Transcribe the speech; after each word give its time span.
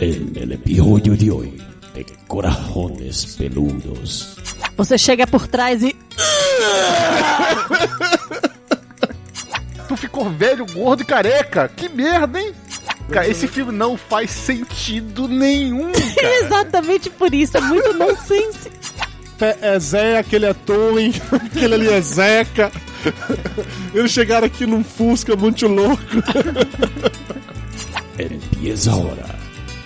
En 0.00 0.32
el 0.36 0.52
episodio 0.52 1.16
de 1.16 1.28
hoy 1.28 1.62
de 1.92 2.06
Corajones 2.28 3.34
Peludos. 3.36 4.36
Você 4.76 4.96
chega 4.96 5.26
por 5.26 5.48
trás 5.48 5.82
e. 5.82 5.96
Tu 9.88 9.96
ficou 9.96 10.30
velho, 10.30 10.64
gordo 10.66 11.02
e 11.02 11.04
careca. 11.04 11.68
Que 11.68 11.88
merda, 11.88 12.40
hein? 12.40 12.52
Cara, 13.10 13.26
esse 13.26 13.48
filme 13.48 13.72
não 13.72 13.96
faz 13.96 14.30
sentido 14.30 15.26
nenhum, 15.26 15.90
cara. 16.14 16.44
Exatamente 16.44 17.10
por 17.10 17.34
isso, 17.34 17.56
é 17.56 17.60
muito 17.60 17.92
nonsense. 17.94 18.70
É 19.40 19.78
Zé, 19.80 20.18
aquele 20.18 20.46
é 20.46 20.54
Tony, 20.54 21.20
aquele 21.32 21.74
ali 21.74 21.88
é 21.88 22.00
Zeca. 22.00 22.70
Eles 23.92 24.12
chegaram 24.12 24.46
aqui 24.46 24.64
num 24.64 24.84
Fusca 24.84 25.34
muito 25.34 25.66
louco. 25.66 26.02
Empieza 28.18 28.92
ahora 28.92 29.37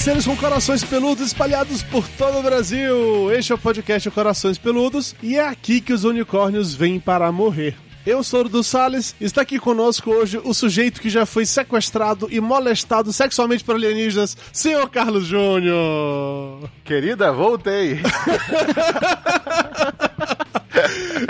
Seres 0.00 0.24
com 0.24 0.34
corações 0.34 0.82
peludos 0.82 1.26
espalhados 1.26 1.82
por 1.82 2.08
todo 2.16 2.38
o 2.38 2.42
Brasil. 2.42 3.30
Este 3.32 3.52
é 3.52 3.54
o 3.54 3.58
podcast 3.58 4.10
Corações 4.10 4.56
Peludos 4.56 5.14
e 5.22 5.36
é 5.36 5.46
aqui 5.46 5.78
que 5.78 5.92
os 5.92 6.04
unicórnios 6.04 6.74
vêm 6.74 6.98
para 6.98 7.30
morrer. 7.30 7.76
Eu 8.06 8.24
sou 8.24 8.46
o 8.46 8.48
do 8.48 8.62
Salles, 8.64 9.14
está 9.20 9.42
aqui 9.42 9.58
conosco 9.58 10.10
hoje 10.10 10.40
o 10.42 10.54
sujeito 10.54 11.02
que 11.02 11.10
já 11.10 11.26
foi 11.26 11.44
sequestrado 11.44 12.28
e 12.30 12.40
molestado 12.40 13.12
sexualmente 13.12 13.62
por 13.62 13.74
alienígenas, 13.74 14.38
senhor 14.50 14.88
Carlos 14.88 15.26
Júnior. 15.26 16.70
Querida, 16.82 17.30
voltei. 17.30 18.00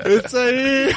Isso 0.06 0.36
aí! 0.36 0.94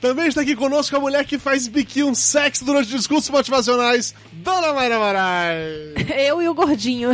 Também 0.00 0.28
está 0.28 0.40
aqui 0.40 0.56
conosco 0.56 0.96
a 0.96 1.00
mulher 1.00 1.24
que 1.24 1.38
faz 1.38 1.68
biquinho 1.68 2.14
sexy 2.14 2.64
durante 2.64 2.88
discursos 2.88 3.30
motivacionais, 3.30 4.14
Dona 4.32 4.72
Mayra 4.72 4.98
Moraes. 4.98 5.94
Eu 6.16 6.42
e 6.42 6.48
o 6.48 6.54
gordinho. 6.54 7.10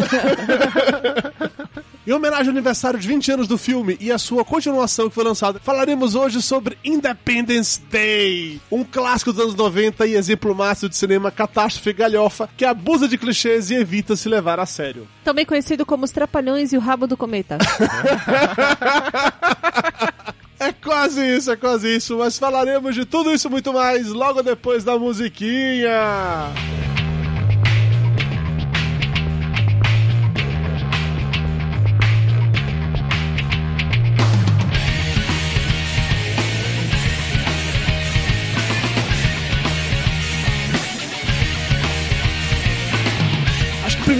Em 2.06 2.12
homenagem 2.12 2.46
ao 2.46 2.52
aniversário 2.52 2.98
de 2.98 3.06
20 3.06 3.32
anos 3.32 3.46
do 3.46 3.58
filme 3.58 3.96
e 4.00 4.10
a 4.10 4.18
sua 4.18 4.44
continuação 4.44 5.08
que 5.08 5.14
foi 5.14 5.22
lançada, 5.22 5.60
falaremos 5.60 6.14
hoje 6.14 6.40
sobre 6.40 6.78
Independence 6.82 7.80
Day, 7.90 8.60
um 8.70 8.82
clássico 8.82 9.32
dos 9.32 9.40
anos 9.40 9.54
90 9.54 10.06
e 10.06 10.14
exemplo 10.14 10.54
máximo 10.54 10.88
de 10.88 10.96
cinema 10.96 11.30
catástrofe 11.30 11.92
galhofa 11.92 12.48
que 12.56 12.64
abusa 12.64 13.06
de 13.06 13.18
clichês 13.18 13.70
e 13.70 13.74
evita 13.74 14.16
se 14.16 14.28
levar 14.28 14.58
a 14.58 14.66
sério. 14.66 15.06
Também 15.22 15.44
conhecido 15.44 15.84
como 15.84 16.04
Os 16.04 16.10
Trapalhões 16.10 16.72
e 16.72 16.76
o 16.76 16.80
Rabo 16.80 17.06
do 17.06 17.16
Cometa. 17.16 17.58
É 20.60 20.72
quase 20.72 21.22
isso, 21.22 21.50
é 21.50 21.56
quase 21.56 21.96
isso, 21.96 22.18
mas 22.18 22.38
falaremos 22.38 22.94
de 22.94 23.06
tudo 23.06 23.32
isso 23.32 23.48
muito 23.48 23.72
mais 23.72 24.08
logo 24.08 24.42
depois 24.42 24.84
da 24.84 24.98
musiquinha. 24.98 25.90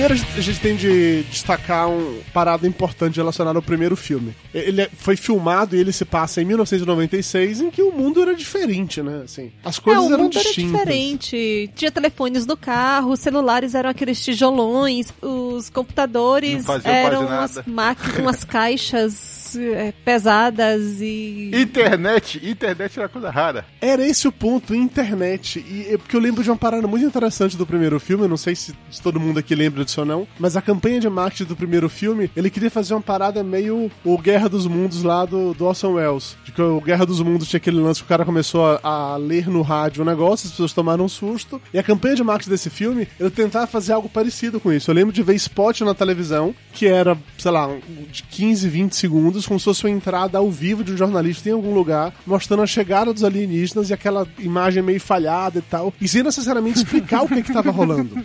Primeiro 0.01 0.15
a 0.37 0.41
gente 0.41 0.61
tem 0.61 0.77
de 0.77 1.23
destacar 1.31 1.89
um 1.89 2.21
parada 2.33 2.67
importante 2.67 3.17
relacionada 3.17 3.59
ao 3.59 3.63
primeiro 3.63 3.97
filme. 3.97 4.35
Ele 4.55 4.83
é- 4.83 4.91
foi 4.97 5.17
filmado 5.17 5.77
e 5.77 5.81
ele 5.81 5.93
se 5.93 6.05
passa 6.05 6.41
em 6.41 6.45
1996, 6.45 7.61
em 7.61 7.71
que 7.71 7.83
o 7.83 7.93
mundo 7.93 8.21
era 8.23 8.35
diferente, 8.35 9.03
né? 9.03 9.23
Assim, 9.25 9.53
as 9.65 9.79
É, 9.79 9.81
coisas 9.81 10.05
o 10.05 10.07
eram 10.13 10.25
mundo 10.25 10.35
era 10.39 10.45
distintas. 10.45 10.79
diferente. 10.81 11.71
Tinha 11.75 11.91
telefones 11.91 12.47
no 12.47 12.57
carro, 12.57 13.13
os 13.13 13.21
celulares 13.21 13.75
eram 13.75 13.91
aqueles 13.91 14.23
tijolões, 14.25 15.13
os 15.21 15.69
computadores 15.71 16.65
eram 16.85 17.27
umas, 17.27 17.59
máquinas, 17.67 18.19
umas 18.19 18.45
caixas 18.45 19.40
é, 19.57 19.93
pesadas 20.05 21.01
e. 21.01 21.51
Internet, 21.55 22.41
internet 22.43 22.99
era 22.99 23.09
coisa 23.09 23.31
rara. 23.31 23.65
Era 23.81 24.07
esse 24.07 24.27
o 24.29 24.33
ponto, 24.33 24.75
internet. 24.75 25.65
E 25.69 25.95
é 25.95 25.99
porque 25.99 26.15
eu 26.17 26.21
lembro 26.21 26.43
de 26.43 26.51
uma 26.51 26.57
parada 26.57 26.87
muito 26.87 27.05
interessante 27.05 27.57
do 27.57 27.67
primeiro 27.67 27.99
filme, 28.01 28.25
eu 28.25 28.29
não 28.29 28.37
sei 28.37 28.55
se, 28.55 28.73
se 28.91 29.01
todo 29.03 29.21
mundo 29.21 29.39
aqui 29.39 29.55
lembra 29.55 29.85
disso 29.85 30.01
ou 30.01 30.07
não, 30.07 30.27
mas 30.39 30.57
a 30.57 30.63
campanha 30.63 31.01
de 31.01 31.09
marketing 31.09 31.45
do 31.45 31.57
primeiro 31.57 31.89
filme, 31.89 32.31
ele 32.37 32.51
queria 32.51 32.71
fazer 32.71 32.95
uma 32.95 33.01
parada 33.03 33.43
meio 33.43 33.91
o 34.05 34.19
Guerra 34.19 34.49
dos 34.49 34.67
Mundos 34.67 35.03
lá 35.03 35.25
do, 35.25 35.55
do 35.55 35.65
Orson 35.65 35.93
Welles. 35.95 36.37
De 36.45 36.53
que 36.53 36.63
o 36.63 36.81
Guerra 36.81 37.07
dos 37.07 37.21
Mundos 37.21 37.49
tinha 37.49 37.59
aquele 37.59 37.79
lance 37.81 38.01
que 38.01 38.07
o 38.07 38.09
cara 38.09 38.25
começou 38.25 38.79
a, 38.83 39.13
a 39.15 39.17
ler 39.17 39.49
no 39.49 39.63
rádio 39.63 40.03
o 40.03 40.07
negócio, 40.07 40.47
as 40.47 40.53
pessoas 40.53 40.73
tomaram 40.73 41.05
um 41.05 41.09
susto. 41.09 41.61
E 41.73 41.79
a 41.79 41.83
campanha 41.83 42.17
de 42.17 42.23
marketing 42.25 42.51
desse 42.51 42.71
filme, 42.71 43.09
ele 43.19 43.31
tentava 43.31 43.67
fazer 43.67 43.93
algo 43.93 44.09
parecido 44.09 44.61
com 44.61 44.73
isso. 44.73 44.91
Eu 44.91 44.95
lembro 44.95 45.13
de 45.13 45.23
ver 45.23 45.35
spot 45.35 45.81
na 45.83 45.95
televisão, 45.95 46.55
que 46.73 46.87
era, 46.87 47.17
sei 47.39 47.51
lá, 47.51 47.67
um- 47.67 47.81
de 48.11 48.23
15, 48.25 48.69
20 48.69 48.95
segundos, 48.97 49.40
como 49.47 49.59
se 49.59 49.65
fosse 49.65 49.85
uma 49.85 49.91
entrada 49.91 50.39
ao 50.39 50.51
vivo 50.51 50.85
de 50.85 50.93
um 50.93 50.97
jornalista 50.97 51.49
em 51.49 51.53
algum 51.53 51.75
lugar, 51.75 52.13
mostrando 52.27 52.63
a 52.63 52.67
chegada 52.67 53.13
dos 53.13 53.25
alienígenas 53.25 53.91
e 53.91 53.95
aquela 53.95 54.27
imagem 54.39 54.83
meio 54.83 55.01
falhada 55.01 55.59
e 55.59 55.63
tal, 55.63 55.93
e 56.01 56.09
sem 56.09 56.23
necessariamente 56.23 56.79
explicar 56.79 57.23
o 57.23 57.29
que 57.29 57.43
que 57.43 57.53
tava 57.53 57.71
rolando. 57.71 58.19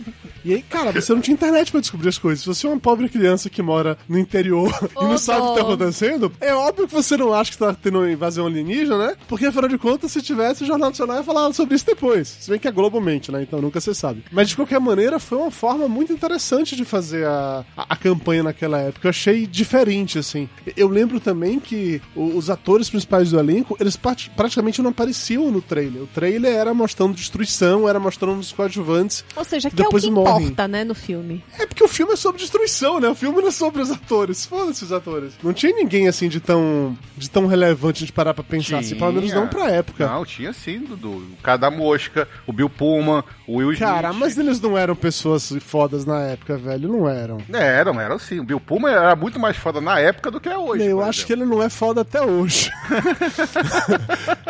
E 0.45 0.53
aí, 0.53 0.61
cara, 0.61 0.91
você 0.91 1.11
não 1.11 1.21
tinha 1.21 1.33
internet 1.33 1.71
pra 1.71 1.81
descobrir 1.81 2.07
as 2.07 2.19
coisas. 2.19 2.41
Se 2.41 2.45
você 2.45 2.67
é 2.67 2.69
uma 2.69 2.79
pobre 2.79 3.09
criança 3.09 3.49
que 3.49 3.63
mora 3.63 3.97
no 4.07 4.19
interior 4.19 4.71
e 4.95 5.03
não 5.03 5.17
sabe 5.17 5.41
o 5.41 5.49
que 5.49 5.55
tá 5.55 5.61
acontecendo, 5.61 6.31
é 6.39 6.53
óbvio 6.53 6.87
que 6.87 6.93
você 6.93 7.17
não 7.17 7.33
acha 7.33 7.51
que 7.51 7.57
tá 7.57 7.73
tendo 7.73 7.97
uma 7.97 8.11
invasão 8.11 8.45
alienígena, 8.45 9.07
né? 9.07 9.15
Porque 9.27 9.47
afinal 9.47 9.67
de 9.67 9.79
contas, 9.79 10.11
se 10.11 10.21
tivesse, 10.21 10.63
o 10.63 10.67
Jornal 10.67 10.89
Nacional 10.89 11.17
ia 11.17 11.23
falar 11.23 11.51
sobre 11.51 11.73
isso 11.73 11.85
depois. 11.87 12.27
Se 12.27 12.51
bem 12.51 12.59
que 12.59 12.67
é 12.67 12.71
globalmente, 12.71 13.31
né? 13.31 13.41
Então 13.41 13.59
nunca 13.59 13.81
se 13.81 13.95
sabe. 13.95 14.23
Mas 14.31 14.49
de 14.49 14.55
qualquer 14.55 14.79
maneira, 14.79 15.19
foi 15.19 15.39
uma 15.39 15.49
forma 15.49 15.87
muito 15.87 16.13
interessante 16.13 16.75
de 16.75 16.85
fazer 16.85 17.25
a, 17.25 17.65
a, 17.75 17.85
a 17.89 17.95
campanha 17.95 18.43
naquela 18.43 18.79
época. 18.79 19.07
Eu 19.07 19.09
achei 19.09 19.47
diferente, 19.47 20.19
assim. 20.19 20.47
Eu 20.77 20.87
lembro 20.87 21.04
também 21.19 21.59
que 21.59 22.01
os 22.15 22.49
atores 22.49 22.89
principais 22.89 23.31
do 23.31 23.39
elenco, 23.39 23.75
eles 23.79 23.95
prati- 23.95 24.29
praticamente 24.35 24.81
não 24.81 24.89
apareciam 24.91 25.49
no 25.51 25.61
trailer. 25.61 26.03
O 26.03 26.07
trailer 26.07 26.53
era 26.53 26.73
mostrando 26.73 27.13
destruição, 27.13 27.87
era 27.87 27.99
mostrando 27.99 28.39
os 28.39 28.51
coadjuvantes. 28.51 29.23
Ou 29.35 29.43
seja, 29.43 29.69
que 29.69 29.75
Depois 29.75 30.03
é 30.03 30.07
o 30.07 30.09
que 30.09 30.15
morrem. 30.15 30.45
importa, 30.47 30.67
né, 30.67 30.83
no 30.83 30.95
filme. 30.95 31.43
É 31.57 31.65
porque 31.65 31.83
o 31.83 31.87
filme 31.87 32.13
é 32.13 32.15
sobre 32.15 32.41
destruição, 32.41 32.99
né? 32.99 33.07
O 33.09 33.15
filme 33.15 33.41
não 33.41 33.47
é 33.47 33.51
sobre 33.51 33.81
os 33.81 33.91
atores. 33.91 34.45
Foda-se 34.45 34.83
os 34.83 34.91
atores. 34.91 35.33
Não 35.43 35.53
tinha 35.53 35.73
ninguém 35.75 36.07
assim 36.07 36.27
de 36.29 36.39
tão, 36.39 36.97
de 37.17 37.29
tão 37.29 37.45
relevante 37.47 38.05
de 38.05 38.11
parar 38.11 38.33
pra 38.33 38.43
pensar, 38.43 38.79
assim, 38.79 38.95
pelo 38.95 39.13
menos 39.13 39.29
Tinha. 39.29 39.41
não 39.41 39.47
pra 39.47 39.69
época. 39.71 40.07
Não, 40.07 40.25
tinha 40.25 40.53
sim, 40.53 40.79
Dudu. 40.79 41.09
O 41.09 41.37
cara 41.43 41.57
da 41.57 41.71
mosca, 41.71 42.27
o 42.47 42.53
Bill 42.53 42.69
Pullman, 42.69 43.23
o 43.47 43.57
Will 43.57 43.73
Smith. 43.73 43.87
Cara, 43.89 44.13
mas 44.13 44.37
eles 44.37 44.59
não 44.61 44.77
eram 44.77 44.95
pessoas 44.95 45.51
fodas 45.59 46.05
na 46.05 46.21
época, 46.21 46.57
velho. 46.57 46.87
Não 46.89 47.07
eram. 47.09 47.37
Eram, 47.51 47.99
eram 47.99 48.17
sim. 48.19 48.39
O 48.39 48.43
Bill 48.43 48.59
Pullman 48.59 48.91
era 48.91 49.15
muito 49.15 49.39
mais 49.39 49.57
foda 49.57 49.79
na 49.81 49.99
época 49.99 50.31
do 50.31 50.39
que 50.39 50.49
é 50.49 50.57
hoje. 50.57 50.83
Eu 51.01 51.03
acho 51.03 51.25
que 51.25 51.33
exemplo. 51.33 51.51
ele 51.51 51.55
não 51.57 51.63
é 51.65 51.69
foda 51.69 52.01
até 52.01 52.21
hoje. 52.21 52.71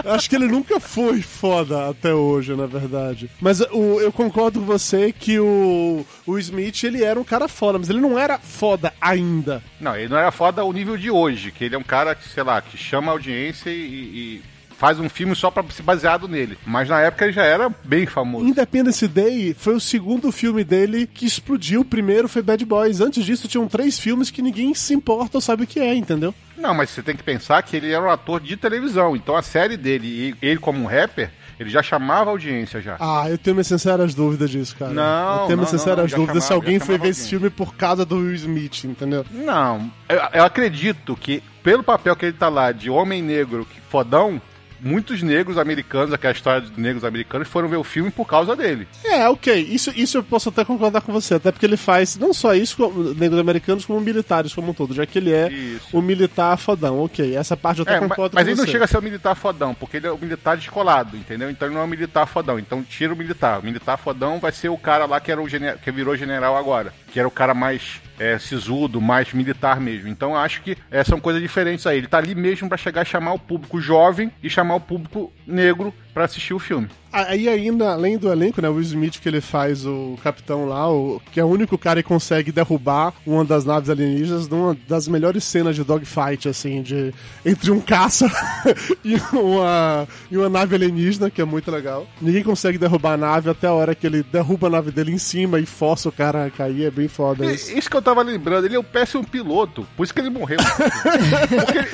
Eu 0.04 0.12
acho 0.14 0.30
que 0.30 0.36
ele 0.36 0.48
nunca 0.48 0.80
foi 0.80 1.22
foda 1.22 1.90
até 1.90 2.14
hoje, 2.14 2.56
na 2.56 2.66
verdade. 2.66 3.30
Mas 3.40 3.62
o, 3.62 4.00
eu 4.00 4.12
concordo 4.12 4.60
com 4.60 4.66
você 4.66 5.12
que 5.12 5.40
o, 5.40 6.06
o 6.26 6.40
Smith, 6.40 6.84
ele 6.84 7.04
era 7.04 7.20
um 7.20 7.24
cara 7.24 7.48
foda, 7.48 7.80
mas 7.80 7.90
ele 7.90 8.02
não 8.02 8.18
era 8.18 8.38
foda 8.40 8.94
ainda. 9.00 9.62
Não, 9.80 9.96
ele 9.96 10.08
não 10.10 10.18
era 10.18 10.32
foda 10.32 10.62
ao 10.62 10.72
nível 10.74 10.98
de 10.98 11.10
hoje, 11.10 11.52
que 11.52 11.66
ele 11.66 11.76
é 11.76 11.78
um 11.78 11.84
cara 11.84 12.16
que, 12.16 12.28
sei 12.28 12.44
lá, 12.44 12.62
que 12.62 12.78
chama 12.78 13.12
a 13.12 13.14
audiência 13.14 13.70
e, 13.70 13.74
e 13.74 14.42
faz 14.78 15.00
um 15.00 15.08
filme 15.10 15.36
só 15.36 15.50
pra 15.50 15.64
se 15.70 15.82
baseado 15.82 16.28
nele. 16.28 16.58
Mas 16.66 16.90
na 16.90 17.00
época 17.02 17.26
ele 17.26 17.34
já 17.34 17.44
era 17.44 17.70
bem 17.84 18.06
famoso. 18.06 18.46
Independence 18.46 19.08
Day 19.08 19.54
foi 19.58 19.74
o 19.76 19.80
segundo 19.80 20.32
filme 20.32 20.64
dele 20.64 21.08
que 21.08 21.26
explodiu. 21.26 21.82
O 21.82 21.86
primeiro 21.86 22.28
foi 22.28 22.42
Bad 22.42 22.64
Boys. 22.66 23.00
Antes 23.02 23.26
disso, 23.26 23.48
tinham 23.48 23.68
três 23.68 23.98
filmes 23.98 24.30
que 24.30 24.42
ninguém 24.42 24.74
se 24.74 24.94
importa 24.94 25.38
ou 25.38 25.42
sabe 25.42 25.64
o 25.64 25.68
que 25.68 25.80
é, 25.80 25.96
entendeu? 25.96 26.34
Não, 26.58 26.74
mas 26.74 26.90
você 26.90 27.02
tem 27.02 27.16
que 27.16 27.24
pensar 27.24 27.62
que 27.64 27.76
ele 27.76 27.92
era 27.92 28.04
um 28.04 28.10
ator 28.10 28.40
de 28.40 28.56
televisão. 28.58 29.16
Então 29.16 29.36
a 29.36 29.42
série 29.42 29.78
dele 29.78 30.08
e 30.42 30.46
ele 30.46 30.60
como 30.60 30.80
um 30.84 30.86
rapper, 30.88 31.30
ele 31.60 31.70
já 31.70 31.82
chamava 31.82 32.30
a 32.30 32.34
audiência 32.34 32.82
já. 32.82 32.98
Ah, 33.00 33.30
eu 33.30 33.38
tenho 33.38 33.56
minhas 33.56 33.68
sinceras 33.68 34.14
dúvidas 34.14 34.50
disso, 34.50 34.76
cara. 34.76 34.92
Não, 34.92 35.42
eu 35.42 35.46
tenho 35.48 35.58
minhas 35.58 35.70
sinceras 35.70 36.12
não, 36.12 36.20
dúvidas 36.20 36.44
se 36.44 36.50
chamava- 36.50 36.66
alguém 36.66 36.80
já 36.80 36.86
foi 36.86 36.98
ver 36.98 37.10
esse 37.10 37.22
alguém. 37.22 37.30
filme 37.30 37.50
por 37.50 37.76
causa 37.76 38.06
do 38.06 38.18
Will 38.18 38.36
Smith, 38.36 38.84
entendeu? 38.86 39.26
Não, 39.32 39.90
eu, 40.10 40.20
eu 40.34 40.44
acredito 40.44 41.16
que 41.16 41.42
pelo 41.64 41.84
papel 41.84 42.16
que 42.16 42.26
ele 42.26 42.34
tá 42.38 42.50
lá 42.50 42.72
de 42.72 42.90
homem 42.90 43.22
negro, 43.22 43.66
que 43.70 43.80
fodão, 43.90 44.42
muitos 44.86 45.24
negros 45.24 45.58
americanos, 45.58 46.14
aquela 46.14 46.32
história 46.34 46.62
de 46.62 46.80
negros 46.80 47.04
americanos, 47.04 47.48
foram 47.48 47.68
ver 47.68 47.78
o 47.78 47.84
filme 47.84 48.12
por 48.12 48.26
causa 48.26 48.56
dele. 48.56 48.88
É, 49.04 49.28
ok. 49.28 49.54
Isso, 49.60 49.92
isso 49.96 50.20
eu 50.20 50.24
posso 50.24 50.50
até 50.50 50.64
concordar 50.64 51.02
com 51.02 51.12
você. 51.12 51.34
Até 51.34 51.52
porque 51.52 51.66
ele 51.66 51.76
faz 51.76 52.16
não 52.16 52.34
só 52.34 52.54
isso 52.54 52.88
negros 53.18 53.40
americanos, 53.40 53.84
como 53.84 54.00
militares 54.00 54.54
como 54.54 54.70
um 54.70 54.74
todo. 54.74 54.94
Já 54.94 55.06
que 55.06 55.18
ele 55.18 55.32
é 55.32 55.50
o 55.92 56.02
militar 56.02 56.56
fodão. 56.58 57.00
Ok, 57.00 57.36
essa 57.36 57.58
parte 57.58 57.80
eu 57.80 57.84
até 57.84 57.96
É, 57.96 58.00
concordo 58.00 58.36
mas 58.36 58.46
com 58.46 58.52
ele 58.52 58.60
não 58.60 58.68
chega 58.68 58.86
a 58.86 58.88
ser 58.88 58.98
o 58.98 59.02
militar 59.02 59.36
fodão, 59.36 59.74
porque 59.74 59.98
ele 59.98 60.08
é 60.08 60.12
o 60.12 60.18
militar 60.18 60.56
descolado, 60.56 61.18
entendeu? 61.18 61.50
Então 61.50 61.68
ele 61.68 61.76
não 61.76 61.82
é 61.82 61.86
o 61.86 61.88
militar 61.88 62.28
fodão. 62.28 62.60
Então 62.60 62.84
tira 62.84 63.14
o 63.14 63.18
militar. 63.18 63.60
O 63.60 63.64
militar 63.64 63.98
fodão 63.98 64.40
vai 64.40 64.52
ser 64.52 64.70
o 64.70 64.78
cara 64.78 65.06
lá 65.06 65.20
que, 65.20 65.32
era 65.32 65.42
o 65.42 65.48
que 65.48 65.92
virou 65.92 66.16
general 66.16 66.56
agora. 66.56 66.94
Que 67.12 67.20
era 67.20 67.28
o 67.28 67.32
cara 67.32 67.54
mais 67.54 68.02
é, 68.20 68.38
sisudo, 68.38 69.02
mais 69.02 69.34
militar 69.34 69.80
mesmo. 69.80 70.08
Então 70.08 70.36
acho 70.36 70.62
que 70.62 70.78
é, 70.90 71.04
são 71.04 71.20
coisas 71.20 71.42
diferentes 71.42 71.86
aí. 71.86 71.98
Ele 71.98 72.08
tá 72.08 72.18
ali 72.18 72.36
mesmo 72.36 72.68
pra 72.68 72.78
chegar 72.78 73.04
e 73.04 73.06
chamar 73.06 73.34
o 73.34 73.40
público 73.40 73.80
jovem 73.80 74.32
e 74.42 74.50
chamar 74.50 74.76
o 74.76 74.82
público 74.82 75.32
negro 75.46 75.94
pra 76.14 76.26
assistir 76.26 76.54
o 76.54 76.60
filme. 76.60 76.90
Aí 77.16 77.48
ainda, 77.48 77.92
além 77.94 78.18
do 78.18 78.30
elenco, 78.32 78.62
né, 78.62 78.68
o 78.68 78.74
Will 78.74 78.82
Smith 78.82 79.20
que 79.22 79.30
ele 79.30 79.40
faz 79.40 79.86
o 79.86 80.18
capitão 80.22 80.66
lá, 80.66 80.92
o, 80.92 81.22
que 81.32 81.40
é 81.40 81.44
o 81.44 81.48
único 81.48 81.78
cara 81.78 82.04
que 82.04 82.10
consegue 82.10 82.52
derrubar 82.52 83.14
uma 83.26 83.46
das 83.46 83.64
naves 83.64 83.90
alienígenas 83.90 84.48
numa 84.50 84.76
das 84.88 85.08
melhores 85.08 85.44
cenas 85.46 85.76
de 85.76 85.84
dogfight, 85.84 86.50
assim, 86.50 86.82
de 86.82 87.14
entre 87.46 87.72
um 87.72 87.80
caça 87.80 88.28
e, 89.04 89.16
uma, 89.32 90.08
e 90.30 90.38
uma 90.38 90.50
nave 90.50 90.76
alienígena, 90.76 91.30
que 91.30 91.42
é 91.42 91.46
muito 91.46 91.72
legal. 91.72 92.06
Ninguém 92.22 92.44
consegue 92.44 92.78
derrubar 92.78 93.14
a 93.14 93.18
nave 93.18 93.50
até 93.50 93.68
a 93.68 93.74
hora 93.74 93.96
que 93.96 94.06
ele 94.06 94.22
derruba 94.22 94.68
a 94.68 94.72
nave 94.72 94.92
dele 94.92 95.14
em 95.14 95.18
cima 95.18 95.60
e 95.60 95.66
força 95.66 96.10
o 96.10 96.12
cara 96.12 96.46
a 96.46 96.50
cair, 96.52 96.84
é 96.86 96.92
bem 96.92 97.08
foda 97.08 97.46
isso. 97.46 97.72
E- 97.72 97.80
Isso 97.80 97.90
que 97.90 97.96
eu 97.96 98.02
tava 98.02 98.22
lembrando, 98.22 98.66
ele 98.66 98.76
é 98.76 98.80
um 98.80 98.84
péssimo 98.84 99.26
piloto, 99.26 99.88
por 99.96 100.04
isso 100.04 100.14
que 100.14 100.20
ele 100.20 100.30
morreu. 100.30 100.58
Porque 101.50 101.78
ele- 101.78 101.88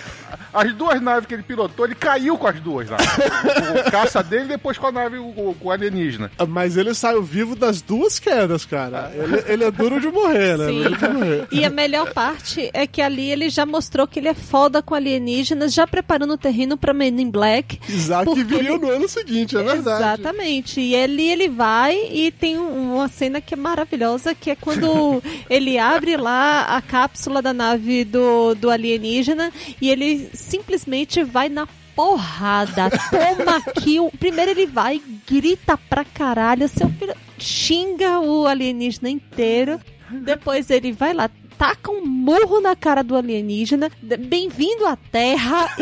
as 0.53 0.73
duas 0.73 1.01
naves 1.01 1.25
que 1.27 1.33
ele 1.33 1.43
pilotou, 1.43 1.85
ele 1.85 1.95
caiu 1.95 2.37
com 2.37 2.45
as 2.45 2.59
duas 2.59 2.89
lá. 2.89 2.97
O, 2.97 3.87
o 3.87 3.91
caça 3.91 4.21
dele 4.21 4.45
e 4.45 4.47
depois 4.49 4.77
com 4.77 4.87
a 4.87 4.91
nave, 4.91 5.10
o, 5.19 5.29
o- 5.49 5.55
com 5.59 5.67
o 5.67 5.71
alienígena. 5.71 6.31
Mas 6.47 6.77
ele 6.77 6.93
saiu 6.93 7.21
vivo 7.23 7.55
das 7.55 7.81
duas 7.81 8.19
quedas, 8.19 8.65
cara. 8.65 9.11
Ele, 9.15 9.43
ele 9.53 9.63
é 9.63 9.71
duro 9.71 9.99
de 9.99 10.07
morrer, 10.09 10.57
né? 10.57 10.67
Sim. 10.67 10.95
De 10.95 11.07
morrer. 11.13 11.47
E 11.51 11.65
a 11.65 11.69
melhor 11.69 12.13
parte 12.13 12.69
é 12.73 12.85
que 12.87 13.01
ali 13.01 13.29
ele 13.31 13.49
já 13.49 13.65
mostrou 13.65 14.07
que 14.07 14.19
ele 14.19 14.27
é 14.27 14.33
foda 14.33 14.81
com 14.81 14.95
alienígenas, 14.95 15.73
já 15.73 15.85
preparando 15.87 16.33
o 16.33 16.37
terreno 16.37 16.77
pra 16.77 16.93
Men 16.93 17.19
in 17.21 17.29
Black. 17.29 17.79
Isaac 17.89 18.25
Porque 18.25 18.43
viria 18.43 18.71
ele- 18.71 18.79
no 18.79 18.89
ano 18.89 19.07
seguinte, 19.07 19.55
é 19.57 19.63
verdade. 19.63 20.03
Exatamente. 20.21 20.79
E 20.81 20.95
ali 20.95 21.29
ele 21.29 21.47
vai 21.49 21.95
e 22.11 22.31
tem 22.31 22.57
um- 22.57 22.95
uma 22.95 23.07
cena 23.07 23.39
que 23.41 23.53
é 23.53 23.57
maravilhosa, 23.57 24.33
que 24.35 24.49
é 24.49 24.55
quando 24.55 25.21
ele 25.49 25.77
abre 25.77 26.17
lá 26.17 26.63
a 26.75 26.81
cápsula 26.81 27.41
da 27.41 27.53
nave 27.53 28.03
do, 28.05 28.55
do 28.55 28.69
alienígena 28.69 29.51
e 29.81 29.89
ele 29.89 30.29
simplesmente 30.33 31.23
vai 31.23 31.49
na 31.49 31.67
porrada. 31.95 32.89
Toma 32.89 33.61
kill. 33.81 34.11
Primeiro 34.19 34.51
ele 34.51 34.65
vai, 34.65 35.01
grita 35.27 35.77
pra 35.77 36.03
caralho, 36.03 36.67
seu 36.67 36.89
filho 36.89 37.15
xinga 37.37 38.19
o 38.19 38.45
alienígena 38.45 39.09
inteiro. 39.09 39.79
Depois 40.09 40.69
ele 40.69 40.91
vai 40.91 41.13
lá, 41.13 41.29
taca 41.61 41.91
um 41.91 42.03
murro 42.03 42.59
na 42.59 42.75
cara 42.75 43.03
do 43.03 43.15
alienígena. 43.15 43.91
Bem-vindo 44.01 44.87
à 44.87 44.95
Terra. 44.95 45.69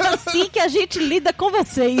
É 0.00 0.14
assim 0.14 0.48
que 0.48 0.58
a 0.58 0.66
gente 0.66 0.98
lida 0.98 1.32
com 1.32 1.50
vocês. 1.50 2.00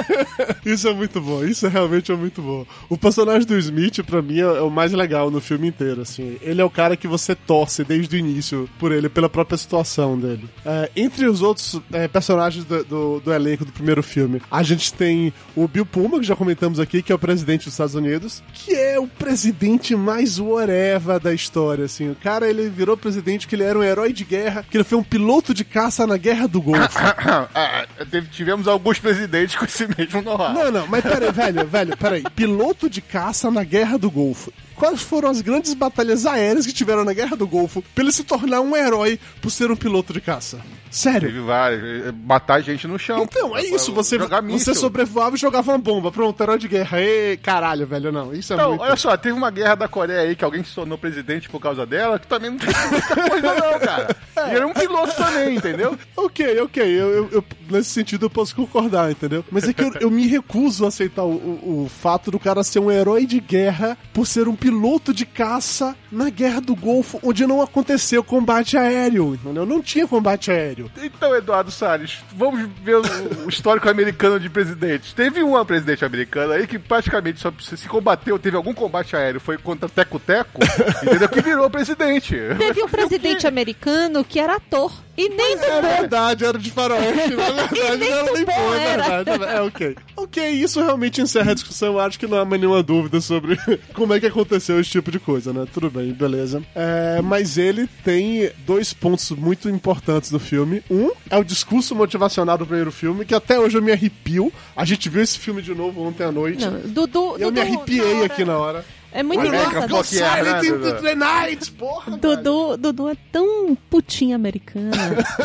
Isso 0.64 0.88
é 0.88 0.92
muito 0.92 1.20
bom, 1.20 1.44
isso 1.44 1.66
realmente 1.68 2.10
é 2.10 2.16
muito 2.16 2.42
bom. 2.42 2.66
O 2.88 2.96
personagem 2.96 3.46
do 3.46 3.56
Smith, 3.56 4.02
pra 4.02 4.20
mim, 4.20 4.40
é 4.40 4.42
é 4.42 4.60
o 4.60 4.70
mais 4.70 4.92
legal 4.92 5.30
no 5.30 5.40
filme 5.40 5.68
inteiro, 5.68 6.02
assim. 6.02 6.36
Ele 6.42 6.60
é 6.60 6.64
o 6.64 6.70
cara 6.70 6.96
que 6.96 7.06
você 7.06 7.34
torce 7.34 7.84
desde 7.84 8.16
o 8.16 8.18
início 8.18 8.68
por 8.78 8.92
ele, 8.92 9.08
pela 9.08 9.28
própria 9.28 9.56
situação 9.56 10.18
dele. 10.18 10.48
É, 10.64 10.90
entre 10.96 11.26
os 11.26 11.42
outros 11.42 11.80
é, 11.92 12.08
personagens 12.08 12.64
do, 12.64 12.84
do, 12.84 13.20
do 13.20 13.32
elenco 13.32 13.64
do 13.64 13.72
primeiro 13.72 14.02
filme, 14.02 14.42
a 14.50 14.62
gente 14.62 14.92
tem 14.92 15.32
o 15.56 15.66
Bill 15.68 15.86
Pullman, 15.86 16.20
que 16.20 16.26
já 16.26 16.36
comentamos 16.36 16.80
aqui, 16.80 17.02
que 17.02 17.12
é 17.12 17.14
o 17.14 17.18
presidente 17.18 17.64
dos 17.64 17.74
Estados 17.74 17.94
Unidos, 17.94 18.42
que 18.52 18.74
é 18.74 18.98
o 18.98 19.06
presidente 19.06 19.94
mais 19.94 20.38
whatever 20.38 21.20
da 21.20 21.32
história, 21.32 21.84
assim. 21.84 22.10
O 22.10 22.14
cara, 22.16 22.48
ele 22.48 22.57
virou 22.68 22.96
presidente 22.96 23.46
porque 23.46 23.56
ele 23.56 23.64
era 23.64 23.78
um 23.78 23.82
herói 23.82 24.12
de 24.12 24.24
guerra, 24.24 24.64
que 24.68 24.76
ele 24.76 24.84
foi 24.84 24.98
um 24.98 25.02
piloto 25.02 25.52
de 25.52 25.64
caça 25.64 26.06
na 26.06 26.16
Guerra 26.16 26.46
do 26.48 26.60
Golfo. 26.60 26.98
Ah, 27.54 27.86
tivemos 28.30 28.68
alguns 28.68 28.98
presidentes 28.98 29.56
com 29.56 29.64
esse 29.64 29.86
mesmo 29.96 30.22
know-how. 30.22 30.52
Não, 30.52 30.70
não, 30.70 30.86
mas 30.86 31.02
peraí, 31.02 31.30
velho, 31.30 31.66
velho, 31.66 31.96
peraí. 31.96 32.22
Piloto 32.34 32.88
de 32.88 33.00
caça 33.00 33.50
na 33.50 33.64
Guerra 33.64 33.98
do 33.98 34.10
Golfo. 34.10 34.52
Quais 34.78 35.02
foram 35.02 35.28
as 35.28 35.40
grandes 35.40 35.74
batalhas 35.74 36.24
aéreas 36.24 36.64
que 36.66 36.72
tiveram 36.72 37.04
na 37.04 37.12
Guerra 37.12 37.36
do 37.36 37.46
Golfo 37.46 37.82
pra 37.94 38.04
ele 38.04 38.12
se 38.12 38.22
tornar 38.22 38.60
um 38.60 38.76
herói 38.76 39.18
por 39.42 39.50
ser 39.50 39.70
um 39.70 39.76
piloto 39.76 40.12
de 40.12 40.20
caça? 40.20 40.60
Sério? 40.90 41.28
Teve 41.28 41.40
vários. 41.40 41.82
eh, 42.06 42.12
Matar 42.24 42.62
gente 42.62 42.86
no 42.86 42.98
chão. 42.98 43.22
Então, 43.24 43.56
é 43.56 43.62
isso, 43.62 43.92
você, 43.92 44.16
Jogar 44.18 44.40
você 44.42 44.74
sobrevoava 44.74 45.36
e 45.36 45.38
jogava 45.38 45.72
uma 45.72 45.78
bomba. 45.78 46.10
Pronto, 46.12 46.40
herói 46.42 46.58
de 46.58 46.68
guerra. 46.68 47.00
Ê, 47.00 47.36
caralho, 47.36 47.86
velho, 47.86 48.10
não. 48.12 48.32
Isso 48.32 48.52
é 48.52 48.56
Então, 48.56 48.70
muito... 48.70 48.80
olha 48.82 48.96
só, 48.96 49.16
teve 49.16 49.36
uma 49.36 49.50
guerra 49.50 49.74
da 49.74 49.88
Coreia 49.88 50.20
aí 50.20 50.34
que 50.36 50.44
alguém 50.44 50.62
se 50.64 50.74
tornou 50.74 50.96
presidente 50.96 51.48
por 51.48 51.60
causa 51.60 51.84
dela, 51.84 52.18
que 52.18 52.26
também 52.26 52.50
não 52.50 52.58
tem 52.58 52.68
muita 52.90 53.28
coisa 53.30 53.54
não, 53.54 53.78
cara. 53.80 54.16
E 54.38 54.54
era 54.54 54.66
um 54.66 54.72
piloto 54.72 55.12
também, 55.16 55.56
entendeu? 55.56 55.98
Ok, 56.16 56.60
ok, 56.60 56.82
eu, 56.82 57.08
eu- 57.12 57.28
eu- 57.32 57.44
nesse 57.70 57.90
sentido 57.90 58.26
eu 58.26 58.30
posso 58.30 58.54
concordar, 58.54 59.10
entendeu? 59.10 59.44
Mas 59.50 59.68
é 59.68 59.72
que 59.72 59.82
eu, 59.82 59.92
eu 60.00 60.10
me 60.10 60.26
recuso 60.26 60.84
a 60.84 60.88
aceitar 60.88 61.24
o, 61.24 61.30
o- 61.34 61.84
o 61.84 61.88
fato 61.88 62.30
do 62.30 62.38
cara 62.38 62.62
ser 62.62 62.78
um 62.80 62.90
herói 62.90 63.26
de 63.26 63.40
guerra 63.40 63.96
por 64.12 64.26
ser 64.26 64.48
um 64.48 64.54
piloto 64.56 65.12
de 65.14 65.24
caça 65.26 65.96
na 66.10 66.30
Guerra 66.30 66.60
do 66.60 66.74
Golfo, 66.74 67.18
onde 67.22 67.46
não 67.46 67.60
aconteceu 67.62 68.22
combate 68.24 68.76
aéreo, 68.76 69.34
entendeu? 69.34 69.66
Não 69.66 69.82
tinha 69.82 70.06
combate 70.06 70.50
aéreo. 70.50 70.90
Então, 71.02 71.34
Eduardo 71.34 71.70
Salles, 71.70 72.18
vamos 72.34 72.68
ver 72.82 72.96
o, 72.96 73.02
o 73.46 73.48
histórico 73.48 73.88
americano 73.88 74.38
de 74.40 74.48
presidentes. 74.48 75.12
Teve 75.12 75.42
uma 75.42 75.64
presidente 75.64 76.04
americana 76.04 76.54
aí 76.54 76.66
que 76.66 76.78
praticamente 76.78 77.40
só 77.40 77.52
se 77.60 77.76
se 77.76 77.88
combateu, 77.88 78.38
teve 78.38 78.56
algum 78.56 78.74
combate 78.74 79.14
aéreo, 79.16 79.40
foi 79.40 79.56
contra 79.58 79.88
Teco 79.88 80.18
Teco, 80.18 80.60
entendeu? 81.02 81.28
Que 81.28 81.40
virou 81.40 81.68
presidente. 81.70 82.34
Teve 82.58 82.82
um 82.82 82.88
presidente 82.88 83.46
americano 83.48 84.24
que 84.24 84.38
era 84.40 84.56
ator. 84.56 84.92
E 85.18 85.28
nem 85.28 85.52
É 85.54 85.80
verdade, 85.82 86.44
era 86.44 86.56
de 86.58 86.70
faroeste, 86.70 87.34
na 87.34 87.50
verdade 87.66 87.98
não 87.98 88.06
era 88.06 88.44
bom, 88.46 88.74
é 88.74 88.96
verdade. 88.96 89.44
É, 89.44 89.60
ok. 89.62 89.96
Ok, 90.16 90.48
isso 90.50 90.80
realmente 90.80 91.20
encerra 91.20 91.50
a 91.50 91.54
discussão, 91.54 91.94
eu 91.94 92.00
acho 92.00 92.18
que 92.18 92.26
não 92.26 92.38
há 92.38 92.44
mais 92.44 92.60
nenhuma 92.60 92.82
dúvida 92.82 93.20
sobre 93.20 93.56
como 93.94 94.14
é 94.14 94.20
que 94.20 94.26
aconteceu 94.26 94.78
esse 94.80 94.90
tipo 94.90 95.10
de 95.10 95.18
coisa, 95.18 95.52
né? 95.52 95.66
Tudo 95.74 95.90
bem, 95.90 96.12
beleza. 96.12 96.62
É, 96.74 97.20
mas 97.20 97.58
ele 97.58 97.88
tem 98.04 98.50
dois 98.64 98.92
pontos 98.92 99.28
muito 99.32 99.68
importantes 99.68 100.30
do 100.30 100.38
filme. 100.38 100.82
Um 100.90 101.10
é 101.28 101.36
o 101.36 101.42
discurso 101.44 101.94
motivacional 101.96 102.56
do 102.56 102.64
primeiro 102.66 102.92
filme, 102.92 103.24
que 103.24 103.34
até 103.34 103.58
hoje 103.58 103.76
eu 103.76 103.82
me 103.82 103.90
arrepio. 103.90 104.52
A 104.76 104.84
gente 104.84 105.08
viu 105.08 105.20
esse 105.22 105.38
filme 105.38 105.60
de 105.62 105.74
novo 105.74 106.00
ontem 106.02 106.22
à 106.24 106.30
noite. 106.30 106.64
Não, 106.64 106.78
Dudu, 106.80 107.36
eu 107.38 107.50
me 107.50 107.60
Dudu, 107.60 107.60
arrepiei 107.60 107.98
na 108.14 108.16
hora- 108.20 108.26
aqui 108.26 108.44
na 108.44 108.58
hora. 108.58 108.84
É 109.12 109.22
muito 109.22 109.44
engraçado. 109.46 109.88
Go 109.88 110.04
Silent 110.04 110.64
in 110.64 110.68
into 110.68 111.02
the 111.02 111.14
night, 111.14 111.70
porra! 111.72 112.16
Dudu, 112.16 112.76
Dudu 112.76 113.08
é 113.08 113.16
tão 113.32 113.76
putinha 113.88 114.36
americana 114.36 114.92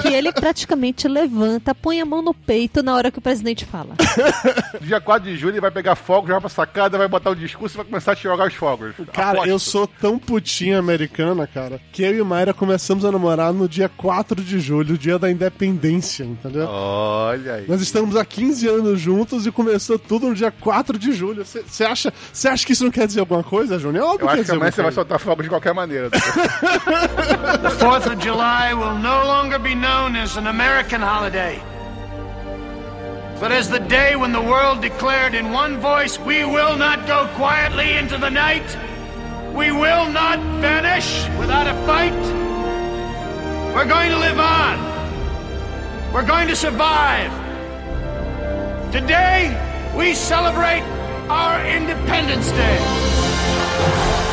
que 0.02 0.08
ele 0.08 0.32
praticamente 0.32 1.08
levanta, 1.08 1.74
põe 1.74 2.02
a 2.02 2.06
mão 2.06 2.22
no 2.22 2.34
peito 2.34 2.84
na 2.84 2.96
hora 2.96 3.12
que 3.12 3.20
o 3.20 3.22
presidente 3.22 3.66
fala. 3.66 3.96
Dia 4.82 5.00
4 5.00 5.30
de 5.30 5.38
julho 5.38 5.54
ele 5.54 5.62
vai 5.62 5.72
pegar 5.72 5.96
fogo, 5.96 6.28
jogar 6.28 6.42
pra 6.42 6.50
sacada, 6.50 6.98
vai 6.98 7.08
botar 7.08 7.30
o 7.30 7.36
discurso 7.36 7.76
e 7.76 7.78
vai 7.78 7.86
começar 7.86 8.12
a 8.12 8.16
jogar 8.16 8.48
os 8.48 8.54
fogos. 8.54 8.94
Cara, 9.12 9.32
Aposto. 9.32 9.50
eu 9.50 9.60
sou 9.60 9.88
tão 9.88 10.20
putinha 10.20 10.80
americana, 10.80 11.48
cara, 11.48 11.80
que 11.92 12.04
eu 12.04 12.18
e 12.18 12.24
Mayra 12.24 12.54
começamos 12.54 13.06
a 13.06 13.12
namorar 13.12 13.54
no 13.54 13.68
dia 13.68 13.90
4 13.90 14.42
de 14.42 14.60
julho, 14.60 14.98
dia 14.98 15.18
da 15.18 15.32
independência, 15.32 16.24
entendeu? 16.24 16.68
Olha 16.68 17.56
aí. 17.56 17.66
Nós 17.68 17.82
estamos 17.82 18.16
há 18.16 18.26
15 18.26 18.68
anos 18.68 19.00
juntos 19.00 19.46
e 19.46 19.52
começou 19.52 19.98
tudo 19.98 20.28
no 20.28 20.36
dia 20.36 20.52
4 20.52 20.98
de 20.98 21.14
julho. 21.14 21.46
Você 21.46 21.84
acha, 21.84 22.14
cê 22.32 22.48
acha 22.48 22.66
que 22.66 22.74
isso 22.74 22.84
não 22.84 22.92
quer 22.92 23.08
dizer 23.08 23.22
alguma 23.22 23.44
coisa, 23.44 23.53
Júnior? 23.80 24.04
É 24.04 24.08
óbvio 24.08 24.14
Eu 24.14 24.18
quer 24.18 24.26
acho 24.26 24.36
que 24.36 24.42
dizer 24.42 24.56
amanhã 24.56 24.72
você 24.72 24.82
vai 24.82 24.92
soltar 24.92 25.20
fogos 25.20 25.44
de 25.44 25.50
qualquer 25.50 25.74
maneira. 25.74 26.10
The 26.10 26.20
4th 27.80 28.08
of 28.08 28.22
July 28.24 28.74
will 28.74 28.98
no 29.00 29.24
longer 29.26 29.60
be 29.60 29.76
known 29.76 30.16
as 30.16 30.36
an 30.38 30.48
American 30.48 31.02
holiday, 31.02 31.62
but 33.40 33.52
as 33.52 33.68
the 33.70 33.80
day 33.80 34.16
when 34.16 34.32
the 34.32 34.42
world 34.42 34.82
declared 34.82 35.36
in 35.36 35.52
one 35.54 35.80
voice, 35.80 36.18
We 36.20 36.44
will 36.46 36.78
not 36.78 37.06
go 37.08 37.28
quietly 37.36 37.94
into 37.98 38.18
the 38.18 38.30
night, 38.30 38.66
we 39.54 39.72
will 39.72 40.10
not 40.12 40.40
vanish 40.62 41.28
without 41.40 41.68
a 41.68 41.74
fight. 41.86 42.14
We're 43.76 43.88
going 43.88 44.12
to 44.12 44.18
live 44.18 44.40
on, 44.40 44.78
we're 46.14 46.26
going 46.26 46.48
to 46.48 46.56
survive. 46.56 47.32
Today, 48.92 49.52
we 49.96 50.14
celebrate 50.14 50.84
our 51.30 51.66
Independence 51.66 52.52
Day. 52.52 53.13
Thank 53.84 54.28
you. 54.28 54.33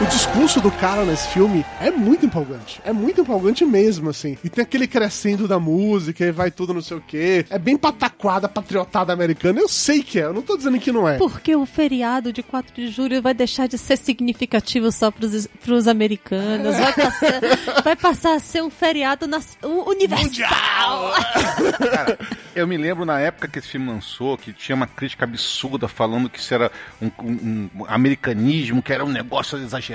O 0.00 0.06
discurso 0.06 0.60
do 0.60 0.70
cara 0.70 1.04
nesse 1.04 1.26
filme 1.28 1.66
é 1.80 1.90
muito 1.90 2.24
empolgante. 2.24 2.80
É 2.84 2.92
muito 2.92 3.20
empolgante 3.20 3.64
mesmo, 3.64 4.10
assim. 4.10 4.38
E 4.44 4.48
tem 4.48 4.62
aquele 4.62 4.86
crescendo 4.86 5.48
da 5.48 5.58
música 5.58 6.24
e 6.24 6.30
vai 6.30 6.52
tudo 6.52 6.72
não 6.72 6.80
sei 6.80 6.96
o 6.98 7.00
quê. 7.00 7.44
É 7.50 7.58
bem 7.58 7.76
pataquada, 7.76 8.48
patriotada 8.48 9.12
americana. 9.12 9.58
Eu 9.60 9.68
sei 9.68 10.02
que 10.02 10.20
é, 10.20 10.24
eu 10.24 10.32
não 10.32 10.40
tô 10.42 10.56
dizendo 10.56 10.78
que 10.78 10.92
não 10.92 11.08
é. 11.08 11.18
Porque 11.18 11.54
o 11.56 11.66
feriado 11.66 12.32
de 12.32 12.44
4 12.44 12.72
de 12.74 12.88
julho 12.88 13.20
vai 13.20 13.34
deixar 13.34 13.66
de 13.66 13.76
ser 13.76 13.96
significativo 13.96 14.92
só 14.92 15.10
pros, 15.10 15.48
pros 15.64 15.88
americanos. 15.88 16.76
Vai 16.76 16.92
passar, 16.92 17.40
vai 17.82 17.96
passar 17.96 18.34
a 18.36 18.40
ser 18.40 18.62
um 18.62 18.70
feriado 18.70 19.26
nas- 19.26 19.58
u- 19.64 19.90
universal. 19.90 21.12
Eu 22.54 22.66
me 22.66 22.76
lembro 22.76 23.04
na 23.04 23.20
época 23.20 23.46
que 23.46 23.58
esse 23.60 23.68
filme 23.68 23.88
lançou, 23.88 24.36
que 24.36 24.52
tinha 24.52 24.74
uma 24.74 24.86
crítica 24.86 25.24
absurda 25.24 25.86
falando 25.86 26.28
que 26.28 26.38
isso 26.40 26.52
era 26.54 26.70
um, 27.00 27.06
um- 27.22 27.70
um 27.74 27.84
americanismo, 27.86 28.82
que 28.82 28.92
era 28.92 29.04
um 29.04 29.08
negócio 29.08 29.56
exagerado, 29.58 29.87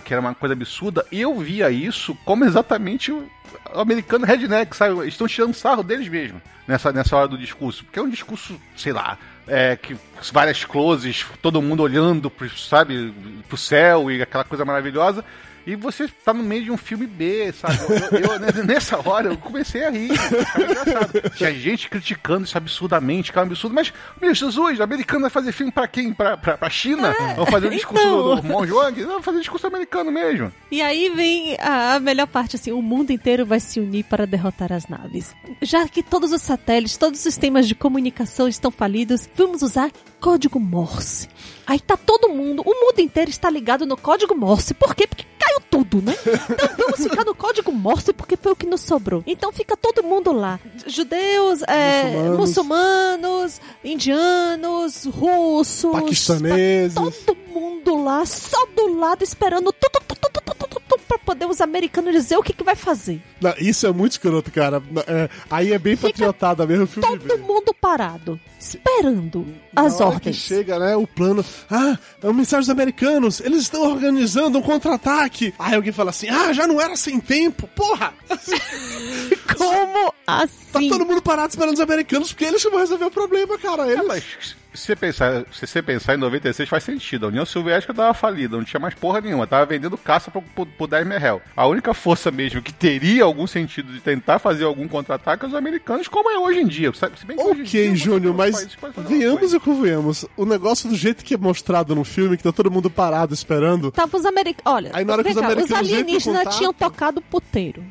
que 0.00 0.12
era 0.12 0.20
uma 0.20 0.34
coisa 0.34 0.54
absurda. 0.54 1.06
E 1.10 1.20
eu 1.20 1.38
via 1.38 1.70
isso 1.70 2.16
como 2.24 2.44
exatamente 2.44 3.12
o 3.12 3.28
o 3.74 3.80
americano 3.80 4.26
redneck, 4.26 4.76
sabe? 4.76 4.98
Eles 5.00 5.14
estão 5.14 5.26
tirando 5.26 5.54
sarro 5.54 5.82
deles 5.82 6.08
mesmo 6.08 6.40
nessa, 6.66 6.92
nessa 6.92 7.16
hora 7.16 7.28
do 7.28 7.38
discurso. 7.38 7.84
Porque 7.84 7.98
é 7.98 8.02
um 8.02 8.08
discurso, 8.08 8.60
sei 8.76 8.92
lá, 8.92 9.18
é, 9.46 9.76
que 9.76 9.96
várias 10.32 10.64
closes, 10.64 11.24
todo 11.40 11.62
mundo 11.62 11.82
olhando 11.82 12.30
pro, 12.30 12.48
sabe, 12.56 13.12
pro 13.48 13.56
céu 13.56 14.10
e 14.10 14.22
aquela 14.22 14.44
coisa 14.44 14.64
maravilhosa. 14.64 15.24
E 15.66 15.74
você 15.74 16.06
tá 16.24 16.32
no 16.32 16.42
meio 16.44 16.64
de 16.64 16.70
um 16.70 16.76
filme 16.76 17.06
B, 17.06 17.52
sabe? 17.52 17.76
Eu, 18.12 18.18
eu- 18.20 18.48
eu- 18.56 18.64
nessa 18.64 18.96
hora 19.08 19.28
eu 19.30 19.36
comecei 19.36 19.84
a 19.84 19.90
rir. 19.90 20.16
Ficava 20.16 20.62
engraçado. 20.62 21.30
Tinha 21.36 21.52
gente 21.52 21.88
criticando 21.90 22.44
isso 22.44 22.56
absurdamente, 22.56 23.32
que 23.32 23.38
é 23.38 23.42
um 23.42 23.44
absurdo. 23.46 23.74
Mas, 23.74 23.92
meu 24.20 24.32
Jesus, 24.34 24.78
o 24.78 24.82
americano 24.82 25.22
vai 25.22 25.30
fazer 25.30 25.50
filme 25.52 25.72
pra 25.72 25.88
quem? 25.88 26.12
Pra, 26.12 26.36
pra, 26.36 26.56
pra 26.56 26.70
China? 26.70 27.12
Vão 27.34 27.46
fazer 27.46 27.66
o 27.66 27.70
discurso 27.70 28.02
então. 28.06 28.22
do, 28.22 28.36
do 28.36 28.42
Mon 28.44 28.64
Juang? 28.66 29.00
Não, 29.02 29.14
vão 29.14 29.22
fazer 29.22 29.40
discurso 29.40 29.66
americano 29.66 30.12
mesmo. 30.12 30.52
E 30.70 30.80
aí 30.80 31.10
vem 31.10 31.56
a, 31.60 31.94
a 31.94 32.00
melhor 32.00 32.26
parte, 32.28 32.56
assim, 32.56 32.70
o 32.70 32.80
mundo 32.80 33.10
inteiro 33.10 33.44
vai 33.44 33.58
se 33.58 33.80
unir 33.80 34.04
para 34.04 34.26
derrotar 34.26 34.72
as 34.72 34.86
naves. 34.86 35.34
Já 35.60 35.88
que 35.88 36.02
todos 36.02 36.30
os 36.32 36.42
satélites, 36.42 36.96
todos 36.96 37.18
os 37.18 37.22
sistemas 37.24 37.66
de 37.66 37.74
comunicação 37.74 38.46
estão 38.46 38.70
falidos, 38.70 39.28
vamos 39.36 39.62
usar 39.62 39.90
código 40.26 40.58
Morse. 40.58 41.28
Aí 41.64 41.78
tá 41.78 41.96
todo 41.96 42.28
mundo, 42.28 42.60
o 42.66 42.74
mundo 42.74 42.98
inteiro 42.98 43.30
está 43.30 43.48
ligado 43.48 43.86
no 43.86 43.96
código 43.96 44.34
Morse. 44.34 44.74
Por 44.74 44.92
quê? 44.92 45.06
Porque 45.06 45.24
caiu 45.38 45.60
tudo, 45.70 46.02
né? 46.02 46.16
Então 46.50 46.68
vamos 46.76 47.00
ficar 47.00 47.24
no 47.24 47.32
código 47.32 47.70
Morse 47.70 48.12
porque 48.12 48.36
foi 48.36 48.50
o 48.50 48.56
que 48.56 48.66
nos 48.66 48.80
sobrou. 48.80 49.22
Então 49.24 49.52
fica 49.52 49.76
todo 49.76 50.02
mundo 50.02 50.32
lá. 50.32 50.58
Judeus, 50.84 51.62
é, 51.68 52.02
Muçulmanos. 52.02 52.38
muçulmanos, 52.38 53.60
indianos, 53.84 55.04
russos, 55.04 55.92
Paquistaneses. 55.92 56.94
todo 56.96 57.36
mundo 57.54 58.02
lá, 58.02 58.26
só 58.26 58.66
do 58.74 58.98
lado, 58.98 59.22
esperando 59.22 59.72
tu, 59.72 59.88
tu, 59.92 60.00
tu, 60.08 60.16
tu, 60.16 60.54
tu, 60.68 60.80
pra 61.06 61.18
poder 61.18 61.46
os 61.46 61.60
americanos 61.60 62.12
dizer 62.12 62.36
o 62.36 62.42
que, 62.42 62.52
que 62.52 62.64
vai 62.64 62.76
fazer. 62.76 63.22
Não, 63.40 63.54
isso 63.58 63.86
é 63.86 63.92
muito 63.92 64.12
escroto, 64.12 64.50
cara. 64.50 64.82
É, 65.06 65.28
aí 65.50 65.72
é 65.72 65.78
bem 65.78 65.96
patriotada 65.96 66.66
mesmo 66.66 66.84
o 66.84 66.86
filme. 66.86 67.06
Todo 67.18 67.38
mundo 67.38 67.74
parado, 67.80 68.38
esperando 68.58 69.46
as 69.74 69.98
Na 69.98 70.06
hora 70.06 70.20
que 70.20 70.28
ordens. 70.28 70.36
chega, 70.36 70.78
né, 70.78 70.96
o 70.96 71.06
plano. 71.06 71.44
Ah, 71.70 71.98
é 72.22 72.28
o 72.28 72.34
mensagem 72.34 72.60
dos 72.60 72.70
americanos. 72.70 73.40
Eles 73.40 73.62
estão 73.62 73.82
organizando 73.82 74.58
um 74.58 74.62
contra-ataque. 74.62 75.54
Aí 75.58 75.74
alguém 75.74 75.92
fala 75.92 76.10
assim: 76.10 76.28
Ah, 76.28 76.52
já 76.52 76.66
não 76.66 76.80
era 76.80 76.96
sem 76.96 77.20
tempo. 77.20 77.68
Porra! 77.68 78.12
Como 79.56 80.12
Tá 80.24 80.42
assim? 80.42 80.88
todo 80.88 81.06
mundo 81.06 81.22
parado 81.22 81.50
esperando 81.50 81.74
os 81.74 81.80
americanos 81.80 82.32
porque 82.32 82.44
eles 82.44 82.62
vão 82.64 82.78
resolver 82.78 83.04
o 83.04 83.10
problema, 83.10 83.56
cara. 83.58 83.86
Eles... 83.90 84.56
Se 84.76 84.86
você 84.86 84.96
pensar, 84.96 85.44
se 85.52 85.66
você 85.66 85.82
pensar 85.82 86.14
em 86.14 86.18
96 86.18 86.68
faz 86.68 86.84
sentido. 86.84 87.26
A 87.26 87.28
União 87.28 87.44
Soviética 87.46 87.92
tava 87.94 88.12
falida, 88.14 88.56
não 88.56 88.64
tinha 88.64 88.78
mais 88.80 88.94
porra 88.94 89.20
nenhuma, 89.20 89.46
tava 89.46 89.64
vendendo 89.66 89.96
caça 89.96 90.30
pro, 90.30 90.42
pro, 90.42 90.66
pro 90.66 90.86
Daimler 90.86 91.22
Hell. 91.24 91.42
A 91.56 91.66
única 91.66 91.92
força 91.94 92.30
mesmo 92.30 92.60
que 92.62 92.72
teria 92.72 93.24
algum 93.24 93.46
sentido 93.46 93.92
de 93.92 94.00
tentar 94.00 94.38
fazer 94.38 94.64
algum 94.64 94.86
contra-ataque 94.86 95.44
é 95.44 95.48
os 95.48 95.54
americanos, 95.54 96.06
como 96.08 96.30
é 96.30 96.38
hoje 96.38 96.60
em 96.60 96.66
dia. 96.66 96.92
sabe? 96.94 97.18
Se 97.18 97.26
bem 97.26 97.36
que 97.36 97.42
dia, 97.42 97.52
Ok, 97.52 97.88
você 97.90 97.96
Júnior, 97.96 98.34
mas 98.34 98.76
venhamos 99.08 99.54
e 99.54 99.60
convenhamos. 99.60 100.24
O 100.36 100.44
negócio 100.44 100.88
do 100.88 100.94
jeito 100.94 101.24
que 101.24 101.34
é 101.34 101.38
mostrado 101.38 101.94
no 101.94 102.04
filme, 102.04 102.36
que 102.36 102.42
tá 102.42 102.52
todo 102.52 102.70
mundo 102.70 102.90
parado 102.90 103.34
esperando. 103.34 103.90
Tava 103.90 104.16
os 104.16 104.24
americanos. 104.26 104.62
Olha, 104.66 104.90
Aí 104.92 105.04
na 105.04 105.14
hora 105.14 105.24
que 105.24 105.30
os 105.30 105.36
cá, 105.36 105.46
americanos 105.46 105.88
em 105.88 105.94
alienígenas 105.94 106.38
contato- 106.44 106.58
tinham 106.58 106.72
tocado 106.72 107.20
puteiro. 107.20 107.82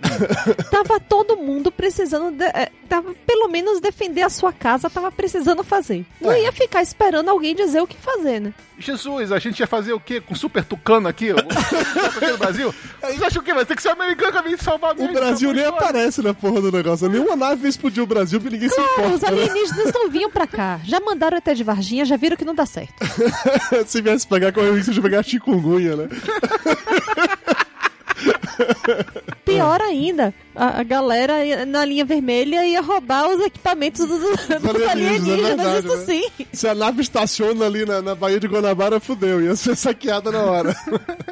tava 0.70 0.98
todo 1.00 1.36
mundo 1.36 1.70
precisando, 1.70 2.30
de, 2.36 2.44
eh, 2.44 2.70
tava 2.88 3.14
pelo 3.26 3.48
menos 3.48 3.80
defender 3.80 4.22
a 4.22 4.28
sua 4.30 4.52
casa, 4.52 4.88
tava 4.90 5.10
precisando 5.12 5.62
fazer. 5.62 6.04
Não 6.20 6.32
É. 6.32 6.42
ia 6.42 6.52
ficar 6.52 6.82
esperando 6.82 7.28
alguém 7.28 7.54
dizer 7.54 7.80
o 7.80 7.86
que 7.86 7.96
fazer, 7.96 8.40
né? 8.40 8.52
Jesus, 8.78 9.30
a 9.30 9.38
gente 9.38 9.60
ia 9.60 9.66
fazer 9.66 9.92
o 9.92 10.00
quê? 10.00 10.20
Com 10.22 10.34
super 10.34 10.64
tucano 10.64 11.06
aqui? 11.06 11.30
aqui 12.16 12.26
no 12.30 12.38
Brasil? 12.38 12.74
Vocês 13.02 13.22
acham 13.22 13.42
que 13.42 13.52
vai 13.52 13.66
ter 13.66 13.76
que 13.76 13.82
ser 13.82 13.90
americano 13.90 14.32
que 14.32 14.38
vai 14.42 14.48
vir 14.50 14.58
salvar 14.62 14.94
O 14.94 14.96
mesmo? 14.98 15.12
Brasil 15.12 15.52
nem 15.52 15.62
Acabou 15.64 15.78
a 15.78 15.82
história. 15.82 16.00
aparece 16.06 16.22
na 16.22 16.32
porra 16.34 16.60
do 16.62 16.72
negócio. 16.72 17.08
Nenhuma 17.08 17.36
nave 17.36 17.60
vai 17.60 17.68
explodir 17.70 18.02
o 18.02 18.06
Brasil 18.06 18.40
e 18.42 18.50
ninguém 18.50 18.68
se 18.70 18.74
Claro, 18.76 18.90
os 19.14 19.16
importa. 19.22 19.30
né? 19.36 19.42
alienígenas 19.42 19.92
não 19.94 20.08
vinham 20.08 20.30
pra 20.30 20.46
cá. 20.46 20.80
Já 20.84 20.98
mandaram 20.98 21.36
até 21.36 21.52
de 21.52 21.62
Varginha, 21.62 22.04
já 22.06 22.16
viram 22.16 22.36
que 22.38 22.44
não 22.44 22.54
dá 22.54 22.64
certo. 22.64 22.94
Se 23.86 24.00
viesse 24.00 24.26
pegar, 24.26 24.50
correu 24.52 24.72
o 24.72 24.76
risco 24.76 24.92
de 24.92 25.00
pegar 25.02 25.22
chikungunya, 25.22 25.96
né? 25.96 26.08
Pior 29.44 29.80
ainda, 29.80 30.34
a, 30.54 30.80
a 30.80 30.82
galera 30.82 31.44
ia- 31.44 31.64
na 31.66 31.84
linha 31.84 32.04
vermelha 32.04 32.64
ia 32.66 32.80
roubar 32.80 33.28
os 33.28 33.40
equipamentos 33.44 34.06
dos, 34.06 34.20
dos 34.20 34.88
alienígenas, 34.88 35.50
é 35.50 35.56
verdade, 35.56 35.86
isso 35.86 35.96
né? 35.96 36.04
sim. 36.06 36.46
Se 36.52 36.68
a 36.68 36.74
nave 36.74 37.02
estaciona 37.02 37.66
ali 37.66 37.84
na, 37.84 38.00
na 38.02 38.14
Baía 38.14 38.38
de 38.40 38.46
Guanabara, 38.48 39.00
fudeu. 39.00 39.40
Ia 39.42 39.56
ser 39.56 39.76
saqueada 39.76 40.30
na 40.30 40.40
hora. 40.42 40.76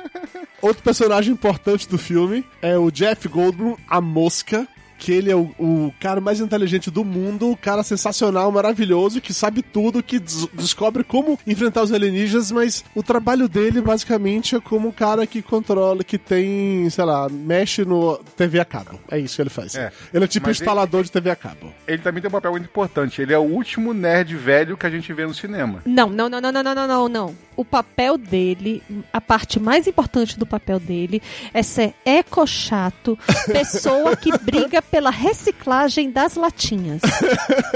Outro 0.61 0.83
personagem 0.83 1.33
importante 1.33 1.89
do 1.89 1.97
filme 1.99 2.45
é 2.61 2.77
o 2.77 2.91
Jeff 2.91 3.29
Goldblum, 3.29 3.77
a 3.89 4.01
mosca 4.01 4.67
que 4.99 5.13
ele 5.13 5.31
é 5.31 5.37
o, 5.37 5.51
o, 5.59 5.95
cara 6.01 6.21
mais 6.21 6.41
inteligente 6.41 6.91
do 6.91 7.05
mundo, 7.05 7.51
o 7.51 7.57
cara 7.57 7.83
sensacional, 7.83 8.51
maravilhoso, 8.51 9.21
que 9.21 9.33
sabe 9.33 9.63
tudo, 9.63 10.03
que 10.03 10.19
des 10.19 10.47
descobre 10.53 11.05
como 11.05 11.39
enfrentar 11.47 11.83
os 11.83 11.93
alienígenas, 11.93 12.51
mas 12.51 12.85
o 12.95 13.03
trabalho 13.03 13.49
dele 13.49 13.81
basicamente 13.81 14.57
é 14.57 14.61
como 14.61 14.89
o 14.89 14.93
cara 14.93 15.27
que 15.27 15.41
controla, 15.41 16.03
que 16.03 16.19
tem, 16.19 16.91
sei 16.91 17.05
lá, 17.05 17.29
mexe 17.29 17.85
no 17.85 18.19
TV 18.37 18.59
a 18.61 18.65
cabo. 18.65 18.99
É 19.11 19.19
isso 19.19 19.37
que 19.37 19.43
ele 19.43 19.51
faz. 19.51 19.75
É, 19.75 19.93
ele 20.13 20.25
é 20.25 20.29
tipo 20.29 20.49
um 20.49 20.51
instalador 20.51 21.01
ele, 21.01 21.07
de 21.07 21.13
TV 21.13 21.31
a 21.31 21.37
cabo. 21.37 21.73
Ele 21.87 22.03
também 22.03 22.21
tem 22.21 22.29
um 22.29 22.33
papel 22.33 22.51
muito 22.51 22.65
importante. 22.65 23.23
Ele 23.23 23.33
é 23.33 23.39
o 23.39 23.43
último 23.43 23.95
nerd 23.95 24.35
velho 24.37 24.77
que 24.77 24.87
a 24.87 24.91
gente 24.91 25.13
vê 25.13 25.25
no 25.27 25.35
cinema. 25.35 25.83
Não, 25.87 26.09
não, 26.09 26.29
não, 26.29 26.41
não, 26.41 26.53
não, 26.53 26.63
não, 26.63 26.87
não, 26.87 27.09
não. 27.09 27.48
O 27.59 27.65
papel 27.65 28.17
dele, 28.17 28.81
a 29.13 29.21
parte 29.21 29.59
mais 29.59 29.89
importante 29.89 30.39
do 30.39 30.47
papel 30.47 30.79
dele 30.79 31.21
é 31.53 31.61
ser 31.61 31.93
eco-chato, 32.07 33.19
pessoa 33.51 34.15
que 34.15 34.31
briga 34.39 34.81
pela 34.81 35.11
reciclagem 35.11 36.09
das 36.09 36.37
latinhas. 36.37 37.03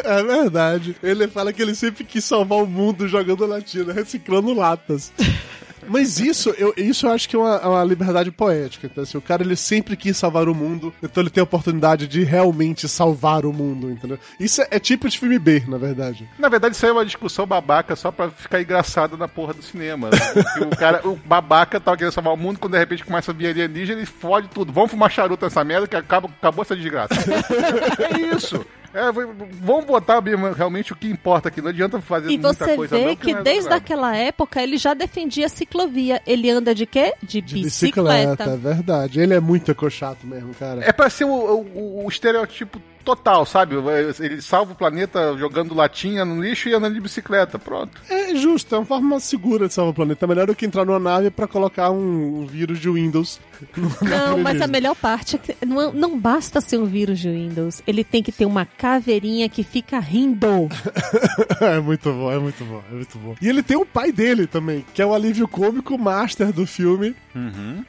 É 0.04 0.22
verdade. 0.22 0.94
Ele 1.02 1.26
fala 1.26 1.52
que 1.52 1.60
ele 1.60 1.74
sempre 1.74 2.04
quis 2.04 2.24
salvar 2.24 2.62
o 2.62 2.66
mundo 2.66 3.08
jogando 3.08 3.44
latina, 3.44 3.92
reciclando 3.92 4.54
latas. 4.54 5.12
Mas 5.88 6.18
isso, 6.18 6.50
eu, 6.58 6.74
isso 6.76 7.06
eu 7.06 7.12
acho 7.12 7.28
que 7.28 7.36
é 7.36 7.38
uma, 7.38 7.56
é 7.56 7.66
uma 7.66 7.84
liberdade 7.84 8.30
poética. 8.30 8.86
Então, 8.86 9.02
assim, 9.02 9.18
o 9.18 9.22
cara 9.22 9.42
ele 9.42 9.56
sempre 9.56 9.96
quis 9.96 10.16
salvar 10.16 10.48
o 10.48 10.54
mundo, 10.54 10.92
então 11.02 11.22
ele 11.22 11.30
tem 11.30 11.40
a 11.40 11.44
oportunidade 11.44 12.06
de 12.06 12.24
realmente 12.24 12.88
salvar 12.88 13.44
o 13.44 13.52
mundo, 13.52 13.90
entendeu? 13.90 14.18
Isso 14.38 14.62
é, 14.62 14.68
é 14.72 14.78
tipo 14.78 15.08
de 15.08 15.18
filme 15.18 15.38
B, 15.38 15.64
na 15.66 15.78
verdade. 15.78 16.28
Na 16.38 16.48
verdade, 16.48 16.74
isso 16.74 16.84
aí 16.84 16.90
é 16.90 16.92
uma 16.92 17.04
discussão 17.04 17.46
babaca 17.46 17.96
só 17.96 18.10
pra 18.10 18.30
ficar 18.30 18.60
engraçado 18.60 19.16
na 19.16 19.28
porra 19.28 19.54
do 19.54 19.62
cinema. 19.62 20.10
Porque 20.10 20.60
o 20.60 20.76
cara, 20.76 21.06
o 21.06 21.16
babaca 21.16 21.80
tava 21.80 21.96
querendo 21.96 22.12
salvar 22.12 22.32
o 22.32 22.36
mundo, 22.36 22.58
quando 22.58 22.72
de 22.72 22.78
repente 22.78 23.04
começa 23.04 23.30
a 23.30 23.34
vir 23.34 23.48
alienígena, 23.48 23.98
ele 23.98 24.06
fode 24.06 24.48
tudo. 24.48 24.72
Vamos 24.72 24.90
fumar 24.90 25.10
charuto 25.10 25.44
nessa 25.44 25.64
merda 25.64 25.86
que 25.86 25.96
acaba, 25.96 26.28
acabou 26.28 26.62
essa 26.62 26.76
desgraça. 26.76 27.14
é 27.98 28.36
isso. 28.36 28.64
É, 28.94 29.11
vamos 29.11 29.84
botar 29.87 30.22
realmente 30.56 30.92
o 30.92 30.96
que 30.96 31.08
importa 31.08 31.49
aqui. 31.49 31.61
Não 31.62 31.70
adianta 31.70 32.00
fazer 32.00 32.30
E 32.30 32.38
muita 32.38 32.52
você 32.52 32.76
coisa 32.76 32.96
vê 32.96 33.04
não, 33.06 33.16
que 33.16 33.32
não 33.32 33.40
é 33.40 33.42
desde 33.42 33.72
aquela 33.72 34.16
época 34.16 34.62
ele 34.62 34.76
já 34.76 34.92
defendia 34.94 35.46
a 35.46 35.49
ciclovia. 35.49 36.20
Ele 36.26 36.50
anda 36.50 36.75
de 36.75 36.84
quê? 36.87 37.14
De, 37.22 37.40
De 37.40 37.62
bicicleta. 37.62 38.44
é 38.44 38.56
verdade. 38.56 39.20
Ele 39.20 39.34
é 39.34 39.40
muito 39.40 39.70
ecochato 39.70 40.26
mesmo, 40.26 40.52
cara. 40.54 40.82
É 40.84 40.92
pra 40.92 41.08
ser 41.08 41.25
o, 41.25 41.30
o- 41.30 42.04
o 42.04 42.08
estereotipo 42.08 42.80
total, 43.02 43.44
sabe? 43.44 43.76
Ele 44.21 44.40
salva 44.40 44.73
o 44.73 44.76
planeta 44.76 45.37
jogando 45.37 45.75
latinha 45.75 46.25
no 46.25 46.40
lixo 46.42 46.68
e 46.68 46.75
andando 46.75 46.94
de 46.94 47.00
bicicleta. 47.00 47.59
Pronto. 47.59 48.00
É 48.09 48.35
justo, 48.35 48.75
é 48.75 48.78
uma 48.78 48.87
forma 48.87 49.21
segura 49.21 49.68
de 49.68 49.75
salvar 49.75 49.92
o 49.92 49.94
planeta. 49.94 50.25
É 50.25 50.28
melhor 50.28 50.47
do 50.47 50.54
que 50.54 50.66
entrar 50.66 50.85
numa 50.85 50.99
nave 50.99 51.30
pra 51.30 51.47
colocar 51.47 51.90
um, 51.90 52.47
vírus 52.47 52.78
de 52.78 52.88
Windows. 52.88 53.40
Não, 54.02 54.38
mas 54.38 54.61
a 54.61 54.66
melhor 54.66 54.97
parte 54.97 55.37
é 55.37 55.38
que 55.38 55.64
não, 55.64 55.92
não 55.92 56.18
basta 56.18 56.61
ser 56.61 56.78
um 56.78 56.85
vírus 56.85 57.21
de 57.21 57.30
Windows. 57.30 57.80
Ele 57.87 58.02
tem 58.02 58.21
que 58.21 58.32
ter 58.32 58.44
uma 58.44 58.66
caveirinha 58.66 59.49
que 59.49 59.62
fica 59.62 60.00
rindo. 60.00 60.68
é 61.61 61.78
muito 61.78 62.12
bom, 62.12 62.32
é 62.32 62.38
muito 62.40 62.64
bom, 62.64 62.82
é 62.90 62.94
muito 62.94 63.18
bom. 63.18 63.37
E 63.40 63.49
ele 63.49 63.62
tem 63.62 63.76
o 63.76 63.87
pai 63.87 64.11
dele 64.11 64.49
também, 64.49 64.85
que 64.92 65.00
é 65.00 65.06
o 65.06 65.14
alívio 65.14 65.47
cômico 65.47 65.97
master 65.97 66.52
do 66.52 66.66
filme. 66.66 67.14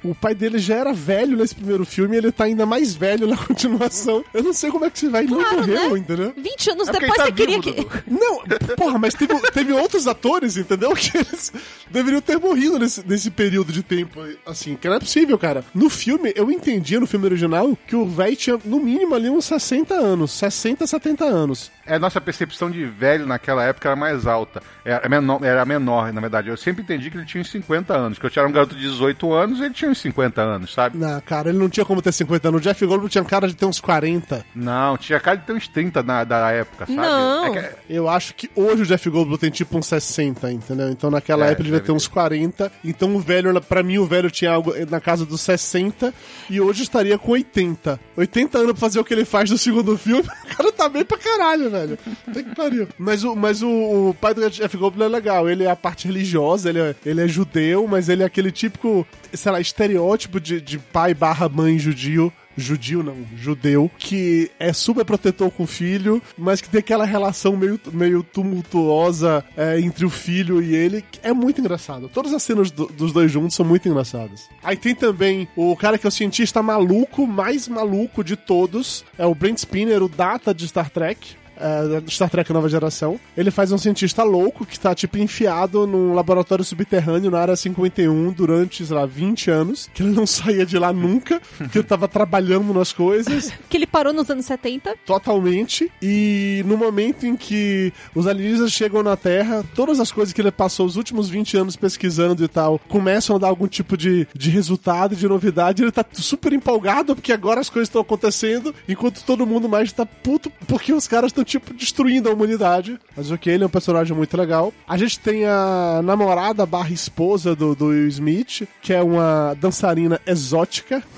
O 0.03 0.15
pai 0.15 0.33
dele 0.33 0.57
já 0.57 0.75
era 0.75 0.93
velho 0.93 1.37
nesse 1.37 1.55
primeiro 1.55 1.85
filme 1.85 2.15
e 2.15 2.17
ele 2.19 2.31
tá 2.31 2.45
ainda 2.45 2.65
mais 2.65 2.93
velho 2.93 3.27
na 3.27 3.35
continuação. 3.43 4.23
Eu 4.33 4.43
não 4.43 4.53
sei 4.53 4.71
como 4.71 4.85
é 4.85 4.89
que 4.89 4.99
você 5.03 5.09
vai, 5.09 5.23
não 5.25 5.37
Claro, 5.39 5.57
morreu, 5.57 5.93
né? 5.93 5.99
entendeu? 5.99 6.33
20 6.37 6.71
anos 6.71 6.87
É 6.87 6.91
depois 6.91 7.11
ele 7.11 7.17
você 7.17 7.25
tá 7.29 7.31
queria 7.31 7.59
vivo, 7.61 7.85
que. 7.89 8.11
Não, 8.11 8.43
porra, 8.75 8.97
mas 8.99 9.13
teve, 9.13 9.33
teve 9.51 9.73
outros 9.73 10.07
atores, 10.07 10.57
entendeu? 10.57 10.93
Que 11.03 11.17
eles 11.17 11.51
deveriam 11.89 12.21
ter 12.21 12.37
morrido 12.39 12.79
nesse, 12.79 13.05
nesse 13.07 13.29
período 13.29 13.71
de 13.73 13.83
tempo, 13.83 14.21
assim, 14.45 14.75
que 14.75 14.87
não 14.87 14.95
é 14.95 14.99
possível, 14.99 15.37
cara. 15.37 15.63
No 15.73 15.89
filme, 15.89 16.31
eu 16.35 16.49
entendia 16.51 16.99
no 16.99 17.05
filme 17.07 17.25
original 17.25 17.77
que 17.87 17.95
o 17.95 18.05
velho 18.05 18.35
tinha 18.35 18.59
no 18.63 18.79
mínimo 18.79 19.13
ali 19.15 19.29
uns 19.29 19.45
60 19.45 19.93
anos, 19.93 20.31
60, 20.31 20.87
70 20.87 21.25
anos. 21.25 21.71
É, 21.85 21.95
a 21.95 21.99
nossa 21.99 22.21
percepção 22.21 22.71
de 22.71 22.85
velho 22.85 23.25
naquela 23.25 23.63
época 23.65 23.89
era 23.89 23.95
mais 23.95 24.25
alta. 24.25 24.61
Era 24.85 25.07
menor, 25.07 25.43
era 25.43 25.65
menor, 25.65 26.11
na 26.11 26.19
verdade. 26.21 26.49
Eu 26.49 26.57
sempre 26.57 26.83
entendi 26.83 27.09
que 27.09 27.17
ele 27.17 27.25
tinha 27.25 27.41
uns 27.41 27.49
50 27.49 27.93
anos. 27.93 28.19
Que 28.19 28.25
eu 28.25 28.29
tinha 28.29 28.45
um 28.45 28.51
garoto 28.51 28.75
de 28.75 28.81
18 28.81 29.31
anos 29.33 29.59
e 29.59 29.63
ele 29.63 29.73
tinha 29.73 29.89
uns 29.89 29.99
50 29.99 30.41
anos, 30.41 30.73
sabe? 30.73 30.97
Não, 30.97 31.21
cara, 31.21 31.49
ele 31.49 31.57
não 31.57 31.69
tinha 31.69 31.85
como 31.85 32.01
ter 32.01 32.11
50 32.11 32.47
anos. 32.49 32.59
O 32.59 32.63
Jeff 32.63 32.85
Goldblum 32.85 33.07
tinha 33.07 33.23
cara 33.23 33.47
de 33.47 33.55
ter 33.55 33.65
uns 33.65 33.79
40. 33.79 34.45
Não, 34.53 34.97
tinha 34.97 35.19
cara 35.19 35.37
de 35.37 35.45
ter 35.45 35.53
uns 35.53 35.67
30 35.67 36.03
na, 36.03 36.23
da 36.23 36.51
época, 36.51 36.85
sabe? 36.85 36.97
Não. 36.97 37.45
É 37.55 37.61
que- 37.69 37.75
Eu 37.93 38.09
acho 38.09 38.33
que 38.35 38.49
hoje 38.55 38.81
o 38.81 38.85
Jeff 38.85 39.09
Goldblum 39.09 39.37
tem 39.37 39.49
tipo 39.49 39.77
uns 39.77 39.87
60, 39.87 40.51
entendeu? 40.51 40.89
Então 40.89 41.09
naquela 41.09 41.45
É, 41.45 41.47
época 41.49 41.61
ele 41.61 41.69
devia 41.71 41.85
ter 41.85 41.91
uns 41.91 42.07
40. 42.07 42.71
Então 42.83 43.15
o 43.15 43.19
velho, 43.19 43.59
pra 43.61 43.81
mim, 43.83 43.97
o 43.97 44.05
velho 44.05 44.29
tinha 44.29 44.51
algo 44.51 44.73
na 44.89 44.99
casa 44.99 45.25
dos 45.25 45.41
60 45.41 46.13
e 46.49 46.59
hoje 46.59 46.83
estaria 46.83 47.17
com 47.17 47.31
80. 47.31 47.99
80 48.17 48.57
anos 48.57 48.71
pra 48.73 48.79
fazer 48.81 48.99
o 48.99 49.03
que 49.03 49.13
ele 49.13 49.25
faz 49.25 49.49
no 49.49 49.57
segundo 49.57 49.97
filme. 49.97 50.23
O 50.53 50.55
cara 50.55 50.71
tá 50.71 50.87
bem 50.87 51.03
pra 51.03 51.17
caralho, 51.17 51.69
velho. 51.71 51.97
Tem 52.31 52.43
que 52.43 52.53
pariu. 52.55 52.87
Mas, 52.97 53.23
o, 53.23 53.35
mas 53.35 53.63
o, 53.63 53.67
o 54.09 54.13
pai 54.21 54.35
do 54.35 54.47
Jeff 54.51 54.72
Goldblum 54.77 55.05
é 55.05 55.09
legal. 55.09 55.49
Ele 55.49 55.63
é 55.63 55.69
a 55.71 55.75
parte 55.75 56.07
religiosa, 56.07 56.69
ele 56.69 56.79
é, 56.79 56.95
ele 57.05 57.21
é 57.21 57.27
judeu, 57.27 57.87
mas 57.87 58.09
ele 58.09 58.23
é 58.23 58.25
aquele 58.25 58.51
típico, 58.51 59.05
sei 59.33 59.51
lá, 59.51 59.59
estereótipo 59.61 60.39
de, 60.39 60.59
de 60.61 60.77
pai 60.77 61.13
barra 61.13 61.47
mãe 61.49 61.77
judio 61.79 62.31
judio 62.55 63.01
não, 63.01 63.15
judeu, 63.35 63.89
que 63.97 64.51
é 64.59 64.71
super 64.71 65.03
protetor 65.03 65.49
com 65.49 65.63
o 65.63 65.67
filho, 65.67 66.21
mas 66.37 66.61
que 66.61 66.69
tem 66.69 66.81
aquela 66.81 67.03
relação 67.03 67.57
meio, 67.57 67.79
meio 67.91 68.21
tumultuosa 68.21 69.43
é, 69.57 69.79
entre 69.79 70.05
o 70.05 70.09
filho 70.09 70.61
e 70.61 70.75
ele, 70.75 71.01
que 71.01 71.19
é 71.23 71.33
muito 71.33 71.59
engraçado. 71.59 72.09
Todas 72.13 72.31
as 72.33 72.43
cenas 72.43 72.71
do- 72.71 72.85
dos 72.87 73.11
dois 73.11 73.31
juntos 73.31 73.55
são 73.55 73.65
muito 73.65 73.87
engraçadas. 73.89 74.47
Aí 74.63 74.77
tem 74.77 74.93
também 74.95 75.47
o 75.55 75.75
cara 75.75 75.97
que 75.97 76.05
é 76.05 76.09
o 76.09 76.11
cientista 76.11 76.61
maluco, 76.61 77.25
mais 77.27 77.67
maluco 77.67 78.23
de 78.23 78.35
todos, 78.35 79.03
é 79.17 79.25
o 79.25 79.33
Brent 79.35 79.57
Spinner, 79.57 80.03
o 80.03 80.07
Data 80.09 80.53
de 80.53 80.67
Star 80.67 80.89
Trek 80.89 81.35
é, 81.63 82.03
Star 82.09 82.29
Trek 82.29 82.51
Nova 82.51 82.67
Geração. 82.67 83.19
Ele 83.35 83.49
faz 83.49 83.71
um 83.71 83.77
cientista 83.77 84.23
louco 84.23 84.65
que 84.65 84.79
tá, 84.79 84.93
tipo, 84.93 85.17
enfiado 85.17 85.87
num 85.87 86.13
laboratório 86.13 86.63
subterrâneo 86.63 87.31
na 87.31 87.39
área 87.39 87.55
51 87.55 88.31
durante, 88.33 88.85
sei 88.85 88.95
lá, 88.95 89.05
20 89.05 89.49
anos. 89.49 89.89
Que 89.93 90.03
ele 90.03 90.11
não 90.11 90.25
saía 90.27 90.65
de 90.65 90.77
lá 90.77 90.91
nunca, 90.91 91.41
que 91.71 91.77
ele 91.77 91.87
tava 91.87 92.07
trabalhando 92.07 92.73
nas 92.73 92.91
coisas 92.91 93.53
Que 93.69 93.77
ele 93.77 93.87
parou 93.87 94.13
nos 94.13 94.29
anos 94.29 94.45
70. 94.45 94.95
totalmente. 95.05 95.91
E 96.01 96.63
no 96.65 96.77
momento 96.77 97.25
em 97.25 97.35
que 97.35 97.93
os 98.13 98.27
alienígenas 98.27 98.71
chegam 98.71 99.01
na 99.01 99.15
Terra, 99.15 99.63
todas 99.73 99.99
as 99.99 100.11
coisas 100.11 100.33
que 100.33 100.41
ele 100.41 100.51
passou 100.51 100.85
os 100.85 100.95
últimos 100.95 101.29
20 101.29 101.57
anos 101.57 101.75
pesquisando 101.75 102.43
e 102.43 102.47
tal 102.47 102.79
começam 102.87 103.35
a 103.35 103.39
dar 103.39 103.47
algum 103.47 103.67
tipo 103.67 103.95
de, 103.95 104.27
de 104.33 104.49
resultado, 104.49 105.15
de 105.15 105.27
novidade. 105.27 105.83
Ele 105.83 105.91
tá 105.91 106.05
super 106.13 106.53
empolgado 106.53 107.15
porque 107.15 107.31
agora 107.31 107.61
as 107.61 107.69
coisas 107.69 107.87
estão 107.87 108.01
acontecendo, 108.01 108.73
enquanto 108.87 109.23
todo 109.23 109.45
mundo 109.45 109.69
mais 109.69 109.91
tá 109.91 110.05
puto 110.05 110.51
porque 110.67 110.93
os 110.93 111.07
caras 111.07 111.29
estão, 111.29 111.43
tipo, 111.59 111.73
destruindo 111.73 112.29
a 112.29 112.33
humanidade. 112.33 112.99
Mas 113.15 113.31
ok, 113.31 113.53
ele 113.53 113.63
é 113.63 113.67
um 113.67 113.69
personagem 113.69 114.15
muito 114.15 114.35
legal. 114.35 114.73
A 114.87 114.97
gente 114.97 115.19
tem 115.19 115.45
a 115.45 116.01
namorada 116.03 116.65
barra 116.65 116.91
esposa 116.91 117.55
do, 117.55 117.75
do 117.75 117.87
Will 117.87 118.07
Smith, 118.07 118.67
que 118.81 118.93
é 118.93 119.01
uma 119.01 119.55
dançarina 119.59 120.19
exótica. 120.25 121.03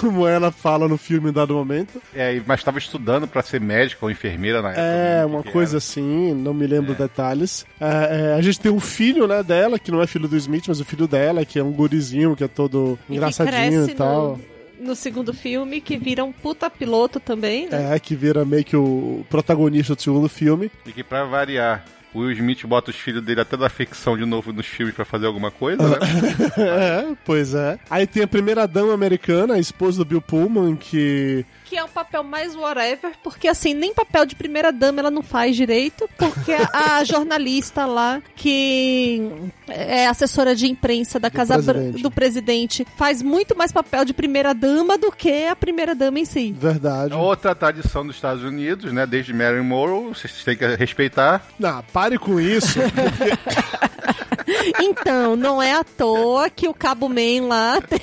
Como 0.00 0.28
ela 0.28 0.52
fala 0.52 0.86
no 0.86 0.98
filme 0.98 1.30
em 1.30 1.32
dado 1.32 1.54
momento. 1.54 2.02
É, 2.14 2.42
mas 2.46 2.62
tava 2.62 2.76
estudando 2.76 3.26
pra 3.26 3.40
ser 3.40 3.58
médica 3.58 4.04
ou 4.04 4.10
enfermeira 4.10 4.60
na 4.60 4.68
época. 4.68 4.82
É, 4.82 5.22
não 5.22 5.30
uma 5.30 5.42
coisa 5.42 5.72
era. 5.72 5.78
assim, 5.78 6.34
não 6.34 6.52
me 6.52 6.66
lembro 6.66 6.94
detalhes. 6.94 7.64
É, 7.80 7.86
é, 7.86 8.34
a 8.34 8.42
gente 8.42 8.60
tem 8.60 8.70
um 8.70 8.80
filho, 8.80 9.26
né, 9.26 9.42
dela, 9.42 9.78
que 9.78 9.90
não 9.90 10.02
é 10.02 10.06
filho 10.06 10.28
do 10.28 10.36
Smith, 10.36 10.64
mas 10.68 10.78
o 10.78 10.84
filho 10.84 11.08
dela, 11.08 11.42
que 11.42 11.58
é 11.58 11.64
um 11.64 11.72
gurizinho, 11.72 12.36
que 12.36 12.44
é 12.44 12.48
todo 12.48 12.98
E 13.08 13.14
engraçadinho 13.14 13.88
e 13.88 13.94
tal. 13.94 14.32
No, 14.36 14.57
no 14.80 14.94
segundo 14.94 15.32
filme, 15.34 15.80
que 15.80 15.96
vira 15.96 16.24
um 16.24 16.32
puta 16.32 16.70
piloto 16.70 17.20
também, 17.20 17.68
né? 17.68 17.94
É, 17.94 17.98
que 17.98 18.14
vira 18.14 18.44
meio 18.44 18.64
que 18.64 18.76
o 18.76 19.24
protagonista 19.28 19.94
do 19.94 20.02
segundo 20.02 20.28
filme. 20.28 20.70
E 20.86 20.92
que 20.92 21.02
pra 21.04 21.24
variar, 21.24 21.84
o 22.14 22.20
Will 22.20 22.32
Smith 22.32 22.64
bota 22.66 22.90
os 22.90 22.96
filhos 22.96 23.22
dele 23.22 23.40
até 23.40 23.56
da 23.56 23.68
ficção 23.68 24.16
de 24.16 24.24
novo 24.24 24.52
nos 24.52 24.66
filmes 24.66 24.94
pra 24.94 25.04
fazer 25.04 25.26
alguma 25.26 25.50
coisa, 25.50 25.82
né? 25.88 25.96
é, 26.58 27.16
pois 27.24 27.54
é. 27.54 27.78
Aí 27.90 28.06
tem 28.06 28.22
a 28.22 28.28
primeira 28.28 28.66
dama 28.66 28.92
americana, 28.94 29.54
a 29.54 29.58
esposa 29.58 29.98
do 29.98 30.04
Bill 30.04 30.22
Pullman, 30.22 30.76
que 30.76 31.44
Que 31.64 31.76
é 31.76 31.84
um 31.84 31.88
papel 31.88 32.22
mais 32.24 32.54
whatever, 32.56 33.12
porque 33.22 33.46
assim, 33.48 33.74
nem 33.74 33.92
papel 33.94 34.24
de 34.26 34.34
primeira 34.34 34.72
dama 34.72 35.00
ela 35.00 35.10
não 35.10 35.22
faz 35.22 35.54
direito, 35.56 36.08
porque 36.16 36.52
a, 36.72 37.02
jornalista 37.04 37.84
lá, 37.86 38.20
que 38.36 39.30
é 39.68 40.06
assessora 40.06 40.54
de 40.54 40.66
imprensa 40.66 41.18
da 41.20 41.30
Casa 41.30 41.58
Bran- 41.60 41.72
presidente. 41.74 42.02
do 42.02 42.10
presidente, 42.10 42.86
faz 42.96 43.22
muito 43.22 43.56
mais 43.56 43.70
papel 43.72 44.04
de 44.04 44.12
primeira 44.14 44.54
dama 44.54 44.96
do 44.98 45.12
que 45.12 45.46
a 45.46 45.54
primeira 45.56 45.94
dama 45.94 46.18
em 46.18 46.24
si. 46.24 46.52
verdade. 46.58 47.12
Outra 47.14 47.54
tradição 47.54 48.06
dos 48.06 48.16
Estados 48.16 48.42
Unidos, 48.42 48.92
né? 48.92 49.06
Desde 49.06 49.32
Marilyn 49.32 49.64
Monroe, 49.64 50.08
vocês 50.14 50.42
têm 50.44 50.56
que 50.56 50.66
respeitar. 50.76 51.42
Não, 51.58 51.82
pare 51.98 52.16
com 52.16 52.40
isso. 52.40 52.78
Então, 54.80 55.36
não 55.36 55.62
é 55.62 55.72
à 55.72 55.84
toa 55.84 56.48
que 56.50 56.68
o 56.68 56.74
Cabo 56.74 57.08
Man 57.08 57.46
lá 57.48 57.80
tem, 57.80 58.00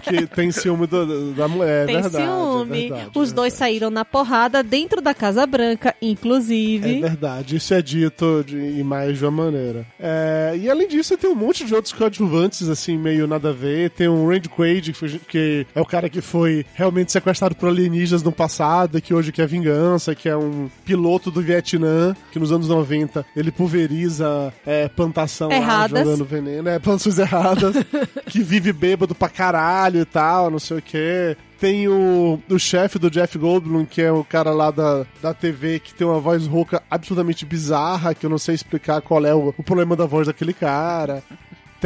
tem, 0.00 0.26
tem 0.26 0.50
ciúme 0.52 0.86
do- 0.86 1.32
da 1.32 1.48
mulher, 1.48 1.84
é 1.84 1.86
tem 1.86 2.00
verdade. 2.02 2.16
é 2.16 2.26
ciúme. 2.26 2.80
verdade, 2.88 3.10
Os 3.14 3.30
é 3.30 3.34
dois 3.34 3.52
saíram 3.52 3.90
na 3.90 4.04
porrada 4.04 4.62
dentro 4.62 5.00
da 5.00 5.14
Casa 5.14 5.46
Branca, 5.46 5.94
inclusive. 6.00 6.98
É 6.98 7.00
verdade, 7.00 7.56
isso 7.56 7.74
é 7.74 7.82
dito 7.82 8.44
de, 8.46 8.56
em 8.56 8.82
mais 8.82 9.18
de 9.18 9.24
uma 9.24 9.44
maneira. 9.44 9.86
É, 9.98 10.54
e 10.60 10.68
além 10.70 10.88
disso, 10.88 11.16
tem 11.16 11.30
um 11.30 11.34
monte 11.34 11.64
de 11.64 11.74
outros 11.74 11.92
coadjuvantes, 11.92 12.68
assim, 12.68 12.96
meio 12.96 13.26
nada 13.26 13.50
a 13.50 13.52
ver. 13.52 13.90
Tem 13.90 14.08
um 14.08 14.28
Randy 14.28 14.48
Quaid, 14.48 14.92
que, 14.92 14.98
foi- 14.98 15.20
que 15.28 15.66
é 15.74 15.80
o 15.80 15.84
cara 15.86 16.08
que 16.08 16.20
foi 16.20 16.64
realmente 16.74 17.12
sequestrado 17.12 17.54
por 17.54 17.68
alienígenas 17.68 18.22
no 18.22 18.32
passado, 18.32 18.98
e 18.98 19.00
que 19.00 19.14
hoje 19.14 19.32
quer 19.32 19.46
vingança, 19.46 20.14
que 20.14 20.28
é 20.28 20.36
um 20.36 20.68
piloto 20.84 21.30
do 21.30 21.40
Vietnã, 21.40 22.14
que 22.32 22.38
nos 22.38 22.52
anos 22.52 22.68
90 22.68 23.24
ele 23.36 23.50
pulveriza 23.50 24.52
é, 24.66 24.88
plantação 24.88 25.48
lá, 25.48 25.58
Erradas. 25.66 26.04
jogando 26.04 26.24
veneno, 26.24 26.68
é, 26.68 26.78
plantações 26.78 27.18
erradas, 27.18 27.76
que 28.26 28.42
vive 28.42 28.72
bêbado 28.72 29.14
pra 29.14 29.28
caralho 29.28 30.00
e 30.00 30.04
tal, 30.04 30.50
não 30.50 30.58
sei 30.58 30.78
o 30.78 30.82
quê. 30.82 31.36
Tem 31.58 31.88
o, 31.88 32.38
o 32.50 32.58
chefe 32.58 32.98
do 32.98 33.10
Jeff 33.10 33.38
Goldblum, 33.38 33.86
que 33.86 34.02
é 34.02 34.12
o 34.12 34.22
cara 34.22 34.50
lá 34.50 34.70
da, 34.70 35.06
da 35.22 35.32
TV, 35.32 35.78
que 35.80 35.94
tem 35.94 36.06
uma 36.06 36.20
voz 36.20 36.46
rouca 36.46 36.82
absolutamente 36.90 37.46
bizarra, 37.46 38.14
que 38.14 38.26
eu 38.26 38.30
não 38.30 38.36
sei 38.36 38.54
explicar 38.54 39.00
qual 39.00 39.24
é 39.24 39.34
o, 39.34 39.54
o 39.56 39.62
problema 39.62 39.96
da 39.96 40.04
voz 40.04 40.26
daquele 40.26 40.52
cara. 40.52 41.22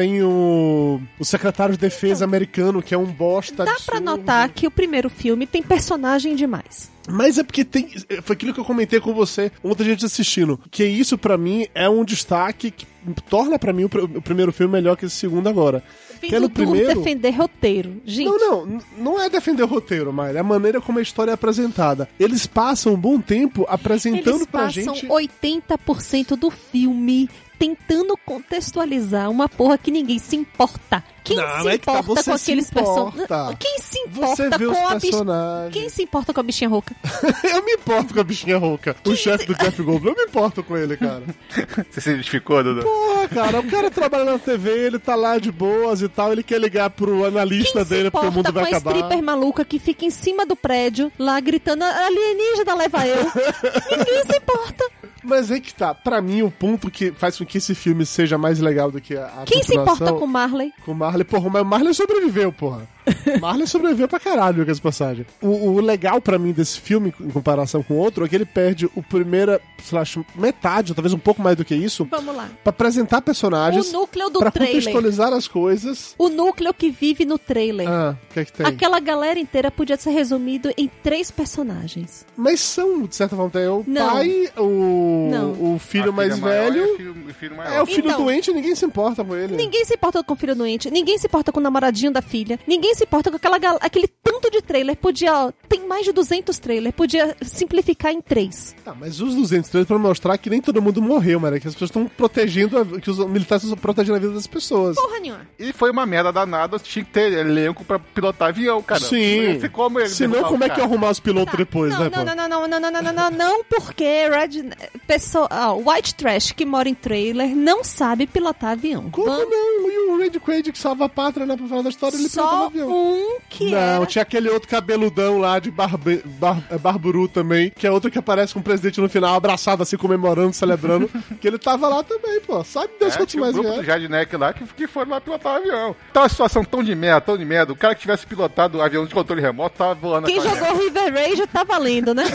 Tem 0.01 0.23
o, 0.23 0.99
o 1.19 1.25
secretário 1.27 1.75
de 1.75 1.79
defesa 1.81 2.25
americano, 2.25 2.81
que 2.83 2.95
é 2.95 2.99
um 2.99 3.05
bosta 3.05 3.67
Dá 3.67 3.77
pra 3.85 4.01
notar 4.01 4.49
que 4.49 4.67
o 4.67 4.71
primeiro 4.71 5.11
filme 5.11 5.47
tem 5.47 5.63
personagem 5.63 6.35
demais. 6.35 6.91
Mas 7.07 7.37
é 7.37 7.43
porque 7.43 7.65
tem. 7.67 7.91
Foi 8.23 8.35
aquilo 8.35 8.55
que 8.55 8.61
eu 8.61 8.65
comentei 8.65 8.99
com 8.99 9.13
você 9.13 9.53
ontem 9.63 9.83
a 9.83 9.87
gente 9.87 10.07
assistindo. 10.07 10.59
Que 10.71 10.85
isso, 10.85 11.19
pra 11.19 11.37
mim, 11.37 11.67
é 11.75 11.87
um 11.87 12.03
destaque 12.03 12.71
que 12.71 12.87
torna 13.29 13.59
pra 13.59 13.75
mim 13.75 13.85
o, 13.85 13.89
pr- 13.91 14.05
o 14.05 14.23
primeiro 14.23 14.53
filme 14.53 14.73
melhor 14.73 14.97
que 14.97 15.05
esse 15.05 15.17
segundo 15.17 15.49
agora. 15.51 15.83
Que 16.19 16.35
é 16.35 16.41
no 16.41 16.49
primeiro. 16.49 16.87
defender 16.95 17.31
roteiro. 17.31 18.01
Gente, 18.07 18.27
Não, 18.27 18.65
não, 18.67 18.79
não 18.97 19.21
é 19.21 19.29
defender 19.29 19.63
o 19.65 19.67
roteiro, 19.67 20.13
mas 20.15 20.35
é 20.35 20.39
a 20.39 20.43
maneira 20.45 20.81
como 20.81 20.99
a 20.99 21.03
história 21.03 21.31
é 21.31 21.35
apresentada. 21.35 22.09
Eles 22.19 22.47
passam 22.47 22.95
um 22.95 22.99
bom 22.99 23.21
tempo 23.21 23.67
apresentando 23.69 24.37
eles 24.37 24.47
pra 24.47 24.63
passam 24.65 24.95
gente. 24.95 25.07
80% 25.09 26.37
do 26.37 26.51
filme 26.51 27.29
tentando 27.61 28.17
contextualizar 28.25 29.31
uma 29.31 29.47
porra 29.47 29.77
que 29.77 29.91
ninguém 29.91 30.19
se 30.19 30.35
importa. 30.35 31.05
Quem 31.23 31.37
Não, 31.37 31.61
se 31.61 31.69
é 31.69 31.79
que 31.79 31.85
tá, 31.85 31.93
importa 32.01 32.23
você 32.23 32.31
com 32.31 32.39
se 32.39 32.43
aqueles 32.51 32.71
importa. 32.71 33.13
personagens? 33.13 33.59
Quem 33.61 33.79
se 33.79 34.09
Você 34.09 34.47
importa 34.47 34.65
com 34.73 34.89
a 34.89 34.95
bichinha? 34.95 35.71
Quem 35.71 35.89
se 35.91 36.03
importa 36.03 36.33
com 36.33 36.41
a 36.41 36.43
bichinha 36.43 36.71
rouca? 36.71 36.97
eu 37.45 37.63
me 37.63 37.73
importo 37.73 38.15
com 38.15 38.21
a 38.21 38.25
bichinha 38.25 38.57
rouca. 38.57 38.97
O 39.05 39.15
chefe 39.15 39.45
do 39.47 39.55
Jeff 39.55 39.83
Goldblum, 39.83 40.13
eu 40.13 40.17
me 40.17 40.23
importo 40.23 40.65
com 40.65 40.75
ele, 40.75 40.97
cara. 40.97 41.23
Você 41.91 42.01
se 42.01 42.11
identificou, 42.11 42.65
Dudu? 42.65 42.83
Porra, 42.83 43.29
cara, 43.29 43.61
o 43.61 43.71
cara 43.71 43.91
trabalha 43.91 44.25
na 44.25 44.39
TV, 44.39 44.71
ele 44.71 44.99
tá 44.99 45.15
lá 45.15 45.37
de 45.37 45.53
boas 45.53 46.01
e 46.01 46.09
tal, 46.09 46.33
ele 46.33 46.43
quer 46.43 46.59
ligar 46.59 46.89
pro 46.89 47.27
analista 47.27 47.73
Quem 47.75 47.85
se 47.85 47.91
dele 47.91 48.11
porque 48.11 48.27
o 48.27 48.31
importa 48.31 48.37
mundo 48.49 48.55
com 48.55 48.61
vai 48.61 48.73
a 48.73 48.77
acabar. 48.79 48.95
stripper 48.97 49.23
maluca 49.23 49.65
que 49.67 49.79
fica 49.79 50.07
em 50.07 50.11
cima 50.11 50.47
do 50.47 50.57
prédio, 50.57 51.13
lá 51.19 51.39
gritando, 51.41 51.85
alienígena 51.85 52.75
leva 52.75 53.07
eu. 53.07 53.23
Ninguém 53.95 54.25
se 54.25 54.37
importa. 54.39 54.91
Mas 55.23 55.51
é 55.51 55.61
que 55.61 55.73
tá, 55.75 55.95
pra 55.95 56.21
mim, 56.21 56.43
o 56.43 56.51
ponto 56.51 56.91
que 56.91 57.13
faz 57.13 57.37
com 57.39 57.45
que 57.45 57.59
esse 57.59 57.75
filme 57.75 58.07
seja 58.07 58.39
mais 58.39 58.59
legal 58.59 58.91
do 58.91 59.01
que 59.01 59.17
a, 59.17 59.27
a 59.27 59.45
Quem 59.45 59.63
se 59.63 59.75
importa 59.77 60.13
com 60.13 60.27
Marley? 60.27 60.73
Com 60.85 60.93
o 60.93 60.95
Marley, 60.95 61.25
porra, 61.25 61.51
mas 61.51 61.63
o 61.63 61.65
Marley 61.65 61.95
sobreviveu, 61.95 62.53
porra. 62.53 62.89
Marley 63.41 63.67
sobreviveu 63.67 64.09
pra 64.09 64.21
caralho 64.21 64.65
com 64.65 64.71
essa 64.71 64.81
passagem. 64.81 65.27
O, 65.41 65.49
o 65.49 65.81
legal 65.81 66.21
pra 66.21 66.39
mim 66.39 66.53
desse 66.53 66.81
filme, 66.81 67.15
em 67.21 67.31
comparação 67.31 67.83
com 67.83 67.95
o 67.95 67.97
outro, 67.99 68.25
é 68.25 68.29
que 68.29 68.35
ele 68.35 68.45
perde 68.45 68.87
o 68.95 69.03
primeira, 69.03 69.61
sei 69.83 69.99
lá, 69.99 70.05
metade, 70.35 70.93
ou 70.93 70.97
talvez 70.97 71.13
um 71.13 71.19
pouco 71.19 71.43
mais 71.43 71.57
do 71.57 71.65
que 71.65 71.75
isso, 71.75 72.07
Vamos 72.11 72.35
lá. 72.35 72.49
pra 72.63 72.71
apresentar 72.71 73.21
personagens, 73.23 73.89
O 73.91 73.93
núcleo 74.01 74.31
do 74.31 74.39
pra 74.39 74.51
trailer. 74.51 74.77
contextualizar 74.77 75.33
as 75.33 75.47
coisas. 75.49 76.15
O 76.19 76.29
núcleo 76.29 76.73
que 76.75 76.91
vive 76.91 77.25
no 77.25 77.39
trailer. 77.39 77.89
Ah, 77.89 78.17
o 78.31 78.33
que 78.35 78.41
é 78.41 78.45
que 78.45 78.53
tem? 78.53 78.67
Aquela 78.67 79.01
galera 79.01 79.39
inteira 79.39 79.71
podia 79.71 79.97
ser 79.97 80.11
resumido 80.11 80.71
em 80.77 80.91
três 81.03 81.31
personagens. 81.31 82.27
Mas 82.37 82.61
são, 82.61 83.03
de 83.07 83.15
certa 83.15 83.37
forma, 83.37 83.51
tem 83.51 83.67
o 83.69 83.85
Não. 83.87 84.11
pai, 84.15 84.49
o, 84.57 85.29
Não. 85.31 85.75
o 85.75 85.79
filho 85.79 86.13
mais 86.13 86.39
velho. 86.39 86.77
e 86.87 86.93
o 86.93 86.97
filho, 86.97 87.17
o 87.29 87.35
filho 87.35 87.57
maior. 87.57 87.73
É, 87.75 87.83
o 87.83 87.87
filho 87.87 88.07
Então. 88.09 88.25
doente, 88.25 88.53
ninguém 88.53 88.75
se 88.75 88.85
importa 88.85 89.25
com 89.25 89.35
ele. 89.37 89.57
Ninguém 89.57 89.85
se 89.85 89.95
importa 89.95 90.23
com 90.25 90.33
o 90.35 90.37
filho 90.37 90.55
doente, 90.55 90.91
ninguém 90.91 91.19
se 91.19 91.27
importa 91.27 91.53
com 91.53 91.61
o 91.61 91.63
namoradinho 91.63 92.13
da 92.13 92.23
filha, 92.23 92.59
ninguém 92.67 92.95
se 92.95 93.00
importa 93.05 93.31
com 93.31 93.37
aquela 93.37 93.57
aquele 93.81 94.09
tanto 94.23 94.51
de 94.51 94.61
trailer, 94.63 94.97
podia, 94.97 95.53
tem 95.69 95.87
mais 95.87 96.05
de 96.05 96.13
200 96.13 96.59
trailers, 96.59 96.95
podia 96.95 97.37
simplificar 97.43 98.13
em 98.13 98.21
três. 98.21 98.75
Tá, 98.85 98.95
mas 98.95 99.21
os 99.21 99.35
203 99.35 99.87
pra 99.87 99.99
mostrar 99.99 100.37
que 100.39 100.49
nem 100.51 100.61
todo 100.61 100.81
mundo 100.83 101.01
morreu, 101.03 101.39
mano. 101.41 101.61
Que 101.61 101.69
as 101.69 101.75
pessoas 101.75 101.91
estão 101.91 102.07
protegendo, 102.07 102.79
a- 102.79 103.01
que 103.01 103.11
os 103.11 103.19
militares 103.19 103.65
estão 103.65 103.77
protegendo 103.79 104.17
a 104.17 104.21
vida 104.21 104.33
das 104.35 104.47
pessoas. 104.47 104.97
Porra 104.97 105.19
nenhuma. 105.21 105.47
E 105.59 105.73
foi 105.73 105.91
uma 105.91 106.07
merda 106.07 106.33
danada, 106.33 106.79
tinha 106.79 107.05
que 107.05 107.11
ter 107.11 107.33
elenco 107.33 107.85
pra 107.85 107.99
pilotar 107.99 108.49
avião, 108.49 108.83
cara. 108.83 109.01
Sim. 109.01 109.37
Não 109.37 109.53
ia 109.53 109.61
ter 109.61 109.71
como 109.71 110.07
Senão, 110.09 110.63
é 110.63 110.69
que 110.69 110.81
arrumar 110.81 111.11
os 111.11 111.21
pilotos 111.21 111.57
depois, 111.57 111.93
não, 111.93 112.01
né, 112.01 112.11
não, 112.15 112.19
pô? 112.19 112.25
não, 112.25 112.37
não, 112.37 112.49
não, 112.49 112.69
não, 112.69 112.81
não, 112.81 112.91
não, 112.91 113.03
não, 113.03 113.13
não, 113.13 113.31
não, 113.31 113.65
porque 113.65 114.29
Red, 114.29 114.71
pessoa, 115.07 115.47
ah, 115.51 115.73
White 115.73 116.15
Trash 116.15 116.53
que 116.53 116.65
mora 116.65 116.89
em 116.89 116.95
trailer 116.95 117.55
não 117.55 117.83
sabe 117.85 118.27
pilotar 118.27 118.71
avião. 118.73 119.11
Como 119.11 119.27
Vamos- 119.27 119.49
não? 119.51 119.91
E 119.91 119.99
o 120.11 120.19
Red 120.19 120.39
Quaid 120.41 120.73
que 120.73 120.79
salva 120.79 121.05
a 121.07 121.09
pátria 121.09 121.47
lá 121.47 121.57
pro 121.57 121.67
final 121.67 121.83
da 121.83 121.89
história, 121.91 122.17
ele 122.17 122.29
pilotava 122.29 122.67
avião. 122.67 122.89
Um 122.93 123.39
que 123.49 123.71
Não, 123.71 123.79
era... 123.79 124.07
tinha 124.07 124.23
aquele 124.23 124.49
outro 124.49 124.69
cabeludão 124.69 125.39
lá 125.39 125.59
de 125.59 125.71
barbe... 125.71 126.23
bar... 126.25 126.63
é, 126.71 126.79
Barburu 126.79 127.29
também, 127.29 127.71
que 127.71 127.87
é 127.87 127.91
outro 127.91 128.11
que 128.11 128.19
aparece 128.19 128.53
com 128.55 128.61
o 128.61 128.63
presidente 128.63 129.01
no 129.01 129.09
final, 129.09 129.35
abraçado 129.35 129.83
assim, 129.83 129.97
comemorando, 129.97 130.53
celebrando, 130.53 131.11
que 131.41 131.47
ele 131.47 131.59
tava 131.59 131.89
lá 131.89 132.03
também, 132.03 132.41
pô. 132.41 132.63
Sabe 132.65 132.91
Deus 132.99 133.15
É, 133.15 133.17
quantos 133.19 133.35
um 133.35 133.41
mais 133.41 133.53
grupo 133.55 133.69
do 133.71 134.39
lá 134.39 134.53
que, 134.53 134.65
que 134.65 134.87
foram 134.87 135.11
lá 135.11 135.21
pilotar 135.21 135.55
o 135.55 135.57
avião. 135.57 135.97
Tá 136.13 136.23
uma 136.23 136.29
situação 136.29 136.65
tão 136.65 136.83
de 136.83 136.95
merda, 136.95 137.21
tão 137.21 137.37
de 137.37 137.45
merda. 137.45 137.73
O 137.73 137.77
cara 137.77 137.95
que 137.95 138.01
tivesse 138.03 138.27
pilotado 138.27 138.79
o 138.79 138.83
avião 138.83 139.05
de 139.05 139.15
controle 139.15 139.41
remoto 139.41 139.77
tava 139.77 139.95
voando 139.95 140.27
Quem 140.27 140.41
jogou 140.41 140.77
River 140.79 141.13
Rage 141.13 141.47
tá 141.47 141.65
valendo, 141.65 142.15
né? 142.15 142.25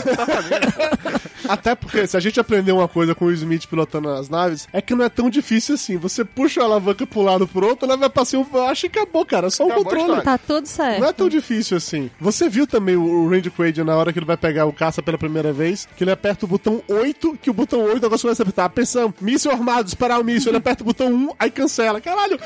Até 1.48 1.74
porque, 1.74 2.06
se 2.06 2.16
a 2.16 2.20
gente 2.20 2.40
aprender 2.40 2.72
uma 2.72 2.88
coisa 2.88 3.14
com 3.14 3.26
o 3.26 3.32
Smith 3.32 3.66
pilotando 3.66 4.08
as 4.10 4.28
naves, 4.28 4.68
é 4.72 4.80
que 4.80 4.94
não 4.94 5.04
é 5.04 5.08
tão 5.08 5.30
difícil 5.30 5.74
assim. 5.74 5.96
Você 5.96 6.24
puxa 6.24 6.60
a 6.60 6.64
alavanca 6.64 7.06
um 7.16 7.22
lado 7.22 7.46
pro 7.48 7.66
outro, 7.66 7.86
ela 7.86 7.96
vai 7.96 8.10
pra 8.10 8.24
cima, 8.24 8.44
acho 8.68 8.88
que 8.88 8.98
acabou, 8.98 9.24
cara. 9.24 9.46
É 9.46 9.50
só 9.50 9.64
um 9.64 9.66
Acabou 9.66 9.82
a 9.82 9.84
controle. 9.84 10.18
história. 10.18 10.35
Tá 10.36 10.40
tudo 10.46 10.66
certo. 10.66 11.00
Não 11.00 11.08
é 11.08 11.12
tão 11.12 11.28
difícil 11.28 11.76
assim. 11.76 12.10
Você 12.20 12.48
viu 12.48 12.66
também 12.66 12.94
o, 12.94 13.28
Randy 13.28 13.50
Quaid 13.50 13.82
na 13.82 13.96
hora 13.96 14.12
que 14.12 14.18
ele 14.18 14.26
vai 14.26 14.36
pegar 14.36 14.66
o 14.66 14.72
caça 14.72 15.02
pela 15.02 15.16
primeira 15.16 15.52
vez, 15.52 15.88
que 15.96 16.04
ele 16.04 16.10
aperta 16.10 16.44
o 16.44 16.48
botão 16.48 16.82
8, 16.88 17.38
que 17.40 17.48
o 17.48 17.54
botão 17.54 17.80
8 17.84 17.98
o 17.98 18.00
negócio 18.00 18.22
começa 18.22 18.42
a 18.42 18.44
apertar. 18.44 18.64
Atenção, 18.66 19.14
míssil 19.20 19.50
armado, 19.50 19.84
disparar 19.84 20.20
o 20.20 20.24
míssil. 20.24 20.50
Ele 20.50 20.58
aperta 20.58 20.82
o 20.82 20.86
botão 20.86 21.08
1, 21.08 21.30
aí 21.38 21.50
cancela. 21.50 22.00
Caralho, 22.00 22.38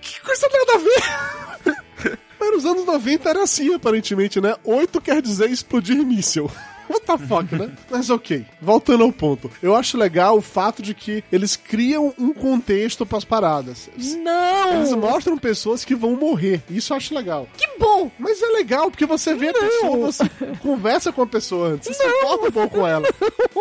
que 0.00 0.20
coisa 0.22 0.48
nada 0.52 0.72
a 0.74 0.78
ver. 0.78 2.18
Mas 2.40 2.50
nos 2.50 2.64
anos 2.64 2.84
90 2.84 3.28
era 3.28 3.42
assim, 3.42 3.74
aparentemente, 3.74 4.40
né? 4.40 4.56
8 4.64 5.00
quer 5.00 5.20
dizer 5.20 5.50
explodir 5.50 5.96
míssil. 5.96 6.50
What 6.88 7.06
the 7.06 7.18
fuck, 7.18 7.54
né? 7.54 7.70
Mas 7.90 8.10
ok, 8.10 8.44
voltando 8.60 9.04
ao 9.04 9.12
ponto. 9.12 9.50
Eu 9.62 9.74
acho 9.74 9.96
legal 9.96 10.36
o 10.36 10.42
fato 10.42 10.82
de 10.82 10.94
que 10.94 11.24
eles 11.32 11.56
criam 11.56 12.12
um 12.18 12.32
contexto 12.32 13.04
pras 13.06 13.24
paradas. 13.24 13.88
Não! 14.22 14.74
Eles 14.74 14.92
mostram 14.92 15.36
pessoas 15.38 15.84
que 15.84 15.94
vão 15.94 16.16
morrer. 16.16 16.62
Isso 16.70 16.92
eu 16.92 16.96
acho 16.96 17.14
legal. 17.14 17.48
Que 17.56 17.66
bom! 17.78 18.10
Mas 18.18 18.42
é 18.42 18.46
legal, 18.48 18.90
porque 18.90 19.06
você 19.06 19.34
vê 19.34 19.48
a 19.48 19.52
pessoa, 19.54 19.96
você 20.12 20.24
conversa 20.60 21.12
com 21.12 21.22
a 21.22 21.26
pessoa 21.26 21.68
antes, 21.68 21.88
você 21.88 22.02
se 22.02 22.08
importa 22.08 22.48
um 22.48 22.52
pouco 22.52 22.78
com 22.78 22.86
ela. 22.86 23.06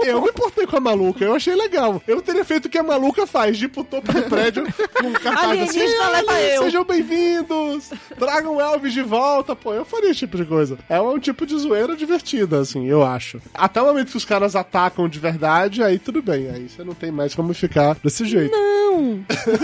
Eu 0.06 0.22
me 0.22 0.30
importei 0.30 0.66
com 0.68 0.78
a 0.78 0.80
maluca, 0.82 1.24
eu 1.24 1.36
achei 1.36 1.56
legal. 1.56 2.02
Eu 2.08 2.22
teria 2.22 2.44
feito 2.44 2.66
o 2.66 2.70
que 2.70 2.78
a 2.78 2.84
maluca 2.84 3.26
faz, 3.26 3.58
de 3.58 3.66
ir 3.66 3.70
pro 3.70 3.84
topo 3.84 4.12
do 4.12 4.24
prédio 4.24 4.64
com 5.00 5.08
um 5.08 5.14
cartaz 5.14 5.62
assim, 5.62 5.80
Alienígena 5.80 6.10
leva 6.10 6.32
"Olha, 6.34 6.42
eu." 6.56 6.64
sejam 6.64 6.84
bem-vindos, 6.84 7.92
tragam 8.20 8.60
Elvis 8.60 8.94
de 8.94 9.02
volta, 9.02 9.56
pô, 9.56 9.74
eu 9.74 9.86
faria 9.86 10.10
esse 10.12 10.20
tipo 10.20 10.38
de 10.38 10.46
coisa. 10.46 10.78
É 10.90 11.00
um 11.00 11.20
tipo 11.20 11.46
de 11.46 11.58
zoeira 11.58 11.96
divertida, 11.96 12.60
assim, 12.60 12.86
eu 12.88 13.04
acho. 13.04 13.13
Até 13.54 13.82
o 13.82 13.86
momento 13.86 14.12
que 14.12 14.18
os 14.18 14.26
caras 14.26 14.56
atacam 14.56 15.08
de 15.08 15.20
verdade, 15.20 15.84
aí 15.84 16.00
tudo 16.00 16.22
bem, 16.22 16.50
aí 16.50 16.70
você 16.70 16.84
não 16.84 16.94
tem 16.94 17.12
mais 17.12 17.36
como 17.36 17.54
ficar 17.54 17.96
desse 18.04 18.26
jeito. 18.26 18.52
Não! 18.52 19.24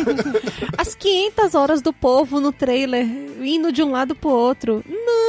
As 0.78 0.96
500 0.96 1.56
horas 1.56 1.82
do 1.82 1.94
povo 1.94 2.40
no 2.40 2.52
trailer, 2.52 3.06
indo 3.42 3.72
de 3.72 3.84
um 3.84 3.92
lado 3.92 4.16
pro 4.16 4.30
outro. 4.30 4.84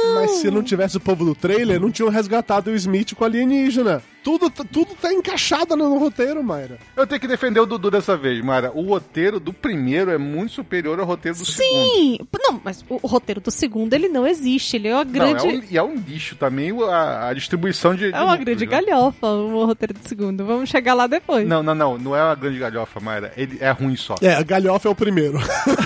Não! 0.05 0.15
Mas 0.15 0.31
se 0.31 0.51
não 0.51 0.63
tivesse 0.63 0.97
o 0.97 0.99
povo 0.99 1.23
do 1.23 1.35
trailer, 1.35 1.79
não 1.79 1.91
tinham 1.91 2.09
resgatado 2.09 2.71
o 2.71 2.75
Smith 2.75 3.13
com 3.13 3.23
o 3.23 3.27
alienígena. 3.27 4.01
Tudo, 4.23 4.51
tudo 4.51 4.93
tá 5.01 5.11
encaixado 5.11 5.75
no 5.75 5.97
roteiro, 5.97 6.43
Mayra. 6.43 6.77
Eu 6.95 7.07
tenho 7.07 7.19
que 7.19 7.27
defender 7.27 7.59
o 7.59 7.65
Dudu 7.65 7.89
dessa 7.89 8.15
vez, 8.15 8.43
Mara. 8.43 8.71
O 8.75 8.83
roteiro 8.83 9.39
do 9.39 9.51
primeiro 9.51 10.11
é 10.11 10.17
muito 10.17 10.53
superior 10.53 10.99
ao 10.99 11.07
roteiro 11.07 11.39
do 11.39 11.45
segundo. 11.45 11.89
Sim! 11.91 12.19
Não, 12.39 12.61
mas 12.63 12.85
o, 12.87 12.99
o 13.01 13.07
roteiro 13.07 13.41
do 13.41 13.49
segundo, 13.49 13.93
ele 13.93 14.07
não 14.07 14.27
existe. 14.27 14.75
Ele 14.75 14.89
é 14.89 14.93
uma 14.93 15.03
Não, 15.03 15.11
grande... 15.11 15.47
é 15.47 15.49
um, 15.49 15.63
e 15.71 15.77
é 15.77 15.83
um 15.83 15.95
lixo 15.95 16.35
também 16.35 16.71
a, 16.83 17.29
a 17.29 17.33
distribuição 17.33 17.95
de. 17.95 18.05
É 18.05 18.11
de 18.11 18.13
uma 18.13 18.37
núcleos, 18.37 18.45
grande 18.45 18.65
né? 18.67 18.71
galhofa 18.71 19.27
o 19.27 19.65
roteiro 19.65 19.93
do 19.95 20.07
segundo. 20.07 20.45
Vamos 20.45 20.69
chegar 20.69 20.93
lá 20.93 21.07
depois. 21.07 21.47
Não, 21.47 21.63
não, 21.63 21.73
não. 21.73 21.97
Não 21.97 22.15
é 22.15 22.23
uma 22.23 22.35
grande 22.35 22.59
galhofa, 22.59 22.99
Mayra. 22.99 23.33
Ele 23.35 23.57
é 23.59 23.71
ruim 23.71 23.95
só. 23.95 24.15
É, 24.21 24.35
a 24.35 24.43
galhofa 24.43 24.87
é 24.87 24.91
o 24.91 24.95
primeiro. 24.95 25.39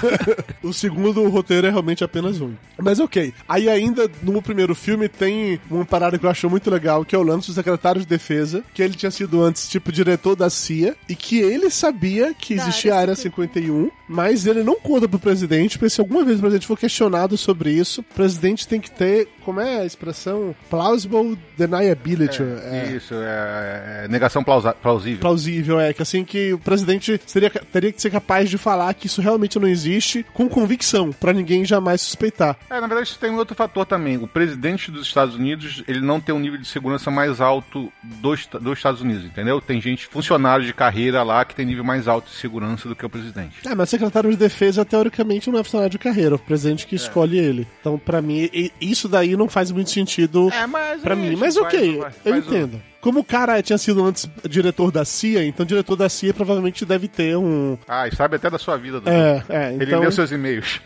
o 0.61 0.73
segundo, 0.73 1.21
o 1.21 1.29
roteiro 1.29 1.67
é 1.67 1.69
realmente 1.69 2.03
apenas 2.03 2.41
um. 2.41 2.53
Mas 2.77 2.99
ok. 2.99 3.33
Aí 3.47 3.69
ainda, 3.69 3.84
no 4.21 4.41
primeiro 4.41 4.73
filme, 4.75 5.07
tem 5.09 5.59
uma 5.69 5.85
parada 5.85 6.17
que 6.17 6.25
eu 6.25 6.29
acho 6.29 6.49
muito 6.49 6.69
legal, 6.69 7.03
que 7.05 7.15
é 7.15 7.19
o 7.19 7.23
lance 7.23 7.47
do 7.47 7.53
secretário 7.53 8.01
de 8.01 8.07
defesa, 8.07 8.63
que 8.73 8.81
ele 8.81 8.93
tinha 8.95 9.11
sido 9.11 9.41
antes, 9.41 9.67
tipo, 9.67 9.91
diretor 9.91 10.35
da 10.35 10.49
CIA, 10.49 10.95
e 11.09 11.15
que 11.15 11.39
ele 11.39 11.69
sabia 11.69 12.33
que 12.33 12.55
Da 12.55 12.63
existia 12.63 12.93
a 12.93 12.97
área 12.97 13.05
Área 13.05 13.15
51, 13.15 13.91
mas 14.07 14.47
ele 14.47 14.63
não 14.63 14.79
conta 14.79 15.07
pro 15.07 15.19
presidente, 15.19 15.77
porque 15.77 15.89
se 15.91 16.01
alguma 16.01 16.23
vez 16.23 16.37
o 16.37 16.41
presidente 16.41 16.65
for 16.67 16.77
questionado 16.77 17.37
sobre 17.37 17.71
isso, 17.71 18.01
o 18.01 18.03
presidente 18.03 18.67
tem 18.67 18.79
que 18.81 18.89
ter, 18.89 19.27
como 19.43 19.59
é 19.59 19.81
a 19.81 19.85
expressão? 19.85 20.55
Plausible 20.69 21.37
deniability. 21.55 22.41
É. 22.41 22.93
Isso, 22.95 23.13
é, 23.13 24.05
é 24.05 24.07
negação 24.07 24.43
plausa- 24.43 24.73
plausível. 24.73 25.19
plausível, 25.19 25.79
é 25.79 25.93
que 25.93 26.01
assim 26.01 26.23
que 26.23 26.53
o 26.53 26.57
presidente 26.59 27.19
seria, 27.25 27.49
teria 27.49 27.91
que 27.91 28.01
ser 28.01 28.09
capaz 28.09 28.49
de 28.49 28.57
falar 28.57 28.93
que 28.93 29.07
isso 29.07 29.21
realmente 29.21 29.59
não 29.59 29.67
existe 29.67 30.25
com 30.33 30.47
convicção, 30.49 31.11
pra 31.11 31.33
ninguém 31.33 31.65
jamais 31.65 32.01
suspeitar. 32.01 32.57
É, 32.69 32.79
na 32.79 32.87
verdade, 32.87 33.09
isso 33.09 33.19
tem 33.19 33.29
um 33.29 33.37
outro 33.37 33.55
fator 33.55 33.74
também. 33.83 34.17
O 34.17 34.27
presidente 34.27 34.91
dos 34.91 35.07
Estados 35.07 35.33
Unidos, 35.35 35.83
ele 35.87 35.99
não 36.01 36.21
tem 36.21 36.35
um 36.35 36.39
nível 36.39 36.59
de 36.59 36.67
segurança 36.67 37.09
mais 37.09 37.41
alto 37.41 37.91
dos, 38.03 38.45
dos 38.45 38.77
Estados 38.77 39.01
Unidos, 39.01 39.25
entendeu? 39.25 39.59
Tem 39.59 39.81
gente, 39.81 40.05
funcionário 40.05 40.63
de 40.63 40.73
carreira 40.73 41.23
lá, 41.23 41.43
que 41.43 41.55
tem 41.55 41.65
nível 41.65 41.83
mais 41.83 42.07
alto 42.07 42.29
de 42.29 42.35
segurança 42.35 42.87
do 42.87 42.95
que 42.95 43.03
o 43.05 43.09
presidente. 43.09 43.67
É, 43.67 43.73
mas 43.73 43.89
secretário 43.89 44.29
de 44.29 44.37
defesa, 44.37 44.85
teoricamente, 44.85 45.49
não 45.49 45.59
é 45.59 45.63
funcionário 45.63 45.91
de 45.91 45.97
carreira, 45.97 46.33
é 46.33 46.35
o 46.35 46.39
presidente 46.39 46.85
que 46.85 46.95
escolhe 46.95 47.39
ele. 47.39 47.67
Então, 47.81 47.97
pra 47.97 48.21
mim, 48.21 48.47
isso 48.79 49.09
daí 49.09 49.35
não 49.35 49.49
faz 49.49 49.71
muito 49.71 49.89
sentido 49.89 50.49
É, 50.53 50.67
mas... 50.67 51.01
pra 51.01 51.13
é, 51.13 51.17
mim. 51.17 51.35
Mas 51.35 51.57
ok, 51.57 51.97
faz- 51.99 52.15
eu 52.23 52.31
faz 52.33 52.45
o- 52.47 52.49
entendo. 52.55 52.81
Como 53.01 53.19
o 53.19 53.23
cara 53.23 53.61
tinha 53.61 53.77
sido 53.77 54.03
antes 54.03 54.27
diretor 54.49 54.91
da 54.91 55.05
CIA, 55.05 55.45
então 55.45 55.63
diretor 55.63 55.95
da 55.95 56.09
CIA 56.09 56.33
provavelmente 56.33 56.83
deve 56.85 57.07
ter 57.07 57.37
um. 57.37 57.77
Ah, 57.87 58.07
e 58.07 58.15
sabe 58.15 58.35
até 58.37 58.49
da 58.49 58.57
sua 58.57 58.77
vida. 58.77 58.99
É, 59.05 59.43
é, 59.47 59.73
Ele 59.75 59.85
então. 59.85 59.99
leu 59.99 60.11
seus 60.11 60.31
e-mails. 60.31 60.81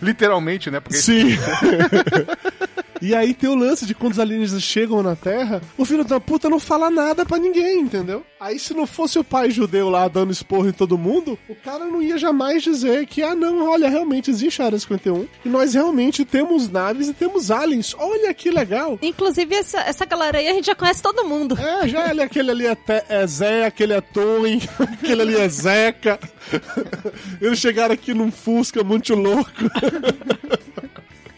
Literalmente, 0.00 0.70
né? 0.70 0.80
Porque 0.80 0.96
Sim. 0.98 1.36
E 3.06 3.14
aí 3.14 3.34
tem 3.34 3.50
o 3.50 3.54
lance 3.54 3.84
de 3.84 3.94
quando 3.94 4.12
os 4.14 4.18
alienígenas 4.18 4.62
chegam 4.62 5.02
na 5.02 5.14
Terra, 5.14 5.60
o 5.76 5.84
filho 5.84 6.04
da 6.04 6.18
puta 6.18 6.48
não 6.48 6.58
fala 6.58 6.90
nada 6.90 7.26
pra 7.26 7.36
ninguém, 7.38 7.80
entendeu? 7.80 8.24
Aí 8.40 8.58
se 8.58 8.72
não 8.72 8.86
fosse 8.86 9.18
o 9.18 9.24
pai 9.24 9.50
judeu 9.50 9.90
lá 9.90 10.08
dando 10.08 10.32
esporro 10.32 10.68
em 10.68 10.72
todo 10.72 10.96
mundo, 10.96 11.38
o 11.48 11.54
cara 11.54 11.84
não 11.84 12.00
ia 12.02 12.16
jamais 12.16 12.62
dizer 12.62 13.06
que, 13.06 13.22
ah 13.22 13.34
não, 13.34 13.68
olha, 13.68 13.88
realmente 13.90 14.30
existe 14.30 14.62
a 14.62 14.66
Área 14.66 14.78
51 14.78 15.26
e 15.44 15.48
nós 15.50 15.74
realmente 15.74 16.24
temos 16.24 16.68
naves 16.70 17.08
e 17.08 17.12
temos 17.12 17.50
aliens. 17.50 17.94
Olha 17.98 18.32
que 18.32 18.50
legal. 18.50 18.98
Inclusive, 19.02 19.54
essa, 19.54 19.80
essa 19.80 20.04
galera 20.06 20.38
aí 20.38 20.48
a 20.48 20.54
gente 20.54 20.66
já 20.66 20.74
conhece 20.74 21.02
todo 21.02 21.24
mundo. 21.24 21.58
É, 21.60 21.86
já 21.86 22.10
ele, 22.10 22.22
aquele 22.22 22.50
ali 22.50 22.66
é, 22.66 22.74
Te- 22.74 23.04
é 23.08 23.26
Zé, 23.26 23.66
aquele 23.66 23.92
é 23.92 24.00
Tony, 24.00 24.62
aquele 24.80 25.20
ali 25.22 25.36
é 25.36 25.48
Zeca. 25.48 26.18
Eles 27.40 27.58
chegaram 27.58 27.92
aqui 27.94 28.14
num 28.14 28.30
Fusca 28.30 28.82
muito 28.82 29.14
louco. 29.14 29.50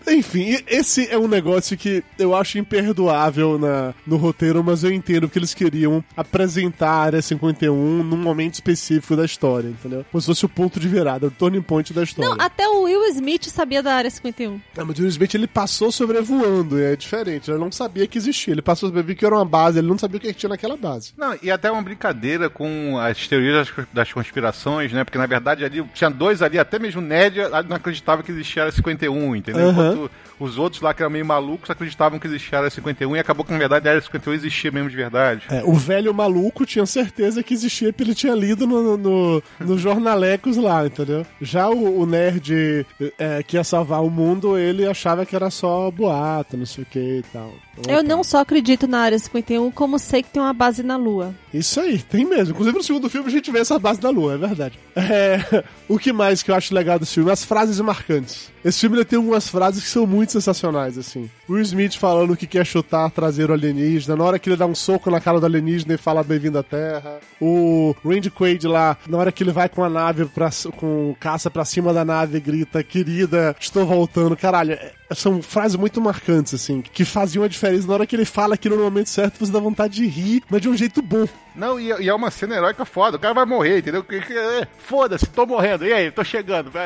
Enfim, 0.06 0.58
esse 0.66 1.08
é 1.10 1.18
um 1.18 1.28
negócio 1.28 1.76
que 1.76 2.02
eu 2.18 2.34
acho 2.34 2.58
imperdoável 2.58 3.58
na, 3.58 3.92
no 4.06 4.16
roteiro, 4.16 4.62
mas 4.62 4.84
eu 4.84 4.92
entendo 4.92 5.28
que 5.28 5.38
eles 5.38 5.52
queriam 5.52 6.02
apresentar 6.16 6.90
a 6.90 7.00
Área 7.02 7.22
51 7.22 8.02
num 8.02 8.16
momento 8.16 8.54
específico 8.54 9.16
da 9.16 9.24
história, 9.24 9.68
entendeu? 9.68 10.04
Como 10.10 10.20
se 10.20 10.26
fosse 10.26 10.44
o 10.44 10.48
ponto 10.48 10.78
de 10.78 10.88
virada, 10.88 11.26
o 11.26 11.30
turning 11.30 11.62
point 11.62 11.92
da 11.92 12.02
história. 12.02 12.30
Não, 12.30 12.36
até 12.38 12.68
o 12.68 12.82
Will 12.82 13.04
Smith 13.10 13.46
sabia 13.46 13.82
da 13.82 13.94
Área 13.94 14.10
51. 14.10 14.60
Ah, 14.76 14.84
mas 14.84 14.98
o 14.98 15.02
Will 15.02 15.08
Smith 15.08 15.34
ele 15.34 15.46
passou 15.46 15.90
sobrevoando, 15.90 16.78
e 16.78 16.84
é 16.84 16.96
diferente. 16.96 17.50
Ele 17.50 17.58
não 17.58 17.72
sabia 17.72 18.06
que 18.06 18.18
existia. 18.18 18.54
Ele 18.54 18.62
passou 18.62 18.88
sobrevoando 18.88 19.16
que 19.16 19.24
era 19.26 19.34
uma 19.34 19.44
base, 19.44 19.78
ele 19.78 19.88
não 19.88 19.98
sabia 19.98 20.18
o 20.18 20.20
que 20.20 20.32
tinha 20.32 20.50
naquela 20.50 20.76
base. 20.76 21.12
Não, 21.16 21.36
e 21.42 21.50
até 21.50 21.70
uma 21.70 21.82
brincadeira 21.82 22.48
com 22.48 22.98
as 22.98 23.26
teorias 23.26 23.68
das, 23.68 23.86
das 23.92 24.12
conspirações, 24.12 24.92
né? 24.92 25.04
Porque 25.04 25.18
na 25.18 25.26
verdade 25.26 25.64
ali 25.64 25.84
tinha 25.94 26.10
dois 26.10 26.42
ali, 26.42 26.58
até 26.58 26.78
mesmo 26.78 27.00
Ned 27.00 27.38
não 27.68 27.76
acreditava 27.76 28.22
que 28.22 28.30
existia 28.30 28.62
a 28.62 28.66
Área 28.66 28.76
51, 28.76 29.36
entendeu? 29.36 29.68
Aham. 29.68 29.95
Os 30.38 30.58
outros 30.58 30.82
lá 30.82 30.92
que 30.92 31.02
eram 31.02 31.10
meio 31.10 31.24
malucos 31.24 31.70
acreditavam 31.70 32.18
que 32.18 32.26
existia 32.26 32.58
a 32.58 32.60
Área 32.60 32.70
51 32.70 33.16
e 33.16 33.18
acabou 33.18 33.44
que 33.44 33.52
na 33.52 33.58
verdade 33.58 33.88
a 33.88 33.92
Área 33.92 34.02
51 34.02 34.34
existia 34.34 34.70
mesmo 34.70 34.90
de 34.90 34.96
verdade. 34.96 35.42
É, 35.50 35.62
o 35.64 35.74
velho 35.74 36.12
maluco 36.12 36.66
tinha 36.66 36.84
certeza 36.84 37.42
que 37.42 37.54
existia 37.54 37.92
porque 37.92 38.02
ele 38.02 38.14
tinha 38.14 38.34
lido 38.34 38.66
no, 38.66 38.96
no, 38.96 39.42
no 39.60 39.78
Jornalecos 39.78 40.56
lá, 40.56 40.86
entendeu? 40.86 41.24
Já 41.40 41.68
o, 41.68 42.00
o 42.00 42.06
nerd 42.06 42.86
é, 43.18 43.42
que 43.42 43.56
ia 43.56 43.64
salvar 43.64 44.02
o 44.02 44.10
mundo, 44.10 44.58
ele 44.58 44.86
achava 44.86 45.24
que 45.24 45.34
era 45.34 45.50
só 45.50 45.90
boato, 45.90 46.56
não 46.56 46.66
sei 46.66 46.84
o 46.84 46.86
que 46.86 46.98
e 46.98 47.24
tal. 47.32 47.52
Então, 47.78 47.94
Eu 47.94 48.02
não 48.02 48.24
só 48.24 48.40
acredito 48.40 48.86
na 48.86 49.00
Área 49.00 49.18
51, 49.18 49.70
como 49.70 49.98
sei 49.98 50.22
que 50.22 50.30
tem 50.30 50.42
uma 50.42 50.52
base 50.52 50.82
na 50.82 50.96
Lua. 50.96 51.34
Isso 51.52 51.80
aí, 51.80 51.98
tem 51.98 52.24
mesmo. 52.24 52.52
Inclusive 52.52 52.76
no 52.76 52.82
segundo 52.82 53.08
filme 53.08 53.28
a 53.28 53.30
gente 53.30 53.50
vê 53.50 53.60
essa 53.60 53.78
base 53.78 54.00
da 54.00 54.10
lua, 54.10 54.34
é 54.34 54.38
verdade. 54.38 54.78
É, 54.94 55.64
o 55.88 55.98
que 55.98 56.12
mais 56.12 56.42
que 56.42 56.50
eu 56.50 56.54
acho 56.54 56.74
legal 56.74 56.98
desse 56.98 57.14
filme? 57.14 57.30
As 57.30 57.44
frases 57.44 57.80
marcantes. 57.80 58.50
Esse 58.64 58.80
filme 58.80 58.96
ele 58.96 59.04
tem 59.04 59.16
algumas 59.16 59.48
frases 59.48 59.85
que 59.86 59.92
são 59.92 60.04
muito 60.04 60.32
sensacionais, 60.32 60.98
assim. 60.98 61.30
Will 61.48 61.62
Smith 61.62 61.96
falando 61.96 62.36
que 62.36 62.44
quer 62.44 62.66
chutar 62.66 63.08
traseiro 63.08 63.52
alienígena, 63.52 64.16
na 64.16 64.24
hora 64.24 64.36
que 64.38 64.48
ele 64.48 64.56
dá 64.56 64.66
um 64.66 64.74
soco 64.74 65.08
na 65.12 65.20
cara 65.20 65.38
do 65.38 65.46
alienígena 65.46 65.94
e 65.94 65.96
fala 65.96 66.24
bem-vindo 66.24 66.58
à 66.58 66.62
Terra. 66.64 67.20
O 67.40 67.94
Randy 68.04 68.28
Quaid 68.28 68.66
lá, 68.66 68.96
na 69.08 69.16
hora 69.16 69.30
que 69.30 69.44
ele 69.44 69.52
vai 69.52 69.68
com 69.68 69.84
a 69.84 69.88
nave, 69.88 70.24
pra, 70.24 70.50
com 70.76 71.14
caça 71.20 71.48
pra 71.48 71.64
cima 71.64 71.92
da 71.94 72.04
nave, 72.04 72.40
grita, 72.40 72.82
querida, 72.82 73.54
estou 73.60 73.86
voltando. 73.86 74.36
Caralho, 74.36 74.72
é- 74.72 74.92
são 75.14 75.42
frases 75.42 75.76
muito 75.76 76.00
marcantes, 76.00 76.54
assim, 76.54 76.82
que 76.82 77.04
faziam 77.04 77.44
a 77.44 77.48
diferença. 77.48 77.86
Na 77.86 77.94
hora 77.94 78.06
que 78.06 78.16
ele 78.16 78.24
fala 78.24 78.54
aquilo 78.54 78.76
no 78.76 78.82
momento 78.84 79.08
certo, 79.08 79.38
você 79.38 79.52
dá 79.52 79.58
vontade 79.58 79.94
de 79.94 80.06
rir, 80.06 80.42
mas 80.50 80.60
de 80.60 80.68
um 80.68 80.76
jeito 80.76 81.00
bom. 81.02 81.26
Não, 81.54 81.80
e, 81.80 81.86
e 82.02 82.08
é 82.08 82.14
uma 82.14 82.30
cena 82.30 82.54
heróica 82.56 82.84
foda. 82.84 83.16
O 83.16 83.20
cara 83.20 83.32
vai 83.32 83.46
morrer, 83.46 83.78
entendeu? 83.78 84.04
É, 84.10 84.66
Foda-se, 84.78 85.26
tô 85.26 85.46
morrendo. 85.46 85.86
E 85.86 85.92
aí, 85.92 86.10
tô 86.10 86.22
chegando. 86.24 86.70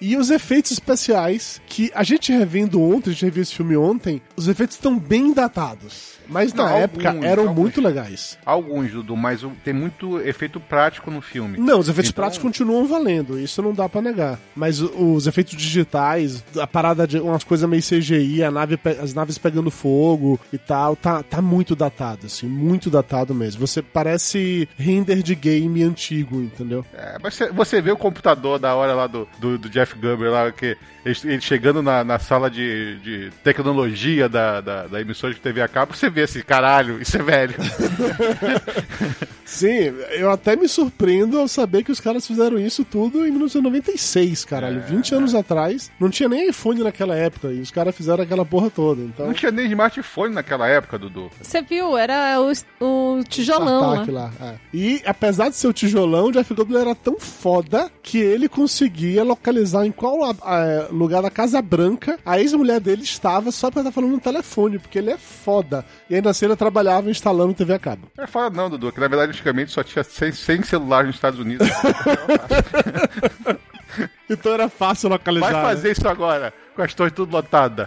E 0.00 0.16
os 0.16 0.30
efeitos 0.30 0.72
especiais, 0.72 1.60
que 1.66 1.90
a 1.94 2.02
gente 2.02 2.32
revendo 2.32 2.80
ontem, 2.80 3.10
a 3.10 3.12
gente 3.12 3.24
reviu 3.24 3.42
esse 3.42 3.54
filme 3.54 3.76
ontem, 3.76 4.20
os 4.36 4.48
efeitos 4.48 4.76
estão 4.76 4.98
bem 4.98 5.32
datados. 5.32 6.13
Mas 6.28 6.52
na 6.52 6.64
Não, 6.68 6.76
época 6.76 7.08
alguns, 7.08 7.24
eram 7.24 7.42
alguns. 7.48 7.60
muito 7.60 7.80
legais. 7.80 8.38
Alguns, 8.44 8.90
Dudu, 8.92 9.16
mas 9.16 9.44
tem 9.64 9.74
muito 9.74 10.20
efeito 10.20 10.58
prático 10.60 11.10
no 11.10 11.20
filme. 11.20 11.58
Não, 11.58 11.78
os 11.78 11.88
efeitos 11.88 12.10
Então- 12.10 12.22
práticos 12.22 12.42
continuam 12.42 12.86
valendo, 12.86 13.38
isso 13.38 13.60
não 13.62 13.72
dá 13.72 13.88
pra 13.88 14.00
negar. 14.00 14.38
Mas 14.54 14.80
os 14.80 15.26
efeitos 15.26 15.56
digitais, 15.56 16.42
a 16.60 16.66
parada 16.66 17.06
de 17.06 17.18
umas 17.18 17.44
coisas 17.44 17.68
meio 17.68 17.82
CGI, 17.82 18.42
a 18.42 18.50
nave, 18.50 18.78
as 19.02 19.12
naves 19.14 19.38
pegando 19.38 19.70
fogo 19.70 20.38
e 20.52 20.58
tal, 20.58 20.96
tá, 20.96 21.22
tá 21.22 21.40
muito 21.42 21.74
datado, 21.76 22.26
assim, 22.26 22.46
muito 22.46 22.88
datado 22.90 23.34
mesmo. 23.34 23.66
Você 23.66 23.82
parece 23.82 24.68
render 24.76 25.22
de 25.22 25.34
game 25.34 25.82
antigo, 25.82 26.40
entendeu? 26.40 26.84
É, 26.94 27.16
mas 27.22 27.38
você, 27.52 27.80
vê 27.80 27.90
o 27.92 27.96
computador 27.96 28.58
da 28.58 28.74
hora 28.74 28.94
lá 28.94 29.06
do, 29.06 29.28
do, 29.38 29.58
do 29.58 29.68
Jeff 29.68 29.94
Gubber 29.94 30.30
lá, 30.30 30.50
que 30.52 30.76
ele, 31.04 31.40
chegando 31.40 31.82
na, 31.82 32.02
na 32.02 32.18
sala 32.18 32.50
de, 32.50 32.98
de 33.00 33.30
tecnologia 33.42 34.28
da, 34.28 34.60
da, 34.60 34.86
da 34.86 35.00
emissora 35.00 35.34
de 35.34 35.40
TV 35.40 35.60
a 35.60 35.68
cabo, 35.68 35.94
você 35.94 36.08
vê 36.08 36.22
assim, 36.22 36.40
caralho, 36.40 37.00
isso 37.00 37.16
é 37.16 37.22
velho. 37.22 37.54
Sim, 39.44 39.92
eu 40.12 40.30
até 40.30 40.56
me 40.56 40.66
surpreendo 40.68 41.38
ao 41.38 41.46
saber 41.48 41.82
que 41.84 41.92
os 41.92 42.00
caras 42.00 42.26
fizeram 42.26 42.58
isso 42.58 42.84
tudo 42.84 43.26
em 43.26 43.30
1996, 43.30 44.44
caralho. 44.44 44.78
É. 44.78 44.80
20 44.80 45.14
anos 45.14 45.34
atrás, 45.34 45.90
não 45.98 46.10
tinha 46.10 46.28
nem 46.28 46.48
iPhone 46.48 46.82
naquela 46.82 47.14
época, 47.16 47.48
e 47.52 47.60
os 47.60 47.70
caras 47.70 47.94
fizeram 47.94 48.22
aquela 48.22 48.44
porra 48.44 48.70
toda, 48.70 49.02
então... 49.02 49.26
Não 49.26 49.34
tinha 49.34 49.50
nem 49.50 49.66
smartphone 49.66 50.34
naquela 50.34 50.66
época, 50.68 50.98
Dudu. 50.98 51.30
Você 51.40 51.62
viu? 51.62 51.96
Era 51.96 52.38
o, 52.40 52.52
o 53.18 53.24
tijolão 53.24 53.80
lá. 53.80 54.04
lá. 54.08 54.30
é. 54.40 54.54
E 54.72 55.02
apesar 55.04 55.48
de 55.48 55.56
ser 55.56 55.66
o 55.68 55.72
tijolão, 55.72 56.26
o 56.26 56.32
Jeff 56.32 56.52
Goldblum 56.54 56.78
era 56.80 56.94
tão 56.94 57.18
foda 57.18 57.90
que 58.02 58.18
ele 58.18 58.48
conseguia 58.48 59.22
localizar 59.24 59.86
em 59.86 59.92
qual 59.92 60.24
a- 60.24 60.34
a- 60.42 60.88
lugar 60.90 61.22
da 61.22 61.30
Casa 61.30 61.60
Branca 61.60 62.18
a 62.24 62.38
ex-mulher 62.40 62.80
dele 62.80 63.02
estava 63.02 63.50
só 63.50 63.70
pra 63.70 63.80
estar 63.82 63.92
falando 63.92 64.12
no 64.12 64.20
telefone, 64.20 64.78
porque 64.78 64.98
ele 64.98 65.10
é 65.10 65.18
foda. 65.18 65.84
E 66.08 66.14
ainda 66.14 66.30
assim 66.30 66.44
ele 66.46 66.56
trabalhava 66.56 67.10
instalando 67.10 67.54
TV 67.54 67.74
a 67.74 67.78
cabo. 67.78 68.08
Não 68.16 68.24
é 68.24 68.26
foda 68.26 68.56
não, 68.56 68.70
Dudu, 68.70 68.92
que 68.92 69.00
na 69.00 69.08
verdade 69.08 69.32
antigamente 69.44 69.72
só 69.72 69.82
tinha 69.82 70.02
100, 70.02 70.32
100 70.32 70.62
celulares 70.62 71.06
nos 71.08 71.16
Estados 71.16 71.38
Unidos. 71.38 71.68
Então 74.28 74.52
era 74.54 74.68
fácil 74.68 75.08
localizar. 75.08 75.52
Vai 75.52 75.62
né? 75.62 75.68
fazer 75.68 75.92
isso 75.92 76.08
agora, 76.08 76.52
com 76.74 76.82
as 76.82 76.92
torres 76.94 77.12
tudo 77.12 77.30
lotadas. 77.30 77.86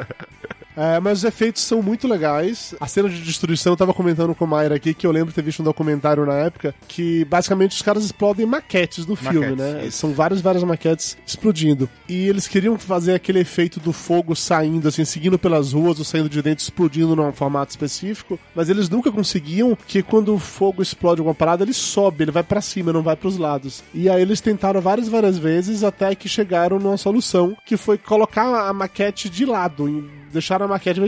É, 0.76 0.98
mas 1.00 1.18
os 1.18 1.24
efeitos 1.24 1.62
são 1.62 1.82
muito 1.82 2.08
legais. 2.08 2.74
A 2.80 2.86
cena 2.86 3.08
de 3.08 3.20
destruição, 3.20 3.72
eu 3.72 3.76
tava 3.76 3.94
comentando 3.94 4.34
com 4.34 4.44
o 4.44 4.48
Mayra 4.48 4.74
aqui, 4.74 4.92
que 4.94 5.06
eu 5.06 5.12
lembro 5.12 5.28
de 5.28 5.34
ter 5.34 5.42
visto 5.42 5.60
um 5.60 5.64
documentário 5.64 6.26
na 6.26 6.34
época, 6.34 6.74
que 6.88 7.24
basicamente 7.24 7.72
os 7.72 7.82
caras 7.82 8.04
explodem 8.04 8.46
maquetes 8.46 9.04
do 9.04 9.16
filme, 9.16 9.50
Maquetes, 9.50 9.58
né? 9.58 9.86
isso. 9.86 9.98
São 9.98 10.12
várias, 10.12 10.40
várias 10.40 10.62
maquetes 10.64 11.16
explodindo. 11.26 11.88
E 12.08 12.28
eles 12.28 12.48
queriam 12.48 12.78
fazer 12.78 13.14
aquele 13.14 13.40
efeito 13.40 13.78
do 13.80 13.92
fogo 13.92 14.34
saindo, 14.34 14.88
assim, 14.88 15.04
seguindo 15.04 15.38
pelas 15.38 15.72
ruas 15.72 15.98
ou 15.98 16.04
saindo 16.04 16.28
de 16.28 16.42
dentro, 16.42 16.62
explodindo 16.62 17.14
num 17.14 17.32
formato 17.32 17.70
específico, 17.70 18.38
mas 18.54 18.68
eles 18.68 18.88
nunca 18.88 19.10
conseguiam 19.10 19.76
que 19.86 20.02
quando 20.02 20.34
o 20.34 20.38
fogo 20.38 20.82
explode 20.82 21.20
alguma 21.20 21.34
parada, 21.34 21.62
ele 21.62 21.72
sobe, 21.72 22.24
ele 22.24 22.30
vai 22.30 22.42
pra 22.42 22.60
cima, 22.60 22.92
não 22.92 23.02
vai 23.02 23.16
pros 23.16 23.38
lados. 23.38 23.82
E 23.92 24.08
aí 24.08 24.22
eles 24.22 24.40
tentaram 24.40 24.80
várias, 24.80 25.08
várias 25.08 25.38
vezes 25.38 25.84
até 25.84 26.14
que 26.14 26.28
chegaram 26.28 26.78
numa 26.78 26.96
solução, 26.96 27.56
que 27.64 27.76
foi 27.76 27.96
colocar 27.98 28.68
a 28.68 28.72
maquete 28.72 29.28
de 29.28 29.44
lado, 29.44 29.88
em 29.88 30.23
deixaram 30.34 30.66
a 30.66 30.68
maquete 30.68 31.00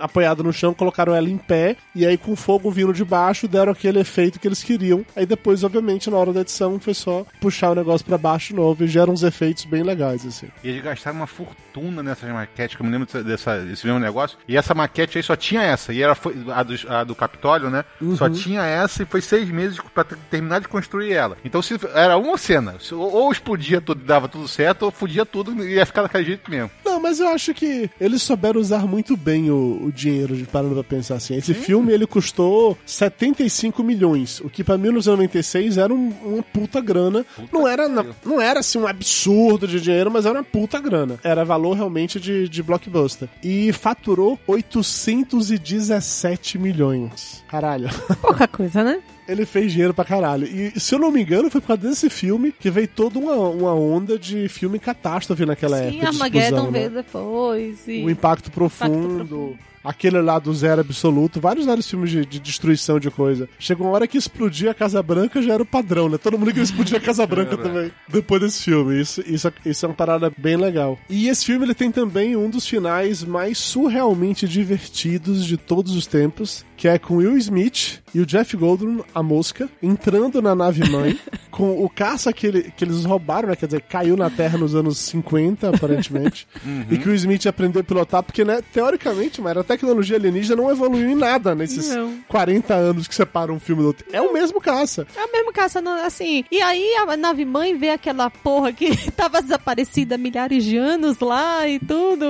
apoiada 0.00 0.42
no 0.42 0.52
chão, 0.52 0.72
colocaram 0.72 1.14
ela 1.14 1.28
em 1.28 1.36
pé, 1.36 1.76
e 1.94 2.06
aí 2.06 2.16
com 2.16 2.34
fogo 2.34 2.70
vindo 2.70 2.92
de 2.92 3.04
baixo, 3.04 3.46
deram 3.46 3.72
aquele 3.72 3.98
efeito 4.00 4.38
que 4.40 4.48
eles 4.48 4.62
queriam. 4.62 5.04
Aí 5.14 5.26
depois, 5.26 5.62
obviamente, 5.64 6.08
na 6.10 6.16
hora 6.16 6.32
da 6.32 6.40
edição, 6.40 6.78
foi 6.80 6.94
só 6.94 7.26
puxar 7.40 7.70
o 7.70 7.74
negócio 7.74 8.06
pra 8.06 8.16
baixo 8.16 8.48
de 8.48 8.54
novo 8.54 8.84
e 8.84 8.86
geram 8.86 9.12
uns 9.12 9.22
efeitos 9.22 9.64
bem 9.64 9.82
legais, 9.82 10.24
assim. 10.26 10.48
E 10.64 10.68
eles 10.68 10.82
gastaram 10.82 11.18
uma 11.18 11.26
fortuna 11.26 12.02
nessas 12.02 12.30
maquetes, 12.30 12.76
que 12.76 12.82
eu 12.82 12.86
me 12.86 12.92
lembro 12.92 13.06
dessa, 13.06 13.22
dessa- 13.24 13.58
desse 13.64 13.86
mesmo 13.86 14.00
negócio. 14.00 14.38
E 14.48 14.56
essa 14.56 14.74
maquete 14.74 15.18
aí 15.18 15.22
só 15.22 15.36
tinha 15.36 15.62
essa. 15.62 15.92
E 15.92 16.02
era 16.02 16.16
a, 16.54 16.62
do, 16.62 16.74
a 16.88 17.04
do 17.04 17.14
Capitólio, 17.14 17.70
né? 17.70 17.84
Só 18.16 18.28
tinha 18.30 18.62
essa 18.62 19.02
e 19.02 19.06
foi 19.06 19.20
seis 19.20 19.48
meses 19.50 19.78
pra 19.94 20.04
ter- 20.04 20.16
terminar 20.30 20.60
de 20.60 20.68
construir 20.68 21.12
ela. 21.12 21.36
Então 21.44 21.60
se 21.60 21.78
era 21.94 22.16
uma 22.16 22.38
cena. 22.38 22.76
Ou, 22.92 22.98
ou 23.12 23.32
explodia 23.32 23.80
tudo 23.80 24.00
e 24.02 24.06
dava 24.06 24.28
tudo 24.28 24.46
certo, 24.48 24.82
ou 24.84 24.90
fudia 24.90 25.24
tudo 25.26 25.64
e 25.64 25.74
ia 25.74 25.86
ficar 25.86 26.02
daquele 26.02 26.24
jeito 26.24 26.50
mesmo. 26.50 26.70
Não, 26.92 27.00
mas 27.00 27.20
eu 27.20 27.28
acho 27.28 27.54
que 27.54 27.88
eles 27.98 28.20
souberam 28.22 28.60
usar 28.60 28.86
muito 28.86 29.16
bem 29.16 29.50
o, 29.50 29.80
o 29.86 29.90
dinheiro, 29.92 30.36
de 30.36 30.44
parando 30.44 30.74
pra 30.74 30.84
pensar 30.84 31.14
assim. 31.14 31.34
Esse 31.34 31.54
filme, 31.54 31.90
ele 31.92 32.06
custou 32.06 32.76
75 32.84 33.82
milhões, 33.82 34.40
o 34.40 34.50
que 34.50 34.62
pra 34.62 34.76
1996 34.76 35.78
era 35.78 35.92
um- 35.92 36.12
uma 36.22 36.42
puta 36.42 36.80
grana. 36.82 37.24
não, 37.50 37.66
era, 37.66 37.88
na- 37.88 38.04
não 38.24 38.40
era 38.40 38.60
assim 38.60 38.78
um 38.78 38.86
absurdo 38.86 39.66
de 39.66 39.80
dinheiro, 39.80 40.10
mas 40.10 40.26
era 40.26 40.38
uma 40.38 40.44
puta 40.44 40.78
grana. 40.78 41.18
Era 41.24 41.44
valor 41.44 41.74
realmente 41.74 42.20
de, 42.20 42.46
de 42.48 42.62
blockbuster. 42.62 43.28
E 43.42 43.72
faturou 43.72 44.38
817 44.46 46.58
milhões. 46.58 47.42
Caralho. 47.48 47.88
Pouca 48.20 48.46
coisa, 48.46 48.84
né? 48.84 49.00
Ele 49.26 49.46
fez 49.46 49.72
dinheiro 49.72 49.94
pra 49.94 50.04
caralho. 50.04 50.46
E 50.46 50.78
se 50.78 50.94
eu 50.94 50.98
não 50.98 51.10
me 51.10 51.22
engano, 51.22 51.50
foi 51.50 51.60
por 51.60 51.68
causa 51.68 51.88
desse 51.88 52.10
filme 52.10 52.52
que 52.52 52.70
veio 52.70 52.88
toda 52.88 53.18
uma, 53.18 53.36
uma 53.36 53.74
onda 53.74 54.18
de 54.18 54.48
filme 54.48 54.78
catástrofe 54.78 55.46
naquela 55.46 55.78
Sim, 55.78 55.84
época. 55.84 56.00
de 56.00 56.06
Armageddon 56.06 56.38
explosão, 56.40 56.70
né? 56.70 56.78
veio 56.78 56.90
depois. 56.90 57.88
E... 57.88 58.04
o 58.04 58.10
impacto 58.10 58.50
profundo, 58.50 59.24
profundo. 59.24 59.58
Aquele 59.84 60.20
lá 60.20 60.38
do 60.38 60.52
zero 60.54 60.80
absoluto, 60.80 61.40
vários 61.40 61.66
vários 61.66 61.88
filmes 61.88 62.10
de, 62.10 62.24
de 62.26 62.38
destruição 62.40 62.98
de 63.00 63.10
coisa. 63.10 63.48
Chegou 63.58 63.86
uma 63.86 63.94
hora 63.94 64.06
que 64.06 64.18
explodir 64.18 64.68
a 64.70 64.74
Casa 64.74 65.02
Branca 65.02 65.40
já 65.42 65.54
era 65.54 65.62
o 65.62 65.66
padrão, 65.66 66.08
né? 66.08 66.18
Todo 66.18 66.38
mundo 66.38 66.48
queria 66.48 66.62
explodir 66.62 66.96
a 66.96 67.00
Casa 67.00 67.26
Branca 67.26 67.56
também. 67.56 67.90
Depois 68.08 68.40
desse 68.40 68.62
filme. 68.62 69.00
Isso, 69.00 69.22
isso, 69.26 69.52
isso 69.64 69.84
é 69.86 69.88
uma 69.88 69.94
parada 69.94 70.32
bem 70.36 70.56
legal. 70.56 70.98
E 71.08 71.28
esse 71.28 71.44
filme 71.44 71.64
ele 71.66 71.74
tem 71.74 71.90
também 71.90 72.36
um 72.36 72.48
dos 72.50 72.66
finais 72.66 73.24
mais 73.24 73.58
surrealmente 73.58 74.46
divertidos 74.48 75.44
de 75.44 75.56
todos 75.56 75.94
os 75.94 76.06
tempos, 76.06 76.64
que 76.76 76.88
é 76.88 76.98
com 76.98 77.16
Will 77.16 77.36
Smith 77.36 78.00
e 78.14 78.20
o 78.20 78.26
Jeff 78.26 78.56
Goldblum, 78.56 79.02
a 79.14 79.22
mosca, 79.22 79.68
entrando 79.82 80.42
na 80.42 80.54
nave 80.54 80.88
mãe, 80.90 81.18
com 81.50 81.82
o 81.84 81.88
caça 81.88 82.32
que, 82.32 82.46
ele- 82.46 82.72
que 82.76 82.84
eles 82.84 83.04
roubaram, 83.04 83.48
né? 83.48 83.56
Quer 83.56 83.66
dizer, 83.66 83.82
caiu 83.82 84.16
na 84.16 84.28
Terra 84.30 84.58
nos 84.58 84.74
anos 84.74 84.98
50, 84.98 85.68
aparentemente. 85.70 86.46
E 86.90 86.98
que 86.98 87.08
o 87.08 87.14
Smith 87.14 87.46
aprendeu 87.46 87.80
a 87.80 87.84
pilotar, 87.84 88.22
porque, 88.22 88.44
né, 88.44 88.60
teoricamente, 88.72 89.40
mas 89.40 89.56
a 89.56 89.64
tecnologia 89.72 90.16
alienígena 90.16 90.60
não 90.60 90.70
evoluiu 90.70 91.10
em 91.10 91.14
nada 91.14 91.54
nesses 91.54 91.88
Não. 91.94 92.18
40 92.28 92.74
anos 92.74 93.08
que 93.08 93.14
separam 93.14 93.54
um 93.54 93.60
filme 93.60 93.82
do 93.82 93.88
outro. 93.88 94.06
É 94.12 94.20
o 94.20 94.32
mesmo 94.32 94.60
caça. 94.60 95.06
É 95.16 95.24
o 95.24 95.32
mesmo 95.32 95.52
caça, 95.52 95.82
assim. 96.04 96.44
E 96.50 96.60
aí 96.62 96.94
a 96.96 97.16
nave 97.16 97.44
mãe 97.44 97.76
vê 97.76 97.90
aquela 97.90 98.30
porra 98.30 98.72
que 98.72 98.90
tava 99.12 99.42
desaparecida 99.42 100.14
há 100.14 100.18
milhares 100.18 100.64
de 100.64 100.76
anos 100.76 101.18
lá 101.20 101.66
e 101.68 101.78
tudo. 101.78 102.24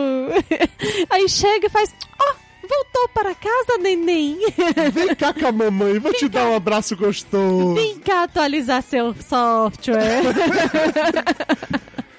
Aí 1.10 1.28
chega 1.28 1.66
e 1.66 1.70
faz. 1.70 1.94
Ó, 2.18 2.34
voltou 2.62 3.08
para 3.14 3.34
casa, 3.34 3.78
neném. 3.80 4.38
Vem 4.92 5.14
cá 5.14 5.32
com 5.32 5.46
a 5.46 5.52
mamãe, 5.52 5.98
vou 5.98 6.12
te 6.12 6.28
dar 6.28 6.48
um 6.48 6.56
abraço 6.56 6.96
gostoso. 6.96 7.74
Vem 7.74 7.98
cá 7.98 8.24
atualizar 8.24 8.82
seu 8.82 9.14
software. 9.14 10.22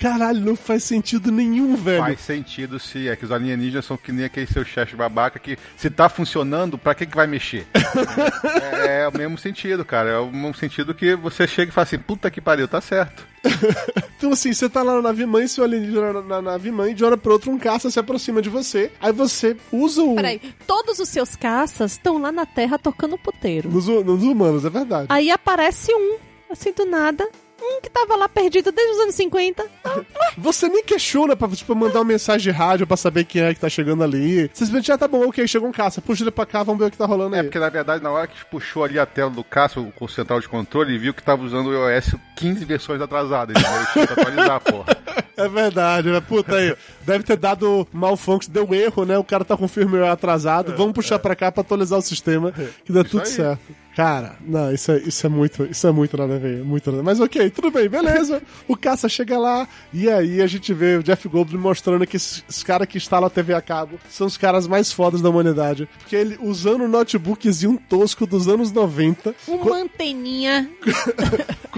Caralho, 0.04 0.42
não 0.42 0.56
faz 0.58 0.84
sentido 0.84 1.32
nenhum, 1.32 1.78
velho. 1.78 2.04
Faz 2.04 2.20
sentido 2.20 2.78
se 2.78 3.08
é 3.08 3.16
que 3.16 3.24
os 3.24 3.32
alienígenas 3.32 3.86
são 3.86 3.96
que 3.96 4.12
nem 4.12 4.26
aquele 4.26 4.46
seu 4.46 4.66
chefe 4.66 4.98
babaca 4.98 5.40
que 5.40 5.58
se 5.78 5.90
tá 5.90 6.10
funcionando, 6.10 6.78
pra 6.78 6.94
que 6.94 7.06
que 7.06 7.16
vai 7.16 7.26
mexer? 7.26 7.66
é, 8.86 9.04
é 9.04 9.08
o 9.08 9.18
mesmo 9.18 9.38
sentido, 9.38 9.86
cara. 9.86 10.10
É 10.10 10.18
o 10.18 10.30
mesmo 10.30 10.56
sentido 10.56 10.94
que 10.94 11.16
você 11.16 11.48
chega 11.48 11.72
e 11.72 11.74
fala 11.74 11.84
assim, 11.84 11.98
puta 11.98 12.30
que 12.30 12.42
pariu, 12.42 12.68
tá 12.68 12.82
certo. 12.82 13.26
Então, 14.18 14.32
assim, 14.32 14.54
você 14.54 14.70
tá 14.70 14.82
lá 14.82 14.96
na 14.96 15.02
nave 15.02 15.26
mãe, 15.26 15.46
seu 15.50 15.66
alienígena 15.66 16.14
na, 16.14 16.22
na 16.22 16.42
nave 16.42 16.72
mãe, 16.72 16.96
de 16.96 17.04
hora 17.04 17.18
pra 17.18 17.34
outra 17.34 17.52
um 17.52 17.60
caça 17.60 17.92
se 17.92 18.00
aproxima 18.00 18.42
de 18.42 18.48
você. 18.50 18.90
Aí 19.02 19.12
você 19.12 19.58
usa 19.70 20.02
o. 20.02 20.16
Peraí, 20.16 20.40
todos 20.66 20.98
os 21.00 21.10
seus 21.10 21.36
caças 21.36 21.92
estão 21.92 22.18
lá 22.18 22.32
na 22.32 22.46
Terra 22.46 22.80
tocando 22.80 23.18
puteiro. 23.18 23.70
Nos, 23.70 23.86
nos 23.86 24.24
humanos, 24.24 24.64
é 24.64 24.70
verdade. 24.70 25.08
Aí 25.10 25.30
aparece 25.30 25.94
um, 25.94 26.16
assim 26.50 26.72
do 26.72 26.86
nada. 26.86 27.28
Um 27.62 27.80
que 27.82 27.90
tava 27.90 28.16
lá 28.16 28.28
perdido 28.28 28.72
desde 28.72 28.94
os 28.96 29.00
anos 29.02 29.16
50. 29.16 29.66
Você 30.38 30.68
nem 30.68 30.84
questiona 30.84 31.36
pra 31.36 31.48
tipo, 31.50 31.74
mandar 31.76 32.00
uma 32.00 32.06
mensagem 32.06 32.42
de 32.42 32.52
rádio 32.52 32.86
pra 32.86 32.98
saber 32.98 33.24
quem 33.24 33.42
é 33.42 33.54
que 33.54 33.60
tá 33.60 33.70
chegando 33.70 34.04
ali. 34.04 34.50
Você 34.54 34.66
simplesmente, 34.66 34.92
ah, 34.92 34.98
tá 34.98 35.08
bom, 35.08 35.28
ok, 35.28 35.48
chegou 35.48 35.70
um 35.70 35.72
caça. 35.72 36.02
Puxa 36.02 36.24
ele 36.24 36.32
pra 36.32 36.46
cá, 36.46 36.64
vamos 36.64 36.80
ver 36.82 36.88
o 36.88 36.92
que 36.92 36.98
tá 36.98 37.06
rolando 37.06 37.36
É, 37.36 37.40
aí. 37.40 37.44
porque 37.46 37.60
na 37.60 37.70
verdade, 37.70 38.04
na 38.04 38.12
hora 38.12 38.28
que 38.28 38.44
puxou 38.46 38.84
ali 38.84 39.00
a 39.00 39.06
tela 39.06 39.30
do 39.30 39.44
caça, 39.44 39.80
o 39.80 39.92
com 39.92 40.06
o 40.06 40.10
central 40.10 40.40
de 40.40 40.50
controle, 40.50 40.94
e 40.94 40.98
viu 40.98 41.14
que 41.14 41.24
tava 41.24 41.44
usando 41.44 41.68
o 41.68 41.74
iOS 41.90 42.16
15 42.36 42.66
versões 42.66 43.02
atrasadas. 43.02 43.56
Então 43.58 43.76
ele 43.78 43.86
tinha 43.94 44.08
que 44.08 44.14
atualizar, 44.14 44.60
porra. 44.62 44.98
É 45.38 45.48
verdade, 45.48 46.10
né? 46.10 46.20
Puta 46.22 46.56
aí. 46.56 46.76
Deve 47.02 47.24
ter 47.24 47.38
dado 47.38 47.88
malfunction, 47.94 48.52
deu 48.52 48.74
erro, 48.74 49.06
né? 49.06 49.18
O 49.18 49.24
cara 49.24 49.46
tá 49.46 49.56
com 49.56 49.66
o 49.66 49.70
firmware 49.70 50.10
atrasado. 50.12 50.76
Vamos 50.76 50.94
puxar 50.94 51.18
pra 51.20 51.36
cá 51.36 51.52
pra 51.52 51.62
atualizar 51.62 51.98
o 52.00 52.02
sistema, 52.02 52.52
que 52.84 52.92
dá 52.92 53.04
tudo 53.04 53.22
aí. 53.22 53.28
certo. 53.28 53.83
Cara, 53.96 54.38
não, 54.42 54.74
isso 54.74 54.92
é, 54.92 54.98
isso 55.00 55.26
é 55.26 55.30
muito, 55.30 55.66
isso 55.66 55.86
é 55.86 55.92
muito 55.92 56.18
nada 56.18 56.36
a 56.36 56.40
ver, 56.40 56.64
muito 56.64 56.92
nada. 56.92 57.04
Mas 57.04 57.20
ok, 57.20 57.50
tudo 57.52 57.70
bem, 57.70 57.88
beleza. 57.88 58.42
o 58.68 58.76
caça 58.76 59.08
chega 59.08 59.38
lá 59.38 59.68
e 59.94 60.10
aí 60.10 60.42
a 60.42 60.48
gente 60.48 60.74
vê 60.74 60.98
o 60.98 61.04
Jeff 61.04 61.28
Goldblum 61.28 61.60
mostrando 61.60 62.06
que 62.08 62.18
esses, 62.18 62.44
esses 62.50 62.64
caras 62.64 62.88
que 62.88 62.98
instalam 62.98 63.28
a 63.28 63.30
TV 63.30 63.54
a 63.54 63.62
cabo 63.62 64.00
são 64.10 64.26
os 64.26 64.36
caras 64.36 64.68
mais 64.68 64.92
fodas 64.92 65.22
da 65.22 65.30
humanidade. 65.30 65.88
Que 66.08 66.16
ele, 66.16 66.38
usando 66.42 66.84
um 66.84 66.88
notebookzinho 66.88 67.80
tosco 67.88 68.26
dos 68.26 68.48
anos 68.48 68.72
90, 68.72 69.36
Uma 69.48 69.78
anteninha. 69.78 70.70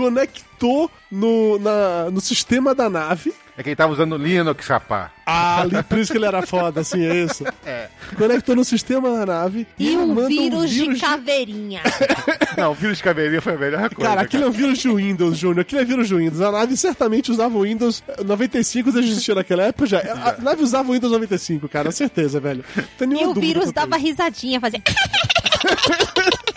conectou 0.56 0.90
no, 1.12 1.60
na, 1.60 2.10
no 2.10 2.22
sistema 2.22 2.74
da 2.74 2.90
nave. 2.90 3.34
É 3.58 3.64
que 3.64 3.70
ele 3.70 3.76
tava 3.76 3.94
usando 3.94 4.18
Linux, 4.18 4.68
rapaz. 4.68 5.12
Ah, 5.26 5.62
ali, 5.62 5.82
por 5.84 5.98
isso 5.98 6.12
que 6.12 6.18
ele 6.18 6.26
era 6.26 6.46
foda, 6.46 6.82
assim, 6.82 7.06
é 7.06 7.24
isso. 7.24 7.46
Conectou 8.18 8.54
no 8.54 8.66
sistema 8.66 9.10
da 9.18 9.26
nave 9.26 9.66
E 9.80 9.88
ele 9.88 9.98
um 9.98 10.08
manda 10.08 10.28
vírus, 10.28 10.70
de 10.70 10.80
vírus 10.82 11.00
caveirinha. 11.00 11.82
Não, 12.58 12.72
o 12.72 12.74
vírus 12.74 12.98
de 12.98 13.04
caveirinha 13.04 13.42
foi 13.42 13.54
a 13.54 13.58
melhor 13.58 13.90
coisa. 13.96 14.10
Cara, 14.10 14.22
aquilo 14.22 14.44
é 14.44 14.48
um 14.48 14.52
vírus 14.52 14.80
de 14.80 14.90
Windows, 14.90 15.38
Júnior. 15.38 15.62
Aquilo 15.62 15.80
é 15.80 15.86
vírus 15.86 16.10
de 16.10 16.16
Windows. 16.16 16.42
A 16.42 16.52
nave 16.52 16.76
certamente 16.76 17.32
usava 17.32 17.58
o 17.58 17.62
Windows 17.62 18.04
95, 18.26 18.92
já 18.92 19.00
existia 19.00 19.36
naquela 19.36 19.64
época 19.64 19.86
já. 19.86 20.00
A 20.00 20.42
nave 20.42 20.62
usava 20.62 20.90
o 20.90 20.94
Windows 20.94 21.14
95, 21.14 21.70
cara, 21.70 21.92
certeza, 21.92 22.42
velho. 22.42 22.64
Tem 22.98 23.10
E 23.14 23.26
o 23.26 23.34
vírus 23.34 23.72
dava 23.72 23.96
risadinha, 23.96 24.60
fazia. 24.60 24.82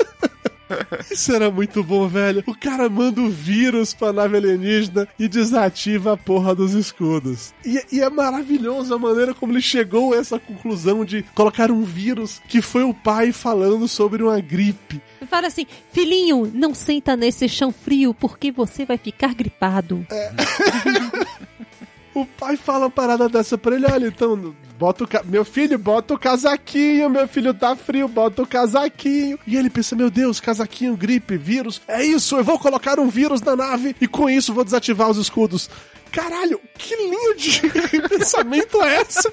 Isso 1.11 1.33
era 1.33 1.51
muito 1.51 1.83
bom, 1.83 2.07
velho. 2.09 2.43
O 2.47 2.55
cara 2.55 2.89
manda 2.89 3.21
o 3.21 3.29
vírus 3.29 3.95
pra 3.95 4.13
nave 4.13 4.37
alienígena 4.37 5.09
e 5.19 5.29
desativa 5.29 6.13
a 6.13 6.17
porra 6.17 6.55
dos 6.55 6.73
escudos. 6.73 7.53
E, 7.65 7.83
e 7.93 8.01
é 8.01 8.11
maravilhoso 8.11 8.95
a 8.95 8.99
maneira 8.99 9.35
como 9.35 9.53
ele 9.53 9.63
chegou 9.63 10.13
a 10.13 10.17
essa 10.17 10.39
conclusão 10.39 11.05
de 11.05 11.23
colocar 11.35 11.71
um 11.71 11.83
vírus 11.83 12.41
que 12.49 12.63
foi 12.63 12.83
o 12.83 12.95
pai 12.95 13.33
falando 13.33 13.87
sobre 13.89 14.23
uma 14.23 14.41
gripe. 14.41 15.01
Fala 15.29 15.49
assim, 15.49 15.67
filhinho, 15.93 16.51
não 16.55 16.75
senta 16.75 17.17
nesse 17.17 17.49
chão 17.49 17.73
frio 17.73 18.15
porque 18.15 18.51
você 18.51 18.85
vai 18.85 18.97
ficar 18.97 19.35
gripado. 19.35 20.07
O 22.15 22.25
pai 22.25 22.57
fala 22.57 22.87
uma 22.87 22.91
parada 22.91 23.29
dessa 23.29 23.57
pra 23.57 23.77
ele, 23.77 23.87
olha, 23.87 24.09
então, 24.09 24.55
bota 24.79 25.05
o 25.05 25.09
ca... 25.09 25.23
meu 25.25 25.45
filho, 25.45 25.79
bota 25.79 26.15
o 26.15 26.19
casaquinho, 26.19 27.09
meu 27.09 27.29
filho 27.29 27.55
tá 27.55 27.77
frio, 27.77 28.09
bota 28.09 28.43
o 28.43 28.47
casaquinho. 28.47 29.39
E 29.47 29.57
ele 29.57 29.71
pensa, 29.71 29.95
meu 29.95 30.11
Deus, 30.11 30.41
casaquinho, 30.41 30.97
gripe, 30.97 31.37
vírus, 31.37 31.81
é 31.87 32.05
isso, 32.05 32.37
eu 32.37 32.45
vou 32.45 32.59
colocar 32.59 32.99
um 32.99 33.09
vírus 33.09 33.41
na 33.43 33.55
nave 33.55 33.95
e 34.01 34.07
com 34.07 34.29
isso 34.29 34.55
vou 34.55 34.65
desativar 34.65 35.11
os 35.11 35.19
escudos. 35.19 35.71
Caralho, 36.11 36.61
que 36.77 36.97
linha 36.97 37.35
de 37.37 37.61
pensamento 38.09 38.83
é 38.83 38.97
essa? 39.03 39.33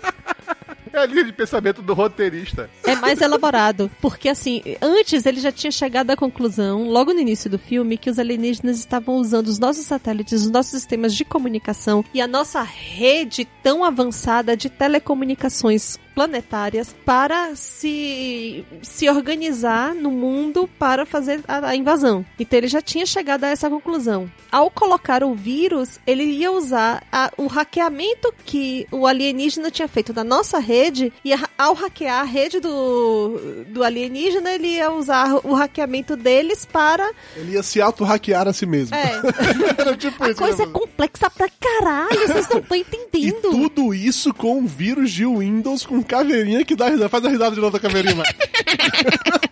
É 0.95 0.99
a 0.99 1.05
linha 1.05 1.25
de 1.25 1.34
pensamento 1.34 1.81
do 1.81 1.93
roteirista. 1.93 2.69
É 2.86 2.95
mais 2.95 3.19
elaborado. 3.19 3.91
Porque, 3.99 4.29
assim, 4.29 4.63
antes 4.81 5.25
ele 5.25 5.41
já 5.41 5.51
tinha 5.51 5.69
chegado 5.69 6.10
à 6.12 6.15
conclusão, 6.15 6.89
logo 6.89 7.13
no 7.13 7.19
início 7.19 7.49
do 7.49 7.60
filme, 7.60 7.97
que 7.97 8.10
os 8.10 8.17
alienígenas 8.17 8.79
estavam 8.79 9.15
usando 9.15 9.47
os 9.47 9.60
nossos 9.60 9.86
satélites, 9.86 10.43
os 10.43 10.49
nossos 10.49 10.71
sistemas 10.71 11.13
de 11.13 11.25
comunicação 11.25 12.05
e 12.13 12.21
a 12.21 12.27
nossa 12.27 12.62
rede 12.62 13.45
tão 13.62 13.84
avançada 13.84 14.55
de 14.55 14.69
telecomunicações 14.69 15.99
planetárias 16.15 16.95
para 17.06 17.56
se, 17.56 18.65
se 18.82 19.10
organizar 19.10 19.93
no 19.93 20.10
mundo 20.10 20.69
para 20.80 21.06
fazer 21.06 21.41
a, 21.47 21.67
a 21.69 21.75
invasão. 21.75 22.25
Então 22.39 22.58
ele 22.58 22.67
já 22.67 22.82
tinha 22.82 23.06
chegado 23.06 23.43
a 23.43 23.49
essa 23.49 23.69
conclusão. 23.69 24.32
Ao 24.51 24.71
colocar 24.71 25.23
o 25.23 25.34
vírus, 25.34 25.99
ele 26.08 26.23
ia 26.23 26.49
usar 26.51 27.04
a- 27.12 27.30
o 27.38 27.47
hackeamento 27.47 28.34
que 28.45 28.88
o 28.91 29.06
alienígena 29.06 29.69
tinha 29.69 29.88
feito 29.88 30.13
da 30.13 30.23
nossa 30.23 30.58
rede 30.60 31.12
e 31.23 31.34
a- 31.34 31.49
ao 31.58 31.73
hackear 31.73 32.21
a 32.21 32.23
rede 32.23 32.60
do, 32.62 33.65
do 33.67 33.84
alienígena, 33.84 34.51
ele 34.54 34.67
ia 34.75 34.89
usar 34.91 35.34
o 35.45 35.54
hackeamento 35.54 36.15
deles 36.15 36.65
para... 36.65 37.12
Ele 37.36 37.54
ia 37.54 37.63
se 37.63 37.82
auto-hackear 37.82 38.47
a 38.47 38.54
si 38.54 38.65
mesmo. 38.65 38.95
É, 38.95 39.21
Era 39.78 39.97
tipo 39.97 40.23
a 40.23 40.30
isso. 40.30 40.39
coisa 40.39 40.63
é 40.63 40.67
complexa 40.67 41.30
pra 41.30 41.49
caralho, 41.60 42.28
vocês 42.28 42.47
não 42.49 42.60
estão 42.60 42.78
E 42.78 42.80
entendendo. 42.82 43.41
tudo 43.51 43.93
isso 43.93 44.34
com 44.34 44.60
um 44.60 44.65
vírus 44.65 45.12
de 45.12 45.25
Windows 45.25 45.86
com 45.86 46.01
caveirinha 46.06 46.63
que 46.63 46.76
dá 46.76 46.88
risada. 46.88 47.10
Faz 47.10 47.26
a 47.26 47.30
risada 47.30 47.56
de 47.56 47.62
novo 47.62 47.74
da 47.74 47.80
caveirinha. 47.80 48.24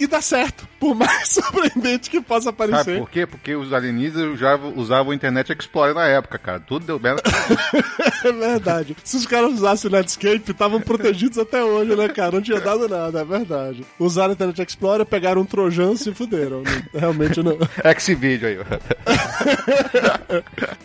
E 0.00 0.06
dá 0.06 0.20
certo, 0.20 0.66
por 0.78 0.94
mais 0.94 1.28
surpreendente 1.34 2.08
que 2.08 2.20
possa 2.20 2.46
Sabe 2.46 2.56
parecer. 2.58 2.98
por 2.98 3.10
quê? 3.10 3.26
Porque 3.26 3.54
os 3.56 3.72
alienígenas 3.72 4.34
usavam, 4.36 4.72
usavam 4.76 5.08
o 5.10 5.14
Internet 5.14 5.52
Explorer 5.52 5.94
na 5.94 6.06
época, 6.06 6.38
cara. 6.38 6.60
Tudo 6.60 6.86
deu 6.86 6.98
merda. 7.00 7.22
É 8.24 8.32
verdade. 8.32 8.96
Se 9.04 9.16
os 9.16 9.24
caras 9.26 9.52
usassem 9.52 9.88
o 9.88 9.92
Netscape, 9.92 10.50
estavam 10.50 10.80
protegidos 10.80 11.38
até 11.38 11.62
hoje, 11.62 11.94
né, 11.94 12.08
cara? 12.08 12.32
Não 12.32 12.42
tinha 12.42 12.60
dado 12.60 12.88
nada, 12.88 13.20
é 13.20 13.24
verdade. 13.24 13.84
Usaram 13.98 14.30
o 14.30 14.32
Internet 14.32 14.60
Explorer, 14.60 15.06
pegaram 15.06 15.42
um 15.42 15.44
Trojan 15.44 15.92
e 15.92 15.98
se 15.98 16.12
fuderam. 16.12 16.62
Não- 16.64 17.00
Realmente 17.00 17.40
não. 17.42 17.56
X-Video 17.84 18.48
aí. 18.48 18.58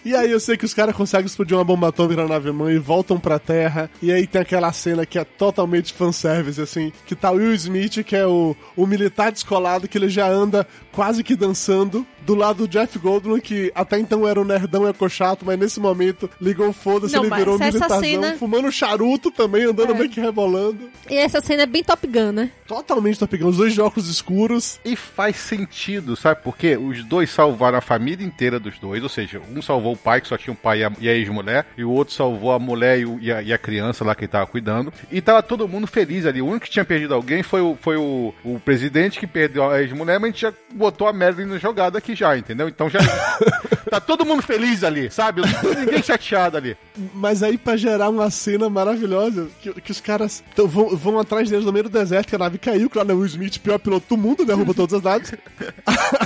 E 0.06 0.16
aí 0.16 0.32
eu 0.32 0.40
sei 0.40 0.56
que 0.58 0.66
os 0.66 0.74
caras 0.74 0.96
conseguem 0.96 1.26
explodir 1.26 1.58
uma 1.58 1.64
bomba 1.64 1.88
atômica 1.90 2.22
na 2.22 2.28
nave 2.28 2.52
mãe 2.52 2.76
e 2.76 2.80
voltam 2.80 3.20
pra 3.20 3.40
Terra. 3.40 3.90
E 4.02 4.12
aí 4.12 4.28
tem 4.28 4.42
aquela 4.42 4.72
cena 4.72 5.06
que 5.06 5.18
é 5.18 5.24
totalmente 5.24 5.92
fanservice, 5.94 6.62
assim, 6.62 6.92
que 7.06 7.16
tá 7.16 7.32
o 7.32 7.36
Will 7.36 7.54
Smith, 7.56 8.04
que 8.04 8.16
é 8.16 8.26
o, 8.28 8.56
o 8.76 8.86
militar 8.86 9.03
descolado, 9.30 9.88
que 9.88 9.98
ele 9.98 10.10
já 10.10 10.28
anda 10.28 10.68
quase 10.94 11.24
que 11.24 11.36
dançando, 11.36 12.06
do 12.22 12.36
lado 12.36 12.66
do 12.66 12.68
Jeff 12.70 12.98
Goldblum, 12.98 13.38
que 13.42 13.70
até 13.76 14.00
então 14.00 14.26
era 14.26 14.40
um 14.40 14.46
nerdão 14.46 14.88
ecochato, 14.88 15.46
mas 15.46 15.60
nesse 15.60 15.78
momento 15.80 16.30
ligou 16.40 16.70
o 16.70 16.74
foda-se, 16.74 17.18
ele 17.18 17.30
virou 17.30 17.56
um 17.56 17.62
essa 17.62 17.66
militarzão, 17.80 18.02
cena- 18.02 18.36
fumando 18.38 18.72
charuto 18.72 19.30
também, 19.30 19.66
andando 19.66 19.92
É. 19.92 19.94
meio 19.98 20.10
que 20.10 20.22
rebolando. 20.22 20.90
E 21.10 21.16
essa 21.16 21.42
cena 21.42 21.64
é 21.64 21.66
bem 21.66 21.84
Top 21.84 22.08
Gun, 22.08 22.32
né? 22.32 22.50
Totalmente 22.66 23.20
Top 23.20 23.36
Gun, 23.38 23.48
os 23.50 23.58
dois 23.58 23.74
de 23.74 23.82
óculos 23.82 24.08
escuros. 24.10 24.80
E 24.86 24.96
faz 24.96 25.36
sentido, 25.36 26.16
sabe 26.16 26.42
por 26.42 26.56
quê? 26.56 26.78
Os 26.78 27.04
dois 27.04 27.30
salvaram 27.30 27.78
a 27.78 27.82
família 27.82 28.26
inteira 28.26 28.58
dos 28.60 28.80
dois, 28.80 29.04
ou 29.04 29.10
seja, 29.10 29.42
um 29.54 29.62
salvou 29.62 29.94
o 29.94 29.98
pai, 29.98 30.22
que 30.22 30.28
só 30.30 30.38
tinha 30.38 30.54
o 30.54 30.58
pai 30.58 30.80
e 30.80 30.84
a, 30.86 30.92
e 31.02 31.10
a 31.10 31.14
ex-mulher, 31.14 31.66
e 31.78 31.84
o 31.84 31.92
outro 31.92 32.14
salvou 32.14 32.54
a 32.54 32.60
mulher 32.60 33.00
e, 33.00 33.06
o- 33.06 33.20
e 33.20 33.32
a, 33.34 33.42
e 33.42 33.52
a 33.52 33.58
criança 33.58 34.06
lá 34.06 34.16
que 34.16 34.22
ele 34.22 34.32
tava 34.32 34.48
cuidando. 34.48 34.94
E 35.12 35.20
tava 35.20 35.44
todo 35.44 35.68
mundo 35.68 35.88
feliz 35.88 36.26
ali. 36.26 36.42
O 36.42 36.46
único 36.48 36.66
que 36.66 36.72
tinha 36.72 36.86
perdido 36.86 37.14
alguém 37.14 37.44
foi 37.44 37.60
o, 37.62 37.78
foi 37.82 37.98
o, 37.98 38.34
o 38.46 38.60
presidente 38.62 39.20
que 39.20 39.28
perdeu 39.28 39.70
a 39.70 39.82
ex-mulher, 39.82 40.20
mas 40.20 40.30
a 40.30 40.32
gente 40.32 40.42
já 40.42 40.54
botou 40.84 41.08
a 41.08 41.14
Marilyn 41.14 41.46
na 41.46 41.58
jogada 41.58 41.98
aqui 41.98 42.14
já, 42.14 42.38
entendeu? 42.38 42.68
Então 42.68 42.90
já. 42.90 43.00
tá 43.90 44.02
todo 44.02 44.26
mundo 44.26 44.42
feliz 44.42 44.84
ali, 44.84 45.10
sabe? 45.10 45.42
Ninguém 45.80 46.04
chateado 46.04 46.58
ali. 46.58 46.76
Mas 47.14 47.42
aí 47.42 47.58
pra 47.58 47.78
gerar 47.78 48.10
uma 48.10 48.30
cena 48.30 48.70
maravilhosa, 48.70 49.48
que, 49.62 49.72
que 49.82 49.92
os 49.92 50.02
caras 50.02 50.44
tão- 50.56 50.68
vão, 50.68 50.90
vão 50.96 51.20
atrás 51.20 51.50
deles 51.50 51.66
no 51.66 51.72
meio 51.72 51.84
do 51.86 51.90
deserto, 51.90 52.28
que 52.28 52.36
a 52.36 52.40
nave 52.40 52.58
caiu, 52.58 52.90
claro, 52.90 53.08
né, 53.08 53.14
o 53.14 53.18
Will 53.20 53.28
Smith, 53.28 53.60
pior 53.60 53.80
piloto 53.80 54.06
do 54.10 54.18
mundo, 54.18 54.46
derruba 54.46 54.74
todas 54.74 54.94
as 54.96 55.02
naves. 55.02 55.34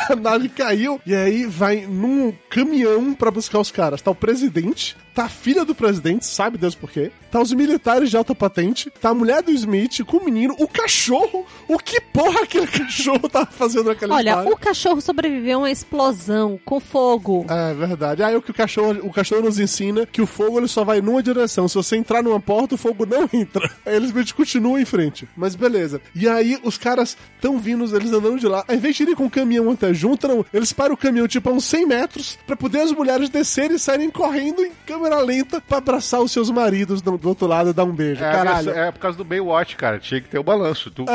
a 0.10 0.15
nave 0.15 0.50
caiu, 0.50 1.00
e 1.06 1.13
aí 1.13 1.46
vai 1.46 1.86
num 1.88 2.34
caminhão 2.50 3.13
pra 3.13 3.30
buscar 3.30 3.60
os 3.60 3.70
caras. 3.72 4.02
Tá 4.02 4.10
o 4.12 4.15
presidente, 4.15 4.98
tá 5.17 5.25
a 5.25 5.30
filha 5.30 5.65
do 5.65 5.73
presidente, 5.73 6.27
sabe 6.27 6.60
Deus 6.60 6.75
por 6.75 6.91
quê, 6.91 7.12
tá 7.32 7.41
os 7.41 7.51
militares 7.51 8.12
de 8.12 8.15
alta 8.15 8.36
patente, 8.36 8.91
tá 9.01 9.10
a 9.10 9.13
mulher 9.15 9.41
do 9.41 9.49
Smith 9.49 10.03
com 10.06 10.17
o 10.17 10.23
menino, 10.23 10.56
o 10.60 10.67
cachorro, 10.67 11.43
o 11.67 11.80
que 11.80 11.99
porra 11.99 12.41
aquele 12.41 12.67
cachorro 12.69 13.27
tava 13.27 13.47
fazendo 13.47 13.86
naquela 13.86 14.13
Olha, 14.13 14.30
história? 14.30 14.53
o 14.53 14.56
cachorro 14.56 15.01
sobreviveu 15.01 15.58
a 15.58 15.62
uma 15.62 15.71
explosão 15.71 16.60
com 16.63 16.80
fogo. 16.80 17.47
É 17.49 17.73
verdade. 17.73 18.21
Aí 18.21 18.36
o 18.36 18.43
que 18.43 18.51
o 18.51 18.53
cachorro, 18.53 18.99
o 19.01 19.12
cachorro 19.12 19.41
nos 19.41 19.58
ensina 19.58 20.06
que 20.06 20.21
o 20.21 20.27
fogo 20.27 20.60
ele 20.60 20.67
só 20.67 20.84
vai 20.84 21.01
numa 21.01 21.23
direção. 21.23 21.67
Se 21.67 21.73
você 21.73 21.95
entrar 21.97 22.21
numa 22.21 22.39
porta, 22.39 22.75
o 22.75 22.77
fogo 22.77 23.03
não 23.03 23.27
entra. 23.34 23.67
Aí 23.84 23.95
eles 23.95 24.12
que 24.12 24.34
continuam 24.34 24.77
em 24.77 24.86
frente. 24.86 25.27
Mas 25.36 25.56
beleza. 25.56 25.99
E 26.13 26.30
aí 26.30 26.60
os 26.62 26.77
caras 26.77 27.17
tão 27.41 27.58
vindo, 27.58 27.84
eles 27.95 28.13
andando 28.13 28.39
de 28.39 28.47
lá. 28.47 28.63
Ao 28.67 28.75
invés 28.75 28.95
de 28.95 29.01
irem 29.01 29.15
com 29.15 29.25
o 29.25 29.32
caminhão 29.32 29.71
até 29.71 29.91
junto, 29.95 30.27
não, 30.27 30.45
eles 30.53 30.71
param 30.71 30.93
o 30.93 30.97
caminhão 30.97 31.27
tipo 31.27 31.49
a 31.49 31.53
uns 31.53 31.65
100 31.65 31.88
metros 31.88 32.38
pra 32.45 32.56
poder 32.56 32.82
as 32.82 32.91
mulheres 32.91 33.30
descerem 33.30 33.77
e 33.77 33.80
saírem 33.80 34.12
correndo 34.12 34.63
em 34.63 34.71
câmera 34.86 35.07
lenta 35.15 35.62
pra 35.62 35.78
abraçar 35.78 36.22
os 36.22 36.32
seus 36.32 36.50
maridos 36.50 37.02
do, 37.02 37.17
do 37.17 37.30
outro 37.30 37.48
lado 37.48 37.70
e 37.70 37.74
dar 37.74 37.86
um 37.86 37.93
beijo. 37.93 38.24
É, 38.24 38.32
Caralho. 38.32 38.70
é 38.70 38.91
por 38.91 39.00
causa 39.00 39.17
do 39.17 39.24
Baywatch, 39.24 39.76
cara. 39.76 39.98
Tinha 40.00 40.20
que 40.22 40.28
ter 40.28 40.38
o 40.38 40.43
balanço. 40.43 40.91
Tu... 40.91 41.06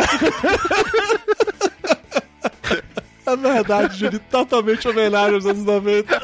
É 3.25 3.37
verdade, 3.37 3.99
Júlio. 3.99 4.21
Totalmente 4.31 4.87
homenagem 4.89 5.35
aos 5.35 5.47
anos 5.47 5.65
90. 5.65 6.21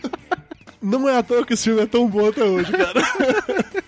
Não 0.80 1.08
é 1.08 1.18
à 1.18 1.22
toa 1.22 1.44
que 1.44 1.54
esse 1.54 1.64
filme 1.64 1.82
é 1.82 1.86
tão 1.86 2.06
bom 2.06 2.28
até 2.28 2.44
hoje, 2.44 2.70
cara. 2.72 3.02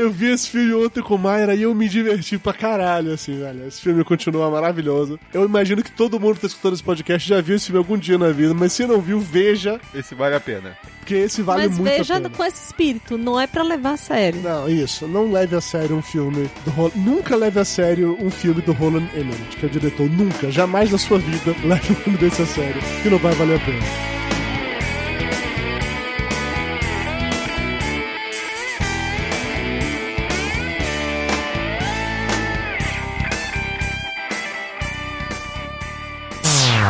Eu 0.00 0.10
vi 0.10 0.28
esse 0.32 0.48
filme 0.48 0.72
ontem 0.72 1.02
com 1.02 1.18
Mayra 1.18 1.54
e 1.54 1.60
eu 1.62 1.74
me 1.74 1.86
diverti 1.86 2.38
pra 2.38 2.54
caralho, 2.54 3.12
assim, 3.12 3.38
velho. 3.38 3.66
Esse 3.68 3.82
filme 3.82 4.02
continua 4.02 4.50
maravilhoso. 4.50 5.20
Eu 5.32 5.44
imagino 5.44 5.82
que 5.82 5.90
todo 5.92 6.18
mundo 6.18 6.36
que 6.36 6.40
tá 6.40 6.46
escutando 6.46 6.72
esse 6.72 6.82
podcast 6.82 7.28
já 7.28 7.40
viu 7.42 7.56
esse 7.56 7.66
filme 7.66 7.78
algum 7.78 7.98
dia 7.98 8.16
na 8.16 8.30
vida, 8.30 8.54
mas 8.54 8.72
se 8.72 8.86
não 8.86 8.98
viu, 9.00 9.20
veja, 9.20 9.78
Esse 9.94 10.14
vale 10.14 10.34
a 10.36 10.40
pena. 10.40 10.74
porque 11.00 11.14
esse 11.16 11.42
vale 11.42 11.68
Mas 11.68 11.76
muito 11.78 11.92
veja 11.98 12.14
a 12.14 12.16
pena. 12.16 12.30
com 12.30 12.42
esse 12.44 12.64
espírito, 12.64 13.18
não 13.18 13.38
é 13.38 13.46
pra 13.46 13.62
levar 13.62 13.92
a 13.92 13.96
sério. 13.98 14.40
Não, 14.40 14.66
isso. 14.70 15.06
Não 15.06 15.30
leve 15.30 15.54
a 15.54 15.60
sério 15.60 15.94
um 15.96 16.02
filme 16.02 16.48
do 16.64 16.70
Roland... 16.70 16.92
Nunca 16.96 17.36
leve 17.36 17.60
a 17.60 17.64
sério 17.64 18.16
um 18.20 18.30
filme 18.30 18.62
do 18.62 18.72
Roland 18.72 19.06
Emmerich, 19.14 19.56
que 19.58 19.66
é 19.66 19.68
o 19.68 19.70
diretor. 19.70 20.08
Nunca, 20.08 20.50
jamais 20.50 20.90
na 20.90 20.96
sua 20.98 21.18
vida 21.18 21.54
leve 21.62 21.92
um 21.92 21.96
filme 21.96 22.18
desse 22.18 22.40
a 22.40 22.46
sério, 22.46 22.80
que 23.02 23.10
não 23.10 23.18
vai 23.18 23.34
valer 23.34 23.56
a 23.56 23.64
pena. 23.66 24.19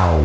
Nacional. 0.01 0.25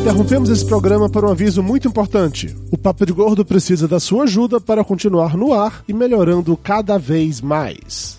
Interrompemos 0.00 0.50
esse 0.50 0.66
programa 0.66 1.08
para 1.08 1.26
um 1.26 1.30
aviso 1.30 1.62
muito 1.62 1.88
importante. 1.88 2.54
O 2.70 2.76
Papo 2.76 3.06
de 3.06 3.12
Gordo 3.12 3.44
precisa 3.44 3.88
da 3.88 4.00
sua 4.00 4.24
ajuda 4.24 4.60
para 4.60 4.84
continuar 4.84 5.36
no 5.36 5.54
ar 5.54 5.82
e 5.88 5.92
melhorando 5.92 6.56
cada 6.56 6.98
vez 6.98 7.40
mais. 7.40 8.18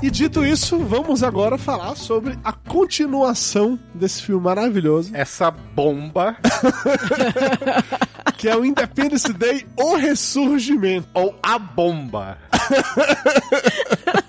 E 0.00 0.10
dito 0.10 0.44
isso, 0.44 0.78
vamos 0.78 1.22
agora 1.24 1.58
falar 1.58 1.96
sobre 1.96 2.38
a 2.44 2.52
continuação 2.52 3.78
desse 3.92 4.22
filme 4.22 4.44
maravilhoso, 4.44 5.10
Essa 5.14 5.50
bomba 5.50 6.36
que 8.38 8.48
é 8.48 8.56
o 8.56 8.64
Independence 8.64 9.32
Day, 9.32 9.66
O 9.76 9.96
Ressurgimento. 9.96 11.08
ou 11.14 11.36
a 11.42 11.58
bomba. 11.58 12.38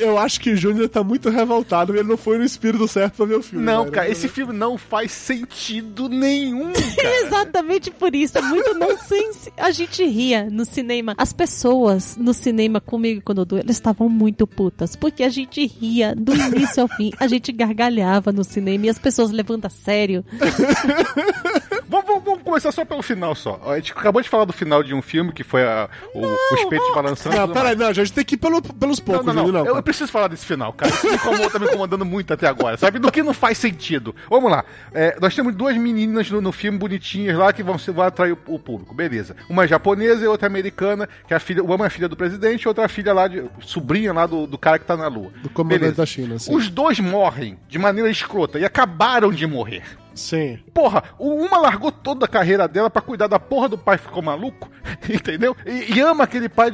Eu 0.00 0.18
acho 0.18 0.40
que 0.40 0.50
o 0.50 0.56
Júnior 0.56 0.88
tá 0.88 1.04
muito 1.04 1.30
revoltado, 1.30 1.94
ele 1.94 2.08
não 2.08 2.16
foi 2.16 2.38
no 2.38 2.44
espírito 2.44 2.88
certo 2.88 3.16
pra 3.16 3.26
ver 3.26 3.36
o 3.36 3.42
filme. 3.42 3.64
Não, 3.64 3.90
cara, 3.90 4.08
esse 4.08 4.28
filme 4.28 4.52
não 4.52 4.76
faz 4.76 5.12
sentido 5.12 6.08
nenhum, 6.08 6.72
cara. 6.96 7.26
Exatamente 7.26 7.90
por 7.90 8.14
isso, 8.14 8.38
é 8.38 8.42
muito 8.42 8.74
nonsense. 8.74 9.52
A 9.56 9.70
gente 9.70 10.04
ria 10.04 10.48
no 10.50 10.64
cinema. 10.64 11.14
As 11.16 11.32
pessoas 11.32 12.16
no 12.16 12.34
cinema 12.34 12.80
comigo 12.80 13.20
e 13.20 13.22
com 13.22 13.32
o 13.32 13.34
Dudu, 13.34 13.58
elas 13.58 13.76
estavam 13.76 14.08
muito 14.08 14.46
putas, 14.46 14.96
porque 14.96 15.22
a 15.22 15.28
gente 15.28 15.64
ria 15.66 16.14
do 16.14 16.34
início 16.34 16.82
ao 16.82 16.88
fim. 16.88 17.12
A 17.18 17.26
gente 17.28 17.52
gargalhava 17.52 18.32
no 18.32 18.44
cinema 18.44 18.86
e 18.86 18.88
as 18.88 18.98
pessoas 18.98 19.30
levando 19.30 19.66
a 19.66 19.70
sério. 19.70 20.24
Vamos, 22.16 22.24
vamos- 22.24 22.42
começar 22.42 22.72
só 22.72 22.84
pelo 22.84 23.02
final 23.02 23.34
só. 23.34 23.60
A 23.66 23.76
gente 23.76 23.92
acabou 23.92 24.22
de 24.22 24.28
falar 24.28 24.44
do 24.44 24.52
final 24.52 24.82
de 24.82 24.94
um 24.94 25.02
filme 25.02 25.32
que 25.32 25.42
foi 25.44 25.62
a- 25.64 25.88
o, 26.14 26.26
os 26.54 26.64
peitos 26.66 26.94
balançando. 26.94 27.36
e 27.36 27.38
Não, 27.38 27.48
peraí, 27.48 27.76
não, 27.76 27.86
a 27.86 27.92
gente 27.92 28.12
tem 28.12 28.24
que 28.24 28.34
ir 28.34 28.38
pelo- 28.38 28.62
pelos 28.62 28.98
Não, 28.98 29.04
poucos, 29.04 29.26
não, 29.26 29.34
não. 29.34 29.46
Júnior, 29.46 29.66
Eu, 29.66 29.76
eu 29.76 29.82
preciso 29.82 30.10
falar 30.10 30.28
desse 30.28 30.44
final, 30.46 30.72
cara. 30.72 30.92
Isso 30.92 31.06
me 31.06 31.14
incomodou, 31.14 31.50
tá 31.50 31.58
me 31.58 31.66
incomodando 31.66 32.04
muito 32.04 32.32
até 32.32 32.46
agora, 32.46 32.76
sabe? 32.76 32.98
Do 32.98 33.10
que 33.12 33.22
não 33.22 33.34
faz 33.34 33.58
sentido. 33.58 34.14
Vamos 34.30 34.50
lá. 34.50 34.64
É, 34.92 35.16
nós 35.20 35.34
temos 35.34 35.54
duas 35.54 35.76
meninas 35.76 36.30
no, 36.30 36.40
no 36.40 36.52
filme 36.52 36.78
bonitinhas 36.78 37.36
lá 37.36 37.52
que 37.52 37.62
vão, 37.62 37.76
vão 37.76 38.04
atrair 38.04 38.32
o, 38.32 38.38
o 38.54 38.58
público. 38.58 38.94
Beleza. 38.94 39.36
Uma 39.48 39.66
japonesa 39.66 40.24
e 40.24 40.28
outra 40.28 40.46
americana, 40.46 41.08
que 41.26 41.34
é 41.34 41.36
a 41.36 41.40
filha, 41.40 41.62
uma 41.62 41.86
é 41.86 41.90
filha 41.90 42.08
do 42.08 42.16
presidente, 42.16 42.66
outra 42.66 42.84
é 42.84 42.88
filha 42.88 43.12
lá 43.12 43.28
de. 43.28 43.44
sobrinha 43.60 44.12
lá 44.12 44.26
do, 44.26 44.46
do 44.46 44.56
cara 44.58 44.78
que 44.78 44.84
tá 44.84 44.96
na 44.96 45.08
lua. 45.08 45.30
Do 45.42 45.50
comandante 45.50 45.80
Beleza. 45.80 45.96
da 45.96 46.06
China, 46.06 46.38
sim. 46.38 46.54
Os 46.54 46.68
dois 46.68 46.98
morrem 47.00 47.58
de 47.68 47.78
maneira 47.78 48.10
escrota 48.10 48.58
e 48.58 48.64
acabaram 48.64 49.30
de 49.30 49.46
morrer. 49.46 49.82
Sim. 50.16 50.58
Porra, 50.72 51.04
uma 51.18 51.58
largou 51.58 51.92
toda 51.92 52.24
a 52.24 52.28
carreira 52.28 52.66
dela 52.66 52.90
pra 52.90 53.02
cuidar 53.02 53.26
da 53.26 53.38
porra 53.38 53.68
do 53.68 53.78
pai, 53.78 53.98
ficou 53.98 54.22
maluco, 54.22 54.70
entendeu? 55.08 55.56
E, 55.64 55.94
e 55.94 56.00
ama 56.00 56.24
aquele 56.24 56.48
pai 56.48 56.72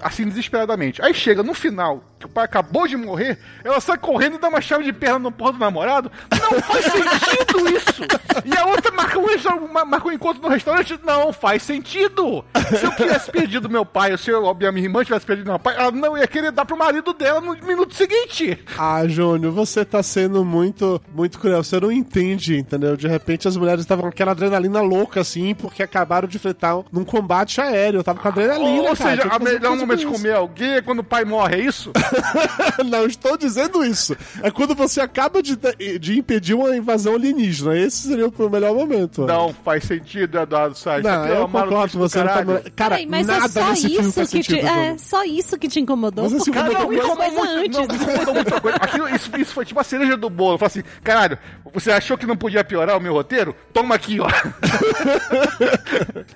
assim 0.00 0.24
desesperadamente. 0.24 1.00
Aí 1.02 1.14
chega 1.14 1.42
no 1.42 1.54
final, 1.54 2.02
que 2.18 2.26
o 2.26 2.28
pai 2.28 2.44
acabou 2.44 2.86
de 2.86 2.96
morrer, 2.96 3.38
ela 3.62 3.80
sai 3.80 3.96
correndo 3.96 4.36
e 4.36 4.38
dá 4.38 4.48
uma 4.48 4.60
chave 4.60 4.84
de 4.84 4.92
perna 4.92 5.18
no 5.18 5.32
porra 5.32 5.52
do 5.52 5.58
namorado. 5.58 6.10
Não 6.32 6.60
faz 6.60 6.84
sentido 6.84 7.68
isso! 7.76 8.02
E 8.44 8.56
a 8.56 8.66
outra 8.66 8.90
marca 8.92 9.18
um, 9.18 9.68
marca 9.86 10.08
um 10.08 10.12
encontro 10.12 10.42
no 10.42 10.48
restaurante. 10.48 10.98
Não 11.04 11.32
faz 11.32 11.62
sentido! 11.62 12.44
Se 12.76 12.84
eu 12.84 12.90
tivesse 12.92 13.30
perdido 13.30 13.68
meu 13.68 13.84
pai, 13.84 14.12
ou 14.12 14.18
se 14.18 14.30
eu, 14.30 14.48
a 14.48 14.54
minha 14.54 14.84
irmã 14.84 15.04
tivesse 15.04 15.24
perdido 15.24 15.48
meu 15.48 15.58
pai, 15.58 15.76
ela 15.76 15.90
não 15.90 16.16
ia 16.18 16.26
querer 16.26 16.50
dar 16.50 16.64
pro 16.64 16.76
marido 16.76 17.12
dela 17.12 17.40
no 17.40 17.54
minuto 17.64 17.94
seguinte. 17.94 18.58
Ah, 18.76 19.06
Júnior, 19.06 19.52
você 19.52 19.84
tá 19.84 20.02
sendo 20.02 20.44
muito, 20.44 21.00
muito 21.14 21.38
cruel. 21.38 21.62
Você 21.62 21.78
não 21.78 21.92
entende, 21.92 22.56
entendeu? 22.56 22.96
De 22.96 23.06
repente 23.06 23.46
as 23.46 23.56
mulheres 23.56 23.80
estavam 23.82 24.02
com 24.02 24.08
aquela 24.08 24.32
adrenalina 24.32 24.80
louca, 24.80 25.20
assim, 25.20 25.54
porque 25.54 25.82
acabaram 25.82 26.26
de 26.26 26.36
enfrentar 26.36 26.78
num 26.92 27.04
combate 27.04 27.60
aéreo. 27.60 28.02
Tava 28.02 28.18
com 28.20 28.28
adrenalina, 28.28 28.90
Ou 28.90 28.96
cara. 28.96 29.10
seja, 29.16 29.28
a 29.28 29.38
fazer 29.38 29.52
melhor 29.54 29.76
momento 29.76 30.00
de 30.00 30.06
comer 30.06 30.34
alguém 30.34 30.74
é 30.74 30.82
quando 30.82 31.00
o 31.00 31.04
pai 31.04 31.24
morre, 31.24 31.56
é 31.56 31.60
isso? 31.60 31.92
não 32.86 33.06
estou 33.06 33.36
dizendo 33.36 33.84
isso. 33.84 34.16
É 34.42 34.50
quando 34.50 34.74
você 34.74 35.00
acaba 35.00 35.42
de, 35.42 35.58
de 35.98 36.18
impedir 36.18 36.54
uma 36.54 36.76
invasão 36.76 37.14
alienígena. 37.14 37.76
Esse 37.78 38.08
seria 38.08 38.28
o 38.28 38.50
melhor 38.50 38.74
momento. 38.74 39.26
Não 39.26 39.52
faz 39.52 39.84
sentido, 39.84 40.38
Eduardo 40.38 40.76
Salles. 40.76 41.04
Não, 41.04 41.24
é 41.24 41.32
eu 41.32 41.46
uma 41.46 41.62
concordo 41.62 41.98
você. 41.98 42.18
Não 42.18 42.26
tá... 42.26 42.34
caralho. 42.34 42.72
Cara, 42.74 42.90
Peraí, 42.96 43.06
mas 43.06 43.26
nada 43.26 43.44
é 43.44 43.48
só 43.48 43.70
nesse 43.70 43.92
isso 43.94 44.26
que 44.26 44.40
te, 44.40 44.58
é 44.58 44.98
só 44.98 45.24
isso 45.24 45.58
que 45.58 45.68
te 45.68 45.80
incomodou. 45.80 46.28
Você 46.28 46.40
se 46.40 46.50
porque 46.50 46.58
Cara, 46.58 46.72
não, 46.72 46.86
muita 46.86 47.04
incomodou 47.04 47.34
coisa 47.34 47.56
muito, 47.56 47.78
antes. 47.78 47.88
não, 47.88 48.12
incomodou 48.12 48.34
muita 48.34 48.60
coisa. 48.60 48.76
Aquilo, 48.78 49.08
isso, 49.08 49.30
isso 49.36 49.52
foi 49.52 49.64
tipo 49.64 49.80
a 49.80 49.84
cereja 49.84 50.16
do 50.16 50.30
bolo. 50.30 50.54
Eu 50.54 50.58
falei 50.58 50.68
assim, 50.68 50.82
caralho, 51.02 51.38
você 51.72 51.90
achou 51.90 52.16
que 52.16 52.26
não 52.26 52.36
podia 52.36 52.64
piorar 52.64 52.96
o 52.96 53.00
meu 53.00 53.12
roteiro? 53.12 53.54
Toma 53.72 53.94
aqui, 53.94 54.18
ó. 54.20 54.28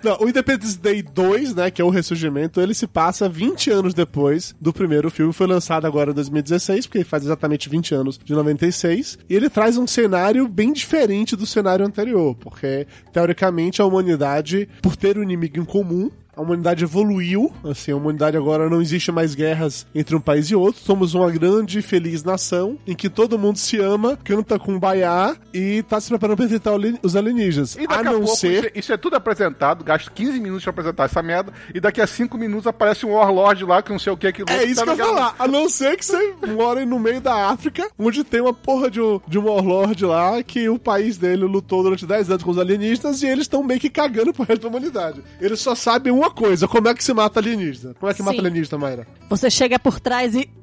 Não, 0.02 0.18
o 0.20 0.28
Independence 0.28 0.78
Day 0.78 1.02
2, 1.02 1.54
né, 1.54 1.70
que 1.70 1.80
é 1.80 1.84
o 1.84 1.90
ressurgimento, 1.90 2.60
ele 2.60 2.74
se 2.74 2.86
passa 2.86 3.28
20 3.28 3.70
anos 3.70 3.94
depois 3.94 4.54
do 4.60 4.72
primeiro 4.72 5.10
filme. 5.10 5.32
Foi 5.32 5.46
lançado 5.46 5.61
agora 5.86 6.10
em 6.10 6.14
2016, 6.14 6.86
porque 6.86 7.04
faz 7.04 7.24
exatamente 7.24 7.68
20 7.68 7.94
anos 7.94 8.20
de 8.22 8.32
96. 8.32 9.18
E 9.28 9.34
ele 9.34 9.48
traz 9.48 9.76
um 9.76 9.86
cenário 9.86 10.48
bem 10.48 10.72
diferente 10.72 11.36
do 11.36 11.46
cenário 11.46 11.86
anterior, 11.86 12.34
porque, 12.36 12.86
teoricamente, 13.12 13.80
a 13.80 13.86
humanidade, 13.86 14.68
por 14.80 14.96
ter 14.96 15.18
um 15.18 15.22
inimigo 15.22 15.58
em 15.58 15.64
comum, 15.64 16.10
a 16.36 16.40
humanidade 16.40 16.84
evoluiu, 16.84 17.52
assim, 17.64 17.92
a 17.92 17.96
humanidade 17.96 18.36
agora 18.36 18.68
não 18.68 18.80
existe 18.80 19.12
mais 19.12 19.34
guerras 19.34 19.86
entre 19.94 20.16
um 20.16 20.20
país 20.20 20.46
e 20.46 20.54
outro. 20.54 20.82
Somos 20.82 21.14
uma 21.14 21.30
grande 21.30 21.78
e 21.78 21.82
feliz 21.82 22.24
nação 22.24 22.78
em 22.86 22.94
que 22.94 23.08
todo 23.08 23.38
mundo 23.38 23.58
se 23.58 23.78
ama, 23.78 24.18
canta 24.24 24.58
com 24.58 24.78
baiá 24.78 25.36
e 25.52 25.82
tá 25.82 26.00
se 26.00 26.08
preparando 26.08 26.36
para 26.36 26.46
enfrentar 26.46 26.72
os 27.02 27.16
alienígenas. 27.16 27.76
E 27.76 27.84
A 27.84 27.86
daqui 27.86 28.08
a, 28.08 28.12
não 28.12 28.20
pouco, 28.20 28.36
ser 28.36 28.52
isso, 28.52 28.66
é, 28.66 28.78
isso 28.78 28.92
é 28.92 28.96
tudo 28.96 29.16
apresentado, 29.16 29.84
gasto 29.84 30.10
15 30.10 30.40
minutos 30.40 30.64
pra 30.64 30.70
apresentar 30.70 31.04
essa 31.04 31.22
merda, 31.22 31.52
e 31.74 31.80
daqui 31.80 32.00
a 32.00 32.06
5 32.06 32.36
minutos 32.38 32.66
aparece 32.66 33.04
um 33.04 33.12
Warlord 33.12 33.64
lá, 33.64 33.82
que 33.82 33.90
não 33.90 33.98
sei 33.98 34.12
o 34.12 34.16
que, 34.16 34.32
que 34.32 34.44
É 34.50 34.64
isso 34.64 34.82
que 34.82 34.90
eu 34.90 34.96
ia 34.96 35.04
falar. 35.04 35.34
A 35.38 35.46
não 35.46 35.68
ser 35.68 35.96
que 35.96 36.04
você 36.04 36.34
mora 36.48 36.84
no 36.86 36.98
meio 36.98 37.20
da 37.20 37.48
África, 37.48 37.88
onde 37.98 38.24
tem 38.24 38.40
uma 38.40 38.54
porra 38.54 38.90
de 38.90 39.00
um, 39.00 39.20
de 39.26 39.38
um 39.38 39.44
warlord 39.44 40.04
lá 40.04 40.42
que 40.42 40.68
o 40.68 40.78
país 40.78 41.18
dele 41.18 41.44
lutou 41.44 41.82
durante 41.82 42.06
10 42.06 42.30
anos 42.30 42.42
com 42.42 42.50
os 42.50 42.58
alienígenas 42.58 43.22
e 43.22 43.26
eles 43.26 43.42
estão 43.42 43.62
meio 43.62 43.80
que 43.80 43.90
cagando 43.90 44.32
pro 44.32 44.44
resto 44.44 44.62
da 44.62 44.68
humanidade. 44.68 45.22
Eles 45.40 45.60
só 45.60 45.74
sabem 45.74 46.12
uma 46.22 46.30
coisa: 46.30 46.68
como 46.68 46.88
é 46.88 46.94
que 46.94 47.02
se 47.02 47.12
mata 47.12 47.40
alienígena. 47.40 47.94
Como 47.94 48.10
é 48.10 48.14
que 48.14 48.22
mata 48.22 48.36
Sim. 48.36 48.46
alienígena, 48.46 48.78
Mayra? 48.78 49.06
Você 49.28 49.50
chega 49.50 49.78
por 49.78 50.00
trás 50.00 50.34
e. 50.34 50.48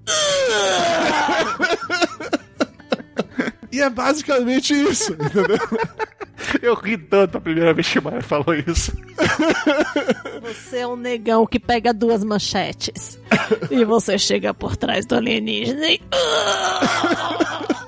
E 3.72 3.82
é 3.82 3.90
basicamente 3.90 4.74
isso, 4.74 5.14
entendeu? 5.14 5.60
Eu 6.62 6.74
ri 6.74 6.98
tanto 6.98 7.38
a 7.38 7.42
primeira 7.42 7.74
vez 7.74 7.88
que 7.88 8.00
o 8.00 8.04
Maia 8.04 8.22
falou 8.22 8.56
isso. 8.56 8.92
Você 10.42 10.80
é 10.80 10.88
um 10.88 10.96
negão 10.96 11.46
que 11.46 11.60
pega 11.60 11.94
duas 11.94 12.24
manchetes. 12.24 13.20
e 13.70 13.86
você 13.86 14.18
chega 14.18 14.54
por 14.54 14.76
trás 14.76 15.06
do 15.06 15.16
alienígena 15.16 15.88
e. 15.88 16.02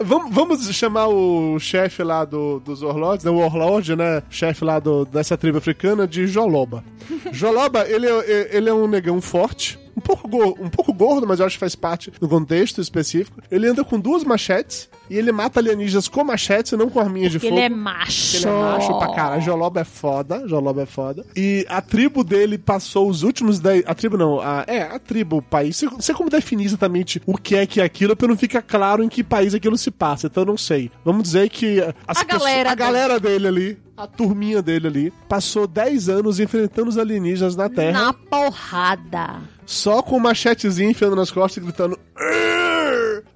Vamos, 0.00 0.32
vamos 0.34 0.74
chamar 0.74 1.08
o 1.08 1.58
chefe 1.58 2.02
lá 2.02 2.24
do, 2.24 2.60
dos 2.60 2.82
Warlords, 2.82 3.24
né? 3.24 3.30
o 3.30 3.38
Warlord, 3.38 3.96
né? 3.96 4.22
Chefe 4.30 4.64
lá 4.64 4.78
do- 4.78 5.04
dessa 5.04 5.36
tribo 5.36 5.58
africana 5.58 6.06
de 6.06 6.26
Joloba. 6.26 6.84
Joloba, 7.32 7.86
ele 7.88 8.06
é, 8.06 8.56
ele 8.56 8.68
é 8.68 8.74
um 8.74 8.86
negão 8.86 9.20
forte. 9.20 9.78
Um 9.96 10.00
pouco, 10.00 10.28
go- 10.28 10.56
um 10.60 10.68
pouco 10.70 10.92
gordo, 10.92 11.26
mas 11.26 11.40
eu 11.40 11.46
acho 11.46 11.56
que 11.56 11.60
faz 11.60 11.74
parte 11.74 12.12
do 12.20 12.28
contexto 12.28 12.80
específico. 12.80 13.40
Ele 13.50 13.66
anda 13.66 13.82
com 13.84 13.98
duas 13.98 14.22
machetes 14.22 14.88
e 15.10 15.16
ele 15.16 15.32
mata 15.32 15.60
alienígenas 15.60 16.08
com 16.08 16.22
machetes 16.24 16.72
e 16.72 16.76
não 16.76 16.88
com 16.90 17.00
arminhas 17.00 17.32
de 17.32 17.38
Porque 17.38 17.48
fogo. 17.48 17.58
ele 17.60 17.66
é 17.72 17.76
macho. 17.76 18.36
Ele 18.36 18.46
é 18.46 18.50
macho 18.50 18.98
pra 18.98 19.14
caralho. 19.14 19.42
Joloba 19.42 19.80
é 19.80 19.84
foda. 19.84 20.46
Joloba 20.46 20.82
é 20.82 20.86
foda. 20.86 21.24
E 21.36 21.66
a 21.68 21.80
tribo 21.80 22.22
dele 22.24 22.58
passou 22.58 23.08
os 23.08 23.22
últimos 23.22 23.58
10. 23.60 23.84
A 23.86 23.94
tribo 23.94 24.16
não. 24.16 24.40
A, 24.40 24.64
é, 24.66 24.82
a 24.82 24.98
tribo, 24.98 25.38
o 25.38 25.42
país. 25.42 25.80
Não 25.82 26.00
sei 26.00 26.14
como 26.14 26.28
definir 26.30 26.66
exatamente 26.66 27.20
o 27.26 27.36
que 27.36 27.56
é 27.56 27.66
que 27.66 27.80
é 27.80 27.84
aquilo, 27.84 28.14
porque 28.16 28.28
não 28.30 28.36
fica 28.38 28.60
claro 28.62 29.02
em 29.02 29.08
que 29.08 29.22
país 29.24 29.54
aquilo 29.54 29.76
se 29.78 29.90
passa. 29.90 30.26
Então 30.26 30.42
eu 30.42 30.46
não 30.46 30.56
sei. 30.56 30.90
Vamos 31.04 31.22
dizer 31.24 31.48
que. 31.48 31.80
As 32.06 32.18
A 32.18 32.24
galera 32.24 32.70
a 32.70 32.74
dele. 32.74 32.86
galera 32.86 33.20
dele 33.20 33.46
ali. 33.48 33.78
A 33.96 34.06
turminha 34.06 34.62
dele 34.62 34.86
ali 34.86 35.12
passou 35.28 35.66
10 35.66 36.08
anos 36.08 36.38
enfrentando 36.38 36.88
os 36.88 36.96
alienígenas 36.96 37.56
na 37.56 37.68
Terra, 37.68 38.00
Na 38.04 38.12
porrada. 38.12 39.40
só 39.66 40.00
com 40.02 40.16
o 40.16 40.20
machetezinho 40.20 40.90
enfiando 40.90 41.16
nas 41.16 41.32
costas 41.32 41.56
e 41.60 41.66
gritando. 41.66 41.98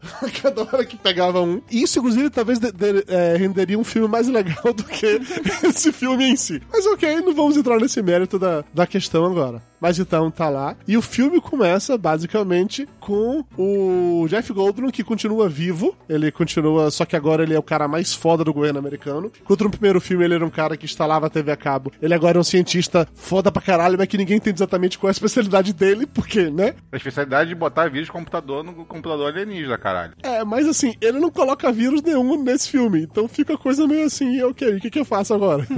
Cada 0.42 0.62
hora 0.62 0.84
que 0.84 0.96
pegava 0.96 1.40
um. 1.40 1.60
Isso, 1.70 1.98
inclusive, 1.98 2.28
talvez 2.30 2.58
de- 2.58 2.72
de- 2.72 3.04
é, 3.08 3.36
renderia 3.36 3.78
um 3.78 3.84
filme 3.84 4.08
mais 4.08 4.26
legal 4.28 4.62
do 4.74 4.84
que 4.84 5.20
esse 5.64 5.92
filme 5.92 6.24
em 6.24 6.36
si. 6.36 6.60
Mas 6.72 6.84
ok, 6.86 7.20
não 7.20 7.34
vamos 7.34 7.56
entrar 7.56 7.78
nesse 7.78 8.02
mérito 8.02 8.38
da, 8.38 8.64
da 8.74 8.86
questão 8.86 9.24
agora. 9.24 9.62
Mas 9.82 9.98
então 9.98 10.30
tá 10.30 10.48
lá. 10.48 10.76
E 10.86 10.96
o 10.96 11.02
filme 11.02 11.40
começa 11.40 11.98
basicamente 11.98 12.88
com 13.00 13.44
o 13.58 14.28
Jeff 14.28 14.52
Goldblum, 14.52 14.92
que 14.92 15.02
continua 15.02 15.48
vivo. 15.48 15.96
Ele 16.08 16.30
continua, 16.30 16.88
só 16.92 17.04
que 17.04 17.16
agora 17.16 17.42
ele 17.42 17.52
é 17.52 17.58
o 17.58 17.62
cara 17.64 17.88
mais 17.88 18.14
foda 18.14 18.44
do 18.44 18.54
governo 18.54 18.78
americano. 18.78 19.32
Enquanto 19.42 19.64
no 19.64 19.70
primeiro 19.70 20.00
filme 20.00 20.24
ele 20.24 20.34
era 20.34 20.46
um 20.46 20.50
cara 20.50 20.76
que 20.76 20.84
instalava 20.84 21.26
a 21.26 21.30
TV 21.30 21.50
a 21.50 21.56
cabo. 21.56 21.90
Ele 22.00 22.14
agora 22.14 22.38
é 22.38 22.40
um 22.40 22.44
cientista 22.44 23.08
foda 23.12 23.50
pra 23.50 23.60
caralho, 23.60 23.98
mas 23.98 24.06
que 24.06 24.16
ninguém 24.16 24.36
entende 24.36 24.58
exatamente 24.58 24.96
qual 24.96 25.08
é 25.08 25.10
a 25.10 25.18
especialidade 25.18 25.72
dele, 25.72 26.06
porque, 26.06 26.48
né? 26.48 26.76
A 26.92 26.96
especialidade 26.96 27.48
de 27.48 27.56
botar 27.56 27.88
vírus 27.88 28.06
de 28.06 28.12
computador 28.12 28.62
no 28.62 28.84
computador 28.84 29.32
alienígena, 29.32 29.76
caralho. 29.76 30.12
É, 30.22 30.44
mas 30.44 30.68
assim, 30.68 30.94
ele 31.00 31.18
não 31.18 31.30
coloca 31.30 31.72
vírus 31.72 32.02
nenhum 32.02 32.40
nesse 32.40 32.68
filme. 32.68 33.02
Então 33.02 33.26
fica 33.26 33.54
a 33.54 33.58
coisa 33.58 33.84
meio 33.88 34.06
assim, 34.06 34.40
ok, 34.44 34.76
o 34.76 34.80
que, 34.80 34.90
que 34.90 35.00
eu 35.00 35.04
faço 35.04 35.34
agora? 35.34 35.66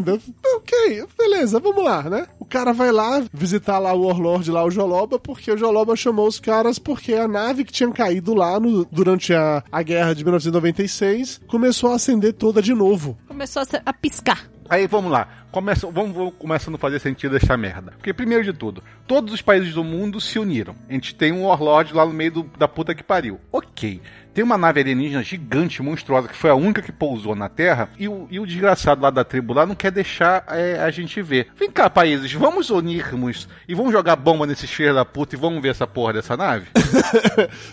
Ok, 0.57 1.05
beleza, 1.19 1.61
vamos 1.61 1.85
lá, 1.85 2.03
né? 2.05 2.27
O 2.39 2.45
cara 2.45 2.73
vai 2.73 2.91
lá 2.91 3.23
visitar 3.33 3.79
lá 3.79 3.94
o 3.95 4.07
Warlord, 4.07 4.51
lá 4.51 4.65
o 4.65 4.71
Joloba, 4.71 5.19
porque 5.19 5.51
o 5.51 5.57
Joloba 5.57 5.95
chamou 5.97 6.27
os 6.27 6.39
caras 6.41 6.79
porque 6.79 7.15
a 7.15 7.27
nave 7.29 7.65
que 7.65 7.73
tinha 7.73 7.91
caído 7.91 8.35
lá 8.35 8.59
no- 8.61 8.85
durante 8.91 9.33
a, 9.33 9.63
a 9.71 9.83
guerra 9.83 10.15
de 10.15 10.25
1996 10.25 11.41
começou 11.47 11.91
a 11.93 11.95
acender 11.97 12.33
toda 12.33 12.61
de 12.61 12.75
novo. 12.75 13.17
Começou 13.27 13.63
a, 13.63 13.67
a 13.87 13.93
piscar. 13.93 14.49
Aí 14.69 14.87
vamos 14.87 15.13
lá, 15.13 15.29
Começa, 15.53 15.87
vamos, 15.89 16.17
vamos 16.17 16.35
começando 16.39 16.75
a 16.75 16.79
fazer 16.79 16.99
sentido 16.99 17.37
essa 17.37 17.57
merda. 17.57 17.93
Porque, 17.93 18.13
primeiro 18.13 18.43
de 18.43 18.53
tudo, 18.53 18.83
todos 19.07 19.33
os 19.33 19.41
países 19.43 19.73
do 19.75 19.85
mundo 19.85 20.21
se 20.21 20.37
uniram. 20.39 20.75
A 20.89 20.93
gente 20.95 21.15
tem 21.15 21.31
um 21.33 21.45
Warlord 21.47 21.93
lá 21.95 22.05
no 22.05 22.13
meio 22.13 22.33
do- 22.33 22.51
da 22.59 22.67
puta 22.67 22.93
que 22.95 23.03
pariu. 23.05 23.39
Ok. 23.53 24.01
Tem 24.35 24.43
uma 24.43 24.59
nave 24.59 24.81
alienígena 24.81 25.23
gigante, 25.23 25.81
monstruosa, 25.81 26.27
que 26.27 26.37
foi 26.37 26.51
a 26.51 26.55
única 26.55 26.83
que 26.83 26.91
pousou 26.91 27.37
na 27.37 27.49
Terra, 27.49 27.89
e 27.97 28.09
o, 28.09 28.27
e 28.31 28.41
o 28.41 28.47
desgraçado 28.47 29.01
lá 29.01 29.11
da 29.11 29.23
tribo 29.23 29.55
lá 29.55 29.65
não 29.65 29.77
quer 29.77 29.93
deixar 29.93 30.45
é, 30.49 30.81
a 30.81 30.91
gente 30.91 31.23
ver. 31.23 31.49
Vem 31.57 31.71
cá, 31.71 31.89
países, 31.89 32.33
vamos 32.33 32.69
unirmos 32.69 33.49
e 33.69 33.75
vamos 33.75 33.93
jogar 33.93 34.17
bomba 34.17 34.47
nesses 34.47 34.69
filhos 34.71 34.95
da 34.97 35.05
puta 35.05 35.37
e 35.37 35.39
vamos 35.39 35.63
ver 35.63 35.69
essa 35.69 35.87
porra 35.87 36.15
dessa 36.15 36.37
nave? 36.37 36.67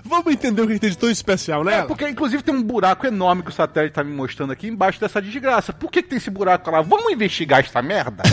Vamos 0.05 0.33
entender 0.33 0.61
o 0.61 0.67
que 0.67 0.77
tem 0.77 0.89
de 0.89 0.97
tão 0.97 1.09
especial, 1.09 1.63
né? 1.63 1.79
É, 1.79 1.81
porque 1.83 2.07
inclusive 2.07 2.43
tem 2.43 2.53
um 2.53 2.61
buraco 2.61 3.07
enorme 3.07 3.41
que 3.41 3.49
o 3.49 3.53
satélite 3.53 3.93
tá 3.93 4.03
me 4.03 4.13
mostrando 4.13 4.51
aqui 4.51 4.67
embaixo 4.67 4.99
dessa 4.99 5.21
desgraça. 5.21 5.73
Por 5.73 5.89
que, 5.91 6.01
que 6.03 6.09
tem 6.09 6.17
esse 6.17 6.29
buraco 6.29 6.69
lá? 6.69 6.81
Vamos 6.81 7.11
investigar 7.11 7.59
essa 7.61 7.81
merda? 7.81 8.23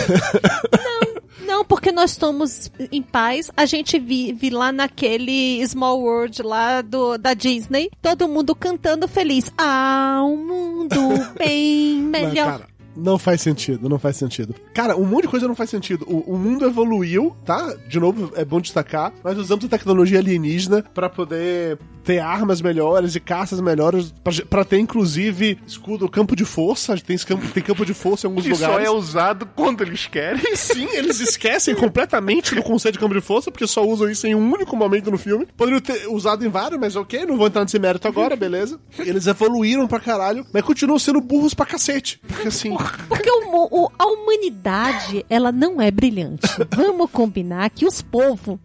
Não, 0.73 1.21
porque 1.65 1.91
nós 1.91 2.11
estamos 2.11 2.71
em 2.91 3.01
paz. 3.01 3.51
A 3.55 3.65
gente 3.65 3.99
vive 3.99 4.49
lá 4.49 4.71
naquele 4.71 5.65
Small 5.67 5.99
World 6.01 6.41
lá 6.43 6.81
do, 6.81 7.17
da 7.17 7.33
Disney. 7.33 7.89
Todo 8.01 8.27
mundo 8.27 8.55
cantando 8.55 9.07
feliz. 9.07 9.51
Ah, 9.57 10.21
um 10.23 10.37
mundo 10.37 10.99
bem 11.37 12.01
melhor. 12.01 12.59
cara, 12.59 12.68
não 12.99 13.17
faz 13.17 13.41
sentido, 13.41 13.89
não 13.89 13.99
faz 13.99 14.17
sentido. 14.17 14.55
Cara, 14.73 14.95
um 14.95 15.05
monte 15.05 15.23
de 15.23 15.27
coisa 15.29 15.47
não 15.47 15.55
faz 15.55 15.69
sentido. 15.69 16.05
O, 16.07 16.35
o 16.35 16.37
mundo 16.37 16.65
evoluiu, 16.65 17.35
tá? 17.45 17.75
De 17.87 17.99
novo, 17.99 18.31
é 18.35 18.45
bom 18.45 18.59
destacar. 18.61 19.13
Nós 19.23 19.37
usamos 19.37 19.65
a 19.65 19.67
tecnologia 19.67 20.19
alienígena 20.19 20.83
pra 20.93 21.09
poder 21.09 21.77
ter 22.03 22.19
armas 22.19 22.61
melhores 22.61 23.15
e 23.15 23.19
caças 23.19 23.61
melhores, 23.61 24.11
pra, 24.23 24.33
pra 24.49 24.65
ter 24.65 24.79
inclusive 24.79 25.59
escudo, 25.67 26.09
campo 26.09 26.35
de 26.35 26.45
força. 26.45 26.97
Tem 26.97 27.17
campo, 27.17 27.47
tem 27.49 27.61
campo 27.61 27.85
de 27.85 27.93
força 27.93 28.25
em 28.25 28.29
alguns 28.29 28.45
que 28.45 28.55
só 28.55 28.65
lugares. 28.65 28.87
é 28.87 28.91
usado 28.91 29.45
quando 29.55 29.81
eles 29.83 30.07
querem. 30.07 30.55
Sim, 30.55 30.87
eles 30.93 31.19
esquecem 31.19 31.75
completamente 31.75 32.55
do 32.55 32.63
conceito 32.63 32.93
de 32.93 32.99
campo 32.99 33.13
de 33.13 33.21
força, 33.21 33.51
porque 33.51 33.67
só 33.67 33.85
usam 33.85 34.09
isso 34.09 34.25
em 34.25 34.33
um 34.33 34.51
único 34.51 34.75
momento 34.75 35.11
no 35.11 35.17
filme. 35.17 35.47
Poderiam 35.55 35.81
ter 35.81 36.07
usado 36.07 36.45
em 36.45 36.49
vários, 36.49 36.79
mas 36.79 36.95
ok, 36.95 37.25
não 37.25 37.37
vou 37.37 37.47
entrar 37.47 37.61
nesse 37.61 37.77
mérito 37.77 38.07
agora, 38.07 38.35
beleza. 38.35 38.79
Eles 38.97 39.27
evoluíram 39.27 39.87
pra 39.87 39.99
caralho, 39.99 40.45
mas 40.53 40.63
continuam 40.63 40.97
sendo 40.97 41.21
burros 41.21 41.53
pra 41.53 41.65
cacete. 41.65 42.19
Porque 42.27 42.47
assim. 42.47 42.75
Porque 43.07 43.29
o 43.29 43.49
o- 43.49 43.91
a 43.97 44.05
humanidade, 44.05 45.25
ela 45.29 45.51
não 45.51 45.81
é 45.81 45.89
brilhante. 45.91 46.47
Vamos 46.75 47.09
combinar 47.11 47.69
que 47.69 47.85
os 47.85 48.01
povos, 48.01 48.57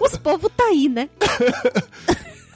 os 0.00 0.16
povos 0.16 0.50
tá 0.56 0.64
aí, 0.64 0.88
né? 0.88 1.08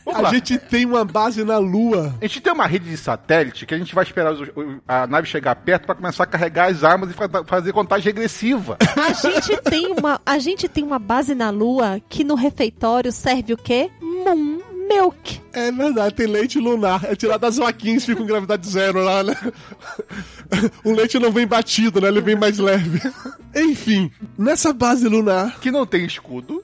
Vamos 0.05 0.25
A 0.25 0.31
gente 0.31 0.57
tem 0.57 0.87
uma 0.87 1.05
base 1.05 1.43
na 1.43 1.59
Lua. 1.59 2.15
A 2.21 2.27
gente 2.27 2.41
tem 2.41 2.53
uma 2.53 2.67
rede 2.67 2.89
de 2.89 2.97
satélite 2.97 3.67
que 3.67 3.75
a 3.75 3.79
gente 3.79 3.93
vai 3.93 4.05
esperar 4.05 4.33
os- 4.33 4.49
a 4.87 5.05
nave 5.05 5.27
chegar 5.27 5.57
perto 5.57 5.85
pra 5.85 5.97
começar 5.97 6.23
a 6.23 6.27
carregar 6.27 6.71
as 6.71 6.85
armas 6.85 7.11
e 7.11 7.13
fa- 7.13 7.29
fazer 7.45 7.73
contagem 7.73 8.07
regressiva. 8.07 8.79
A 8.97 9.13
gente 9.13 9.57
tem 9.63 9.93
uma, 9.93 10.21
a 10.25 10.39
gente 10.39 10.69
tem 10.69 10.85
uma 10.85 11.01
base 11.01 11.35
na 11.35 11.51
Lua 11.51 12.01
que 12.09 12.23
no 12.23 12.37
refeitório 12.37 13.11
serve 13.11 13.53
o 13.53 13.57
quê? 13.57 13.91
Moon 14.01 14.56
milk. 14.89 15.41
É 15.53 15.73
verdade, 15.73 16.15
tem 16.15 16.27
leite 16.27 16.59
lunar. 16.59 17.05
É 17.05 17.15
tirado 17.15 17.41
das 17.41 17.57
vaquinhas, 17.57 18.05
fica 18.05 18.21
com 18.21 18.27
gravidade 18.27 18.69
zero 18.69 19.03
lá, 19.03 19.23
né? 19.23 19.35
O 20.85 20.93
leite 20.93 21.19
não 21.19 21.33
vem 21.33 21.47
batido, 21.47 22.01
né? 22.01 22.09
Ele 22.09 22.21
vem 22.21 22.37
mais 22.37 22.59
leve. 22.59 23.01
Enfim, 23.55 24.11
nessa 24.39 24.73
base 24.73 25.09
lunar, 25.09 25.59
Que 25.61 25.71
não 25.71 25.87
tem 25.87 26.05
escudo. 26.05 26.56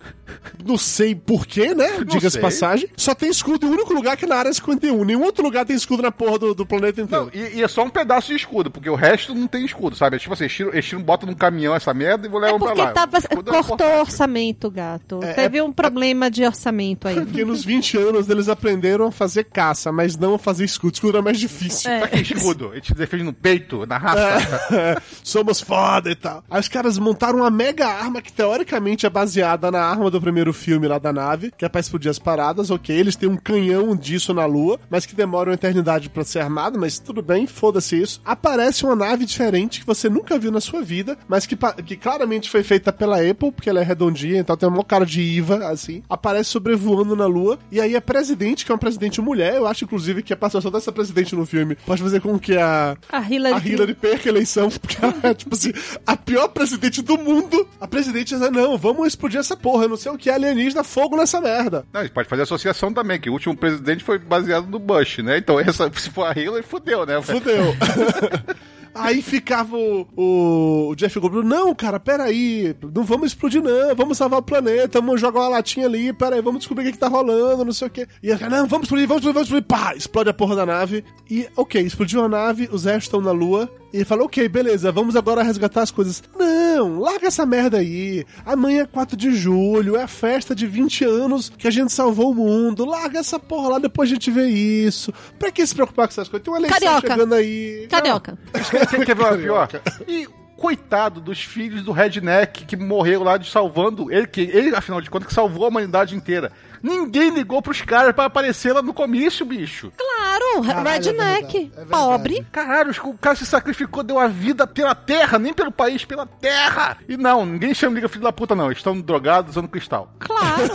Não 0.64 0.78
sei 0.78 1.14
porquê, 1.14 1.74
né? 1.74 2.04
Diga-se 2.06 2.38
passagem. 2.40 2.88
Só 2.96 3.14
tem 3.14 3.28
escudo 3.30 3.66
em 3.66 3.68
um 3.68 3.72
único 3.72 3.92
lugar 3.92 4.16
que 4.16 4.24
é 4.24 4.28
na 4.28 4.36
área 4.36 4.52
51. 4.52 5.04
Nenhum 5.04 5.22
outro 5.22 5.42
lugar 5.42 5.64
tem 5.66 5.74
escudo 5.76 6.02
na 6.02 6.12
porra 6.12 6.38
do, 6.38 6.54
do 6.54 6.64
planeta 6.66 7.00
inteiro. 7.00 7.24
Não, 7.26 7.30
e, 7.32 7.58
e 7.58 7.62
é 7.62 7.68
só 7.68 7.82
um 7.84 7.90
pedaço 7.90 8.28
de 8.28 8.36
escudo, 8.36 8.70
porque 8.70 8.88
o 8.88 8.94
resto 8.94 9.34
não 9.34 9.46
tem 9.46 9.64
escudo, 9.64 9.96
sabe? 9.96 10.16
É 10.16 10.18
tipo 10.18 10.32
assim, 10.32 10.44
eles 10.44 10.54
tiram, 10.54 10.72
eles 10.72 10.84
tiram, 10.86 11.02
botam 11.02 11.28
num 11.28 11.34
caminhão 11.34 11.74
essa 11.74 11.92
merda 11.92 12.26
e 12.26 12.30
vão 12.30 12.40
É 12.42 12.46
levar 12.46 12.58
pra 12.58 12.66
porque 12.68 12.82
lá. 12.82 12.90
tava, 12.92 13.18
é 13.18 13.20
cortou 13.22 13.58
importante. 13.60 14.00
orçamento, 14.00 14.70
gato. 14.70 15.20
É, 15.22 15.32
Teve 15.34 15.60
um 15.60 15.72
problema 15.72 16.30
de 16.30 16.44
orçamento 16.44 17.08
aí. 17.08 17.14
Porque 17.16 17.44
nos 17.44 17.64
20 17.64 17.98
anos 17.98 18.28
eles 18.28 18.48
aprenderam 18.48 19.06
a 19.06 19.12
fazer 19.12 19.44
caça, 19.44 19.90
mas 19.92 20.16
não 20.16 20.34
a 20.34 20.38
fazer 20.38 20.64
escudo. 20.64 20.94
Escudo 20.94 21.16
era 21.18 21.22
mais 21.22 21.38
difícil. 21.38 21.90
É. 21.90 22.00
Pra 22.00 22.08
que 22.08 22.34
escudo? 22.34 22.70
A 22.72 22.74
gente 22.76 22.94
defende 22.94 23.24
no 23.24 23.32
peito, 23.32 23.84
na 23.86 23.98
raça. 23.98 24.66
É, 24.74 24.96
somos 25.22 25.60
foda 25.60 26.10
e 26.10 26.14
tal. 26.14 26.44
Aí 26.50 26.60
os 26.60 26.68
caras 26.68 26.98
montaram 26.98 27.40
uma 27.40 27.50
mega 27.50 27.86
arma 27.86 28.22
que 28.22 28.32
teoricamente 28.32 29.06
é 29.06 29.10
baseada 29.10 29.70
na 29.70 29.82
arma 29.92 30.10
do 30.10 30.20
primeiro 30.20 30.52
filme 30.52 30.88
lá 30.88 30.98
da 30.98 31.12
nave, 31.12 31.52
que 31.56 31.64
é 31.64 31.68
pra 31.68 31.80
explodir 31.80 32.10
as 32.10 32.18
paradas, 32.18 32.70
ok. 32.70 32.94
Eles 32.94 33.16
têm 33.16 33.28
um 33.28 33.36
canhão 33.36 33.94
disso 33.94 34.34
na 34.34 34.44
lua, 34.46 34.78
mas 34.90 35.06
que 35.06 35.14
demora 35.14 35.50
uma 35.50 35.54
eternidade 35.54 36.08
pra 36.08 36.24
ser 36.24 36.40
armado, 36.40 36.78
mas 36.78 36.98
tudo 36.98 37.22
bem, 37.22 37.46
foda-se 37.46 38.00
isso. 38.00 38.20
Aparece 38.24 38.84
uma 38.84 38.96
nave 38.96 39.24
diferente 39.24 39.80
que 39.80 39.86
você 39.86 40.08
nunca 40.08 40.38
viu 40.38 40.50
na 40.50 40.60
sua 40.60 40.82
vida, 40.82 41.16
mas 41.28 41.46
que, 41.46 41.56
que 41.84 41.96
claramente 41.96 42.50
foi 42.50 42.62
feita 42.62 42.92
pela 42.92 43.16
Apple, 43.18 43.52
porque 43.52 43.70
ela 43.70 43.80
é 43.80 43.84
redondinha, 43.84 44.40
então 44.40 44.56
tem 44.56 44.68
uma 44.68 44.84
cara 44.84 45.06
de 45.06 45.20
IVA, 45.20 45.68
assim. 45.68 46.02
Aparece 46.08 46.50
sobrevoando 46.50 47.14
na 47.16 47.26
lua, 47.26 47.58
e 47.70 47.80
aí 47.80 47.96
a 47.96 48.00
presidente, 48.00 48.64
que 48.64 48.72
é 48.72 48.74
uma 48.74 48.78
presidente 48.78 49.20
mulher, 49.20 49.56
eu 49.56 49.66
acho 49.66 49.84
inclusive 49.84 50.22
que 50.22 50.32
a 50.32 50.36
participação 50.36 50.70
dessa 50.70 50.92
presidente 50.92 51.34
no 51.34 51.46
filme 51.46 51.76
pode 51.86 52.02
fazer 52.02 52.20
com 52.20 52.38
que 52.38 52.56
a, 52.56 52.96
A 53.10 53.20
Hillary, 53.20 53.54
a 53.54 53.68
Hillary 53.68 53.94
perca 53.94 54.28
a 54.28 54.32
eleição, 54.32 54.68
porque 54.70 54.96
ela 55.02 55.14
é, 55.22 55.34
tipo 55.34 55.54
assim, 55.54 55.72
a 56.06 56.16
pior 56.16 56.48
presidente 56.48 57.02
do 57.02 57.18
mundo. 57.18 57.66
A 57.80 57.86
presidente 57.86 58.36
diz, 58.36 58.50
não, 58.50 58.76
vamos 58.76 59.06
explodir 59.06 59.40
essa 59.40 59.56
porra, 59.56 59.81
eu 59.82 59.88
não 59.88 59.96
sei 59.96 60.12
o 60.12 60.18
que 60.18 60.30
é 60.30 60.34
alienígena, 60.34 60.84
fogo 60.84 61.16
nessa 61.16 61.40
merda. 61.40 61.84
Não, 61.92 62.00
a 62.00 62.04
gente 62.04 62.12
pode 62.12 62.28
fazer 62.28 62.42
associação 62.42 62.92
também, 62.92 63.20
que 63.20 63.30
o 63.30 63.32
último 63.32 63.56
presidente 63.56 64.04
foi 64.04 64.18
baseado 64.18 64.66
no 64.66 64.78
Bush, 64.78 65.18
né? 65.18 65.38
Então, 65.38 65.58
essa, 65.58 65.90
se 65.94 66.10
for 66.10 66.24
a 66.24 66.38
Hillary, 66.38 66.62
fudeu, 66.62 67.04
né? 67.06 67.20
Fudeu. 67.20 67.74
Aí 68.94 69.22
ficava 69.22 69.76
o, 69.76 70.06
o, 70.16 70.88
o 70.90 70.94
Jeff 70.94 71.18
Goldblum, 71.18 71.42
não, 71.42 71.74
cara, 71.74 71.98
peraí, 71.98 72.74
não 72.94 73.04
vamos 73.04 73.28
explodir 73.28 73.62
não, 73.62 73.94
vamos 73.94 74.18
salvar 74.18 74.40
o 74.40 74.42
planeta, 74.42 75.00
vamos 75.00 75.20
jogar 75.20 75.40
uma 75.40 75.48
latinha 75.48 75.86
ali, 75.86 76.12
peraí, 76.12 76.42
vamos 76.42 76.60
descobrir 76.60 76.84
o 76.84 76.86
que, 76.86 76.92
que 76.92 76.98
tá 76.98 77.08
rolando, 77.08 77.64
não 77.64 77.72
sei 77.72 77.88
o 77.88 77.90
que. 77.90 78.06
E 78.22 78.30
ele, 78.30 78.48
não, 78.48 78.66
vamos 78.66 78.84
explodir, 78.84 79.08
vamos 79.08 79.22
explodir, 79.22 79.34
vamos 79.34 79.48
explodir, 79.48 79.66
pá, 79.66 79.94
explode 79.96 80.30
a 80.30 80.34
porra 80.34 80.56
da 80.56 80.66
nave. 80.66 81.04
E, 81.30 81.48
ok, 81.56 81.80
explodiu 81.80 82.24
a 82.24 82.28
nave, 82.28 82.68
os 82.70 82.84
restos 82.84 83.04
estão 83.04 83.20
na 83.20 83.32
lua, 83.32 83.70
e 83.92 83.98
ele 83.98 84.04
fala, 84.04 84.24
ok, 84.24 84.48
beleza, 84.48 84.90
vamos 84.90 85.16
agora 85.16 85.42
resgatar 85.42 85.82
as 85.82 85.90
coisas. 85.90 86.22
Não, 86.38 86.98
larga 86.98 87.26
essa 87.26 87.44
merda 87.44 87.78
aí, 87.78 88.24
amanhã 88.44 88.82
é 88.82 88.86
4 88.86 89.16
de 89.16 89.34
julho, 89.34 89.96
é 89.96 90.02
a 90.02 90.08
festa 90.08 90.54
de 90.54 90.66
20 90.66 91.04
anos 91.04 91.50
que 91.50 91.68
a 91.68 91.70
gente 91.70 91.92
salvou 91.92 92.30
o 92.30 92.34
mundo, 92.34 92.86
larga 92.86 93.18
essa 93.18 93.38
porra 93.38 93.70
lá, 93.70 93.78
depois 93.78 94.10
a 94.10 94.14
gente 94.14 94.30
vê 94.30 94.48
isso. 94.48 95.12
Pra 95.38 95.50
que 95.50 95.66
se 95.66 95.74
preocupar 95.74 96.06
com 96.06 96.12
essas 96.12 96.28
coisas? 96.28 96.44
Tem 96.44 96.52
uma 96.52 96.58
eleição 96.58 96.80
Carioca. 96.80 97.08
chegando 97.08 97.34
aí. 97.34 97.86
Carioca. 97.90 98.38
Quer, 98.90 99.04
quer 99.04 99.16
ver 99.16 99.22
uma 99.22 99.36
pior? 99.38 99.68
E 100.06 100.26
coitado 100.56 101.20
dos 101.20 101.42
filhos 101.42 101.82
do 101.82 101.90
Redneck 101.90 102.64
que 102.64 102.76
morreram 102.76 103.24
lá 103.24 103.36
de 103.36 103.50
salvando 103.50 104.12
ele, 104.12 104.26
que 104.26 104.42
ele, 104.42 104.74
afinal 104.76 105.00
de 105.00 105.10
contas, 105.10 105.26
que 105.26 105.34
salvou 105.34 105.64
a 105.64 105.68
humanidade 105.68 106.14
inteira. 106.14 106.52
Ninguém 106.82 107.30
ligou 107.30 107.62
pros 107.62 107.80
caras 107.82 108.14
pra 108.14 108.24
aparecer 108.24 108.72
lá 108.72 108.82
no 108.82 108.92
comício, 108.92 109.46
bicho. 109.46 109.92
Claro, 109.96 110.62
Caralho, 110.66 110.88
é 110.88 110.92
redneck. 110.92 111.12
verdade, 111.18 111.56
é 111.56 111.60
verdade. 111.76 111.88
pobre. 111.90 112.46
Caralho, 112.50 112.90
os- 112.90 112.98
o 112.98 113.14
cara 113.14 113.36
se 113.36 113.46
sacrificou, 113.46 114.02
deu 114.02 114.18
a 114.18 114.26
vida 114.26 114.66
pela 114.66 114.94
terra, 114.94 115.38
nem 115.38 115.52
pelo 115.52 115.70
país, 115.70 116.04
pela 116.04 116.26
terra. 116.26 116.96
E 117.08 117.16
não, 117.16 117.46
ninguém 117.46 117.72
chama 117.74 117.94
liga 117.94 118.08
filho 118.08 118.24
da 118.24 118.32
puta, 118.32 118.54
não. 118.54 118.66
Eles 118.66 118.78
estão 118.78 119.00
drogados 119.00 119.52
usando 119.52 119.68
cristal. 119.68 120.12
Claro. 120.18 120.62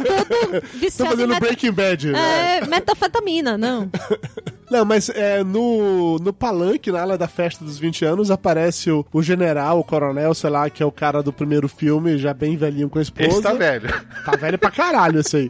Estão 0.00 0.80
viciado 0.80 1.10
fazendo 1.10 1.28
meta- 1.28 1.40
Breaking 1.40 1.72
Bad. 1.72 2.12
né? 2.12 2.58
É, 2.58 2.66
metafetamina, 2.66 3.56
não. 3.58 3.90
Não, 4.70 4.84
mas 4.84 5.08
é, 5.08 5.42
no, 5.42 6.16
no 6.20 6.32
palanque, 6.32 6.92
na 6.92 7.00
ala 7.02 7.18
da 7.18 7.26
festa 7.26 7.64
dos 7.64 7.76
20 7.76 8.04
anos, 8.04 8.30
aparece 8.30 8.88
o, 8.88 9.04
o 9.12 9.20
general, 9.20 9.80
o 9.80 9.84
coronel, 9.84 10.32
sei 10.32 10.48
lá, 10.48 10.70
que 10.70 10.80
é 10.80 10.86
o 10.86 10.92
cara 10.92 11.24
do 11.24 11.32
primeiro 11.32 11.66
filme, 11.66 12.16
já 12.16 12.32
bem 12.32 12.56
velhinho 12.56 12.88
com 12.88 13.00
a 13.00 13.02
esposa. 13.02 13.28
Esse 13.30 13.42
tá 13.42 13.52
velho. 13.52 13.88
Tá 14.24 14.30
velho 14.36 14.56
pra 14.56 14.70
caralho 14.70 15.18
esse 15.18 15.36
aí. 15.36 15.49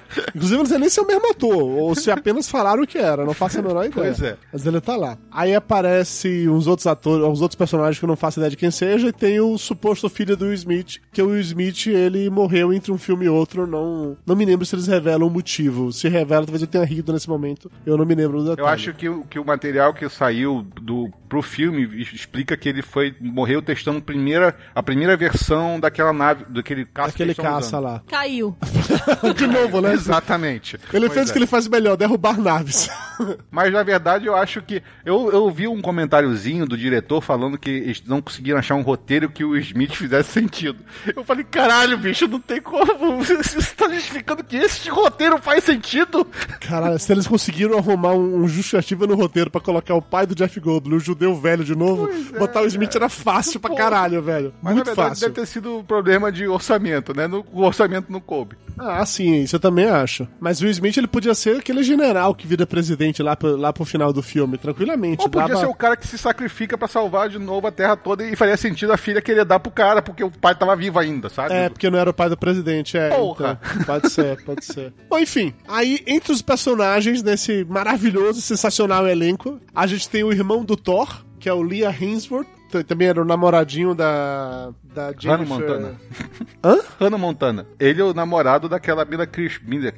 Inclusive, 0.35 0.55
eu 0.55 0.59
não 0.59 0.65
sei 0.65 0.77
nem 0.77 0.89
se 0.89 0.99
é 0.99 1.03
o 1.03 1.07
mesmo 1.07 1.29
ator, 1.31 1.55
ou 1.63 1.95
se 1.95 2.11
apenas 2.11 2.49
falaram 2.49 2.83
o 2.83 2.87
que 2.87 2.97
era, 2.97 3.25
não 3.25 3.33
faço 3.33 3.59
a 3.59 3.61
menor 3.61 3.85
ideia. 3.85 3.91
Pois 4.13 4.21
é. 4.21 4.37
Mas 4.51 4.65
ele 4.65 4.81
tá 4.81 4.95
lá. 4.95 5.17
Aí 5.31 5.53
aparece 5.55 6.47
uns 6.49 6.67
outros 6.67 6.87
atores, 6.87 7.25
uns 7.25 7.41
outros 7.41 7.55
personagens 7.57 7.97
que 7.99 8.05
eu 8.05 8.07
não 8.07 8.15
faço 8.15 8.39
ideia 8.39 8.49
de 8.49 8.57
quem 8.57 8.71
seja, 8.71 9.07
e 9.07 9.13
tem 9.13 9.39
o 9.39 9.57
suposto 9.57 10.09
filho 10.09 10.35
do 10.35 10.45
Will 10.45 10.53
Smith, 10.53 10.97
que 11.11 11.21
o 11.21 11.27
Will 11.27 11.39
Smith, 11.41 11.87
ele 11.87 12.29
morreu 12.29 12.73
entre 12.73 12.91
um 12.91 12.97
filme 12.97 13.25
e 13.25 13.29
outro, 13.29 13.65
não, 13.67 14.17
não 14.25 14.35
me 14.35 14.45
lembro 14.45 14.65
se 14.65 14.75
eles 14.75 14.87
revelam 14.87 15.27
o 15.27 15.31
motivo. 15.31 15.91
Se 15.91 16.07
revela, 16.09 16.45
talvez 16.45 16.61
eu 16.61 16.67
tenha 16.67 16.83
rido 16.85 17.13
nesse 17.13 17.29
momento, 17.29 17.71
eu 17.85 17.97
não 17.97 18.05
me 18.05 18.15
lembro 18.15 18.39
do 18.39 18.49
detalhe. 18.49 18.61
Eu 18.61 18.67
acho 18.67 18.93
que, 18.93 19.07
o- 19.09 19.23
que 19.25 19.39
o 19.39 19.45
material 19.45 19.93
que 19.93 20.07
saiu 20.09 20.65
do, 20.81 21.09
pro 21.29 21.41
filme 21.41 21.83
explica 22.13 22.55
que 22.57 22.67
ele 22.69 22.81
foi 22.81 23.15
morreu 23.19 23.61
testando 23.61 23.99
a 23.99 24.01
primeira, 24.01 24.55
a 24.75 24.83
primeira 24.83 25.15
versão 25.15 25.79
daquela 25.79 26.11
nave, 26.13 26.45
daquele 26.49 26.85
caça 26.85 27.09
Aquele 27.09 27.33
que 27.33 27.39
eles 27.41 27.49
tão 27.49 27.55
caça 27.55 27.67
usando. 27.77 27.83
lá. 27.83 28.01
Caiu. 28.07 28.55
De 29.35 29.47
novo, 29.47 29.81
né? 29.81 29.95
Exatamente. 30.01 30.77
Ele 30.93 31.07
Pois 31.07 31.13
fez 31.13 31.27
o 31.27 31.29
é. 31.29 31.33
que 31.33 31.39
ele 31.39 31.47
faz 31.47 31.67
melhor, 31.67 31.95
derrubar 31.95 32.39
naves. 32.39 32.89
Mas 33.51 33.71
na 33.71 33.83
verdade 33.83 34.25
eu 34.25 34.35
acho 34.35 34.61
que. 34.61 34.81
Eu, 35.05 35.31
eu 35.31 35.49
vi 35.51 35.67
um 35.67 35.81
comentáriozinho 35.81 36.65
do 36.65 36.77
diretor 36.77 37.21
falando 37.21 37.57
que 37.57 37.69
eles 37.69 38.03
não 38.05 38.21
conseguiram 38.21 38.59
achar 38.59 38.75
um 38.75 38.81
roteiro 38.81 39.29
que 39.29 39.43
o 39.43 39.55
Smith 39.57 39.93
fizesse 39.93 40.31
sentido. 40.31 40.79
Eu 41.15 41.23
falei, 41.23 41.43
caralho, 41.43 41.97
bicho, 41.97 42.27
não 42.27 42.39
tem 42.39 42.61
como. 42.61 43.21
Você 43.23 43.75
tá 43.75 43.89
justificando 43.89 44.43
que 44.43 44.57
esse 44.57 44.89
roteiro 44.89 45.37
faz 45.39 45.63
sentido? 45.63 46.25
Caralho, 46.59 46.99
se 46.99 47.11
eles 47.11 47.27
conseguiram 47.27 47.77
arrumar 47.77 48.13
um, 48.13 48.43
um 48.43 48.47
justificativa 48.47 49.05
no 49.07 49.15
roteiro 49.15 49.49
pra 49.49 49.61
colocar 49.61 49.93
o 49.95 50.01
pai 50.01 50.25
do 50.25 50.35
Jeff 50.35 50.59
Goldblum, 50.59 50.97
o 50.97 50.99
judeu 50.99 51.35
velho 51.35 51.63
de 51.63 51.75
novo, 51.75 52.09
botar 52.37 52.61
o 52.61 52.65
Smith 52.65 52.95
era 52.95 53.09
fácil 53.09 53.59
pra 53.59 53.75
caralho, 53.75 54.21
velho. 54.21 54.53
Mas 54.61 54.73
Muito 54.75 54.87
na 54.87 54.93
verdade 54.93 55.09
fácil. 55.09 55.29
deve 55.29 55.41
ter 55.41 55.45
sido 55.47 55.77
um 55.77 55.83
problema 55.83 56.31
de 56.31 56.47
orçamento, 56.47 57.15
né? 57.15 57.27
No, 57.27 57.45
o 57.51 57.61
orçamento 57.63 58.11
não 58.11 58.19
coube. 58.19 58.55
Ah, 58.77 59.05
sim, 59.05 59.41
isso 59.43 59.55
eu 59.55 59.59
também 59.59 59.85
acho. 59.91 60.27
Mas 60.39 60.59
o 60.59 60.63
Will 60.63 60.71
Smith 60.71 60.97
ele 60.97 61.07
podia 61.07 61.33
ser 61.35 61.57
aquele 61.57 61.83
general 61.83 62.33
que 62.33 62.47
vira 62.47 62.65
presidente 62.65 63.21
lá 63.21 63.35
pro, 63.35 63.55
lá 63.55 63.71
pro 63.71 63.85
final 63.85 64.11
do 64.11 64.21
filme, 64.21 64.57
tranquilamente. 64.57 65.21
Ou 65.23 65.29
podia 65.29 65.49
Dava- 65.49 65.59
ser 65.59 65.65
o 65.67 65.73
cara 65.75 65.95
que 65.95 66.07
se 66.07 66.17
sacrifica 66.17 66.77
pra 66.77 66.87
salvar 66.87 67.29
de 67.29 67.37
novo 67.39 67.67
a 67.67 67.71
terra 67.71 67.95
toda 67.95 68.23
e 68.25 68.35
faria 68.35 68.57
sentido 68.57 68.91
a 68.93 68.97
filha 68.97 69.21
querer 69.21 69.45
dar 69.45 69.59
pro 69.59 69.71
cara, 69.71 70.01
porque 70.01 70.23
o 70.23 70.31
pai 70.31 70.55
tava 70.55 70.75
vivo 70.75 70.99
ainda, 70.99 71.29
sabe? 71.29 71.53
É, 71.53 71.69
porque 71.69 71.89
não 71.89 71.99
era 71.99 72.09
o 72.09 72.13
pai 72.13 72.29
do 72.29 72.37
presidente, 72.37 72.97
é. 72.97 73.09
Porra. 73.09 73.59
então, 73.73 73.83
pode 73.85 74.09
ser, 74.09 74.43
pode 74.43 74.65
ser. 74.65 74.93
Bom, 75.09 75.19
enfim, 75.19 75.53
aí 75.67 75.99
entre 76.07 76.31
os 76.31 76.41
personagens 76.41 77.21
desse 77.21 77.65
maravilhoso, 77.69 78.41
sensacional 78.41 79.07
elenco, 79.07 79.59
a 79.73 79.85
gente 79.87 80.07
tem 80.09 80.23
o 80.23 80.31
irmão 80.31 80.63
do 80.63 80.75
Thor, 80.75 81.23
que 81.39 81.49
é 81.49 81.53
o 81.53 81.61
Leah 81.61 81.95
Hemsworth, 81.99 82.47
também 82.87 83.09
era 83.09 83.21
o 83.21 83.25
namoradinho 83.25 83.93
da 83.93 84.69
da 84.93 85.13
Jennifer... 85.17 85.31
Hannah 85.31 85.45
Montana. 85.45 86.01
Hã? 86.63 86.79
Hannah 86.99 87.17
Montana. 87.17 87.67
Ele 87.79 88.01
é 88.01 88.03
o 88.03 88.13
namorado 88.13 88.69
daquela 88.69 89.05
Mila 89.05 89.25
Chris, 89.25 89.59
Mila. 89.65 89.91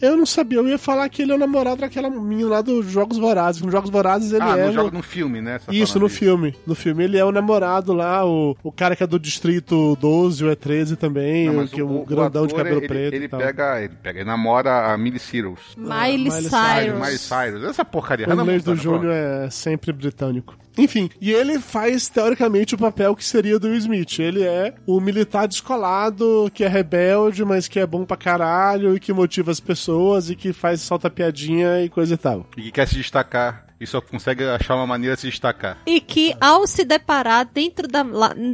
Eu 0.00 0.16
não 0.16 0.24
sabia, 0.24 0.58
eu 0.58 0.68
ia 0.68 0.78
falar 0.78 1.08
que 1.08 1.22
ele 1.22 1.32
é 1.32 1.34
o 1.34 1.38
namorado 1.38 1.80
daquela 1.80 2.08
menina 2.08 2.48
lá 2.48 2.62
dos 2.62 2.86
Jogos 2.86 3.18
Vorazes. 3.18 3.60
Nos 3.60 3.72
Jogos 3.72 3.90
Vorazes 3.90 4.32
ele 4.32 4.42
ah, 4.42 4.56
é. 4.56 4.64
no 4.66 4.70
o- 4.70 4.72
jogo 4.72 4.96
no 4.96 5.02
filme, 5.02 5.40
né? 5.40 5.58
Isso, 5.70 5.98
no 5.98 6.06
disso. 6.06 6.18
filme. 6.20 6.54
No 6.64 6.74
filme 6.74 7.02
ele 7.02 7.18
é 7.18 7.24
o 7.24 7.32
namorado 7.32 7.92
lá, 7.92 8.24
o, 8.24 8.56
o 8.62 8.70
cara 8.70 8.94
que 8.94 9.02
é 9.02 9.06
do 9.06 9.18
Distrito 9.18 9.96
12 10.00 10.44
ou 10.44 10.50
é 10.52 10.54
13 10.54 10.96
também, 10.96 11.50
Não, 11.50 11.64
o, 11.64 11.68
que 11.68 11.80
é 11.80 11.84
o, 11.84 12.04
grandão 12.04 12.46
de 12.46 12.54
cabelo 12.54 12.78
ele, 12.78 12.88
preto 12.88 13.14
Ele 13.14 13.24
e 13.24 13.28
tal. 13.28 13.40
pega, 13.40 13.82
ele 13.82 13.94
pega, 14.00 14.20
ele 14.20 14.28
namora 14.28 14.92
a 14.92 14.96
Millie 14.96 15.18
Cyrus. 15.18 15.74
Miley 15.76 16.18
Miley 16.18 16.30
Cyrus. 16.30 16.50
Cyrus. 16.50 17.00
Miley 17.00 17.18
Cyrus. 17.18 17.64
Essa 17.64 17.84
porcaria. 17.84 18.28
O 18.28 18.32
inglês 18.32 18.62
do 18.62 18.76
Júnior 18.76 19.12
é 19.12 19.50
sempre 19.50 19.92
britânico. 19.92 20.56
Enfim, 20.78 21.10
e 21.20 21.32
ele 21.32 21.58
faz 21.58 22.08
teoricamente 22.08 22.76
o 22.76 22.78
papel 22.78 23.16
que 23.16 23.24
seria 23.24 23.58
do 23.58 23.66
Will 23.66 23.78
Smith. 23.78 24.17
Ele 24.22 24.42
é 24.42 24.74
o 24.86 25.00
militar 25.00 25.46
descolado, 25.46 26.50
que 26.52 26.64
é 26.64 26.68
rebelde, 26.68 27.44
mas 27.44 27.68
que 27.68 27.78
é 27.78 27.86
bom 27.86 28.04
pra 28.04 28.16
caralho 28.16 28.96
e 28.96 29.00
que 29.00 29.12
motiva 29.12 29.50
as 29.50 29.60
pessoas 29.60 30.30
e 30.30 30.36
que 30.36 30.52
faz 30.52 30.80
solta 30.80 31.10
piadinha 31.10 31.82
e 31.82 31.88
coisa 31.88 32.14
e 32.14 32.18
tal. 32.18 32.46
E 32.56 32.62
que 32.62 32.72
quer 32.72 32.88
se 32.88 32.96
destacar. 32.96 33.67
E 33.80 33.86
só 33.86 34.00
consegue 34.00 34.42
achar 34.44 34.74
uma 34.74 34.86
maneira 34.86 35.14
de 35.14 35.20
se 35.22 35.28
destacar. 35.28 35.78
E 35.86 36.00
que 36.00 36.34
ao 36.40 36.66
se 36.66 36.84
deparar 36.84 37.44
dentro 37.46 37.86
da, 37.86 38.02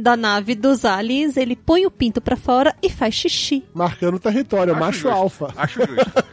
da 0.01 0.15
nave 0.15 0.53
dos 0.53 0.85
aliens, 0.85 1.35
ele 1.35 1.55
põe 1.55 1.85
o 1.85 1.91
pinto 1.91 2.21
pra 2.21 2.35
fora 2.35 2.75
e 2.81 2.89
faz 2.91 3.15
xixi. 3.15 3.63
Marcando 3.73 4.15
o 4.15 4.19
território, 4.19 4.71
é 4.71 4.73
Acho 4.75 4.79
macho 4.85 4.99
justo. 4.99 5.17
alfa. 5.17 5.53
Acho 5.57 5.79
justo. 5.79 6.25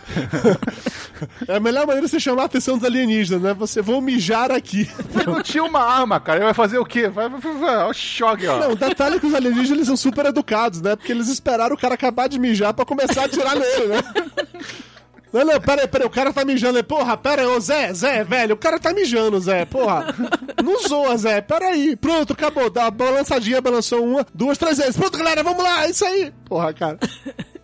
É 1.47 1.57
a 1.57 1.61
melhor 1.61 1.87
maneira 1.87 2.05
de 2.07 2.11
você 2.11 2.19
chamar 2.19 2.43
a 2.43 2.47
atenção 2.47 2.77
dos 2.77 2.85
alienígenas, 2.85 3.41
né? 3.41 3.55
Você 3.55 3.81
vou 3.81 4.01
mijar 4.01 4.51
aqui. 4.51 4.91
Ele 5.15 5.27
não 5.27 5.41
tinha 5.41 5.63
uma 5.63 5.79
arma, 5.81 6.19
cara. 6.19 6.39
Ele 6.39 6.45
vai 6.47 6.55
fazer 6.55 6.79
o 6.79 6.85
quê? 6.85 7.09
Vai, 7.09 7.29
vai, 7.29 7.41
vai, 7.41 7.89
o 7.89 7.93
choque, 7.93 8.45
ó. 8.47 8.59
Não, 8.59 8.73
o 8.73 8.77
detalhe 8.77 9.17
é 9.17 9.21
que 9.21 9.27
os 9.27 9.35
alienígenas 9.35 9.71
eles 9.71 9.87
são 9.87 9.97
super 9.97 10.27
educados, 10.27 10.81
né? 10.83 10.97
Porque 10.97 11.13
eles 11.13 11.29
esperaram 11.29 11.77
o 11.77 11.79
cara 11.79 11.95
acabar 11.95 12.29
de 12.29 12.41
mijar 12.41 12.75
pra 12.75 12.85
começar 12.85 13.23
a 13.23 13.25
atirar 13.27 13.55
nele, 13.55 13.87
né? 13.87 14.03
Não, 15.33 15.45
não, 15.45 15.61
pera 15.61 15.83
aí, 15.83 15.89
pera 15.89 16.05
aí, 16.05 16.09
o 16.09 16.11
cara 16.11 16.33
tá 16.33 16.45
mijando. 16.45 16.83
Porra, 16.85 17.17
pera 17.17 17.43
aí, 17.43 17.49
ô 17.49 17.59
Zé, 17.59 17.93
Zé, 17.95 18.23
velho, 18.23 18.55
o 18.55 18.59
cara 18.59 18.79
tá 18.79 18.93
mijando, 18.93 19.41
Zé, 19.41 19.65
porra. 19.65 20.15
Não 20.63 20.87
zoa, 20.87 21.17
Zé, 21.17 21.41
pera 21.41 21.69
aí. 21.69 21.97
Pronto, 21.97 22.35
acabou, 22.35 22.69
dá 22.69 22.83
uma 22.83 22.91
balançadinha, 22.91 23.61
balançou 23.61 24.05
uma, 24.05 24.27
duas, 24.35 24.59
três 24.59 24.79
vezes. 24.79 24.97
Pronto, 24.97 25.17
galera, 25.17 25.43
vamos 25.43 25.63
lá, 25.63 25.87
é 25.87 25.91
isso 25.91 26.05
aí. 26.05 26.33
Porra, 26.45 26.73
cara. 26.75 26.99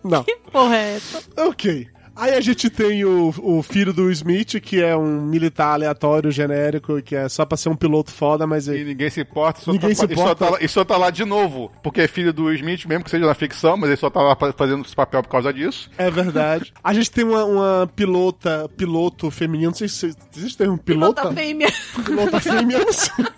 Não. 0.03 0.25
Porra, 0.51 0.77
é 0.77 0.95
essa? 0.95 1.21
Ok. 1.37 1.87
Aí 2.19 2.33
a 2.33 2.41
gente 2.41 2.69
tem 2.69 3.05
o, 3.05 3.33
o 3.41 3.63
filho 3.63 3.93
do 3.93 4.11
Smith, 4.11 4.59
que 4.61 4.81
é 4.81 4.95
um 4.95 5.21
militar 5.21 5.73
aleatório, 5.73 6.29
genérico, 6.31 7.01
que 7.01 7.15
é 7.15 7.29
só 7.29 7.45
pra 7.45 7.57
ser 7.57 7.69
um 7.69 7.75
piloto 7.75 8.11
foda, 8.11 8.45
mas 8.45 8.67
E 8.67 8.83
ninguém 8.83 9.09
se 9.09 9.21
importa, 9.21 9.61
só 9.61 9.71
Ninguém 9.71 9.89
tá, 9.91 9.95
se 9.95 10.05
e 10.05 10.15
só 10.15 10.21
importa. 10.23 10.45
tá 10.45 10.51
lá- 10.51 10.57
e 10.61 10.67
só 10.67 10.83
tá 10.85 10.97
lá 10.97 11.09
de 11.09 11.23
novo. 11.25 11.71
Porque 11.81 12.01
é 12.01 12.07
filho 12.07 12.33
do 12.33 12.51
Smith, 12.53 12.85
mesmo 12.85 13.03
que 13.03 13.09
seja 13.09 13.25
na 13.25 13.33
ficção, 13.33 13.77
mas 13.77 13.89
ele 13.89 13.97
só 13.97 14.09
tá 14.09 14.21
lá 14.21 14.35
fa- 14.35 14.51
fazendo 14.53 14.83
esse 14.85 14.95
papel 14.95 15.23
por 15.23 15.29
causa 15.29 15.53
disso. 15.53 15.89
É 15.97 16.11
verdade. 16.11 16.73
A 16.83 16.93
gente 16.93 17.09
tem 17.09 17.23
uma, 17.23 17.45
uma 17.45 17.89
pilota, 17.95 18.69
piloto 18.75 19.31
feminino, 19.31 19.69
não 19.71 19.77
sei 19.77 19.87
se 19.87 20.13
existe 20.35 20.57
termo 20.57 20.77
pilota? 20.77 21.21
Pilota 21.21 21.35
fêmea. 21.41 21.67
Pilota 22.05 22.39
fêmea, 22.39 22.79
não 22.79 22.93
sei. 22.93 23.25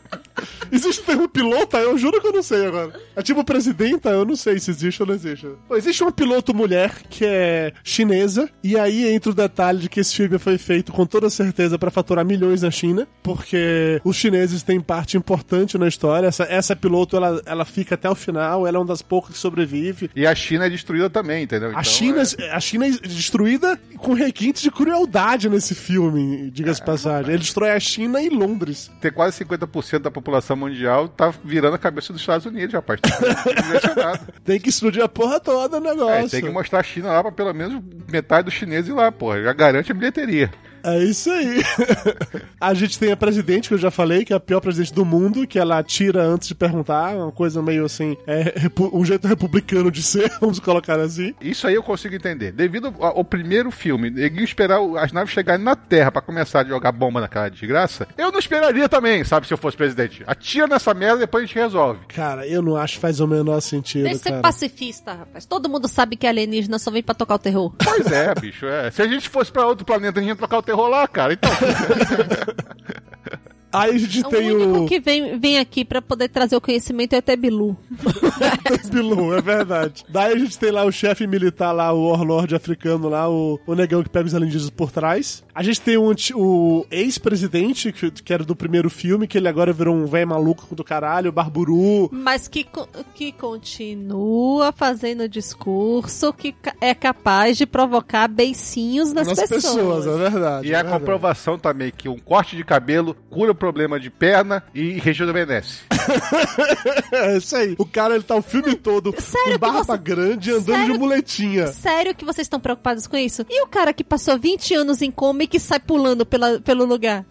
Existe 0.71 1.03
termo 1.03 1.27
pilota? 1.27 1.77
Eu 1.77 1.97
juro 1.97 2.21
que 2.21 2.27
eu 2.27 2.33
não 2.33 2.43
sei 2.43 2.65
agora. 2.65 2.93
É 3.15 3.21
tipo 3.21 3.43
presidenta? 3.43 4.09
Eu 4.09 4.25
não 4.25 4.35
sei 4.35 4.59
se 4.59 4.71
existe 4.71 5.01
ou 5.01 5.07
não 5.07 5.15
existe. 5.15 5.47
Bom, 5.67 5.75
existe 5.75 6.01
uma 6.03 6.11
piloto 6.11 6.53
mulher 6.53 6.93
que 7.09 7.25
é 7.25 7.73
chinesa, 7.83 8.49
e 8.63 8.77
aí 8.77 9.07
entra 9.13 9.31
o 9.31 9.33
detalhe 9.35 9.79
de 9.79 9.89
que 9.89 9.99
esse 9.99 10.15
filme 10.15 10.37
foi 10.37 10.57
feito 10.57 10.91
com 10.91 11.05
toda 11.05 11.29
certeza 11.29 11.77
pra 11.77 11.91
faturar 11.91 12.25
milhões 12.25 12.61
na 12.61 12.71
China, 12.71 13.07
porque 13.21 14.01
os 14.03 14.15
chineses 14.15 14.63
têm 14.63 14.79
parte 14.79 15.17
importante 15.17 15.77
na 15.77 15.87
história. 15.87 16.27
Essa, 16.27 16.43
essa 16.43 16.75
piloto, 16.75 17.15
ela, 17.17 17.41
ela 17.45 17.65
fica 17.65 17.95
até 17.95 18.09
o 18.09 18.15
final, 18.15 18.65
ela 18.67 18.77
é 18.77 18.79
uma 18.79 18.87
das 18.87 19.01
poucas 19.01 19.33
que 19.33 19.37
sobrevive. 19.39 20.09
E 20.15 20.25
a 20.25 20.33
China 20.35 20.65
é 20.65 20.69
destruída 20.69 21.09
também, 21.09 21.43
entendeu? 21.43 21.69
A 21.69 21.71
Então, 21.71 21.83
China, 21.83 22.21
é- 22.39 22.51
a 22.51 22.59
China 22.59 22.87
é 22.87 22.91
destruída 22.91 23.79
com 23.97 24.13
requintes 24.13 24.61
de 24.61 24.71
crueldade 24.71 25.49
nesse 25.49 25.75
filme, 25.75 26.49
diga-se 26.51 26.79
de 26.79 26.85
passagem. 26.85 27.31
Ele 27.31 27.39
destrói 27.39 27.71
a 27.71 27.79
China 27.79 28.21
e 28.21 28.29
Londres. 28.29 28.89
ter 29.01 29.11
quase 29.11 29.37
50% 29.37 29.99
da 29.99 30.11
população 30.11 30.30
mundial 30.55 31.07
tá 31.07 31.33
virando 31.43 31.75
a 31.75 31.79
cabeça 31.79 32.13
dos 32.13 32.21
Estados 32.21 32.45
Unidos, 32.45 32.73
rapaz. 32.73 32.99
Tá. 33.01 34.19
Tem 34.43 34.59
que 34.59 34.69
explodir 34.69 35.03
a 35.03 35.09
porra 35.09 35.39
toda 35.39 35.77
o 35.77 35.79
negócio. 35.79 36.25
É, 36.25 36.27
tem 36.27 36.41
que 36.41 36.49
mostrar 36.49 36.79
a 36.79 36.83
China 36.83 37.11
lá 37.11 37.21
pra 37.21 37.31
pelo 37.31 37.53
menos 37.53 37.81
metade 38.09 38.45
dos 38.45 38.53
chineses 38.53 38.89
ir 38.89 38.93
lá, 38.93 39.11
porra. 39.11 39.41
Já 39.43 39.53
garante 39.53 39.91
a 39.91 39.95
bilheteria. 39.95 40.51
É 40.83 41.03
isso 41.03 41.29
aí. 41.29 41.61
a 42.59 42.73
gente 42.73 42.97
tem 42.97 43.11
a 43.11 43.17
presidente, 43.17 43.67
que 43.67 43.73
eu 43.73 43.79
já 43.79 43.91
falei, 43.91 44.25
que 44.25 44.33
é 44.33 44.35
a 44.35 44.39
pior 44.39 44.59
presidente 44.59 44.93
do 44.93 45.05
mundo, 45.05 45.45
que 45.47 45.59
ela 45.59 45.81
tira 45.83 46.23
antes 46.23 46.47
de 46.47 46.55
perguntar, 46.55 47.15
uma 47.15 47.31
coisa 47.31 47.61
meio 47.61 47.85
assim, 47.85 48.17
é 48.27 48.53
um 48.93 49.03
jeito 49.05 49.27
republicano 49.27 49.91
de 49.91 50.01
ser, 50.01 50.31
vamos 50.39 50.59
colocar 50.59 50.99
assim. 50.99 51.33
Isso 51.41 51.67
aí 51.67 51.75
eu 51.75 51.83
consigo 51.83 52.15
entender. 52.15 52.51
Devido 52.51 52.93
ao, 52.99 53.23
primeiro 53.23 53.71
filme, 53.71 54.09
ninguém 54.09 54.43
esperar 54.43 54.79
as 54.97 55.11
naves 55.11 55.33
chegarem 55.33 55.63
na 55.63 55.75
Terra 55.75 56.11
pra 56.11 56.21
começar 56.21 56.61
a 56.61 56.65
jogar 56.65 56.91
bomba 56.91 57.21
naquela 57.21 57.49
desgraça, 57.49 58.07
eu 58.17 58.31
não 58.31 58.39
esperaria 58.39 58.89
também, 58.89 59.23
sabe, 59.23 59.47
se 59.47 59.53
eu 59.53 59.57
fosse 59.57 59.77
presidente. 59.77 60.23
Atira 60.27 60.67
nessa 60.67 60.93
merda 60.93 61.17
e 61.17 61.19
depois 61.21 61.43
a 61.43 61.47
gente 61.47 61.55
resolve. 61.55 61.99
Cara, 62.07 62.47
eu 62.47 62.61
não 62.61 62.75
acho 62.75 62.95
que 62.95 62.99
faz 62.99 63.19
o 63.19 63.27
menor 63.27 63.59
sentido, 63.61 64.03
Deixa 64.03 64.17
de 64.17 64.23
ser 64.23 64.29
cara. 64.29 64.41
pacifista, 64.41 65.13
rapaz. 65.13 65.45
Todo 65.45 65.69
mundo 65.69 65.87
sabe 65.87 66.15
que 66.15 66.27
alienígena 66.27 66.79
só 66.79 66.91
vem 66.91 67.03
pra 67.03 67.15
tocar 67.15 67.35
o 67.35 67.39
terror. 67.39 67.73
Pois 67.83 68.11
é, 68.11 68.33
bicho, 68.35 68.65
é. 68.65 68.89
Se 68.91 69.01
a 69.01 69.07
gente 69.07 69.29
fosse 69.29 69.51
pra 69.51 69.65
outro 69.65 69.85
planeta, 69.85 70.19
a 70.19 70.21
gente 70.21 70.29
ia 70.29 70.35
trocar 70.35 70.57
o 70.57 70.61
terror 70.61 70.70
lá, 70.87 71.07
cara. 71.07 71.33
Então, 71.33 71.49
Aí 73.73 73.95
a 73.95 73.97
gente 73.97 74.19
O 74.21 74.29
tem 74.29 74.51
único 74.51 74.79
o... 74.83 74.85
que 74.85 74.99
vem, 74.99 75.39
vem 75.39 75.59
aqui 75.59 75.83
pra 75.85 76.01
poder 76.01 76.27
trazer 76.29 76.55
o 76.55 76.61
conhecimento 76.61 77.13
é 77.13 77.17
até 77.17 77.35
Bilu. 77.35 77.75
Bilu, 78.91 79.33
é 79.33 79.41
verdade. 79.41 80.03
Daí 80.09 80.33
a 80.33 80.37
gente 80.37 80.57
tem 80.57 80.71
lá 80.71 80.83
o 80.85 80.91
chefe 80.91 81.25
militar 81.27 81.71
lá, 81.71 81.91
o 81.93 82.09
Warlord 82.09 82.55
africano 82.55 83.07
lá, 83.09 83.29
o, 83.29 83.59
o 83.65 83.75
negão 83.75 84.03
que 84.03 84.09
pega 84.09 84.25
os 84.27 84.35
alienígenas 84.35 84.69
por 84.69 84.91
trás. 84.91 85.43
A 85.53 85.63
gente 85.63 85.81
tem 85.81 85.97
o, 85.97 86.13
o 86.35 86.85
ex-presidente, 86.91 87.91
que, 87.91 88.11
que 88.11 88.33
era 88.33 88.43
do 88.43 88.55
primeiro 88.55 88.89
filme, 88.89 89.27
que 89.27 89.37
ele 89.37 89.47
agora 89.47 89.73
virou 89.73 89.95
um 89.95 90.05
velho 90.05 90.27
maluco 90.27 90.73
do 90.75 90.83
caralho, 90.83 91.29
o 91.29 91.33
Barburu. 91.33 92.09
Mas 92.11 92.47
que, 92.47 92.65
que 93.13 93.31
continua 93.31 94.71
fazendo 94.71 95.27
discurso 95.27 96.33
que 96.33 96.55
é 96.79 96.93
capaz 96.93 97.57
de 97.57 97.65
provocar 97.65 98.27
beicinhos 98.27 99.13
nas, 99.13 99.27
Nas 99.27 99.47
pessoas. 99.47 100.05
é 100.07 100.17
verdade. 100.29 100.67
e 100.67 100.71
é 100.71 100.75
a 100.75 100.81
verdade. 100.83 100.99
comprovação 100.99 101.57
também 101.57 101.91
que 101.95 102.07
um 102.09 102.17
corte 102.19 102.55
de 102.55 102.63
cabelo 102.63 103.15
cura 103.29 103.53
problema 103.61 103.99
de 103.99 104.09
perna 104.09 104.63
e 104.73 104.93
rejuvenesce. 104.93 105.81
É 107.13 107.37
isso 107.37 107.55
aí. 107.55 107.75
O 107.77 107.85
cara, 107.85 108.15
ele 108.15 108.23
tá 108.23 108.35
o 108.35 108.41
filme 108.41 108.73
todo 108.73 109.13
Sério 109.21 109.53
com 109.53 109.59
barba 109.59 109.83
você- 109.83 109.97
grande 109.97 110.49
andando 110.51 110.65
Sério- 110.77 110.93
de 110.93 110.97
muletinha. 110.99 111.67
Sério 111.67 112.15
que 112.15 112.23
vocês 112.25 112.45
estão 112.45 112.59
preocupados 112.59 113.05
com 113.05 113.17
isso? 113.17 113.45
E 113.49 113.61
o 113.63 113.67
cara 113.67 113.93
que 113.93 114.03
passou 114.03 114.39
20 114.39 114.73
anos 114.73 115.01
em 115.01 115.11
coma 115.11 115.43
e 115.43 115.47
que 115.47 115.59
sai 115.59 115.79
pulando 115.79 116.25
pela, 116.25 116.59
pelo 116.61 116.85
lugar? 116.85 117.25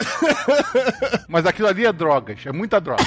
Mas 1.27 1.45
aquilo 1.45 1.67
ali 1.67 1.85
é 1.85 1.91
drogas, 1.91 2.39
é 2.45 2.51
muita 2.51 2.79
droga. 2.79 3.03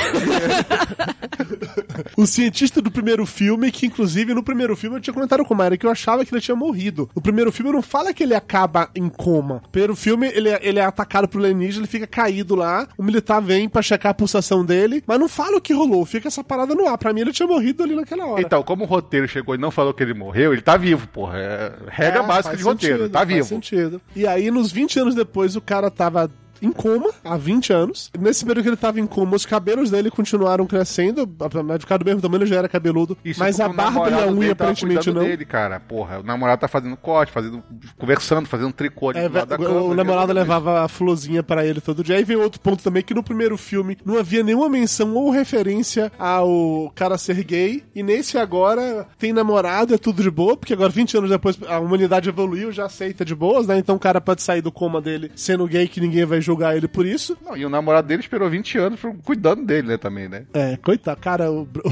O 2.17 2.27
cientista 2.27 2.81
do 2.83 2.91
primeiro 2.91 3.25
filme, 3.25 3.71
que 3.71 3.87
inclusive 3.87 4.35
no 4.35 4.43
primeiro 4.43 4.77
filme 4.77 4.97
eu 4.97 5.01
tinha 5.01 5.15
comentado 5.15 5.45
com 5.45 5.55
o 5.55 5.57
Mayra 5.57 5.77
que 5.77 5.87
eu 5.87 5.91
achava 5.91 6.25
que 6.25 6.35
ele 6.35 6.41
tinha 6.41 6.57
morrido. 6.57 7.09
No 7.15 7.23
primeiro 7.23 7.51
filme 7.53 7.73
não 7.73 7.83
fala 7.83 8.13
que 8.13 8.23
ele 8.23 8.35
acaba 8.35 8.91
em 8.95 9.09
coma. 9.09 9.61
No 9.63 9.69
primeiro 9.71 9.97
filme 9.97 10.27
ele, 10.29 10.49
é- 10.49 10.61
ele 10.63 10.79
é 10.79 10.85
atacado 10.85 11.29
por 11.29 11.41
alienígena, 11.41 11.83
ele 11.85 11.91
fica 11.91 12.07
caído 12.07 12.55
lá, 12.55 12.87
o 12.99 13.03
militar 13.15 13.41
vem 13.41 13.69
pra 13.69 13.81
checar 13.83 14.11
a 14.11 14.15
pulsação 14.15 14.65
dele, 14.65 15.03
mas 15.07 15.19
não 15.19 15.29
fala 15.29 15.57
o 15.57 15.61
que 15.61 15.73
rolou, 15.73 16.05
fica 16.05 16.29
essa 16.29 16.43
parada 16.45 16.75
no 16.75 16.87
ar. 16.89 16.99
Pra 16.99 17.13
mim 17.13 17.21
ele 17.21 17.33
tinha 17.33 17.47
morrido 17.47 17.83
ali 17.83 17.95
naquela 17.95 18.27
hora. 18.27 18.43
Então, 18.43 18.63
como 18.63 18.85
o 18.85 18.87
roteiro 18.87 19.27
chegou 19.29 19.55
e 19.55 19.59
não 19.59 19.71
falou 19.71 19.95
que 19.95 20.03
ele 20.03 20.15
morreu, 20.15 20.53
ele 20.53 20.63
tá 20.63 20.77
vivo, 20.77 21.07
porra. 21.09 21.39
É 21.39 21.73
regra 21.89 22.21
É, 22.23 22.27
básica 22.27 22.49
faz 22.51 22.59
de 22.59 22.65
roteiro, 22.65 22.97
sentido, 22.99 23.13
tá 23.13 23.19
faz 23.21 23.29
vivo. 23.29 23.47
sentido. 23.47 24.01
E 24.17 24.27
aí, 24.27 24.51
nos 24.51 24.71
20 24.73 24.99
anos 25.01 25.15
depois, 25.15 25.57
o 25.57 25.61
cara 25.61 25.91
tava 25.91 26.31
em 26.65 26.73
coma 26.73 27.11
há 27.25 27.37
20 27.37 27.73
anos. 27.73 28.11
Nesse 28.19 28.45
período 28.45 28.63
que 28.65 28.69
ele 28.71 28.77
tava 28.77 29.01
em 29.01 29.07
coma, 29.07 29.37
os 29.37 29.47
cabelos 29.47 29.91
dele 29.91 30.11
continuaram 30.11 30.67
crescendo, 30.67 31.29
apesar 31.41 31.63
de 31.77 31.81
ficar 31.81 31.97
do 31.99 32.05
mesmo 32.05 32.21
tamanho, 32.21 32.47
já 32.47 32.57
era 32.57 32.69
cabeludo. 32.69 33.17
Isso 33.25 33.41
mas 33.41 33.61
a 33.61 33.69
barba 33.69 34.11
e 34.11 34.15
a 34.15 34.27
unha 34.29 34.53
aparentemente 34.53 35.11
não. 35.13 35.23
Dele, 35.23 35.45
cara, 35.45 35.79
porra. 35.81 36.21
O 36.21 36.23
namorado 36.23 36.61
tá 36.61 36.69
fazendo 36.69 36.97
corte, 36.97 37.33
fazendo, 37.33 37.63
conversando, 37.99 38.47
fazendo 38.49 38.73
tricô 38.73 39.13
É, 39.13 39.29
do 39.29 39.35
lado 39.35 39.49
da 39.49 39.57
o, 39.57 39.59
cama. 39.59 39.81
o 39.83 39.95
namorado 39.95 40.33
levava 40.33 40.85
a 40.85 40.89
florzinha 40.89 41.43
pra 41.43 41.65
ele 41.67 41.81
todo 41.81 42.03
dia. 42.03 42.17
Aí 42.17 42.25
vem 42.25 42.37
outro 42.37 42.61
ponto 42.61 42.83
também, 42.83 43.03
que 43.03 43.15
no 43.15 43.23
primeiro 43.23 43.57
filme 43.57 43.97
não 44.05 44.19
havia 44.19 44.43
nenhuma 44.43 44.69
menção 44.69 45.15
ou 45.15 45.31
referência 45.31 46.11
ao 46.19 46.91
cara 46.95 47.19
ser 47.19 47.43
gay. 47.45 47.83
E 47.95 48.03
nesse 48.03 48.39
agora 48.39 49.07
tem 49.19 49.33
namorado, 49.33 49.95
é 49.95 49.99
tudo 49.99 50.23
de 50.23 50.31
boa, 50.31 50.57
porque 50.57 50.73
agora 50.73 50.89
20 50.91 51.19
anos 51.19 51.31
depois 51.31 51.59
a 51.69 51.79
humanidade 51.79 52.29
evoluiu, 52.29 52.73
já 52.73 52.87
aceita 52.87 53.25
de 53.25 53.35
boas, 53.35 53.67
né? 53.67 53.79
Então 53.79 53.97
o 53.97 53.99
cara 53.99 54.21
pode 54.21 54.43
sair 54.43 54.61
do 54.63 54.73
coma 54.73 55.01
dele 55.01 55.31
sendo 55.35 55.67
gay, 55.67 55.87
que 55.89 56.01
ninguém 56.01 56.25
vai 56.25 56.41
julgar 56.41 56.54
ele 56.63 56.87
por 56.89 57.07
isso. 57.07 57.37
Não, 57.45 57.57
e 57.57 57.65
o 57.65 57.69
namorado 57.69 58.07
dele 58.09 58.21
esperou 58.23 58.49
20 58.51 58.79
anos 58.79 59.01
cuidando 59.25 59.65
dele, 59.65 59.89
né, 59.89 59.97
também, 59.97 60.29
né? 60.29 60.45
É, 60.53 60.77
coitado, 60.77 61.21
cara, 61.21 61.51
o, 61.51 61.63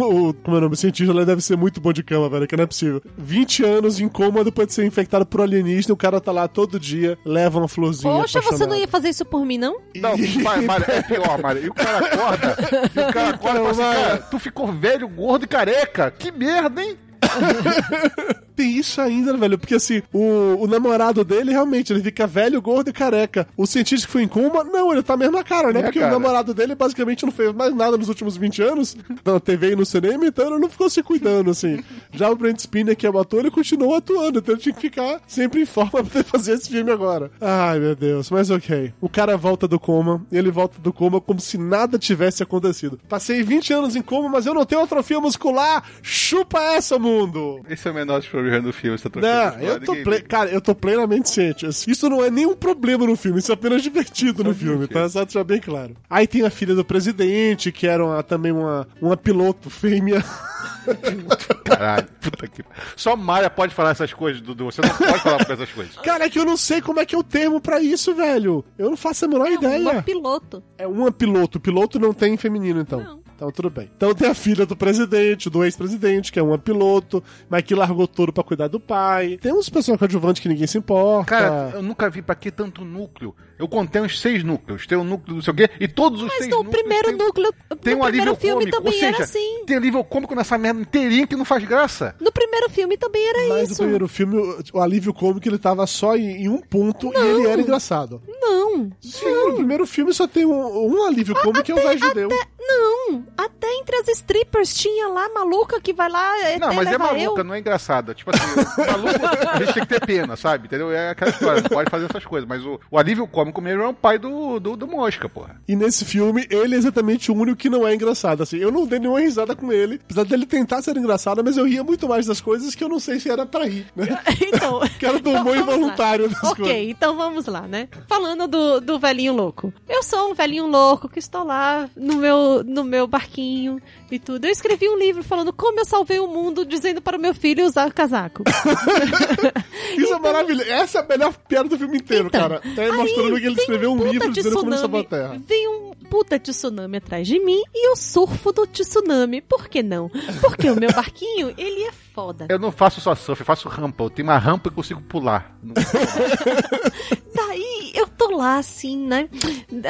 o, 0.00 0.28
o- 0.28 0.34
como 0.34 0.56
é 0.56 0.58
o 0.58 0.62
nome? 0.62 0.74
O 0.74 0.76
cientista 0.76 1.12
lá 1.12 1.24
deve 1.24 1.40
ser 1.40 1.56
muito 1.56 1.80
bom 1.80 1.92
de 1.92 2.02
cama, 2.02 2.28
velho, 2.28 2.46
que 2.46 2.56
não 2.56 2.64
é 2.64 2.66
possível. 2.66 3.02
20 3.18 3.64
anos 3.64 4.00
em 4.00 4.08
coma 4.08 4.42
depois 4.44 4.68
de 4.68 4.74
ser 4.74 4.84
infectado 4.84 5.24
por 5.26 5.40
alienígena, 5.40 5.94
o 5.94 5.96
cara 5.96 6.20
tá 6.20 6.32
lá 6.32 6.48
todo 6.48 6.78
dia, 6.80 7.18
leva 7.24 7.58
uma 7.58 7.68
florzinha. 7.68 8.12
Poxa, 8.12 8.40
você 8.40 8.66
não 8.66 8.76
ia 8.76 8.88
fazer 8.88 9.08
isso 9.10 9.24
por 9.24 9.44
mim, 9.44 9.58
não? 9.58 9.78
Não, 9.96 10.14
Mário, 10.66 10.86
é 10.88 11.02
pior, 11.02 11.40
Mário. 11.42 11.64
E 11.64 11.68
o 11.68 11.74
cara 11.74 11.98
acorda, 11.98 12.56
e 12.94 13.00
o 13.00 13.12
cara 13.12 13.28
acorda 13.30 13.58
e 13.60 13.62
fala 13.62 13.70
assim, 13.70 13.80
cara, 14.02 14.16
tu 14.30 14.38
ficou 14.38 14.72
velho, 14.72 15.08
gordo 15.08 15.44
e 15.44 15.48
careca. 15.48 16.10
Que 16.10 16.30
merda, 16.32 16.82
hein? 16.82 16.96
Tem 18.60 18.76
isso 18.76 19.00
ainda, 19.00 19.34
velho, 19.36 19.58
porque 19.58 19.74
assim, 19.74 20.02
o, 20.12 20.64
o 20.64 20.66
namorado 20.66 21.24
dele 21.24 21.50
realmente, 21.50 21.92
ele 21.92 22.02
fica 22.02 22.26
velho, 22.26 22.60
gordo 22.60 22.90
e 22.90 22.92
careca. 22.92 23.48
O 23.56 23.66
cientista 23.66 24.06
que 24.06 24.12
foi 24.12 24.22
em 24.22 24.28
coma, 24.28 24.62
não, 24.64 24.92
ele 24.92 25.02
tá 25.02 25.16
mesmo 25.16 25.36
na 25.36 25.42
cara, 25.42 25.72
né? 25.72 25.80
É, 25.80 25.82
porque 25.84 25.98
cara. 25.98 26.10
o 26.10 26.20
namorado 26.20 26.52
dele 26.52 26.74
basicamente 26.74 27.24
não 27.24 27.32
fez 27.32 27.54
mais 27.54 27.74
nada 27.74 27.96
nos 27.96 28.08
últimos 28.08 28.36
20 28.36 28.62
anos, 28.62 28.96
na 29.24 29.40
TV 29.40 29.72
e 29.72 29.76
no 29.76 29.86
cinema, 29.86 30.26
então 30.26 30.46
ele 30.46 30.58
não 30.58 30.68
ficou 30.68 30.90
se 30.90 31.02
cuidando, 31.02 31.50
assim. 31.50 31.82
Já 32.12 32.30
o 32.30 32.36
Brent 32.36 32.58
Spinner, 32.58 32.94
que 32.94 33.06
é 33.06 33.10
o 33.10 33.18
ator, 33.18 33.40
ele 33.40 33.50
continuou 33.50 33.94
atuando, 33.94 34.40
então 34.40 34.54
ele 34.54 34.62
tinha 34.62 34.74
que 34.74 34.80
ficar 34.80 35.22
sempre 35.26 35.62
em 35.62 35.66
forma 35.66 35.90
pra 35.90 36.02
poder 36.04 36.24
fazer 36.24 36.52
esse 36.52 36.68
filme 36.68 36.90
agora. 36.90 37.30
Ai, 37.40 37.78
meu 37.78 37.96
Deus, 37.96 38.30
mas 38.30 38.50
ok. 38.50 38.92
O 39.00 39.08
cara 39.08 39.38
volta 39.38 39.66
do 39.66 39.80
coma, 39.80 40.22
e 40.30 40.36
ele 40.36 40.50
volta 40.50 40.78
do 40.78 40.92
coma 40.92 41.18
como 41.18 41.40
se 41.40 41.56
nada 41.56 41.98
tivesse 41.98 42.42
acontecido. 42.42 43.00
Passei 43.08 43.42
20 43.42 43.72
anos 43.72 43.96
em 43.96 44.02
coma, 44.02 44.28
mas 44.28 44.44
eu 44.44 44.52
não 44.52 44.66
tenho 44.66 44.82
atrofia 44.82 45.18
muscular. 45.18 45.82
Chupa 46.02 46.60
essa, 46.60 46.98
mundo! 47.10 47.60
Esse 47.68 47.88
é 47.88 47.90
o 47.90 47.94
menor 47.94 48.18
dos 48.20 48.28
problemas 48.28 48.62
do 48.62 48.72
filme, 48.72 48.94
essa 48.96 49.10
Não, 49.14 49.60
eu 49.60 49.80
tô 49.80 49.92
ple... 49.96 50.20
cara, 50.22 50.50
eu 50.50 50.60
tô 50.60 50.74
plenamente 50.74 51.28
ciente. 51.30 51.66
Isso 51.66 52.08
não 52.08 52.24
é 52.24 52.30
nenhum 52.30 52.54
problema 52.54 53.06
no 53.06 53.16
filme, 53.16 53.38
isso 53.40 53.50
é 53.50 53.54
apenas 53.54 53.82
divertido 53.82 54.44
no 54.44 54.54
filme, 54.54 54.86
tá? 54.86 55.08
Só 55.08 55.24
deixar 55.24 55.44
bem 55.44 55.60
claro. 55.60 55.94
Aí 56.08 56.26
tem 56.26 56.42
a 56.44 56.50
filha 56.50 56.74
do 56.74 56.84
presidente, 56.84 57.70
que 57.72 57.86
era 57.86 58.04
uma- 58.04 58.22
também 58.22 58.52
uma, 58.52 58.86
uma 59.00 59.16
piloto 59.16 59.68
fêmea. 59.70 60.22
Caralho, 61.64 62.06
puta 62.20 62.46
que... 62.48 62.62
Só 62.96 63.16
Maia 63.16 63.50
pode 63.50 63.74
falar 63.74 63.90
essas 63.90 64.12
coisas, 64.12 64.40
Dudu. 64.40 64.66
Você 64.66 64.80
não 64.80 64.88
pode 64.90 65.18
falar 65.20 65.44
com 65.44 65.52
essas 65.52 65.70
coisas. 65.70 65.96
Cara, 66.02 66.24
é 66.24 66.30
que 66.30 66.38
eu 66.38 66.44
não 66.44 66.56
sei 66.56 66.80
como 66.80 67.00
é 67.00 67.06
que 67.06 67.14
é 67.14 67.18
o 67.18 67.22
termo 67.22 67.60
pra 67.60 67.80
isso, 67.80 68.14
velho. 68.14 68.64
Eu 68.78 68.90
não 68.90 68.96
faço 68.96 69.24
a 69.24 69.28
menor 69.28 69.46
É 69.48 69.54
ideia. 69.54 69.80
uma 69.80 70.02
piloto. 70.02 70.62
É 70.78 70.86
uma 70.86 71.12
piloto. 71.12 71.60
Piloto 71.60 71.98
não 71.98 72.12
tem 72.12 72.36
feminino, 72.36 72.80
então. 72.80 73.00
Não. 73.00 73.20
Então 73.40 73.50
tudo 73.50 73.70
bem. 73.70 73.90
Então 73.96 74.14
tem 74.14 74.28
a 74.28 74.34
filha 74.34 74.66
do 74.66 74.76
presidente, 74.76 75.48
do 75.48 75.64
ex-presidente, 75.64 76.30
que 76.30 76.38
é 76.38 76.42
uma 76.42 76.58
piloto, 76.58 77.24
mas 77.48 77.62
que 77.62 77.74
largou 77.74 78.06
tudo 78.06 78.34
pra 78.34 78.44
cuidar 78.44 78.68
do 78.68 78.78
pai. 78.78 79.38
Tem 79.40 79.50
uns 79.50 79.70
personagens 79.70 79.98
coadjuvantes 79.98 80.42
que 80.42 80.48
ninguém 80.48 80.66
se 80.66 80.76
importa. 80.76 81.24
Cara, 81.30 81.70
eu 81.72 81.82
nunca 81.82 82.10
vi 82.10 82.20
pra 82.20 82.34
que 82.34 82.50
tanto 82.50 82.84
núcleo. 82.84 83.34
Eu 83.58 83.66
contei 83.66 84.02
uns 84.02 84.20
seis 84.20 84.44
núcleos. 84.44 84.86
Tem 84.86 84.98
um 84.98 85.04
núcleo 85.04 85.36
não 85.36 85.42
sei 85.42 85.52
o 85.54 85.56
quê, 85.56 85.70
e 85.80 85.88
todos 85.88 86.20
os 86.20 86.28
Mas 86.28 86.36
seis 86.36 86.50
no 86.50 86.58
núcleos 86.58 86.80
primeiro 86.82 87.08
tem, 87.08 87.16
núcleo. 87.26 87.52
tem 87.52 87.94
no 87.94 88.00
um 88.00 88.04
primeiro 88.04 88.04
alívio 88.04 88.34
filme 88.36 88.58
cômico. 88.70 88.76
Ou 88.76 88.82
também 88.82 89.00
seja, 89.00 89.14
era 89.16 89.24
assim. 89.24 89.64
tem 89.64 89.76
alívio 89.78 90.04
cômico 90.04 90.34
nessa 90.34 90.58
merda 90.58 90.80
inteirinha 90.82 91.26
que 91.26 91.34
não 91.36 91.44
faz 91.46 91.64
graça. 91.64 92.14
No 92.20 92.30
primeiro 92.30 92.68
filme 92.68 92.98
também 92.98 93.26
era 93.26 93.38
Mas 93.48 93.56
no 93.68 93.72
isso. 93.72 93.76
primeiro 93.76 94.06
filme, 94.06 94.36
o, 94.36 94.58
o 94.74 94.80
alívio 94.82 95.14
cômico, 95.14 95.48
ele 95.48 95.58
tava 95.58 95.86
só 95.86 96.14
em, 96.14 96.42
em 96.44 96.48
um 96.50 96.58
ponto 96.58 97.10
e 97.10 97.16
ele 97.16 97.48
era 97.48 97.60
engraçado. 97.62 98.20
Não. 98.28 98.90
Sim, 99.00 99.30
no 99.48 99.54
primeiro 99.54 99.86
filme 99.86 100.12
só 100.12 100.26
tem 100.26 100.44
um, 100.44 100.94
um 100.94 101.06
alívio 101.06 101.34
cômico 101.36 101.62
que 101.62 101.72
é 101.72 101.74
o 101.74 101.78
velho 101.82 101.98
judeu. 101.98 102.28
Não. 102.60 103.24
Até 103.36 103.66
entre 103.78 103.96
as 103.96 104.08
strippers 104.08 104.74
tinha 104.74 105.08
lá 105.08 105.28
maluca 105.30 105.80
que 105.80 105.92
vai 105.92 106.08
lá. 106.10 106.32
Não, 106.58 106.68
até 106.68 106.76
mas 106.76 106.88
é 106.92 106.98
maluca, 106.98 107.40
eu. 107.40 107.44
não 107.44 107.54
é 107.54 107.58
engraçada. 107.58 108.14
Tipo 108.14 108.30
assim, 108.34 108.46
maluco, 108.90 109.48
a 109.50 109.58
gente 109.58 109.74
tem 109.74 109.82
que 109.86 109.88
ter 109.88 110.06
pena, 110.06 110.36
sabe? 110.36 110.66
Entendeu? 110.66 110.90
É 110.90 111.10
aquela 111.10 111.30
história, 111.30 111.62
não 111.62 111.68
pode 111.68 111.90
fazer 111.90 112.06
essas 112.06 112.24
coisas. 112.24 112.48
Mas 112.48 112.64
o, 112.64 112.78
o 112.90 112.98
alívio 112.98 113.26
cômico 113.26 113.60
mesmo 113.60 113.82
é 113.82 113.88
o 113.88 113.94
pai 113.94 114.18
do, 114.18 114.58
do, 114.60 114.76
do 114.76 114.86
Mosca, 114.86 115.28
porra. 115.28 115.60
E 115.68 115.74
nesse 115.76 116.04
filme, 116.04 116.46
ele 116.50 116.74
é 116.74 116.78
exatamente 116.78 117.30
o 117.30 117.34
único 117.34 117.56
que 117.58 117.70
não 117.70 117.86
é 117.86 117.94
engraçado. 117.94 118.42
Assim, 118.42 118.58
eu 118.58 118.70
não 118.70 118.86
dei 118.86 118.98
nenhuma 118.98 119.20
risada 119.20 119.54
com 119.56 119.72
ele, 119.72 120.00
apesar 120.04 120.24
dele 120.24 120.46
tentar 120.46 120.82
ser 120.82 120.96
engraçado, 120.96 121.42
mas 121.44 121.56
eu 121.56 121.64
ria 121.64 121.82
muito 121.84 122.08
mais 122.08 122.26
das 122.26 122.40
coisas 122.40 122.74
que 122.74 122.82
eu 122.84 122.88
não 122.88 122.98
sei 122.98 123.18
se 123.20 123.30
era 123.30 123.46
pra 123.46 123.64
rir, 123.64 123.86
né? 123.96 124.06
Então. 124.40 124.80
Que 124.98 125.06
era 125.06 125.18
do 125.18 125.30
então 125.30 125.40
humor 125.42 125.54
lá. 125.56 125.62
involuntário 125.62 126.28
das 126.28 126.42
Ok, 126.44 126.64
coisas. 126.64 126.88
então 126.90 127.16
vamos 127.16 127.46
lá, 127.46 127.62
né? 127.62 127.88
Falando 128.08 128.46
do, 128.46 128.80
do 128.80 128.98
velhinho 128.98 129.32
louco. 129.32 129.72
Eu 129.88 130.02
sou 130.02 130.30
um 130.30 130.34
velhinho 130.34 130.66
louco 130.66 131.08
que 131.08 131.18
estou 131.18 131.44
lá 131.44 131.88
no 131.96 132.16
meu, 132.16 132.62
no 132.64 132.84
meu 132.84 133.06
barquinho 133.20 133.80
e 134.14 134.18
tudo. 134.18 134.44
Eu 134.44 134.50
escrevi 134.50 134.88
um 134.88 134.98
livro 134.98 135.22
falando 135.22 135.52
como 135.52 135.80
eu 135.80 135.84
salvei 135.84 136.18
o 136.18 136.26
mundo, 136.26 136.64
dizendo 136.64 137.00
para 137.00 137.16
o 137.16 137.20
meu 137.20 137.34
filho 137.34 137.66
usar 137.66 137.92
casaco. 137.92 138.44
Isso 139.96 140.14
é 140.14 140.18
maravilhoso. 140.18 140.68
Essa 140.70 140.98
é 140.98 141.02
a 141.02 141.06
melhor 141.06 141.32
piada 141.48 141.68
do 141.68 141.78
filme 141.78 141.98
inteiro, 141.98 142.28
Então, 142.28 142.40
cara. 142.40 142.56
Até 142.56 142.84
aí 142.84 142.92
mostrando 142.92 143.40
que 143.40 143.46
ele 143.46 143.60
escreveu 143.60 143.92
um 143.92 143.98
puta 143.98 144.10
livro 144.10 144.28
de 144.28 144.34
dizendo 144.34 144.56
como 144.56 144.70
ele 144.70 144.78
salvou 144.78 145.04
tsunami, 145.04 145.24
a 145.24 145.28
Terra. 145.28 145.42
Vem 145.46 145.68
um 145.68 145.90
puta 146.08 146.38
de 146.38 146.50
tsunami 146.50 146.96
atrás 146.96 147.26
de 147.26 147.38
mim 147.38 147.62
e 147.74 147.88
eu 147.88 147.96
surfo 147.96 148.52
do 148.52 148.66
tsunami. 148.66 149.40
Por 149.40 149.68
que 149.68 149.82
não? 149.82 150.10
Porque 150.40 150.70
o 150.70 150.76
meu 150.76 150.92
barquinho, 150.92 151.54
ele 151.56 151.84
é 151.84 151.92
foda. 151.92 152.46
Eu 152.48 152.58
não 152.58 152.72
faço 152.72 153.00
só 153.00 153.14
surf, 153.14 153.40
eu 153.40 153.46
faço 153.46 153.68
rampa. 153.68 154.04
Eu 154.04 154.10
tenho 154.10 154.28
uma 154.28 154.38
rampa 154.38 154.68
e 154.68 154.72
consigo 154.72 155.00
pular. 155.02 155.56
Daí 157.34 157.92
eu 157.94 158.06
tô 158.06 158.36
lá 158.36 158.58
assim, 158.58 158.96
né? 158.96 159.28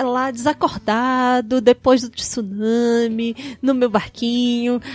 Lá 0.05 0.31
desacordado, 0.31 1.61
depois 1.61 2.03
do 2.03 2.11
tsunami, 2.11 3.35
no 3.63 3.75
meu 3.75 3.89
barquinho. 3.89 4.10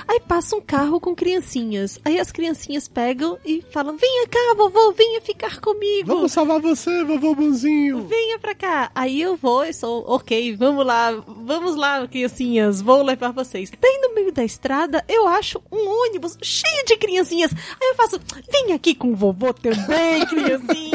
Aí 0.07 0.19
passa 0.19 0.55
um 0.55 0.61
carro 0.61 0.99
com 0.99 1.15
criancinhas. 1.15 1.99
Aí 2.03 2.19
as 2.19 2.31
criancinhas 2.31 2.87
pegam 2.87 3.37
e 3.45 3.63
falam: 3.71 3.97
Venha 3.97 4.27
cá, 4.27 4.53
vovô, 4.55 4.91
venha 4.91 5.21
ficar 5.21 5.59
comigo. 5.59 6.07
Vamos 6.07 6.31
salvar 6.31 6.59
você, 6.59 7.03
vovô 7.03 7.35
bonzinho. 7.35 8.07
Venha 8.07 8.39
pra 8.39 8.55
cá. 8.55 8.91
Aí 8.93 9.21
eu 9.21 9.35
vou 9.35 9.63
e 9.63 9.73
sou, 9.73 10.03
ok, 10.07 10.55
vamos 10.55 10.85
lá, 10.85 11.11
vamos 11.27 11.75
lá, 11.75 12.07
criancinhas, 12.07 12.81
vou 12.81 13.03
levar 13.03 13.31
vocês. 13.31 13.71
Daí 13.79 13.99
no 14.01 14.13
meio 14.15 14.31
da 14.31 14.43
estrada 14.43 15.03
eu 15.07 15.27
acho 15.27 15.61
um 15.71 15.87
ônibus 16.05 16.37
cheio 16.41 16.85
de 16.85 16.97
criancinhas. 16.97 17.51
Aí 17.53 17.89
eu 17.89 17.95
faço, 17.95 18.19
vem 18.51 18.73
aqui 18.73 18.95
com 18.95 19.11
o 19.11 19.15
vovô 19.15 19.53
também, 19.53 20.25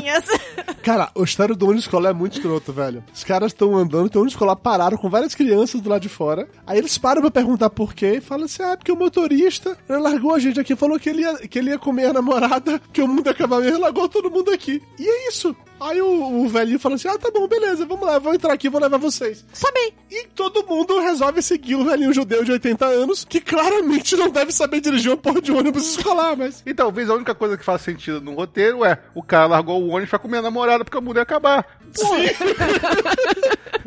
criancinhas. 0.00 0.24
Cara, 0.82 1.10
o 1.14 1.24
história 1.24 1.54
do 1.54 1.66
ônibus 1.66 1.84
escolar 1.84 2.10
é 2.10 2.12
muito 2.12 2.34
escroto, 2.36 2.72
velho. 2.72 3.04
Os 3.12 3.22
caras 3.22 3.52
estão 3.52 3.76
andando, 3.76 4.08
tem 4.08 4.18
um 4.18 4.22
ônibus 4.22 4.34
escolar 4.34 4.56
pararam 4.56 4.96
com 4.96 5.10
várias 5.10 5.34
crianças 5.34 5.80
do 5.80 5.88
lado 5.88 6.02
de 6.02 6.08
fora. 6.08 6.48
Aí 6.66 6.78
eles 6.78 6.96
param 6.98 7.20
pra 7.20 7.30
perguntar 7.30 7.70
por 7.70 7.94
quê 7.94 8.16
e 8.16 8.20
falam 8.20 8.46
assim: 8.46 8.62
ah, 8.62 8.70
é 8.70 8.76
porque 8.76 8.92
o 8.92 8.96
motorista 8.96 9.76
ele 9.88 9.98
largou 9.98 10.34
a 10.34 10.38
gente 10.38 10.58
aqui, 10.58 10.74
falou 10.74 10.98
que 10.98 11.10
ele 11.10 11.22
ia, 11.22 11.36
que 11.36 11.58
ele 11.58 11.70
ia 11.70 11.78
comer 11.78 12.06
a 12.06 12.12
namorada, 12.12 12.80
que 12.92 13.02
o 13.02 13.08
mundo 13.08 13.26
ia 13.26 13.32
acabar 13.32 13.60
mesmo, 13.60 13.80
largou 13.80 14.08
todo 14.08 14.30
mundo 14.30 14.50
aqui. 14.50 14.82
E 14.98 15.08
é 15.08 15.28
isso. 15.28 15.54
Aí 15.80 16.00
o, 16.02 16.42
o 16.44 16.48
velhinho 16.48 16.78
fala 16.78 16.96
assim: 16.96 17.08
ah, 17.08 17.16
tá 17.16 17.30
bom, 17.30 17.48
beleza, 17.48 17.86
vamos 17.86 18.06
lá, 18.06 18.18
vou 18.18 18.34
entrar 18.34 18.52
aqui, 18.52 18.68
vou 18.68 18.80
levar 18.80 18.98
vocês. 18.98 19.44
Sabe? 19.52 19.94
E 20.10 20.26
todo 20.34 20.66
mundo 20.66 21.00
resolve 21.00 21.40
seguir 21.40 21.74
o 21.76 21.84
velhinho 21.84 22.12
judeu 22.12 22.44
de 22.44 22.52
80 22.52 22.84
anos, 22.84 23.24
que 23.24 23.40
claramente 23.40 24.14
não 24.14 24.28
deve 24.28 24.52
saber 24.52 24.80
dirigir 24.80 25.10
uma 25.10 25.16
porra 25.16 25.40
de 25.40 25.50
ônibus 25.50 25.96
escolar, 25.96 26.36
mas. 26.36 26.62
E 26.66 26.74
talvez 26.74 27.08
a 27.08 27.14
única 27.14 27.34
coisa 27.34 27.56
que 27.56 27.64
faz 27.64 27.80
sentido 27.80 28.20
no 28.20 28.34
roteiro 28.34 28.84
é 28.84 28.98
o 29.14 29.22
cara 29.22 29.46
largou 29.46 29.82
o 29.82 29.89
ônibus 29.90 30.10
pra 30.10 30.18
comer 30.18 30.38
a 30.38 30.42
namorada 30.42 30.84
porque 30.84 30.98
a 30.98 31.00
mulher 31.00 31.20
ia 31.20 31.22
acabar. 31.22 31.66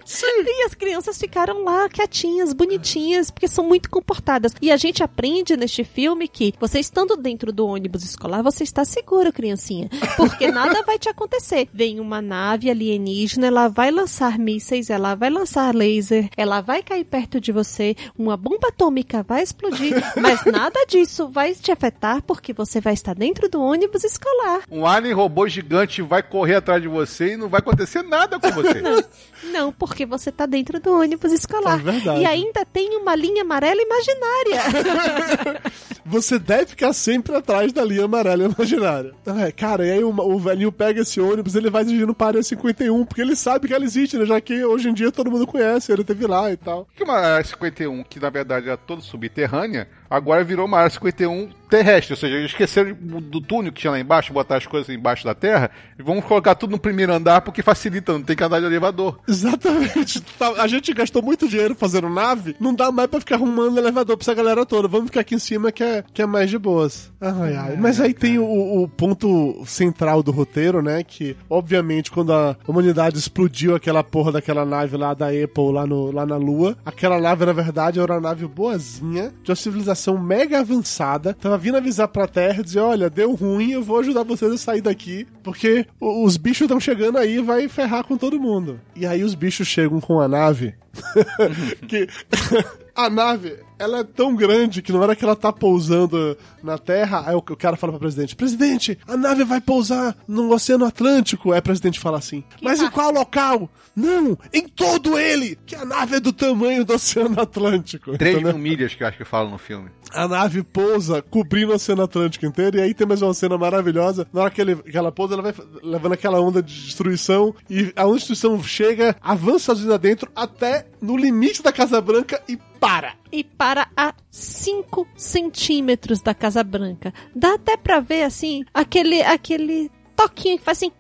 E 0.64 0.66
as 0.66 0.74
crianças 0.74 1.18
ficaram 1.18 1.64
lá 1.64 1.88
quietinhas, 1.90 2.54
bonitinhas, 2.54 3.32
porque 3.32 3.48
são 3.48 3.66
muito 3.66 3.90
comportadas. 3.90 4.54
E 4.62 4.72
a 4.72 4.78
gente 4.78 5.04
aprende 5.04 5.56
neste 5.56 5.84
filme 5.84 6.28
que 6.28 6.54
você 6.60 6.80
estando 6.80 7.16
dentro 7.16 7.52
do 7.52 7.66
ônibus 7.66 8.04
escolar, 8.04 8.42
você 8.42 8.64
está 8.64 8.84
seguro, 8.86 9.32
criancinha. 9.32 9.90
Porque 10.18 10.48
nada 10.52 10.84
vai 10.84 11.00
te 11.00 11.10
acontecer. 11.10 11.68
Vem 11.74 12.00
uma 12.00 12.22
nave 12.22 12.70
alienígena, 12.70 13.48
ela 13.48 13.68
vai 13.68 13.92
lançar 13.92 14.38
mísseis, 14.38 14.90
ela 14.90 15.16
vai 15.16 15.30
lançar 15.30 15.74
laser, 15.74 16.30
ela 16.36 16.62
vai 16.62 16.84
cair 16.84 17.06
perto 17.06 17.40
de 17.40 17.52
você, 17.52 17.96
uma 18.18 18.36
bomba 18.36 18.68
atômica 18.68 19.24
vai 19.24 19.44
explodir, 19.44 19.94
mas 20.22 20.44
nada 20.46 20.86
disso 20.86 21.28
vai 21.28 21.54
te 21.54 21.72
afetar 21.72 22.22
porque 22.24 22.54
você 22.54 22.80
vai 22.80 22.94
estar 22.94 23.16
dentro 23.16 23.50
do 23.50 23.62
ônibus 23.62 24.04
escolar. 24.04 24.62
Um 24.70 24.86
alien 24.86 25.14
robô 25.14 25.48
gigante 25.48 25.93
vai 26.02 26.24
correr 26.24 26.56
atrás 26.56 26.82
de 26.82 26.88
você 26.88 27.34
e 27.34 27.38
não 27.38 27.48
vai 27.48 27.60
acontecer 27.60 28.02
nada 28.02 28.40
com 28.40 28.52
você. 28.52 28.82
Não, 29.52 29.74
porque 29.74 30.06
você 30.06 30.32
tá 30.32 30.46
dentro 30.46 30.80
do 30.80 30.94
ônibus 30.94 31.32
escolar. 31.32 31.78
É 31.78 31.84
verdade. 31.84 32.22
E 32.22 32.26
ainda 32.26 32.66
tem 32.66 32.96
uma 32.96 33.14
linha 33.14 33.42
amarela 33.42 33.82
imaginária. 33.82 35.62
Você 36.06 36.38
deve 36.38 36.68
ficar 36.68 36.92
sempre 36.92 37.36
atrás 37.36 37.72
da 37.72 37.84
linha 37.84 38.06
amarela 38.06 38.44
imaginária. 38.44 39.14
Então, 39.22 39.40
é, 39.40 39.52
cara, 39.52 39.86
e 39.86 39.92
aí 39.92 40.04
o, 40.04 40.10
o 40.10 40.38
velhinho 40.38 40.72
pega 40.72 41.02
esse 41.02 41.20
ônibus, 41.22 41.56
ele 41.56 41.70
vai 41.70 41.86
dirigindo 41.86 42.14
para 42.14 42.28
a 42.28 42.30
área 42.30 42.44
51, 42.44 43.06
porque 43.06 43.22
ele 43.22 43.36
sabe 43.36 43.68
que 43.68 43.74
ela 43.74 43.86
existe, 43.86 44.18
né? 44.18 44.26
Já 44.26 44.42
que 44.42 44.66
hoje 44.66 44.90
em 44.90 44.94
dia 44.94 45.12
todo 45.12 45.32
mundo 45.32 45.48
conhece, 45.48 45.92
ele 45.92 46.04
teve 46.04 46.28
lá 46.28 46.52
e 46.52 46.58
tal. 46.58 46.88
Que 46.96 47.04
uma 47.04 47.18
área 47.18 47.46
51, 47.46 48.04
que 48.04 48.20
na 48.20 48.30
verdade 48.30 48.68
era 48.68 48.78
toda 48.78 49.02
subterrânea, 49.02 49.88
agora 50.14 50.44
virou 50.44 50.66
uma 50.66 50.78
área 50.78 50.90
51 50.90 51.50
terrestre. 51.74 52.14
Ou 52.14 52.18
seja, 52.18 52.36
eles 52.36 52.52
esqueceram 52.52 52.94
do 52.94 53.42
túnel 53.42 53.72
que 53.72 53.82
tinha 53.82 53.90
lá 53.90 54.00
embaixo, 54.00 54.32
botar 54.32 54.58
as 54.58 54.68
coisas 54.68 54.94
embaixo 54.94 55.26
da 55.26 55.34
terra, 55.34 55.72
e 55.98 56.04
vamos 56.04 56.24
colocar 56.24 56.54
tudo 56.54 56.72
no 56.72 56.80
primeiro 56.80 57.12
andar 57.12 57.42
porque 57.42 57.64
facilita, 57.64 58.14
não 58.14 58.22
tem 58.22 58.36
que 58.36 58.44
andar 58.44 58.60
de 58.60 58.68
elevador. 58.68 59.20
Exatamente. 59.28 60.22
Tá, 60.38 60.50
A 60.64 60.68
gente 60.68 60.92
gastou 60.94 61.22
muito 61.22 61.48
dinheiro 61.48 61.76
fazendo 61.76 62.10
nave, 62.10 62.56
não 62.60 62.74
dá 62.74 62.92
mais 62.92 63.08
pra 63.10 63.20
ficar 63.20 63.36
arrumando 63.36 63.78
elevador 63.78 64.18
pra 64.18 64.24
essa 64.24 64.34
galera 64.34 64.66
toda. 64.66 64.88
Vamos 64.88 65.08
ficar 65.08 65.20
aqui 65.22 65.36
em 65.36 65.40
cima 65.40 65.72
que 65.72 65.84
é, 65.84 66.04
que 66.14 66.22
é 66.22 66.26
mais 66.26 66.50
de 66.50 66.58
boas. 66.58 67.12
Ai, 67.22 67.56
ai. 67.56 67.76
Mas 67.78 68.00
aí 68.00 68.14
tem 68.14 68.40
o, 68.40 68.84
o 68.84 68.88
ponto 68.88 69.64
central 69.66 70.24
do 70.24 70.32
roteiro, 70.32 70.82
né? 70.82 71.04
Que, 71.04 71.38
obviamente, 71.50 72.12
quando 72.12 72.34
a 72.34 72.58
humanidade 72.68 73.18
explodiu 73.18 73.76
aquela 73.76 74.04
porra 74.04 74.32
daquela 74.32 74.66
nave 74.66 74.98
lá 74.98 75.14
da 75.14 75.28
Apple 75.28 75.72
lá, 75.72 75.86
no, 75.86 76.12
lá 76.12 76.26
na 76.26 76.38
Lua, 76.38 76.76
aquela 76.86 77.20
nave, 77.20 77.46
na 77.46 77.54
verdade, 77.54 78.00
era 78.00 78.14
uma 78.14 78.22
nave 78.22 78.48
boazinha, 78.48 79.32
de 79.44 79.52
uma 79.52 79.56
civilização 79.56 80.03
mega 80.12 80.60
avançada. 80.60 81.34
Tava 81.34 81.58
vindo 81.58 81.78
avisar 81.78 82.08
pra 82.08 82.28
Terra 82.28 82.64
dizer: 82.64 82.80
olha, 82.80 83.10
deu 83.10 83.34
ruim, 83.34 83.72
eu 83.72 83.84
vou 83.84 84.00
ajudar 84.00 84.24
vocês 84.24 84.52
a 84.52 84.58
sair 84.58 84.82
daqui, 84.82 85.28
porque 85.42 85.86
os 86.00 86.38
bichos 86.38 86.66
estão 86.66 86.80
chegando 86.80 87.18
aí 87.18 87.40
vai 87.42 87.68
ferrar 87.70 88.04
com 88.04 88.18
todo 88.18 88.40
mundo. 88.40 88.80
E 88.96 89.06
aí 89.06 89.24
os 89.24 89.36
bichos 89.36 89.68
chegam 89.68 90.02
com 90.02 90.20
a 90.20 90.28
nave. 90.28 90.76
que 91.88 92.08
a 92.96 93.10
nave, 93.10 93.58
ela 93.84 94.00
é 94.00 94.04
tão 94.04 94.36
grande 94.36 94.82
que 94.82 94.92
na 94.92 95.00
hora 95.00 95.16
que 95.16 95.24
ela 95.24 95.36
tá 95.36 95.52
pousando 95.52 96.38
na 96.64 96.78
Terra, 96.78 97.24
aí 97.28 97.36
o 97.36 97.44
o 97.54 97.58
cara 97.58 97.76
fala 97.76 97.94
pro 97.94 98.00
presidente: 98.00 98.36
Presidente, 98.36 98.98
a 99.08 99.16
nave 99.16 99.44
vai 99.44 99.62
pousar 99.62 100.16
no 100.28 100.54
Oceano 100.54 100.86
Atlântico. 100.86 101.52
Aí 101.52 101.60
o 101.60 101.64
presidente 101.64 102.00
fala 102.00 102.18
assim: 102.18 102.44
Mas 102.62 102.82
em 102.82 102.90
qual 102.90 103.12
local? 103.12 103.70
Não, 103.96 104.38
em 104.52 104.68
todo 104.68 105.20
ele! 105.20 105.58
Que 105.66 105.76
a 105.76 105.86
nave 105.86 106.16
é 106.16 106.20
do 106.20 106.34
tamanho 106.34 106.84
do 106.84 106.94
Oceano 106.94 107.40
Atlântico. 107.40 108.18
3 108.18 108.36
entendeu? 108.36 108.54
mil 108.54 108.62
milhas 108.62 108.96
que 108.96 109.04
eu 109.04 109.08
acho 109.08 109.18
que 109.18 109.26
falam 109.26 109.52
no 109.52 109.58
filme. 109.58 109.90
A 110.12 110.28
nave 110.28 110.64
pousa 110.64 111.22
cobrindo 111.22 111.72
o 111.72 111.76
Oceano 111.76 112.04
Atlântico 112.04 112.46
inteiro, 112.46 112.78
e 112.78 112.82
aí 112.82 112.94
tem 112.94 113.08
mais 113.08 113.22
uma 113.22 113.34
cena 113.34 113.58
maravilhosa. 113.58 114.28
Na 114.32 114.42
hora 114.42 114.52
que, 114.52 114.62
ele, 114.62 114.76
que 114.76 114.98
ela 114.98 115.12
pousa, 115.12 115.34
ela 115.34 115.44
vai 115.44 115.54
levando 115.82 116.14
aquela 116.14 116.40
onda 116.40 116.62
de 116.62 116.86
destruição, 116.86 117.54
e 117.70 117.92
a 117.96 118.06
onda 118.06 118.14
de 118.14 118.28
destruição 118.28 118.62
chega, 118.64 119.16
avança 119.22 119.66
sozinha 119.66 119.98
dentro, 119.98 120.30
até 120.36 120.88
no 121.02 121.18
limite 121.18 121.64
da 121.64 121.72
Casa 121.72 122.00
Branca 122.00 122.42
e 122.48 122.58
para. 122.84 123.16
e 123.32 123.44
para 123.44 123.88
a 123.96 124.14
5 124.30 125.08
centímetros 125.16 126.22
da 126.22 126.34
Casa 126.34 126.64
Branca. 126.64 127.14
Dá 127.36 127.56
até 127.56 127.78
pra 127.78 128.00
ver, 128.00 128.24
assim, 128.24 128.64
aquele, 128.74 129.22
aquele 129.22 129.90
toquinho 130.16 130.58
que 130.58 130.64
faz 130.64 130.78
assim. 130.80 130.92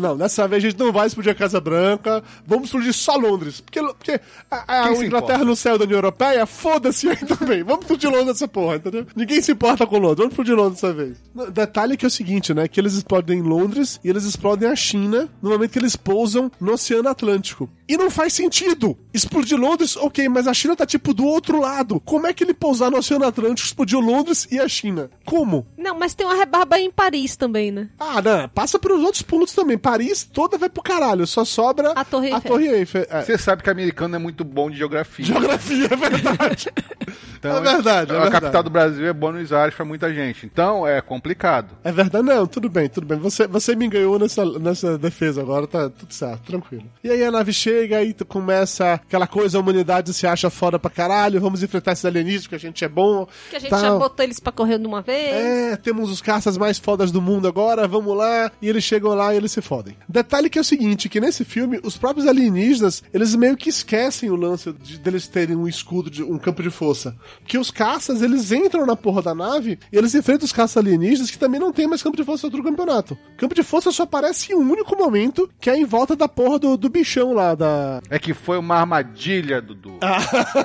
Não, 0.00 0.16
dessa 0.16 0.48
vez 0.48 0.64
a 0.64 0.68
gente 0.70 0.78
não 0.78 0.92
vai 0.92 1.06
explodir 1.06 1.32
a 1.32 1.34
Casa 1.34 1.60
Branca, 1.60 2.22
vamos 2.46 2.66
explodir 2.66 2.92
só 2.92 3.16
Londres. 3.16 3.60
Porque, 3.60 3.80
porque 3.82 4.20
a, 4.50 4.86
a 4.86 4.92
Inglaterra 4.92 5.06
importa? 5.06 5.44
não 5.44 5.54
saiu 5.54 5.78
da 5.78 5.84
União 5.84 5.98
Europeia, 5.98 6.46
foda-se 6.46 7.08
aí 7.08 7.16
também. 7.16 7.62
Vamos 7.62 7.82
explodir 7.82 8.10
Londres 8.10 8.36
essa 8.36 8.48
porra, 8.48 8.76
entendeu? 8.76 9.06
Ninguém 9.14 9.40
se 9.42 9.52
importa 9.52 9.86
com 9.86 9.96
Londres, 9.98 10.16
vamos 10.18 10.32
explodir 10.32 10.54
Londres 10.56 10.80
dessa 10.80 10.92
vez. 10.94 11.16
No- 11.34 11.50
Detalhe 11.50 11.96
que 11.96 12.04
é 12.04 12.08
o 12.08 12.10
seguinte, 12.10 12.52
né? 12.54 12.66
Que 12.66 12.80
eles 12.80 12.94
explodem 12.94 13.38
em 13.38 13.42
Londres 13.42 14.00
e 14.02 14.08
eles 14.08 14.24
explodem 14.24 14.68
a 14.68 14.74
China 14.76 15.28
no 15.42 15.50
momento 15.50 15.70
que 15.72 15.78
eles 15.78 15.96
pousam 15.96 16.50
no 16.60 16.72
Oceano 16.72 17.08
Atlântico. 17.08 17.68
E 17.86 17.96
não 17.96 18.10
faz 18.10 18.32
sentido. 18.32 18.96
Explodir 19.12 19.58
Londres, 19.58 19.96
ok, 19.96 20.28
mas 20.28 20.46
a 20.48 20.54
China 20.54 20.74
tá 20.74 20.86
tipo 20.86 21.12
do 21.12 21.24
outro 21.26 21.60
lado. 21.60 22.00
Como 22.00 22.26
é 22.26 22.32
que 22.32 22.42
ele 22.42 22.54
pousar 22.54 22.90
no 22.90 22.96
Oceano 22.98 23.26
Atlântico 23.26 23.66
explodiu 23.68 24.00
Londres 24.00 24.48
e 24.50 24.58
a 24.58 24.66
China? 24.68 25.10
Como? 25.24 25.66
Não, 25.76 25.96
mas 25.98 26.14
tem 26.14 26.26
uma 26.26 26.34
rebarba 26.34 26.78
em 26.78 26.90
Paris 26.90 27.36
também, 27.36 27.70
né? 27.70 27.88
Ah, 27.98 28.20
não, 28.42 28.48
passa 28.48 28.78
pelos 28.78 29.02
outros 29.02 29.22
pontos 29.22 29.54
também. 29.54 29.76
Paris 29.78 30.24
toda 30.24 30.56
vai 30.58 30.68
pro 30.68 30.82
caralho, 30.82 31.26
só 31.26 31.44
sobra 31.44 31.92
A 31.92 32.04
Torre 32.04 32.32
A 32.32 32.36
Eiffel. 32.36 32.50
Torre 32.50 32.68
Eiffel. 32.68 33.06
É. 33.08 33.22
Você 33.22 33.38
sabe 33.38 33.62
que 33.62 33.70
americano 33.70 34.16
é 34.16 34.18
muito 34.18 34.44
bom 34.44 34.70
de 34.70 34.76
geografia. 34.76 35.24
Geografia, 35.24 35.88
é 35.90 35.96
verdade. 35.96 36.68
Então, 37.44 37.58
é 37.58 37.60
verdade, 37.60 38.10
é 38.10 38.16
A 38.16 38.20
verdade. 38.20 38.40
capital 38.40 38.62
do 38.62 38.70
Brasil 38.70 39.06
é 39.06 39.12
Buenos 39.12 39.52
Aires 39.52 39.74
pra 39.74 39.84
muita 39.84 40.10
gente. 40.14 40.46
Então 40.46 40.86
é 40.86 41.02
complicado. 41.02 41.76
É 41.84 41.92
verdade, 41.92 42.24
não, 42.24 42.46
tudo 42.46 42.70
bem, 42.70 42.88
tudo 42.88 43.06
bem. 43.06 43.18
Você, 43.18 43.46
você 43.46 43.76
me 43.76 43.86
ganhou 43.86 44.18
nessa, 44.18 44.46
nessa 44.58 44.96
defesa 44.96 45.42
agora, 45.42 45.66
tá 45.66 45.90
tudo 45.90 46.14
certo, 46.14 46.40
tranquilo. 46.44 46.84
E 47.02 47.10
aí 47.10 47.22
a 47.22 47.30
nave 47.30 47.52
chega, 47.52 47.98
aí 47.98 48.14
tu 48.14 48.24
começa 48.24 48.94
aquela 48.94 49.26
coisa, 49.26 49.58
a 49.58 49.60
humanidade 49.60 50.14
se 50.14 50.26
acha 50.26 50.48
foda 50.48 50.78
pra 50.78 50.90
caralho, 50.90 51.38
vamos 51.38 51.62
enfrentar 51.62 51.92
esses 51.92 52.06
alienígenas, 52.06 52.46
que 52.46 52.54
a 52.54 52.58
gente 52.58 52.82
é 52.82 52.88
bom. 52.88 53.28
Que 53.50 53.56
a 53.56 53.58
gente 53.58 53.68
tal. 53.68 53.80
já 53.80 53.94
botou 53.98 54.24
eles 54.24 54.40
pra 54.40 54.50
correr 54.50 54.78
de 54.78 54.86
uma 54.86 55.02
vez. 55.02 55.34
É, 55.34 55.76
temos 55.76 56.10
os 56.10 56.22
caças 56.22 56.56
mais 56.56 56.78
fodas 56.78 57.12
do 57.12 57.20
mundo 57.20 57.46
agora, 57.46 57.86
vamos 57.86 58.16
lá. 58.16 58.23
E 58.60 58.68
eles 58.68 58.84
chegam 58.84 59.14
lá 59.14 59.34
e 59.34 59.36
eles 59.36 59.52
se 59.52 59.60
fodem. 59.60 59.96
Detalhe 60.08 60.50
que 60.50 60.58
é 60.58 60.60
o 60.60 60.64
seguinte, 60.64 61.08
que 61.08 61.20
nesse 61.20 61.44
filme, 61.44 61.80
os 61.82 61.96
próprios 61.96 62.26
alienígenas, 62.26 63.02
eles 63.12 63.34
meio 63.34 63.56
que 63.56 63.68
esquecem 63.68 64.30
o 64.30 64.36
lance 64.36 64.72
de, 64.72 64.98
deles 64.98 65.28
terem 65.28 65.56
um 65.56 65.68
escudo, 65.68 66.10
de 66.10 66.22
um 66.22 66.38
campo 66.38 66.62
de 66.62 66.70
força. 66.70 67.16
Que 67.46 67.58
os 67.58 67.70
caças, 67.70 68.22
eles 68.22 68.52
entram 68.52 68.86
na 68.86 68.96
porra 68.96 69.22
da 69.22 69.34
nave 69.34 69.78
e 69.92 69.96
eles 69.96 70.14
enfrentam 70.14 70.44
os 70.44 70.52
caças 70.52 70.76
alienígenas 70.76 71.30
que 71.30 71.38
também 71.38 71.60
não 71.60 71.72
tem 71.72 71.86
mais 71.86 72.02
campo 72.02 72.16
de 72.16 72.24
força 72.24 72.46
outro 72.46 72.62
campeonato. 72.62 73.16
Campo 73.36 73.54
de 73.54 73.62
força 73.62 73.90
só 73.90 74.04
aparece 74.04 74.52
em 74.52 74.56
um 74.56 74.70
único 74.70 74.96
momento, 74.96 75.50
que 75.60 75.70
é 75.70 75.76
em 75.76 75.84
volta 75.84 76.14
da 76.14 76.28
porra 76.28 76.58
do, 76.58 76.76
do 76.76 76.88
bichão 76.88 77.32
lá, 77.32 77.54
da... 77.54 78.00
É 78.10 78.18
que 78.18 78.34
foi 78.34 78.58
uma 78.58 78.76
armadilha, 78.76 79.60
Dudu. 79.60 79.98
Ah. 80.00 80.18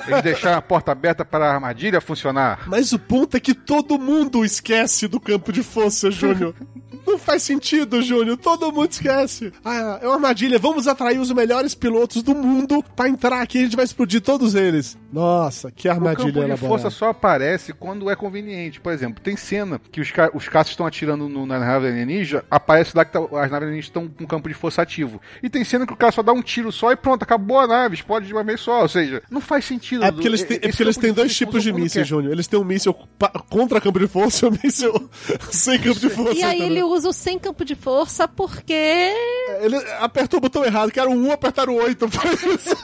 Eles 0.06 0.22
deixaram 0.22 0.58
a 0.58 0.62
porta 0.62 0.92
aberta 0.92 1.24
para 1.24 1.46
a 1.46 1.54
armadilha 1.54 2.00
funcionar. 2.00 2.64
Mas 2.66 2.92
o 2.92 2.98
ponto 2.98 3.36
é 3.36 3.40
que 3.40 3.54
todo 3.54 3.98
mundo 3.98 4.44
esquece 4.44 5.08
do 5.08 5.20
campo 5.20 5.52
de 5.52 5.62
força, 5.62 6.10
Júnior. 6.10 6.54
Não 7.06 7.18
faz 7.18 7.42
sentido, 7.50 8.00
Júnior. 8.02 8.36
Todo 8.36 8.72
mundo 8.72 8.90
esquece. 8.90 9.52
Ah, 9.64 9.98
é 10.00 10.06
uma 10.06 10.14
armadilha. 10.14 10.58
Vamos 10.58 10.86
atrair 10.86 11.18
os 11.18 11.30
melhores 11.32 11.74
pilotos 11.74 12.22
do 12.22 12.34
mundo 12.34 12.82
pra 12.94 13.08
entrar 13.08 13.42
aqui 13.42 13.58
e 13.58 13.60
a 13.60 13.64
gente 13.64 13.76
vai 13.76 13.84
explodir 13.84 14.20
todos 14.20 14.54
eles. 14.54 14.96
Nossa, 15.12 15.70
que 15.70 15.88
O 15.88 15.90
armadilha 15.90 16.32
campo 16.32 16.54
de 16.54 16.60
força 16.60 16.90
só 16.90 17.10
aparece 17.10 17.72
quando 17.72 18.08
é 18.08 18.14
conveniente. 18.14 18.80
Por 18.80 18.92
exemplo, 18.92 19.20
tem 19.20 19.36
cena 19.36 19.80
que 19.90 20.00
os, 20.00 20.10
ca 20.10 20.30
os 20.32 20.48
caças 20.48 20.70
estão 20.72 20.86
atirando 20.86 21.28
no, 21.28 21.44
na 21.44 21.58
nave 21.58 21.88
alienígena, 21.88 22.44
aparece 22.50 22.96
lá 22.96 23.04
que 23.04 23.12
tá- 23.12 23.18
as 23.20 23.30
naves 23.50 23.52
alienígenas 23.54 23.84
estão 23.86 24.08
com 24.08 24.26
campo 24.26 24.48
de 24.48 24.54
força 24.54 24.82
ativo. 24.82 25.20
E 25.42 25.50
tem 25.50 25.64
cena 25.64 25.84
que 25.86 25.92
o 25.92 25.96
cara 25.96 26.12
só 26.12 26.22
dá 26.22 26.32
um 26.32 26.42
tiro 26.42 26.70
só 26.70 26.92
e 26.92 26.96
pronto, 26.96 27.22
acabou 27.24 27.58
a 27.58 27.66
nave, 27.66 27.96
explode 27.96 28.26
de 28.26 28.32
uma 28.32 28.44
vez 28.44 28.60
só. 28.60 28.82
Ou 28.82 28.88
seja, 28.88 29.22
não 29.30 29.40
faz 29.40 29.64
sentido. 29.64 30.04
É 30.04 30.12
porque 30.12 30.28
eles 30.28 30.44
têm, 30.44 30.58
é 30.58 30.68
porque 30.68 30.82
eles 30.82 30.94
campo 30.96 31.00
têm 31.06 31.10
de 31.12 31.16
dois 31.16 31.36
tipos 31.36 31.62
de 31.62 31.72
mísseis. 31.72 32.06
Júnior. 32.06 32.32
Eles 32.32 32.46
têm 32.46 32.60
um 32.60 32.64
míssil 32.64 32.94
contra 33.48 33.80
campo 33.80 33.98
de 33.98 34.06
força 34.06 34.46
e 34.46 34.48
um 34.50 34.58
míssil 34.62 35.10
sem 35.50 35.78
campo 35.80 35.98
de 35.98 36.08
força. 36.08 36.34
E 36.34 36.42
aí 36.44 36.58
entendeu? 36.60 36.66
ele 36.76 36.82
usa 36.84 37.08
o 37.08 37.12
sem 37.12 37.38
campo 37.40 37.64
de 37.64 37.74
força 37.74 38.28
porque. 38.28 38.72
Ele 39.60 39.76
apertou 39.98 40.38
o 40.38 40.40
botão 40.40 40.64
errado, 40.64 40.90
que 40.92 41.00
era 41.00 41.10
o 41.10 41.14
1, 41.14 41.32
apertaram 41.32 41.74
o 41.74 41.82
8. 41.82 42.08
Foi 42.10 42.32
isso. 42.54 42.76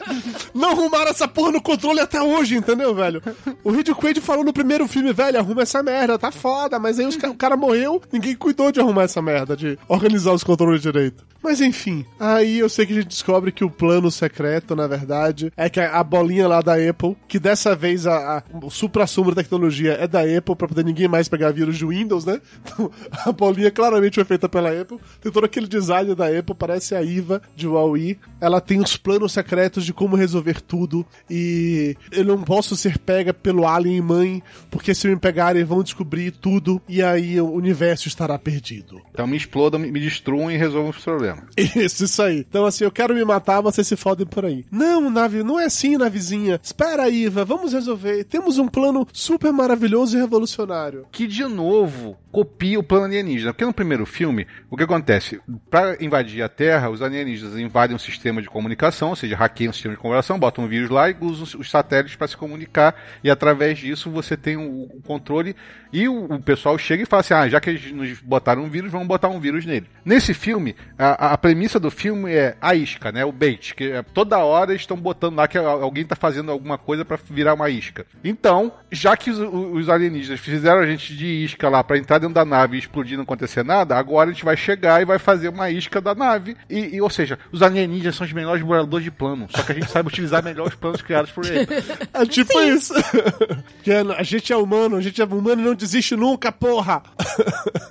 Não 0.55 0.71
arrumaram 0.71 1.11
essa 1.11 1.29
porra 1.29 1.53
no 1.53 1.63
controle 1.63 2.01
até 2.01 2.21
hoje, 2.21 2.57
entendeu, 2.57 2.95
velho? 2.95 3.23
O 3.63 3.71
Reed 3.71 3.91
Quaid 3.91 4.21
falou 4.21 4.45
no 4.45 4.53
primeiro 4.53 4.89
filme, 4.89 5.13
velho, 5.13 5.39
arruma 5.39 5.63
essa 5.63 5.83
merda, 5.83 6.19
tá 6.19 6.31
foda. 6.31 6.79
Mas 6.79 6.99
aí 6.99 7.07
os 7.07 7.17
o 7.17 7.35
cara 7.35 7.57
morreu, 7.57 8.03
ninguém 8.13 8.35
cuidou 8.35 8.73
de 8.73 8.81
arrumar 8.81 9.05
essa 9.05 9.21
merda, 9.23 9.57
de 9.57 9.79
organizar 9.89 10.33
os 10.33 10.45
controles 10.45 10.83
direito. 10.83 11.25
Mas 11.43 11.61
enfim, 11.61 12.05
aí 12.19 12.59
eu 12.59 12.69
sei 12.69 12.85
que 12.85 12.93
a 12.93 12.97
gente 12.97 13.07
descobre 13.07 13.53
que 13.53 13.65
o 13.65 13.71
plano 13.71 14.11
secreto, 14.11 14.75
na 14.75 14.89
verdade, 14.89 15.53
é 15.57 15.71
que 15.71 15.79
a, 15.79 16.03
bolinha 16.03 16.49
lá 16.49 16.61
da 16.61 16.75
Apple, 16.75 17.17
que 17.29 17.39
dessa 17.39 17.75
vez 17.77 18.05
a, 18.05 18.39
a, 18.39 18.43
supra-sumo 18.69 19.31
da 19.31 19.43
tecnologia 19.43 19.93
é 19.93 20.09
da 20.09 20.23
Apple, 20.23 20.57
pra 20.57 20.67
poder 20.67 20.85
ninguém 20.85 21.07
mais 21.07 21.29
pegar 21.29 21.53
vírus 21.53 21.79
de 21.79 21.87
Windows, 21.87 22.25
né? 22.25 22.41
Então, 22.63 22.91
a 23.25 23.31
bolinha 23.31 23.71
claramente 23.71 24.17
foi 24.17 24.25
feita 24.25 24.46
feita 24.47 24.49
pela 24.49 24.81
Apple. 24.81 24.99
Tem 25.21 25.31
todo 25.31 25.45
aquele 25.45 25.67
design 25.67 26.15
da 26.15 26.27
Apple, 26.27 26.55
parece 26.55 26.95
a 26.95 27.03
Iva 27.03 27.43
de 27.55 27.67
Huawei. 27.67 28.19
Ela 28.41 28.61
tem 28.61 28.81
os 28.81 28.97
planos 28.97 29.33
secretos 29.33 29.85
de 29.85 29.93
como 29.93 30.17
resolver 30.17 30.61
tudo. 30.61 31.05
E 31.29 31.97
eu 32.13 32.25
não 32.25 32.43
posso 32.43 32.77
ser 32.77 32.99
pega 32.99 33.35
pelo 33.35 33.67
Alien 33.67 34.01
Mãe, 34.01 34.43
porque 34.71 34.95
se 34.95 35.09
me 35.09 35.17
pegarem 35.17 35.65
vão 35.65 35.83
descobrir 35.83 36.31
tudo 36.31 36.81
e 36.89 37.03
aí 37.03 37.41
o 37.41 37.51
universo 37.51 38.09
estará 38.09 38.39
perdido. 38.39 39.01
Então 39.11 39.27
me 39.27 39.37
explodam, 39.37 39.81
me 39.81 40.01
destruam 40.01 40.51
e 40.51 40.57
resolvam 40.57 40.91
os 40.91 41.03
problemas. 41.03 41.45
Isso, 41.57 42.05
isso 42.05 42.23
aí. 42.23 42.45
Então 42.49 42.65
assim, 42.65 42.85
eu 42.85 42.91
quero 42.91 43.15
me 43.15 43.25
matar, 43.25 43.61
vocês 43.61 43.87
se 43.87 43.97
fodem 43.97 44.27
por 44.27 44.45
aí. 44.45 44.65
Não, 44.71 45.11
nave, 45.11 45.43
não 45.43 45.59
é 45.59 45.65
assim, 45.65 45.97
navezinha. 45.97 46.61
Espera, 46.63 47.09
Iva, 47.09 47.45
vamos 47.45 47.73
resolver. 47.73 48.25
Temos 48.25 48.59
um 48.59 48.69
plano 48.69 49.07
super 49.13 49.53
maravilhoso 49.53 50.17
e 50.17 50.21
revolucionário. 50.21 51.07
Que 51.11 51.27
de 51.27 51.45
novo 51.45 52.17
copia 52.37 52.79
o 52.79 52.83
plano 52.83 53.07
alienígena. 53.07 53.55
Porque 53.55 53.65
no 53.65 53.73
primeiro 53.73 54.05
filme, 54.05 54.36
o 54.70 54.76
que 54.76 54.82
acontece? 54.82 55.41
Para 55.70 56.03
invadir 56.03 56.43
a 56.43 56.49
Terra, 56.49 56.91
os 56.91 57.03
alienígenas 57.03 57.57
invadem 57.59 57.95
um 57.95 57.99
sistema 57.99 58.43
de 58.43 58.49
comunicação, 58.49 59.11
ou 59.11 59.16
seja, 59.16 59.37
hackeiam 59.37 59.70
um 59.70 59.72
sistema 59.72 59.95
de 59.95 60.01
comunicação, 60.01 60.39
botam 60.39 60.64
um 60.64 60.68
vírus 60.68 60.91
lá 60.91 61.09
e 61.09 61.16
usam 61.20 61.61
os 61.61 61.70
satélites 61.70 62.16
para 62.16 62.28
se 62.28 62.37
comunicar. 62.37 62.95
E 63.22 63.30
através 63.30 63.78
disso 63.78 64.11
você 64.11 64.37
tem 64.37 64.57
o, 64.57 64.84
o 64.84 65.03
controle. 65.03 65.55
E 65.93 66.09
o, 66.09 66.24
o, 66.24 66.43
pessoal 66.43 66.76
chega 66.76 67.03
e 67.03 67.07
fala 67.07 67.20
assim: 67.20 67.34
ah, 67.34 67.49
já 67.49 67.61
que 67.61 67.70
eles 67.70 67.93
nos 67.93 68.20
botaram 68.20 68.64
um 68.64 68.68
vírus, 68.68 68.91
vamos 68.91 69.07
botar 69.07 69.28
um 69.28 69.41
vírus 69.41 69.64
nele. 69.64 69.87
Nesse 70.05 70.34
filme, 70.34 70.76
a, 70.99 71.32
a 71.32 71.39
premissa 71.39 71.78
do 71.80 71.91
filme 71.91 72.32
é 72.32 72.57
a 72.61 72.74
isca, 72.74 73.12
né? 73.12 73.24
O 73.24 73.32
bait, 73.32 73.74
que 73.74 73.84
é, 73.93 74.03
toda 74.03 74.39
hora 74.39 74.74
estão 74.74 74.97
botando 74.97 75.37
lá 75.37 75.49
que 75.49 75.57
alguém 75.57 76.03
está 76.03 76.16
fazendo 76.16 76.51
alguma 76.51 76.76
coisa 76.76 77.05
para 77.05 77.18
virar 77.30 77.55
uma 77.55 77.70
isca. 77.70 78.07
Então, 78.22 78.72
já 78.91 79.16
que 79.16 79.30
os, 79.30 79.39
os 79.39 79.89
alienígenas 79.89 80.41
fizeram 80.41 80.80
a 80.80 80.87
gente 80.87 81.16
de 81.16 81.26
isca 81.26 81.68
lá 81.68 81.82
para 81.82 81.99
entrar 81.99 82.18
dentro 82.18 82.34
da 82.34 82.45
nave 82.45 82.76
e 82.76 82.80
explodir 82.80 83.16
não 83.16 83.24
acontecer 83.24 83.64
nada, 83.64 83.97
agora 83.97 84.26
a 84.31 84.33
gente 84.33 84.45
vai 84.45 84.57
chegar 84.57 85.01
e 85.01 85.05
vai 85.05 85.18
fazer 85.18 85.49
uma 85.49 85.70
isca 85.70 86.01
da 86.01 86.14
nave. 86.14 86.57
E, 86.68 86.97
e 86.97 87.01
ou 87.01 87.11
seja, 87.11 87.39
os 87.53 87.62
alienígenas 87.62 88.16
são 88.16 88.27
os 88.27 88.33
melhores 88.33 88.62
boladores 88.62 89.05
de 89.05 89.11
plano. 89.11 89.47
Só 89.51 89.62
que 89.62 89.72
a 89.72 89.74
gente 89.74 89.91
sabe 89.91 90.09
utilizar 90.09 90.43
melhor 90.43 90.68
os 90.68 90.74
planos 90.74 91.03
criados 91.03 91.31
por 91.31 91.45
eles. 91.45 91.66
É 92.12 92.24
tipo 92.24 92.53
Sim. 92.53 92.74
isso. 92.74 92.95
que 93.83 93.93
a 93.93 94.22
gente 94.22 94.53
é 94.53 94.57
humano, 94.57 94.97
a 94.97 95.01
gente 95.01 95.20
é 95.20 95.24
humano 95.24 95.61
e 95.61 95.64
não 95.64 95.74
desiste 95.74 96.16
nunca, 96.16 96.51
porra! 96.51 97.03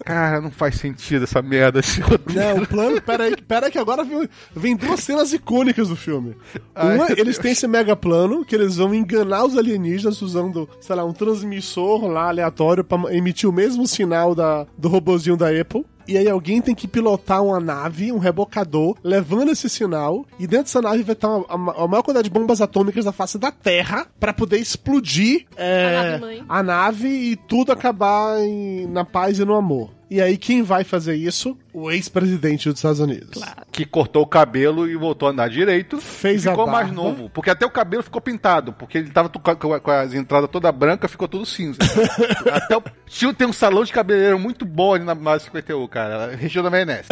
Cara, 0.04 0.42
não 0.42 0.52
faz 0.52 0.76
sentido 0.76 1.24
essa 1.24 1.42
merda. 1.42 1.80
Esse 1.80 2.02
não, 2.02 2.64
o 2.64 2.68
plano, 2.68 3.02
pera 3.02 3.24
aí, 3.26 3.36
pera 3.36 3.66
aí 3.68 3.72
que 3.72 3.78
agora 3.78 4.04
vem, 4.04 4.30
vem 4.56 4.76
duas 4.76 5.00
cenas 5.00 5.34
icônicas 5.34 5.90
do 5.90 5.96
filme. 5.96 6.36
Ai, 6.74 6.96
Uma, 6.96 7.08
eles 7.12 7.38
têm 7.38 7.52
esse 7.52 7.68
mega 7.68 7.96
plano 7.96 8.46
que 8.46 8.56
eles 8.56 8.76
vão 8.78 8.94
enganar 8.94 9.46
os 9.46 9.58
alienígenas 9.58 10.22
usando, 10.22 10.70
sei 10.80 10.96
lá, 10.96 11.04
um 11.04 11.14
transmissor 11.14 12.06
lá 12.08 12.30
aleatório 12.30 12.84
para 12.84 13.14
emitir 13.16 13.50
o 13.50 13.54
mesmo 13.54 13.88
sinal 13.88 14.36
da, 14.36 14.66
do 14.78 14.88
robozinho 14.88 15.38
da 15.38 15.50
Apple. 15.50 15.86
E 16.08 16.18
aí 16.18 16.30
alguém 16.30 16.62
tem 16.62 16.76
que 16.76 16.88
pilotar 16.88 17.44
uma 17.44 17.60
nave, 17.60 18.12
um 18.12 18.18
rebocador, 18.18 18.96
levando 19.04 19.52
esse 19.52 19.70
sinal. 19.70 20.26
E 20.40 20.46
dentro 20.46 20.66
dessa 20.66 20.82
nave 20.82 21.04
vai 21.04 21.14
estar 21.14 21.30
uma, 21.30 21.46
a, 21.48 21.84
a 21.84 21.88
maior 21.88 22.04
quantidade 22.04 22.30
de 22.30 22.34
bombas 22.34 22.62
atômicas 22.62 23.06
da 23.06 23.12
face 23.12 23.38
da 23.38 23.52
Terra 23.52 24.08
para 24.20 24.34
poder 24.34 24.58
explodir 24.58 25.46
é, 25.56 25.98
a, 25.98 26.20
nave 26.20 26.44
a, 26.48 26.64
nave 26.64 27.08
e 27.08 27.36
tudo 27.36 27.72
acabar 27.72 28.40
em, 28.40 28.88
na 28.88 29.04
paz 29.04 29.40
e 29.40 29.46
no 29.46 29.56
amor. 29.56 29.90
E 30.10 30.22
aí, 30.22 30.38
quem 30.38 30.62
vai 30.62 30.84
fazer 30.84 31.16
isso? 31.16 31.58
O 31.74 31.92
ex-presidente 31.92 32.70
dos 32.70 32.78
Estados 32.78 33.00
Unidos. 33.00 33.32
Claro. 33.34 33.64
Que 33.72 33.86
cortou 33.86 34.22
o 34.22 34.28
cabelo 34.28 34.88
e 34.88 34.96
voltou 34.96 35.28
a 35.28 35.32
andar 35.32 35.50
direito. 35.50 36.00
Fez 36.00 36.44
ficou 36.44 36.66
a 36.66 36.72
mais 36.72 36.92
novo. 36.92 37.30
Porque 37.30 37.50
até 37.50 37.66
o 37.66 37.72
cabelo 37.72 38.04
ficou 38.04 38.22
pintado. 38.22 38.72
Porque 38.72 39.00
ele 39.00 39.10
tava 39.10 39.30
com 39.30 39.92
as 39.92 40.14
entradas 40.14 40.50
toda 40.50 40.72
branca, 40.72 41.08
ficou 41.08 41.28
tudo 41.28 41.46
cinza. 41.46 41.80
até 42.54 42.78
o... 42.78 42.84
Tinha, 43.08 43.34
tem 43.34 43.48
um 43.48 43.54
salão 43.54 43.84
de 43.84 43.92
cabeleireiro 43.92 44.38
muito 44.38 44.66
bom 44.66 44.94
ali 44.94 45.04
na 45.04 45.16
base 45.16 45.46
51, 45.46 45.88
cara. 45.88 46.36
Região 46.36 46.64
da 46.64 46.70
Maionese. 46.70 47.10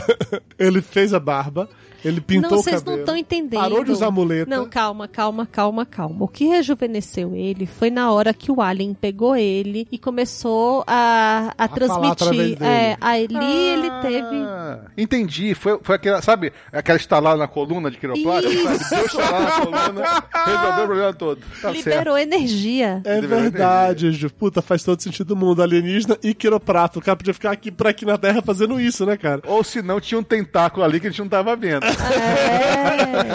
ele 0.58 0.82
fez 0.82 1.14
a 1.14 1.20
barba. 1.20 1.68
Ele 2.04 2.20
pintou 2.20 2.50
não, 2.50 2.58
o 2.58 2.64
cabelo. 2.64 2.82
Vocês 2.82 2.84
não 2.84 2.98
estão 3.00 3.16
entendendo. 3.16 3.60
Parou 3.60 3.84
de 3.84 3.92
usar 3.92 4.10
muleta. 4.10 4.48
Não, 4.48 4.68
calma, 4.68 5.08
calma, 5.08 5.46
calma, 5.46 5.86
calma. 5.86 6.24
O 6.24 6.28
que 6.28 6.46
rejuvenesceu 6.46 7.34
ele 7.34 7.66
foi 7.66 7.90
na 7.90 8.10
hora 8.12 8.32
que 8.32 8.50
o 8.50 8.60
Alien 8.60 8.94
pegou 8.94 9.36
ele 9.36 9.86
e 9.90 9.98
começou 9.98 10.84
a, 10.86 11.52
a, 11.56 11.64
a 11.64 11.68
transmitir. 11.68 12.62
É, 12.62 12.96
ali 13.00 13.36
ah, 13.36 13.72
ele 13.72 13.90
teve. 14.02 14.36
Entendi. 14.96 15.54
Foi, 15.54 15.78
foi 15.82 15.96
aquela, 15.96 16.22
sabe, 16.22 16.52
aquela 16.72 16.96
estalada 16.96 17.36
na 17.36 17.48
coluna 17.48 17.90
de 17.90 17.98
quiroplástica? 17.98 18.54
Deu 18.54 19.06
estalar 19.06 19.42
na 19.42 19.50
coluna, 19.60 20.24
resolveu 20.44 20.84
o 20.84 20.86
problema 20.86 21.12
todo. 21.14 21.40
Tá 21.60 21.70
Liberou 21.70 22.16
certo. 22.16 22.34
energia. 22.34 23.00
É 23.04 23.20
Liberou 23.20 23.42
verdade, 23.42 24.12
Ju. 24.12 24.30
Puta, 24.30 24.60
faz 24.60 24.82
todo 24.82 25.00
sentido 25.00 25.28
do 25.28 25.36
mundo. 25.36 25.62
Alienígena 25.62 26.18
e 26.22 26.34
quiroprato. 26.34 26.98
O 26.98 27.02
cara 27.02 27.16
podia 27.16 27.34
ficar 27.34 27.50
aqui 27.52 27.70
pra 27.70 27.90
aqui 27.90 28.04
na 28.04 28.18
Terra 28.18 28.42
fazendo 28.42 28.80
isso, 28.80 29.06
né, 29.06 29.16
cara? 29.16 29.40
Ou 29.46 29.62
se 29.64 29.82
não, 29.82 30.00
tinha 30.00 30.18
um 30.18 30.22
tentáculo 30.22 30.84
ali 30.84 31.00
que 31.00 31.06
a 31.06 31.10
gente 31.10 31.20
não 31.20 31.28
tava 31.28 31.56
vendo. 31.56 31.85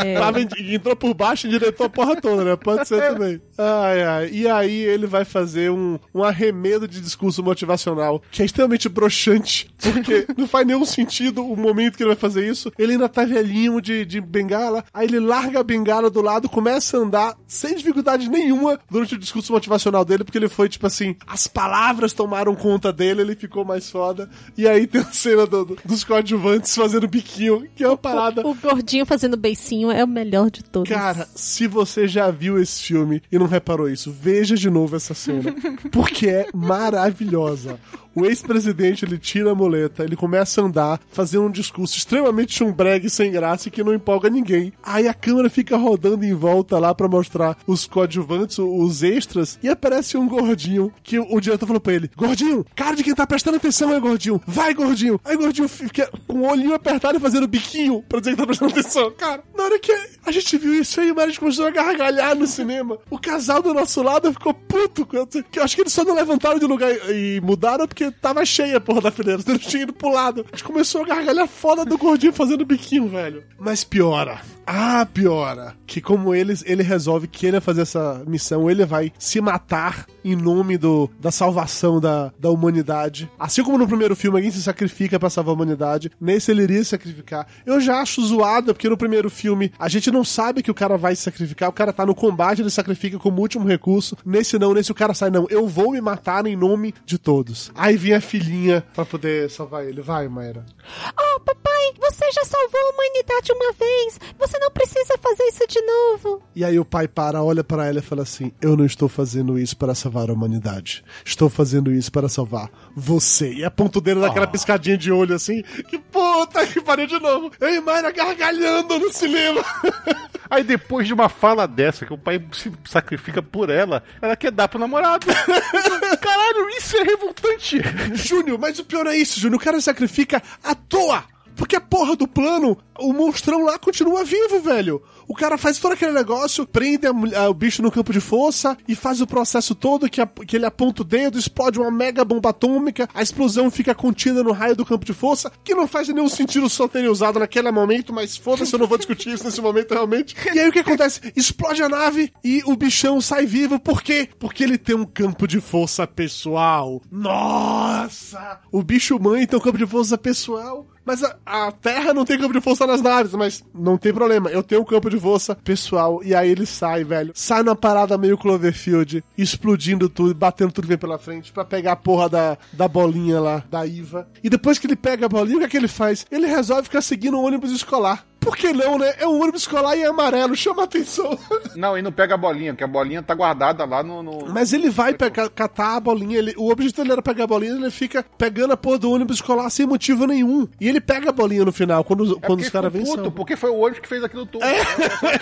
É. 0.04 0.20
Tava, 0.20 0.39
entrou 0.41 0.95
por 0.95 1.14
baixo 1.14 1.47
e 1.47 1.49
diretou 1.49 1.86
a 1.86 1.89
porra 1.89 2.20
toda, 2.20 2.43
né? 2.43 2.56
Pode 2.56 2.88
ser 2.88 3.02
também. 3.02 3.41
Ai, 3.58 4.04
ai. 4.04 4.30
E 4.32 4.47
aí 4.47 4.84
ele 4.84 5.08
vai 5.08 5.26
fazer 5.26 5.72
um, 5.72 5.99
um 6.14 6.24
arremedo 6.24 6.88
de 6.88 7.02
discurso 7.02 7.43
motivacional 7.43 8.22
que 8.32 8.41
é 8.41 8.45
extremamente 8.45 8.89
broxante, 8.89 9.70
porque 9.82 10.26
não 10.38 10.47
faz 10.47 10.66
nenhum 10.66 10.86
sentido 10.86 11.45
o 11.45 11.56
momento 11.56 11.97
que 11.97 12.04
ele 12.04 12.10
vai 12.10 12.18
fazer 12.18 12.47
isso. 12.47 12.72
Ele 12.78 12.93
ainda 12.93 13.10
tá 13.10 13.26
velhinho 13.26 13.82
de, 13.82 14.06
de 14.06 14.22
bengala, 14.22 14.84
aí 14.93 15.08
ele 15.08 15.20
larga 15.20 15.60
a 15.60 15.64
bengala 15.64 16.10
do 16.10 16.22
lado, 16.22 16.49
começa 16.49 16.97
a 16.97 17.02
andar 17.02 17.36
sem 17.47 17.76
dificuldade 17.76 18.30
nenhuma 18.30 18.80
durante 18.89 19.16
o 19.16 19.18
discurso 19.18 19.54
motivacional 19.54 20.06
dele, 20.06 20.24
porque 20.24 20.38
ele 20.38 20.49
foi 20.49 20.70
tipo 20.70 20.88
assim: 20.88 21.16
as 21.28 21.47
palavras 21.47 22.14
tomaram 22.14 22.56
conta 22.56 22.91
dele, 22.91 23.22
ele 23.22 23.36
ficou 23.36 23.66
mais 23.66 23.89
foda. 23.89 24.30
E 24.58 24.68
aí 24.68 24.88
tem 24.88 25.02
a 25.02 25.12
cena 25.12 25.45
do, 25.45 25.78
dos 25.84 26.04
coadjuvantes 26.04 26.76
fazendo 26.76 27.08
biquinho, 27.08 27.68
que 27.76 27.84
é 27.84 27.88
uma 27.88 27.97
parada. 27.97 28.40
O, 28.43 28.51
o 28.51 28.55
gordinho 28.55 29.05
fazendo 29.05 29.37
beicinho 29.37 29.91
é 29.91 30.03
o 30.03 30.07
melhor 30.07 30.49
de 30.49 30.63
todos. 30.63 30.89
Cara, 30.89 31.27
se 31.35 31.67
você 31.67 32.07
já 32.07 32.29
viu 32.31 32.59
esse 32.59 32.81
filme 32.81 33.21
e 33.31 33.37
não 33.37 33.47
reparou 33.47 33.89
isso, 33.89 34.11
veja 34.11 34.55
de 34.55 34.69
novo 34.69 34.95
essa 34.95 35.13
cena. 35.13 35.53
Porque 35.91 36.27
é 36.27 36.47
maravilhosa. 36.53 37.79
O 38.16 38.26
ex-presidente, 38.26 39.05
ele 39.05 39.18
tira 39.18 39.51
a 39.51 39.55
muleta, 39.55 40.03
ele 40.03 40.16
começa 40.16 40.62
a 40.62 40.66
andar, 40.66 40.99
fazendo 41.12 41.45
um 41.45 41.51
discurso 41.51 41.97
extremamente 41.97 42.57
chumbreg 42.57 43.09
sem 43.09 43.32
graça 43.32 43.68
e 43.68 43.72
que 43.72 43.84
não 43.84 43.93
empolga 43.93 44.30
ninguém. 44.30 44.74
Aí 44.84 45.07
a 45.07 45.14
câmera 45.14 45.49
fica 45.49 45.78
rodando 45.78 46.26
em 46.26 46.34
volta 46.34 46.78
lá 46.78 46.93
para 46.93 47.07
mostrar 47.07 47.57
os 47.66 47.86
coadjuvantes, 47.86 48.59
os 48.59 49.01
extras, 49.01 49.57
e 49.64 49.70
aparece 49.70 50.18
um 50.18 50.28
gordinho 50.28 50.91
que 51.03 51.18
o, 51.18 51.39
diretor 51.39 51.66
falou 51.66 51.80
pra 51.80 51.93
ele: 51.93 52.09
Gordinho, 52.16 52.66
cara 52.76 52.95
de 52.95 53.03
quem 53.03 53.16
tá 53.16 53.26
prestando 53.26 53.57
atenção, 53.57 53.93
é 53.93 53.99
gordinho, 53.99 54.41
vai, 54.45 54.74
gordinho. 54.74 55.20
Aí 55.24 55.38
gordinho 55.38 55.70
fica 55.70 56.09
com 56.28 56.39
o 56.39 56.49
olhinho 56.49 56.74
apertado 56.74 57.18
e 57.18 57.22
fazendo 57.22 57.47
biquinho 57.47 58.03
pra 58.09 58.20
dizer 58.20 58.32
que 58.32 58.38
tá 58.38 58.45
prestando 58.45 58.72
atenção. 58.72 59.12
Cara, 59.12 59.43
na 59.55 59.64
hora 59.64 59.80
que 59.80 59.91
a 60.26 60.32
gente 60.32 60.57
viu 60.57 60.74
isso 60.76 60.99
aí, 60.99 61.14
a 61.16 61.28
gente 61.28 61.39
começou 61.39 61.66
a 61.66 61.72
gargalhar 61.72 62.36
no 62.36 62.45
cinema. 62.45 62.97
O 63.09 63.18
casal 63.18 63.62
do 63.62 63.74
nosso 63.74 64.01
lado 64.01 64.32
ficou 64.34 64.53
puto. 64.53 65.05
Que 65.05 65.59
eu 65.59 65.64
acho 65.64 65.76
que 65.76 65.82
eles 65.82 65.93
só 65.93 66.03
não 66.03 66.16
levantaram 66.16 66.59
de 66.59 66.66
lugar 66.66 66.91
e 67.09 67.39
mudaram 67.41 67.88
porque 67.88 68.01
porque 68.02 68.12
tava 68.20 68.43
cheia 68.43 68.78
a 68.78 68.82
porra 68.82 69.02
da 69.02 69.12
fileira, 69.12 69.41
você 69.41 69.52
não 69.52 69.60
tinha 69.60 69.84
ido 69.84 69.93
pro 69.93 70.12
lado. 70.12 70.45
A 70.52 70.56
gente 70.56 70.64
começou 70.64 71.04
a 71.04 71.06
gargalhar 71.06 71.47
foda 71.47 71.86
do 71.86 71.97
gordinho 71.97 72.34
fazendo 72.34 72.66
biquinho, 72.66 73.08
velho. 73.08 73.43
Mas 73.60 73.84
piora. 73.84 74.41
Ah, 74.66 75.06
piora. 75.06 75.76
Que 75.86 76.02
como 76.02 76.34
eles, 76.34 76.64
ele 76.66 76.82
resolve 76.82 77.28
que 77.28 77.45
ele 77.45 77.54
vai 77.54 77.62
fazer 77.62 77.82
essa 77.82 78.24
missão, 78.26 78.70
ele 78.70 78.86
vai 78.86 79.12
se 79.20 79.39
matar 79.41 80.06
em 80.24 80.36
nome 80.36 80.78
do, 80.78 81.09
da 81.19 81.32
salvação 81.32 81.99
da, 81.99 82.32
da 82.38 82.49
humanidade. 82.49 83.30
Assim 83.39 83.63
como 83.63 83.78
no 83.78 83.88
primeiro 83.88 84.15
filme 84.15 84.38
alguém 84.38 84.51
se 84.51 84.61
sacrifica 84.61 85.19
para 85.19 85.30
salvar 85.30 85.53
a 85.53 85.55
humanidade, 85.55 86.11
nesse 86.19 86.51
ele 86.51 86.63
iria 86.63 86.84
se 86.84 86.91
sacrificar. 86.91 87.47
Eu 87.65 87.80
já 87.80 88.01
acho 88.01 88.26
zoado, 88.26 88.74
porque 88.74 88.89
no 88.89 88.97
primeiro 88.97 89.30
filme 89.30 89.72
a 89.80 89.89
gente 89.89 90.11
não 90.11 90.24
sabe 90.24 90.63
que 90.63 90.72
o 90.72 90.76
cara 90.76 90.97
vai 90.97 91.15
se 91.15 91.24
sacrificar, 91.24 91.69
o 91.69 91.74
cara 91.74 91.93
tá 91.93 92.05
no 92.05 92.15
combate, 92.15 92.61
ele 92.61 92.69
sacrifica 92.69 93.17
como 93.17 93.41
último 93.41 93.67
recurso. 93.67 94.17
Nesse 94.26 94.57
não, 94.59 94.74
nesse 94.74 94.91
o 94.91 94.95
cara 94.95 95.13
sai, 95.13 95.30
não, 95.30 95.47
eu 95.49 95.67
vou 95.67 95.91
me 95.91 96.01
matar 96.01 96.45
em 96.45 96.55
nome 96.55 96.93
de 97.05 97.17
todos. 97.17 97.72
Aí 97.76 97.97
vir 97.97 98.13
a 98.13 98.22
filhinha 98.22 98.84
para 98.93 99.05
poder 99.05 99.49
salvar 99.49 99.86
ele. 99.86 100.01
Vai, 100.01 100.28
Mayra. 100.28 100.65
Oh, 101.09 101.39
papai, 101.39 101.93
você 101.99 102.26
já 102.32 102.43
salvou 102.45 102.80
a 102.80 102.93
humanidade 102.93 103.51
uma 103.51 103.72
vez. 103.74 104.19
Você 104.39 104.59
não 104.59 104.72
precisa 104.72 105.17
fazer 105.22 105.43
isso 105.43 105.67
de 105.67 105.82
novo. 105.82 106.41
E 106.55 106.63
aí 106.65 106.80
o 106.80 106.86
pai 106.86 107.07
para, 107.07 107.43
olha 107.43 107.63
para 107.63 107.88
ela 107.88 107.99
e 107.99 108.01
fala 108.01 108.24
assim: 108.24 108.51
Eu 108.61 108.76
não 108.76 108.86
estou 108.86 109.07
fazendo 109.07 109.57
isso 109.57 109.76
para 109.78 109.95
salvar 109.95 110.11
a 110.20 110.34
humanidade. 110.34 111.03
Estou 111.24 111.49
fazendo 111.49 111.91
isso 111.91 112.12
para 112.12 112.28
salvar 112.28 112.70
você. 112.95 113.53
E 113.53 113.64
aponta 113.64 113.99
o 113.99 114.01
dedo 114.01 114.22
daquela 114.22 114.45
oh. 114.45 114.51
piscadinha 114.51 114.97
de 114.97 115.12
olho 115.12 115.36
assim. 115.36 115.64
Que 115.89 115.97
puta 115.97 116.66
que 116.68 116.82
pariu 116.82 117.07
de 117.07 117.20
novo. 117.20 117.51
Eu 117.59 117.70
e 117.70 117.82
Mayra 117.82 118.12
gargalhando 118.12 118.99
no 118.99 119.12
cinema. 119.12 119.64
Aí 120.51 120.66
depois 120.66 121.07
de 121.07 121.14
uma 121.14 121.30
fala 121.30 121.66
dessa, 121.66 122.05
que 122.05 122.14
o 122.14 122.18
pai 122.18 122.45
se 122.51 122.70
sacrifica 122.84 123.41
por 123.41 123.70
ela, 123.70 124.03
ela 124.22 124.36
quer 124.36 124.51
dar 124.51 124.68
pro 124.68 124.78
namorado. 124.78 125.26
Caralho, 126.20 126.70
isso 126.78 126.97
é 126.97 127.03
revoltante. 127.03 127.82
Júnior, 128.16 128.59
mas 128.59 128.78
o 128.78 128.84
pior 128.84 129.07
é 129.07 129.16
isso, 129.16 129.39
Júnior. 129.39 129.62
O 129.62 129.64
cara 129.64 129.80
sacrifica 129.80 130.43
à 130.62 130.76
toa 130.76 131.24
Porque 131.55 131.76
a 131.76 131.80
porra 131.82 132.18
do 132.18 132.28
plano, 132.28 132.78
o 132.99 133.14
monstrão 133.14 133.64
lá 133.64 133.80
continua 133.80 134.26
vivo, 134.26 134.59
velho. 134.59 135.01
O 135.32 135.34
cara 135.34 135.57
faz 135.57 135.79
todo 135.79 135.93
aquele 135.93 136.11
negócio, 136.11 136.67
prende 136.67 137.07
a 137.07 137.13
mulher- 137.13 137.47
o 137.47 137.53
bicho 137.53 137.82
no 137.82 137.89
campo 137.89 138.11
de 138.11 138.19
força 138.19 138.77
e 138.86 138.93
faz 138.95 139.21
o 139.21 139.25
processo 139.25 139.73
todo 139.73 140.09
que, 140.09 140.19
a- 140.19 140.27
que 140.27 140.57
ele 140.57 140.65
aponta 140.65 141.03
o 141.03 141.05
dedo, 141.05 141.39
explode 141.39 141.79
uma 141.79 141.89
mega 141.89 142.25
bomba 142.25 142.49
atômica, 142.49 143.07
a 143.13 143.21
explosão 143.21 143.71
fica 143.71 143.95
contida 143.95 144.43
no 144.43 144.51
raio 144.51 144.75
do 144.75 144.86
campo 144.86 145.05
de 145.05 145.13
força, 145.13 145.49
que 145.63 145.73
não 145.73 145.88
faz 145.88 146.09
nenhum 146.09 146.27
sentido 146.27 146.67
só 146.67 146.86
terem 146.86 147.07
usado 147.09 147.39
naquele 147.39 147.71
momento, 147.71 148.11
mas 148.11 148.36
foda-se, 148.36 148.73
eu 148.73 148.79
não 148.79 148.88
vou 148.88 148.97
discutir 148.97 149.29
isso 149.34 149.45
nesse 149.45 149.61
momento 149.61 149.93
realmente. 149.93 150.36
E 150.53 150.59
aí 150.59 150.67
o 150.67 150.71
que 150.73 150.79
acontece? 150.79 151.21
Explode 151.34 151.82
a 151.82 151.88
nave 151.88 152.34
e 152.43 152.61
o 152.65 152.75
bichão 152.75 153.21
sai 153.21 153.45
vivo, 153.45 153.79
por 153.79 154.01
quê? 154.03 154.27
Porque 154.38 154.65
ele 154.65 154.77
tem 154.77 154.97
um 154.97 155.05
campo 155.05 155.47
de 155.47 155.61
força 155.61 156.05
pessoal. 156.05 157.01
Nossa! 157.09 158.59
O 158.71 158.84
bicho 158.84 159.17
mãe 159.17 159.47
tem 159.47 159.57
um 159.57 159.61
campo 159.61 159.77
de 159.77 159.86
força 159.88 160.17
pessoal. 160.17 160.86
Mas 161.03 161.23
a, 161.23 161.36
a 161.47 161.71
Terra 161.71 162.13
não 162.13 162.23
tem 162.23 162.38
campo 162.38 162.53
de 162.53 162.61
força 162.61 162.86
nas 162.86 163.01
naves, 163.01 163.34
mas 163.34 163.63
não 163.73 163.97
tem 163.97 164.13
problema. 164.13 164.51
Eu 164.51 164.61
tenho 164.61 164.82
um 164.82 164.86
campo 164.86 165.09
de 165.09 165.17
força 165.22 165.55
pessoal. 165.55 166.22
E 166.24 166.34
aí 166.34 166.49
ele 166.49 166.65
sai, 166.65 167.03
velho. 167.03 167.32
Sai 167.36 167.63
numa 167.63 167.76
parada 167.76 168.17
meio 168.17 168.38
Cloverfield, 168.38 169.24
explodindo 169.38 170.09
tudo, 170.09 170.34
batendo 170.34 170.72
tudo 170.72 170.88
vem 170.88 170.97
pela 170.97 171.19
frente, 171.19 171.51
pra 171.51 171.63
pegar 171.63 171.93
a 171.93 171.95
porra 171.95 172.28
da, 172.28 172.57
da 172.74 172.88
bolinha 172.88 173.39
lá, 173.39 173.63
da 173.69 173.86
Iva. 173.86 174.28
E 174.43 174.49
depois 174.49 174.80
que 174.80 174.88
ele 174.88 174.95
pega 174.95 175.26
a 175.26 175.30
bolinha, 175.30 175.57
o 175.57 175.59
que 175.59 175.65
é 175.65 175.69
que 175.69 175.78
ele 175.78 175.88
faz? 175.88 176.26
Ele 176.32 176.47
resolve 176.47 176.84
ficar 176.84 177.01
seguindo 177.01 177.38
o 177.38 177.43
ônibus 177.43 177.72
escolar. 177.72 178.26
Por 178.41 178.57
que 178.57 178.73
não, 178.73 178.97
né? 178.97 179.13
É 179.19 179.25
um 179.27 179.39
ônibus 179.41 179.61
escolar 179.61 179.95
e 179.95 180.01
é 180.01 180.07
amarelo, 180.07 180.55
chama 180.55 180.83
atenção. 180.83 181.37
Não, 181.75 181.97
e 181.97 182.01
não 182.01 182.11
pega 182.11 182.33
a 182.33 182.37
bolinha, 182.37 182.73
porque 182.73 182.83
a 182.83 182.87
bolinha 182.87 183.23
tá 183.23 183.33
guardada 183.33 183.85
lá 183.85 184.03
no. 184.03 184.21
no- 184.21 184.47
Mas 184.51 184.73
ele 184.73 184.89
vai 184.89 185.13
pegar, 185.13 185.47
catar 185.49 185.95
a 185.95 185.99
bolinha. 185.99 186.37
Ele, 186.37 186.53
o 186.57 186.69
objetivo 186.69 187.01
dele 187.03 187.13
era 187.13 187.21
pegar 187.21 187.45
a 187.45 187.47
bolinha, 187.47 187.71
ele 187.73 187.89
fica 187.91 188.25
pegando 188.37 188.73
a 188.73 188.77
porra 188.77 188.97
do 188.97 189.11
ônibus 189.11 189.37
escolar 189.37 189.69
sem 189.69 189.85
motivo 189.85 190.25
nenhum. 190.27 190.67
E 190.81 190.89
ele 190.89 190.99
pega 190.99 191.29
a 191.29 191.31
bolinha 191.31 191.63
no 191.63 191.71
final, 191.71 192.03
quando, 192.03 192.21
os- 192.21 192.31
É 192.37 192.45
quando 192.45 192.59
os 192.59 192.69
caras 192.69 192.91
vêm. 192.91 193.03
puto, 193.05 193.31
porque 193.31 193.55
foi 193.55 193.69
o 193.69 193.77
ônibus 193.77 193.99
que 193.99 194.07
fez 194.09 194.23
aquilo 194.23 194.45
tudo. 194.45 194.65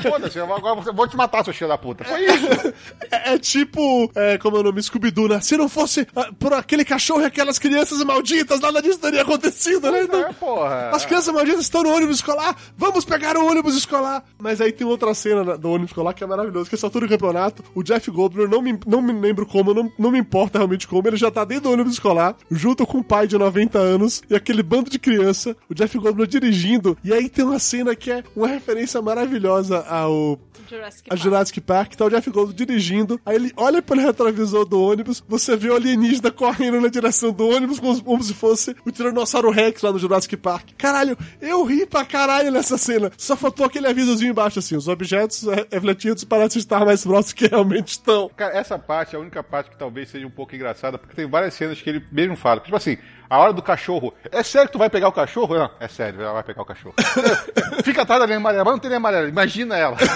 Foda-se, 0.08 0.38
eu 0.38 0.46
vou- 0.46 0.58
agora 0.58 0.82
eu 0.86 0.94
vou 0.94 1.08
te 1.08 1.16
matar, 1.18 1.44
seu 1.44 1.54
filho 1.54 1.68
da 1.70 1.78
puta. 1.78 2.04
Foi 2.04 2.24
isso. 2.26 2.74
É, 3.12 3.34
é 3.34 3.40
tipo, 3.40 4.12
é, 4.14 4.38
como 4.38 4.58
é 4.58 4.60
o 4.60 4.64
nome? 4.64 4.82
Scooby-Doo, 4.84 5.28
né? 5.30 5.42
Se 5.42 5.58
não 5.58 5.68
fosse 5.68 6.08
ah, 6.16 6.30
por 6.38 6.54
aquele 6.54 6.86
cachorro 6.86 7.22
e 7.22 7.26
aquelas 7.26 7.58
crianças 7.58 8.04
malditas, 8.04 8.60
nada 8.60 8.82
disso 8.82 9.00
teria 9.00 9.22
acontecido, 9.24 9.92
né? 9.92 10.04
Então, 10.04 10.20
É, 10.22 10.34
porra. 10.34 10.90
As 10.94 11.06
crianças 11.06 11.34
malditas 11.34 11.62
estão 11.62 11.82
no 11.84 11.90
ônibus 11.96 12.18
escolar, 12.18 12.56
vamos 12.78 12.89
pegar 13.06 13.38
o 13.38 13.46
ônibus 13.46 13.76
escolar. 13.76 14.24
Mas 14.40 14.62
aí 14.62 14.72
tem 14.72 14.86
outra 14.86 15.14
cena 15.14 15.44
na- 15.44 15.56
do 15.56 15.70
ônibus 15.70 15.90
escolar 15.92 16.14
que 16.14 16.24
é 16.24 16.28
maravilhoso, 16.28 16.70
que 16.70 16.76
é 16.76 16.78
essa 16.78 16.88
altura 16.88 17.08
do 17.08 17.10
campeonato, 17.10 17.64
o 17.76 17.84
Jeff 17.84 18.10
Goldblum, 18.12 18.48
não 18.48 18.62
me, 18.62 18.80
não 18.86 19.02
me 19.02 19.14
lembro 19.14 19.46
como, 19.46 19.74
não, 19.74 19.92
não 19.98 20.12
me 20.12 20.20
importa 20.20 20.58
realmente 20.60 20.88
como, 20.88 21.08
ele 21.08 21.18
já 21.18 21.30
tá 21.32 21.44
dentro 21.46 21.64
do 21.66 21.72
ônibus 21.72 21.94
escolar, 21.94 22.36
junto 22.52 22.86
com 22.86 23.00
o 23.00 23.04
pai 23.04 23.28
de 23.28 23.38
90 23.38 23.78
anos 23.80 24.22
e 24.30 24.36
aquele 24.36 24.64
bando 24.64 24.90
de 24.90 25.00
criança, 25.00 25.56
o 25.70 25.74
Jeff 25.74 25.98
Goldblum 25.98 26.26
dirigindo, 26.26 26.98
e 27.04 27.14
aí 27.14 27.30
tem 27.30 27.46
uma 27.46 27.60
cena 27.60 27.96
que 27.96 28.12
é 28.12 28.24
uma 28.36 28.48
referência 28.48 29.02
maravilhosa 29.02 29.80
ao 29.88 30.40
Jurassic 30.70 31.08
a 31.12 31.16
Jurassic 31.16 31.62
Park, 31.62 31.96
tá 31.96 32.06
o 32.06 32.10
Jeff 32.10 32.30
Goldblum 32.30 32.56
dirigindo, 32.56 33.20
aí 33.26 33.36
ele 33.36 33.52
olha 33.58 33.82
pelo 33.82 34.02
retrovisor 34.02 34.66
do 34.66 34.80
ônibus, 34.82 35.24
você 35.28 35.56
vê 35.56 35.70
o 35.70 35.76
alienígena 35.76 36.30
correndo 36.32 36.80
na 36.80 36.88
direção 36.90 37.32
do 37.32 37.48
ônibus 37.48 37.80
como, 37.80 38.04
como 38.04 38.24
se 38.24 38.34
fosse 38.34 38.76
o 38.86 38.92
Tiranossauro 38.92 39.50
Rex 39.50 39.82
lá 39.82 39.92
no 39.92 39.98
Jurassic 40.00 40.36
Park. 40.38 40.70
Caralho, 40.78 41.18
eu 41.42 41.64
ri 41.66 41.86
pra 41.86 42.06
caralho 42.06 42.52
nessa 42.52 42.78
cena. 42.80 43.12
Só 43.18 43.36
faltou 43.36 43.66
aquele 43.66 43.88
avisozinho 43.88 44.32
embaixo 44.32 44.58
assim, 44.58 44.76
os 44.76 44.88
objetos 44.88 45.48
é, 45.48 45.68
refletidos 45.72 46.24
parecem 46.24 46.60
estar 46.60 46.84
mais 46.84 47.04
próximos 47.04 47.34
que 47.34 47.48
realmente 47.48 47.90
estão. 47.90 48.30
Cara, 48.36 48.58
essa 48.58 48.80
parte 48.80 49.16
é 49.16 49.20
a 49.20 49.22
única 49.22 49.44
parte 49.44 49.70
que 49.70 49.78
talvez 49.78 50.10
seja 50.10 50.26
um 50.26 50.32
pouco 50.32 50.56
engraçada, 50.56 50.98
porque 50.98 51.16
tem 51.16 51.30
várias 51.30 51.54
cenas 51.54 51.80
que 51.80 51.90
ele 51.90 52.04
mesmo 52.12 52.36
fala. 52.36 52.60
Tipo 52.60 52.76
assim, 52.76 52.98
a 53.30 53.38
hora 53.38 53.54
do 53.54 53.62
cachorro. 53.62 54.14
É 54.32 54.42
sério 54.42 54.68
que 54.68 54.74
tu 54.74 54.80
vai 54.80 54.90
pegar 54.90 55.08
o 55.08 55.12
cachorro? 55.12 55.56
Não, 55.56 55.70
é 55.80 55.88
sério, 55.88 56.22
ela 56.22 56.34
vai 56.34 56.44
pegar 56.44 56.62
o 56.62 56.66
cachorro. 56.66 56.96
Fica 57.84 58.02
atrás 58.02 58.20
da 58.20 58.26
linha 58.26 58.38
amarela, 58.38 58.64
mas 58.64 58.74
não 58.74 58.80
tem 58.80 58.90
linha 58.90 58.98
amarela, 58.98 59.28
imagina 59.28 59.78
ela. 59.78 59.98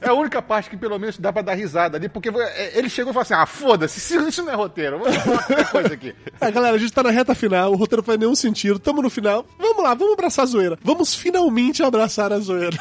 É 0.00 0.08
a 0.08 0.14
única 0.14 0.40
parte 0.40 0.70
que 0.70 0.76
pelo 0.76 0.98
menos 0.98 1.18
dá 1.18 1.30
pra 1.32 1.42
dar 1.42 1.54
risada 1.54 1.98
ali, 1.98 2.08
porque 2.08 2.30
é, 2.30 2.78
ele 2.78 2.88
chegou 2.88 3.10
e 3.10 3.14
falou 3.14 3.22
assim: 3.22 3.34
ah, 3.34 3.44
foda-se, 3.44 3.98
isso 3.98 4.42
não 4.42 4.52
é 4.52 4.56
roteiro, 4.56 4.98
vamos 4.98 5.14
falar 5.16 5.42
qualquer 5.44 5.70
coisa 5.70 5.94
aqui. 5.94 6.14
É, 6.40 6.50
galera, 6.50 6.76
a 6.76 6.78
gente 6.78 6.92
tá 6.92 7.02
na 7.02 7.10
reta 7.10 7.34
final, 7.34 7.72
o 7.72 7.76
roteiro 7.76 8.02
faz 8.02 8.18
nenhum 8.18 8.34
sentido, 8.34 8.78
tamo 8.78 9.02
no 9.02 9.10
final. 9.10 9.44
Vamos 9.58 9.82
lá, 9.82 9.94
vamos 9.94 10.14
abraçar 10.14 10.44
a 10.44 10.46
zoeira. 10.46 10.78
Vamos 10.82 11.14
finalmente 11.14 11.82
abraçar 11.82 12.32
a 12.32 12.38
zoeira. 12.38 12.78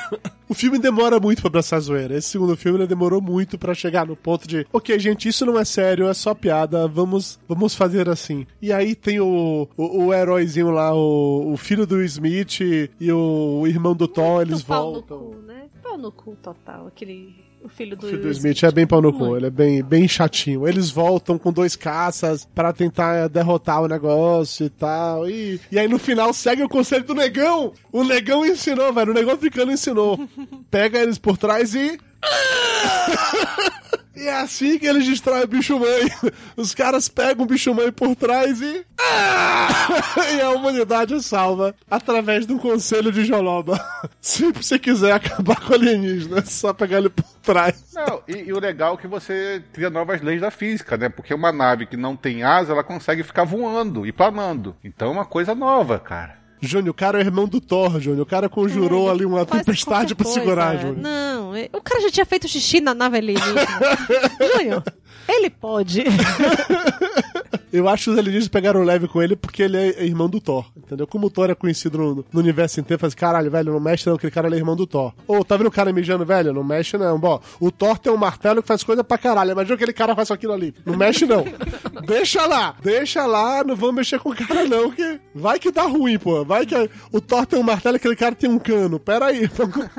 O 0.49 0.55
filme 0.55 0.79
demora 0.79 1.19
muito 1.19 1.41
pra 1.41 1.47
abraçar 1.47 1.77
a 1.77 1.79
zoeira. 1.79 2.17
Esse 2.17 2.29
segundo 2.29 2.57
filme 2.57 2.79
ele 2.79 2.87
demorou 2.87 3.21
muito 3.21 3.55
pra 3.55 3.75
chegar 3.75 4.07
no 4.07 4.15
ponto 4.15 4.47
de, 4.47 4.65
ok, 4.73 4.97
gente, 4.97 5.29
isso 5.29 5.45
não 5.45 5.59
é 5.59 5.63
sério, 5.63 6.07
é 6.07 6.13
só 6.15 6.33
piada, 6.33 6.87
vamos, 6.87 7.39
vamos 7.47 7.75
fazer 7.75 8.09
assim. 8.09 8.47
E 8.59 8.73
aí 8.73 8.95
tem 8.95 9.19
o, 9.19 9.67
o, 9.77 10.05
o 10.05 10.13
heróizinho 10.13 10.71
lá, 10.71 10.91
o, 10.91 11.53
o 11.53 11.55
filho 11.55 11.85
do 11.85 12.01
Smith 12.03 12.61
e 12.61 13.11
o, 13.11 13.67
irmão 13.67 13.95
do 13.95 14.07
Thor, 14.07 14.41
eles 14.41 14.63
pau 14.63 14.93
voltam. 14.93 15.19
no 15.19 15.25
cu, 15.25 15.35
né? 15.43 15.69
Pau 15.83 15.97
no 15.99 16.11
cu 16.11 16.35
total, 16.41 16.87
aquele... 16.87 17.48
O 17.61 17.67
filho 17.67 17.97
do, 17.97 18.05
O 18.05 18.09
filho 18.09 18.21
do 18.21 18.29
Smith 18.29 18.63
é 18.63 18.71
bem 18.71 18.87
pau 18.87 19.01
no 19.01 19.11
cu, 19.11 19.35
ele 19.35 19.47
é 19.47 19.49
bem, 19.49 19.83
bem 19.83 20.07
chatinho. 20.07 20.65
Eles 20.67 20.89
voltam 20.89 21.37
com 21.37 21.51
dois 21.51 21.75
caças 21.75 22.47
pra 22.55 22.71
tentar 22.71 23.27
derrotar 23.27 23.81
o 23.81 23.87
negócio 23.87 24.65
e 24.65 24.69
tal. 24.69 25.29
E, 25.29 25.59
e 25.69 25.77
aí 25.77 25.87
no 25.87 25.99
final 25.99 26.33
segue 26.33 26.63
o 26.63 26.69
conselho 26.69 27.03
do 27.03 27.13
negão. 27.13 27.73
O 27.91 28.03
negão 28.03 28.45
ensinou, 28.45 28.93
velho. 28.93 29.11
O 29.11 29.13
negão 29.13 29.33
africano 29.33 29.71
ensinou. 29.71 30.17
Pega 30.71 30.99
eles 30.99 31.17
por 31.17 31.37
trás 31.37 31.75
e. 31.75 31.99
E 34.19 34.27
é 34.27 34.35
assim 34.35 34.77
que 34.77 34.85
eles 34.85 35.05
destroem 35.05 35.43
o 35.43 35.47
bicho-mãe. 35.47 36.11
Os 36.57 36.75
caras 36.75 37.07
pegam 37.07 37.45
o 37.45 37.47
bicho-mãe 37.47 37.89
por 37.89 38.13
trás 38.17 38.59
e. 38.59 38.85
e 40.35 40.41
a 40.41 40.49
humanidade 40.49 41.13
é 41.13 41.21
salva 41.21 41.73
através 41.89 42.45
do 42.45 42.59
conselho 42.59 43.13
de 43.13 43.23
Joloba. 43.23 43.79
Se 44.19 44.51
você 44.51 44.77
quiser 44.77 45.13
acabar 45.13 45.61
com 45.61 45.71
o 45.71 45.75
alienígena, 45.75 46.39
é 46.39 46.41
só 46.41 46.73
pegar 46.73 46.97
ele 46.97 47.07
por 47.07 47.23
trás. 47.41 47.81
Não, 47.93 48.21
e, 48.27 48.49
e 48.49 48.51
o 48.51 48.59
legal 48.59 48.95
é 48.95 48.97
que 48.97 49.07
você 49.07 49.63
cria 49.71 49.89
novas 49.89 50.21
leis 50.21 50.41
da 50.41 50.51
física, 50.51 50.97
né? 50.97 51.07
Porque 51.07 51.33
uma 51.33 51.53
nave 51.53 51.85
que 51.85 51.95
não 51.95 52.17
tem 52.17 52.43
asa, 52.43 52.73
ela 52.73 52.83
consegue 52.83 53.23
ficar 53.23 53.45
voando 53.45 54.05
e 54.05 54.11
planando. 54.11 54.75
Então 54.83 55.07
é 55.07 55.11
uma 55.11 55.25
coisa 55.25 55.55
nova, 55.55 55.97
cara. 55.97 56.37
Júnior, 56.61 56.89
o 56.89 56.93
cara 56.93 57.19
é 57.19 57.21
irmão 57.21 57.47
do 57.47 57.61
Thor, 57.61 57.99
Júnior. 57.99 58.23
O 58.23 58.25
cara 58.25 58.49
conjurou 58.49 59.09
ali 59.09 59.25
uma 59.25 59.45
tempestade 59.45 60.13
pra 60.13 60.25
coisa. 60.25 60.39
segurar, 60.39 60.77
Júnior. 60.77 60.97
Não, 60.97 61.55
é- 61.55 61.69
o 61.73 61.81
cara 61.81 62.01
já 62.01 62.11
tinha 62.11 62.25
feito 62.25 62.47
xixi 62.47 62.81
na 62.81 62.93
nave 62.93 63.17
alienígena. 63.17 63.61
Júnior, 64.57 64.83
ele 65.27 65.49
pode. 65.49 66.03
Eu 67.71 67.87
acho 67.87 68.05
que 68.05 68.09
os 68.09 68.17
alienígenas 68.17 68.47
pegaram 68.47 68.81
leve 68.83 69.07
com 69.07 69.21
ele 69.21 69.35
porque 69.35 69.61
ele 69.63 69.77
é 69.77 70.03
irmão 70.03 70.27
do 70.27 70.41
Thor, 70.41 70.65
entendeu? 70.75 71.05
Como 71.05 71.27
o 71.27 71.29
Thor 71.29 71.49
é 71.51 71.55
conhecido 71.55 71.97
no, 71.97 72.25
no 72.31 72.39
universo 72.39 72.79
inteiro, 72.79 72.99
faz 72.99 73.13
caralho, 73.13 73.51
velho, 73.51 73.71
não 73.71 73.79
mexe 73.79 74.07
não, 74.07 74.15
aquele 74.15 74.31
cara 74.31 74.49
é 74.49 74.57
irmão 74.57 74.75
do 74.75 74.87
Thor. 74.87 75.13
Ou 75.27 75.45
tá 75.45 75.55
vendo 75.55 75.67
o 75.67 75.71
cara 75.71 75.93
mijando, 75.93 76.25
velho? 76.25 76.51
Não 76.51 76.63
mexe 76.63 76.97
não. 76.97 77.19
Bom, 77.19 77.39
o 77.59 77.71
Thor 77.71 77.99
tem 77.99 78.11
um 78.11 78.17
martelo 78.17 78.61
que 78.61 78.67
faz 78.67 78.83
coisa 78.83 79.03
pra 79.03 79.17
caralho. 79.17 79.51
Imagina 79.51 79.75
aquele 79.75 79.93
cara 79.93 80.15
faz 80.15 80.31
aquilo 80.31 80.53
ali. 80.53 80.73
Não 80.83 80.97
mexe 80.97 81.25
não. 81.27 81.45
deixa 82.07 82.45
lá, 82.47 82.75
deixa 82.81 83.25
lá, 83.27 83.63
não 83.63 83.75
vamos 83.75 83.95
mexer 83.95 84.19
com 84.19 84.29
o 84.29 84.35
cara 84.35 84.65
não, 84.65 84.89
que 84.89 85.19
vai 85.35 85.59
que 85.59 85.71
dá 85.71 85.83
ruim, 85.83 86.17
pô. 86.17 86.43
Vai 86.43 86.65
que 86.65 86.89
o 87.11 87.21
Thor 87.21 87.45
tem 87.45 87.59
um 87.59 87.63
martelo 87.63 87.95
e 87.95 87.97
aquele 87.97 88.15
cara 88.15 88.33
tem 88.33 88.49
um 88.49 88.57
cano. 88.57 88.99
Pera 88.99 89.27
aí, 89.27 89.45
vamos, 89.53 89.89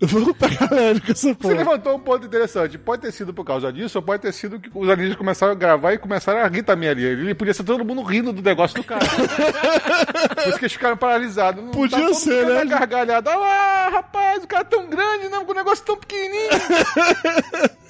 vamos 0.00 0.36
pegar 0.36 0.70
leve 0.70 1.00
com 1.00 1.12
essa 1.12 1.28
Você 1.28 1.34
porra. 1.34 1.54
levantou 1.54 1.94
um 1.94 2.00
ponto 2.00 2.26
interessante. 2.26 2.78
Pode 2.78 3.02
ter 3.02 3.12
sido 3.12 3.34
por 3.34 3.44
causa 3.44 3.70
disso, 3.70 3.98
ou 3.98 4.02
pode 4.02 4.22
ter 4.22 4.32
sido 4.32 4.58
que 4.58 4.70
os 4.74 4.88
alienígenas 4.88 5.18
começaram 5.18 5.52
a 5.52 5.56
gravar 5.56 5.92
e 5.92 5.98
começaram 5.98 6.40
a 6.40 6.48
também 6.50 6.69
ali. 6.72 7.04
Ele 7.04 7.34
podia 7.34 7.54
ser 7.54 7.64
todo 7.64 7.84
mundo 7.84 8.02
rindo 8.02 8.32
do 8.32 8.42
negócio 8.42 8.76
do 8.76 8.84
cara. 8.84 9.00
Por 9.06 10.48
isso 10.48 10.58
que 10.58 10.64
eles 10.64 10.72
ficaram 10.72 10.96
paralisados. 10.96 11.62
Não 11.64 11.70
Podia 11.70 12.08
tá 12.08 12.14
ser, 12.14 12.46
né? 12.46 12.64
gargalhada. 12.64 13.30
Ah, 13.32 13.88
rapaz, 13.92 14.44
o 14.44 14.46
cara 14.46 14.62
é 14.62 14.64
tão 14.64 14.86
grande, 14.88 15.28
não, 15.28 15.44
com 15.44 15.52
o 15.52 15.54
negócio 15.54 15.84
tão 15.84 15.96
pequenininho. 15.96 16.50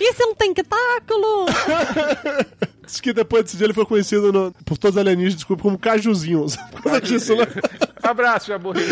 Esse 0.00 0.22
é 0.22 0.26
um 0.26 0.34
tentáculo? 0.34 1.46
Diz 2.84 3.00
que 3.00 3.12
depois 3.12 3.44
desse 3.44 3.56
dia 3.56 3.66
ele 3.66 3.72
foi 3.74 3.86
conhecido 3.86 4.32
no- 4.32 4.52
por 4.64 4.76
todos 4.76 4.96
os 4.96 5.00
alienígenas, 5.00 5.36
desculpa, 5.36 5.62
como 5.62 5.78
Cajuzinho. 5.78 6.46
Por 6.72 6.82
causa 6.82 7.00
disso, 7.00 7.36
né? 7.36 7.46
Abraço, 8.02 8.48
já 8.48 8.58
morri. 8.58 8.82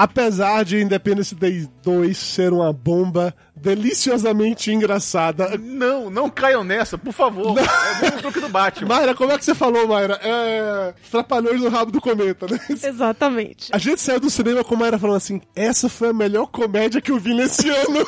Apesar 0.00 0.64
de 0.64 0.80
Independence 0.80 1.34
Day 1.34 1.68
2 1.82 2.16
ser 2.16 2.54
uma 2.54 2.72
bomba 2.72 3.34
deliciosamente 3.54 4.72
engraçada. 4.72 5.58
Não, 5.58 6.08
não 6.08 6.30
caiam 6.30 6.64
nessa, 6.64 6.96
por 6.96 7.12
favor. 7.12 7.54
É 7.58 8.00
mesmo 8.00 8.18
truque 8.22 8.40
do 8.40 8.48
Batman. 8.48 8.88
Mayra, 8.88 9.14
como 9.14 9.30
é 9.30 9.36
que 9.36 9.44
você 9.44 9.54
falou, 9.54 9.86
Mayra? 9.86 10.18
É. 10.22 10.94
Trapalhões 11.10 11.60
no 11.60 11.68
rabo 11.68 11.92
do 11.92 12.00
cometa, 12.00 12.46
né? 12.46 12.58
Exatamente. 12.70 13.68
A 13.74 13.76
gente 13.76 14.00
saiu 14.00 14.18
do 14.18 14.30
cinema 14.30 14.64
com 14.64 14.74
a 14.74 14.78
Mayra 14.78 14.98
falando 14.98 15.18
assim: 15.18 15.38
essa 15.54 15.86
foi 15.86 16.08
a 16.08 16.14
melhor 16.14 16.46
comédia 16.46 17.02
que 17.02 17.12
eu 17.12 17.18
vi 17.18 17.34
nesse 17.34 17.68
ano. 17.68 18.06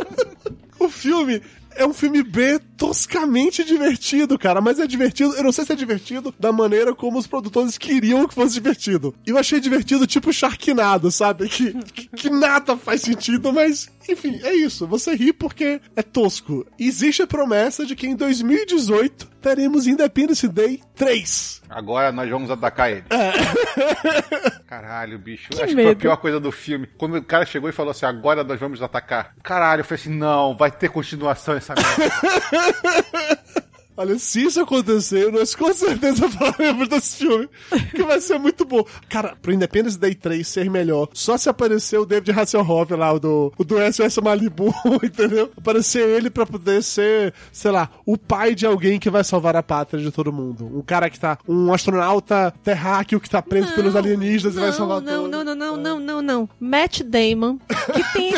o 0.80 0.88
filme 0.88 1.42
é 1.78 1.86
um 1.86 1.94
filme 1.94 2.22
B 2.22 2.58
toscamente 2.76 3.64
divertido, 3.64 4.38
cara. 4.38 4.60
Mas 4.60 4.78
é 4.78 4.86
divertido, 4.86 5.34
eu 5.34 5.44
não 5.44 5.52
sei 5.52 5.64
se 5.64 5.72
é 5.72 5.76
divertido 5.76 6.34
da 6.38 6.52
maneira 6.52 6.94
como 6.94 7.18
os 7.18 7.26
produtores 7.26 7.78
queriam 7.78 8.26
que 8.26 8.34
fosse 8.34 8.54
divertido. 8.54 9.14
Eu 9.26 9.38
achei 9.38 9.60
divertido 9.60 10.06
tipo 10.06 10.32
Sharknado, 10.32 11.10
sabe? 11.10 11.48
Que, 11.48 11.72
que, 11.72 12.08
que 12.08 12.30
nada 12.30 12.76
faz 12.76 13.02
sentido, 13.02 13.52
mas 13.52 13.88
enfim, 14.08 14.40
é 14.42 14.54
isso. 14.54 14.86
Você 14.86 15.14
ri 15.14 15.32
porque 15.32 15.80
é 15.94 16.02
tosco. 16.02 16.66
Existe 16.78 17.22
a 17.22 17.26
promessa 17.26 17.84
de 17.84 17.94
que 17.94 18.06
em 18.06 18.16
2018 18.16 19.26
teremos 19.40 19.86
Independence 19.86 20.48
Day 20.48 20.80
3. 20.96 21.62
Agora 21.68 22.10
nós 22.10 22.28
vamos 22.28 22.50
atacar 22.50 22.90
ele. 22.90 23.04
Caralho, 24.66 25.18
bicho. 25.18 25.48
Acho 25.52 25.66
que 25.66 25.72
foi 25.72 25.82
a 25.82 25.86
medo. 25.88 26.00
pior 26.00 26.16
coisa 26.16 26.40
do 26.40 26.50
filme. 26.50 26.88
Quando 26.98 27.16
o 27.16 27.22
cara 27.22 27.44
chegou 27.44 27.68
e 27.68 27.72
falou 27.72 27.90
assim, 27.90 28.06
agora 28.06 28.42
nós 28.42 28.58
vamos 28.58 28.82
atacar. 28.82 29.34
Caralho, 29.42 29.80
eu 29.80 29.84
falei 29.84 30.00
assim, 30.00 30.14
não, 30.14 30.56
vai 30.56 30.70
ter 30.70 30.88
continuação 30.88 31.56
essa 31.74 31.74
merda. 33.58 33.67
Olha, 33.98 34.16
se 34.16 34.44
isso 34.44 34.60
acontecer, 34.60 35.32
nós 35.32 35.56
com 35.56 35.74
certeza 35.74 36.28
falaremos 36.30 36.86
desse 36.86 37.16
filme, 37.16 37.48
que 37.90 38.04
vai 38.04 38.20
ser 38.20 38.38
muito 38.38 38.64
bom. 38.64 38.84
Cara, 39.08 39.34
pro 39.42 39.52
Independence 39.52 39.98
Day 39.98 40.14
3 40.14 40.46
ser 40.46 40.70
melhor, 40.70 41.08
só 41.12 41.36
se 41.36 41.48
aparecer 41.48 41.98
o 41.98 42.06
David 42.06 42.30
Hasselhoff 42.30 42.94
lá, 42.94 43.12
o 43.12 43.18
do, 43.18 43.52
o 43.58 43.64
do 43.64 43.74
SOS 43.92 44.18
Malibu, 44.18 44.72
entendeu? 45.02 45.50
Aparecer 45.58 46.08
ele 46.08 46.30
pra 46.30 46.46
poder 46.46 46.80
ser, 46.80 47.34
sei 47.50 47.72
lá, 47.72 47.90
o 48.06 48.16
pai 48.16 48.54
de 48.54 48.66
alguém 48.66 49.00
que 49.00 49.10
vai 49.10 49.24
salvar 49.24 49.56
a 49.56 49.64
pátria 49.64 50.00
de 50.00 50.12
todo 50.12 50.32
mundo. 50.32 50.70
Um 50.78 50.82
cara 50.82 51.10
que 51.10 51.18
tá, 51.18 51.36
um 51.48 51.72
astronauta 51.72 52.54
terráqueo 52.62 53.18
que 53.18 53.28
tá 53.28 53.42
preso 53.42 53.74
pelos 53.74 53.96
alienígenas 53.96 54.54
e 54.54 54.60
vai 54.60 54.72
salvar 54.72 55.00
não, 55.00 55.28
todos. 55.28 55.30
não, 55.32 55.44
não, 55.44 55.54
não, 55.56 55.76
não, 55.76 55.98
não, 55.98 56.22
não. 56.22 56.48
Matt 56.60 57.02
Damon, 57.02 57.58
que 57.92 58.04
tem. 58.14 58.32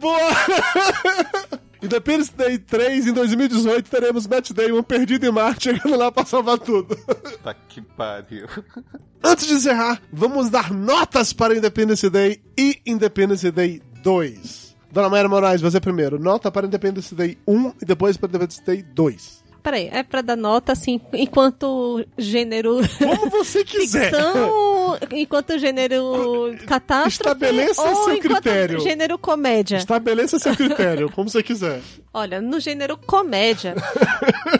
Boa! 0.00 1.67
Independence 1.82 2.32
Day 2.36 2.58
3, 2.58 3.06
em 3.06 3.12
2018, 3.12 3.88
teremos 3.88 4.26
Matt 4.26 4.50
Damon 4.52 4.82
perdido 4.82 5.26
em 5.26 5.30
Marte, 5.30 5.70
chegando 5.70 5.96
lá 5.96 6.10
pra 6.10 6.24
salvar 6.24 6.58
tudo. 6.58 6.96
tá 7.42 7.54
que 7.54 7.80
pariu. 7.80 8.46
Antes 9.22 9.46
de 9.46 9.54
encerrar, 9.54 10.00
vamos 10.12 10.50
dar 10.50 10.72
notas 10.72 11.32
para 11.32 11.56
Independence 11.56 12.08
Day 12.08 12.40
e 12.56 12.80
Independence 12.86 13.50
Day 13.50 13.82
2. 14.02 14.76
Dona 14.90 15.08
Mayra 15.08 15.28
Moraes, 15.28 15.60
você 15.60 15.80
primeiro. 15.80 16.18
Nota 16.18 16.50
para 16.50 16.66
Independence 16.66 17.14
Day 17.14 17.38
1 17.46 17.74
e 17.82 17.84
depois 17.84 18.16
para 18.16 18.28
Independence 18.28 18.62
Day 18.64 18.82
2. 18.82 19.37
Peraí, 19.68 19.90
é 19.92 20.02
pra 20.02 20.22
dar 20.22 20.34
nota, 20.34 20.72
assim, 20.72 20.98
enquanto 21.12 22.02
gênero. 22.16 22.78
Como 22.96 23.28
você 23.28 23.62
quiser. 23.62 24.10
Ficção, 24.10 24.98
enquanto 25.12 25.58
gênero 25.58 26.56
catástrofe. 26.66 27.44
Estabeleça 27.44 27.82
ou 27.82 27.94
seu 27.96 28.14
enquanto 28.14 28.42
critério. 28.42 28.80
gênero 28.80 29.18
comédia. 29.18 29.76
Estabeleça 29.76 30.38
seu 30.38 30.56
critério, 30.56 31.12
como 31.12 31.28
você 31.28 31.42
quiser. 31.42 31.82
Olha, 32.14 32.40
no 32.40 32.58
gênero 32.58 32.96
comédia, 32.96 33.74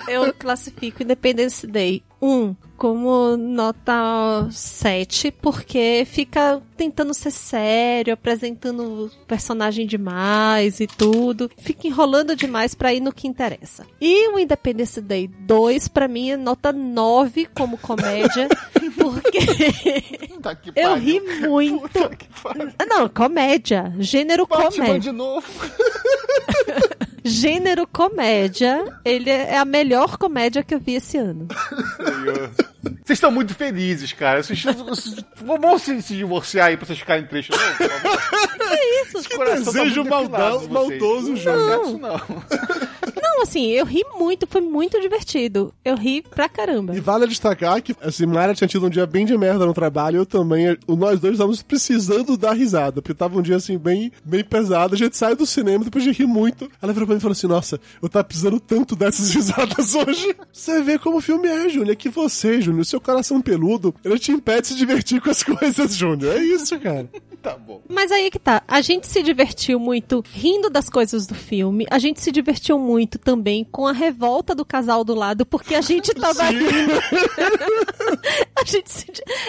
eu 0.09 0.31
classifico 0.35 1.03
Independence 1.03 1.67
Day 1.67 2.03
1 2.21 2.55
como 2.77 3.37
nota 3.37 4.49
7, 4.53 5.33
porque 5.33 6.07
fica 6.09 6.63
tentando 6.77 7.13
ser 7.13 7.33
sério, 7.33 8.15
apresentando 8.15 9.11
personagem 9.27 9.85
demais 9.85 10.79
e 10.79 10.87
tudo. 10.87 11.51
Fica 11.59 11.89
enrolando 11.89 12.37
demais 12.37 12.77
pra 12.77 12.95
ir 12.95 13.01
no 13.01 13.13
que 13.13 13.27
interessa. 13.27 13.85
E 14.01 14.29
o 14.29 14.39
Independence 14.39 15.01
Day 15.01 15.27
2, 15.27 15.89
pra 15.89 16.07
mim, 16.07 16.31
é 16.31 16.37
nota 16.37 16.73
9 16.73 17.47
como 17.47 17.77
comédia, 17.79 18.49
porque 18.97 19.39
Tá 20.41 20.57
eu 20.77 20.95
ri 20.95 21.21
muito. 21.21 21.99
Não, 22.89 23.09
comédia. 23.09 23.93
Gênero 23.99 24.47
Batman 24.47 24.71
comédia. 24.71 25.01
de 25.01 25.13
novo. 25.13 25.47
Gênero 27.25 27.87
comédia, 27.87 28.85
ele 29.05 29.29
é 29.31 29.59
a 29.59 29.65
melhor 29.65 30.17
comédia 30.17 30.63
que 30.63 30.75
eu 30.75 30.81
vi 30.81 30.95
esse 30.95 31.17
ano. 31.19 31.47
Senhor. 31.97 32.51
Vocês 33.05 33.17
estão 33.17 33.31
muito 33.31 33.55
felizes, 33.55 34.13
cara. 34.13 34.43
Vocês, 34.43 34.63
vocês- 34.63 35.25
vamos 35.45 35.83
se, 35.83 36.01
se 36.03 36.15
divorciar 36.17 36.69
aí 36.69 36.77
pra 36.77 36.87
vocês 36.87 36.99
ficarem 36.99 37.27
tristes. 37.27 37.59
Não, 37.59 37.77
por 37.77 37.89
favor. 37.89 38.19
Isso. 39.03 39.29
Tá 39.39 39.55
desejo 39.55 40.05
vocês. 40.05 40.29
maldoso, 40.69 40.69
Não 40.69 41.37
Júnior. 41.37 41.45
dá 41.45 41.69
certo, 41.69 41.99
não. 41.99 42.88
Não, 43.39 43.45
assim, 43.45 43.67
eu 43.69 43.85
ri 43.87 44.03
muito, 44.19 44.49
foi 44.49 44.61
muito 44.61 45.01
divertido. 45.01 45.73
Eu 45.85 45.95
ri 45.97 46.23
pra 46.23 46.49
caramba. 46.49 46.97
E 46.97 46.99
vale 46.99 47.25
destacar 47.29 47.81
que, 47.81 47.95
assim, 48.03 48.27
Mayra 48.27 48.53
tinha 48.53 48.67
tido 48.67 48.85
um 48.87 48.91
dia 48.91 49.07
bem 49.07 49.25
de 49.25 49.39
merda 49.39 49.65
no 49.65 49.73
trabalho, 49.73 50.17
eu 50.17 50.27
também, 50.27 50.77
o- 50.89 50.97
nós 50.97 51.21
dois 51.21 51.35
estávamos 51.35 51.63
precisando 51.63 52.37
dar 52.37 52.53
risada, 52.55 53.01
porque 53.01 53.15
tava 53.15 53.39
um 53.39 53.43
dia, 53.43 53.55
assim, 53.55 53.79
bem, 53.79 54.11
bem 54.25 54.43
pesado, 54.43 54.95
a 54.95 54.99
gente 54.99 55.17
sai 55.17 55.37
do 55.37 55.47
cinema, 55.47 55.85
depois 55.85 56.03
de 56.03 56.11
rir 56.11 56.27
muito, 56.27 56.69
ela 56.83 56.93
virou 56.93 57.07
pra 57.07 57.15
mim 57.15 57.19
e 57.19 57.23
falou 57.23 57.33
assim, 57.33 57.47
nossa, 57.47 57.81
eu 58.03 58.09
tava 58.09 58.25
precisando 58.25 58.59
tanto 58.59 58.97
dessas 58.97 59.31
risadas 59.35 59.95
hoje. 59.95 60.35
Você 60.53 60.83
vê 60.83 60.99
como 60.99 61.19
o 61.19 61.21
filme 61.21 61.47
é, 61.47 61.69
Júnior, 61.69 61.93
é 61.93 61.95
que 61.97 62.09
você, 62.09 62.61
Júnior, 62.61 62.85
seu 62.85 63.01
coração 63.01 63.41
peludo, 63.41 63.95
ele 64.05 64.19
te 64.19 64.33
impede 64.33 64.63
de 64.63 64.67
se 64.69 64.75
divertir 64.77 65.21
com 65.21 65.31
as 65.31 65.43
coisas, 65.45 65.95
Júnior, 65.95 66.37
é 66.37 66.43
isso, 66.43 66.77
cara. 66.81 67.09
Tá 67.41 67.57
bom. 67.57 67.81
Mas 67.89 68.11
aí 68.11 68.33
que 68.33 68.39
tá, 68.39 68.65
a 68.67 68.81
gente 68.81 69.07
se 69.07 69.23
divertiu 69.23 69.79
muito 69.79 70.25
rindo 70.33 70.69
das 70.69 70.89
coisas 70.91 71.25
do 71.25 71.37
filme, 71.37 71.87
a 71.89 71.97
gente 71.99 72.21
se 72.21 72.33
divertiu 72.33 72.77
muito 72.81 73.17
também 73.29 73.63
com 73.63 73.87
a 73.87 73.93
revolta 73.93 74.55
do 74.55 74.65
casal 74.65 75.05
do 75.05 75.15
lado, 75.15 75.45
porque 75.45 75.75
a 75.75 75.83
gente 75.83 76.15
tava 76.15 76.45
rindo. 76.45 76.65
a 78.57 78.65
gente 78.65 78.91
se... 78.91 79.05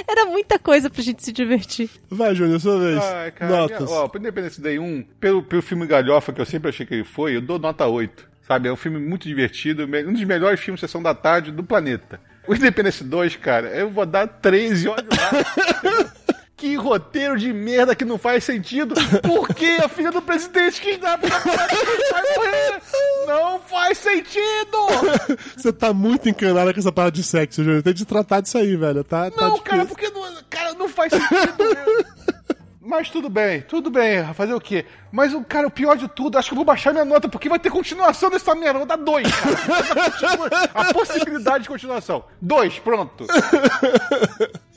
Era 0.06 0.26
muita 0.26 0.60
coisa 0.60 0.90
pra 0.90 1.02
gente 1.02 1.24
se 1.24 1.32
divertir. 1.32 1.90
Vai, 2.10 2.36
Júnior, 2.36 2.60
sua 2.60 2.78
vez. 2.78 3.02
Ai, 3.02 3.32
cara, 3.32 3.56
Notas. 3.56 3.88
minha- 3.88 4.00
ó, 4.00 4.08
pro 4.10 4.20
Independence 4.20 4.60
Day 4.60 4.78
1, 4.78 5.02
pelo, 5.18 5.42
pelo 5.42 5.62
filme 5.62 5.88
galhofa 5.88 6.34
que 6.34 6.42
eu 6.42 6.46
sempre 6.46 6.68
achei 6.68 6.86
que 6.86 6.94
ele 6.94 7.06
foi, 7.06 7.38
eu 7.38 7.42
dou 7.42 7.58
nota 7.58 7.88
8. 7.88 8.28
Sabe, 8.46 8.68
é 8.68 8.74
um 8.74 8.76
filme 8.76 9.00
muito 9.00 9.26
divertido, 9.30 9.86
um 9.86 10.12
dos 10.12 10.24
melhores 10.26 10.60
filmes 10.60 10.82
de 10.82 10.86
Sessão 10.86 11.02
da 11.02 11.16
Tarde 11.16 11.50
do 11.50 11.64
planeta. 11.64 12.20
O 12.46 12.54
Independence 12.54 13.02
2, 13.02 13.38
cara, 13.38 13.70
eu 13.70 13.90
vou 13.90 14.06
dar 14.06 14.28
13, 14.28 14.90
olha 14.90 15.08
lá. 15.10 16.10
Que 16.60 16.76
roteiro 16.76 17.38
de 17.38 17.54
merda 17.54 17.96
que 17.96 18.04
não 18.04 18.18
faz 18.18 18.44
sentido. 18.44 18.94
Por 19.22 19.48
que 19.56 19.78
a 19.78 19.88
filha 19.88 20.12
do 20.12 20.22
presidente 20.22 20.82
quis 20.82 20.98
dar 20.98 21.18
pra? 21.18 21.30
Não 23.26 23.60
faz 23.60 23.98
sentido! 23.98 24.78
Você 25.56 25.72
tá 25.72 25.94
muito 25.94 26.28
encanada 26.28 26.74
com 26.74 26.80
essa 26.80 26.92
parada 26.92 27.12
de 27.14 27.24
sexo, 27.24 27.64
Júnior, 27.64 27.82
tem 27.84 27.94
de 27.94 28.06
tratar 28.06 28.42
disso 28.42 28.58
aí, 28.58 28.76
velho, 28.76 29.04
tá, 29.04 29.32
tá 29.32 29.42
Não, 29.42 29.54
difícil. 29.54 29.64
cara, 29.64 29.86
porque 29.86 30.10
não, 30.10 30.24
cara, 30.50 30.74
não 30.74 30.90
faz 30.90 31.14
sentido. 31.14 31.64
Mas 32.82 33.10
tudo 33.10 33.30
bem, 33.30 33.62
tudo 33.62 33.92
bem, 33.92 34.24
fazer 34.34 34.54
o 34.54 34.60
quê? 34.60 34.84
Mas 35.12 35.32
o 35.34 35.44
cara, 35.44 35.68
o 35.68 35.72
pior 35.72 35.96
de 35.96 36.08
tudo, 36.08 36.38
acho 36.40 36.50
que 36.50 36.54
eu 36.54 36.58
vou 36.58 36.66
baixar 36.66 36.92
minha 36.92 37.06
nota, 37.06 37.30
porque 37.30 37.48
vai 37.48 37.60
ter 37.60 37.70
continuação 37.70 38.30
dessa 38.32 38.56
merda. 38.56 38.80
Vou 38.80 38.88
dar 38.88 38.96
dois, 38.98 39.28
cara. 39.36 40.70
A 40.74 40.92
possibilidade 40.94 41.64
de 41.64 41.70
continuação. 41.70 42.24
Dois, 42.42 42.80
pronto. 42.80 43.26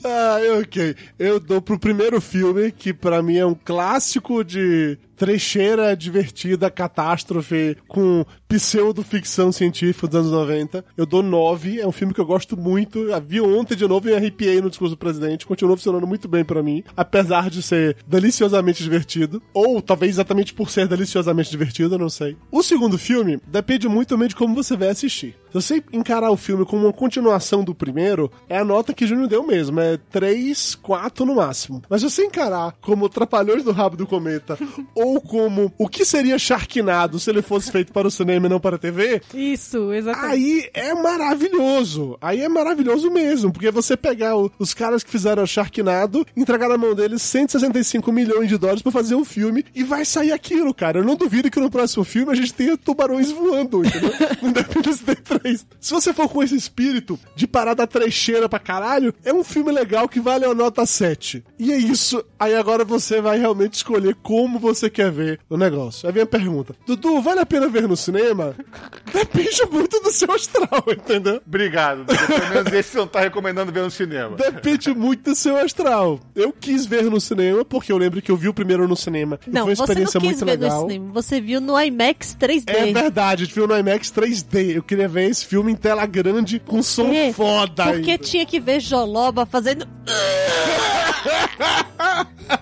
Ah, 0.05 0.39
ok. 0.61 0.97
Eu 1.19 1.39
dou 1.39 1.63
pro 1.63 1.79
primeiro 1.79 2.21
filme, 2.21 2.73
que 2.73 2.93
pra 2.93 3.23
mim 3.23 3.37
é 3.37 3.47
um 3.47 3.55
clássico 3.55 4.43
de 4.43 4.99
trecheira 5.17 5.97
divertida, 5.97 6.71
catástrofe, 6.71 7.77
com 7.89 8.25
pseudo-ficção 8.49 9.51
científica 9.53 10.07
dos 10.07 10.21
anos 10.21 10.33
90. 10.33 10.85
Eu 10.97 11.07
dou 11.07 11.23
9, 11.23 11.81
é 11.81 11.87
um 11.87 11.93
filme 11.93 12.13
que 12.13 12.21
eu 12.21 12.27
gosto 12.27 12.57
muito. 12.57 12.99
Eu 12.99 13.21
vi 13.21 13.41
ontem 13.41 13.77
de 13.77 13.87
novo 13.87 14.09
e 14.09 14.15
arrepiei 14.15 14.61
no 14.61 14.69
discurso 14.69 14.95
do 14.95 14.99
presidente. 14.99 15.47
Continua 15.47 15.77
funcionando 15.77 16.07
muito 16.07 16.29
bem 16.29 16.45
pra 16.45 16.63
mim, 16.63 16.83
apesar 16.97 17.49
de 17.51 17.63
ser 17.63 17.97
deliciosamente 18.07 18.83
divertido. 18.83 19.43
Ou 19.55 19.81
talvez 19.81 20.13
exatamente 20.13 20.53
por 20.53 20.71
ser 20.71 20.87
deliciosamente 20.89 21.51
divertido, 21.51 21.95
eu 21.95 21.99
não 21.99 22.11
sei. 22.11 22.37
O 22.51 22.63
segundo 22.63 22.99
filme 22.99 23.39
depende 23.47 23.89
muito 23.89 24.09
também 24.09 24.29
de 24.29 24.37
como 24.37 24.55
você 24.55 24.77
vai 24.77 24.89
assistir. 24.89 25.35
Se 25.49 25.55
você 25.55 25.85
encarar 25.93 26.31
o 26.31 26.37
filme 26.37 26.65
como 26.65 26.87
uma 26.87 26.93
continuação 26.93 27.63
do 27.63 27.75
primeiro, 27.75 28.33
é 28.49 28.57
a 28.57 28.65
nota 28.65 28.95
que 28.95 29.07
Júnior 29.07 29.29
deu 29.29 29.47
mesmo, 29.47 29.81
é 29.81 29.99
3, 30.11 30.75
4 30.77 31.27
no 31.27 31.35
máximo. 31.35 31.83
Mas 31.91 32.01
se 32.01 32.11
você 32.11 32.25
encarar 32.25 32.75
como 32.81 33.09
Trapalhões 33.09 33.63
do 33.63 33.71
Rabo 33.71 33.97
do 33.97 34.07
Cometa, 34.07 34.59
ou 35.03 35.21
como 35.21 35.73
o 35.79 35.89
que 35.89 36.05
seria 36.05 36.39
Sharknado 36.39 37.19
se 37.19 37.31
ele 37.31 37.43
fosse 37.43 37.71
feito 37.71 37.93
para 37.93 38.09
o 38.09 38.11
cinema 38.11 38.47
e 38.47 38.51
não 38.51 38.61
para 38.61 38.77
a 38.77 38.79
TV, 38.79 39.21
Isso, 39.35 39.93
exatamente. 39.93 40.33
Aí 40.33 40.71
é 40.75 40.95
maravilhoso. 40.95 42.17
Aí 42.21 42.41
é 42.43 42.49
maravilhoso 42.49 43.11
mesmo. 43.11 43.53
Porque 43.53 43.71
você 43.71 43.97
pegar 43.97 44.37
o- 44.37 44.51
os 44.59 44.73
caras 44.75 45.03
que 45.03 45.11
fizeram 45.11 45.47
Sharknado, 45.47 46.27
entregar 46.37 46.69
na 46.69 46.79
mão 46.79 46.95
deles 46.95 47.23
165 47.23 48.11
milhões 48.13 48.49
de 48.49 48.57
dólares 48.57 48.83
pra 48.83 48.93
fazer 48.93 49.15
um 49.15 49.25
filme 49.25 49.65
e 49.75 49.83
vai 49.83 50.05
sair 50.05 50.33
aquilo, 50.33 50.73
cara. 50.75 50.99
Eu 51.01 51.05
não 51.05 51.17
duvido 51.17 51.51
que 51.51 51.61
no 51.61 51.71
próximo 51.71 52.05
filme 52.05 52.33
a 52.33 52.35
gente 52.35 52.55
tenha 52.55 52.77
tubarões 52.77 53.31
voando, 53.31 53.85
entendeu? 53.85 54.13
no 54.41 54.49
Independence 54.51 55.05
Day 55.05 55.17
3. 55.17 55.67
Se 55.81 55.93
você 55.93 56.13
for 56.13 56.29
com 56.29 56.43
esse 56.43 56.55
espírito 56.57 57.19
de 57.35 57.47
parada 57.47 57.87
trecheira 57.87 58.49
pra 58.49 58.59
caralho, 58.59 59.15
é 59.25 59.33
um 59.33 59.45
filme 59.45 59.73
legal 59.73 60.09
que 60.09 60.21
vale 60.21 60.45
a 60.45 60.55
nota 60.55 60.85
7. 60.87 61.45
E 61.59 61.73
é 61.73 61.77
isso. 61.77 62.25
Aí 62.39 62.55
agora 62.55 62.85
você 62.85 63.21
vai 63.21 63.39
realmente 63.39 63.75
escolher 63.75 64.17
como 64.23 64.59
você 64.59 64.89
quer 64.93 65.11
ver 65.11 65.41
o 65.51 65.57
negócio. 65.57 66.07
Aí 66.07 66.13
vem 66.15 66.23
a 66.23 66.27
pergunta: 66.27 66.75
Dudu, 66.87 67.21
vale 67.21 67.41
a 67.41 67.47
pena 67.47 67.69
ver 67.69 67.89
no 67.89 67.97
cinema? 67.97 68.55
Depende 69.13 69.63
muito 69.71 70.01
do 70.01 70.11
seu 70.13 70.31
astral, 70.33 70.85
entendeu? 70.89 71.41
Obrigado. 71.47 72.05
Dudu. 72.05 72.27
Pelo 72.27 72.49
menos 72.51 72.73
esse 72.73 72.91
você 72.91 72.99
não 72.99 73.07
tá 73.07 73.21
recomendando 73.21 73.73
ver 73.73 73.83
no 73.83 73.91
cinema. 73.91 74.37
Depende 74.37 74.95
muito 74.95 75.31
do 75.31 75.37
seu 75.37 75.57
astral. 75.57 76.21
Eu 76.37 76.53
quis 76.53 76.87
ver 76.87 77.05
no 77.05 77.21
cinema, 77.21 77.65
porque 77.65 77.91
eu 77.93 77.99
lembro 77.99 78.21
que 78.23 78.31
eu 78.31 78.37
vi 78.37 78.49
o 78.49 78.55
primeiro 78.55 78.87
no 78.87 78.97
cinema. 78.97 79.39
e 79.47 79.51
Não, 79.51 79.65
foi 79.65 79.75
uma 79.75 79.87
você 79.87 79.95
não 79.95 80.03
experiência 80.05 80.21
quis 80.21 80.29
muito 80.31 80.45
ver 80.45 80.51
legal. 80.59 80.83
no 80.83 80.89
cinema, 80.91 81.13
você 81.13 81.41
viu 81.41 81.61
no 81.61 81.81
IMAX 81.81 82.37
3D. 82.39 82.65
É 82.69 82.93
verdade, 82.93 83.43
a 83.43 83.47
gente 83.47 83.55
viu 83.55 83.67
no 83.67 83.77
IMAX 83.79 84.13
3D. 84.13 84.77
Eu 84.77 84.83
queria 84.83 85.09
ver 85.09 85.31
esse 85.31 85.47
filme 85.47 85.73
em 85.73 85.77
tela 85.77 86.05
grande 86.07 86.59
com 86.59 86.83
som 86.83 87.13
É, 87.13 87.33
foda 87.33 87.85
Porque 87.93 88.13
ainda. 88.13 88.23
tinha 88.25 88.45
que 88.47 88.61
ver 88.61 88.81
Joloba 88.81 89.47
fazendo. 89.47 89.87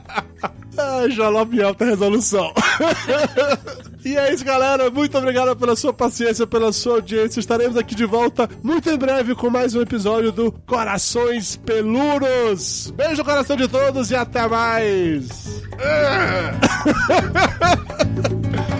Ah, 0.78 1.08
Jalope 1.10 1.56
em 1.58 1.62
alta 1.62 1.84
resolução. 1.84 2.52
E 4.04 4.16
é 4.16 4.32
isso, 4.32 4.44
galera. 4.44 4.90
Muito 4.90 5.18
obrigado 5.18 5.54
pela 5.56 5.76
sua 5.76 5.92
paciência, 5.92 6.46
pela 6.46 6.72
sua 6.72 6.94
audiência. 6.94 7.38
Estaremos 7.38 7.76
aqui 7.76 7.94
de 7.94 8.06
volta 8.06 8.48
muito 8.62 8.88
em 8.88 8.96
breve 8.96 9.34
com 9.34 9.50
mais 9.50 9.74
um 9.74 9.82
episódio 9.82 10.32
do 10.32 10.50
Corações 10.66 11.56
Peludos. 11.56 12.90
Beijo 12.96 13.18
no 13.18 13.24
coração 13.24 13.56
de 13.56 13.68
todos 13.68 14.10
e 14.10 14.16
até 14.16 14.48
mais. 14.48 15.62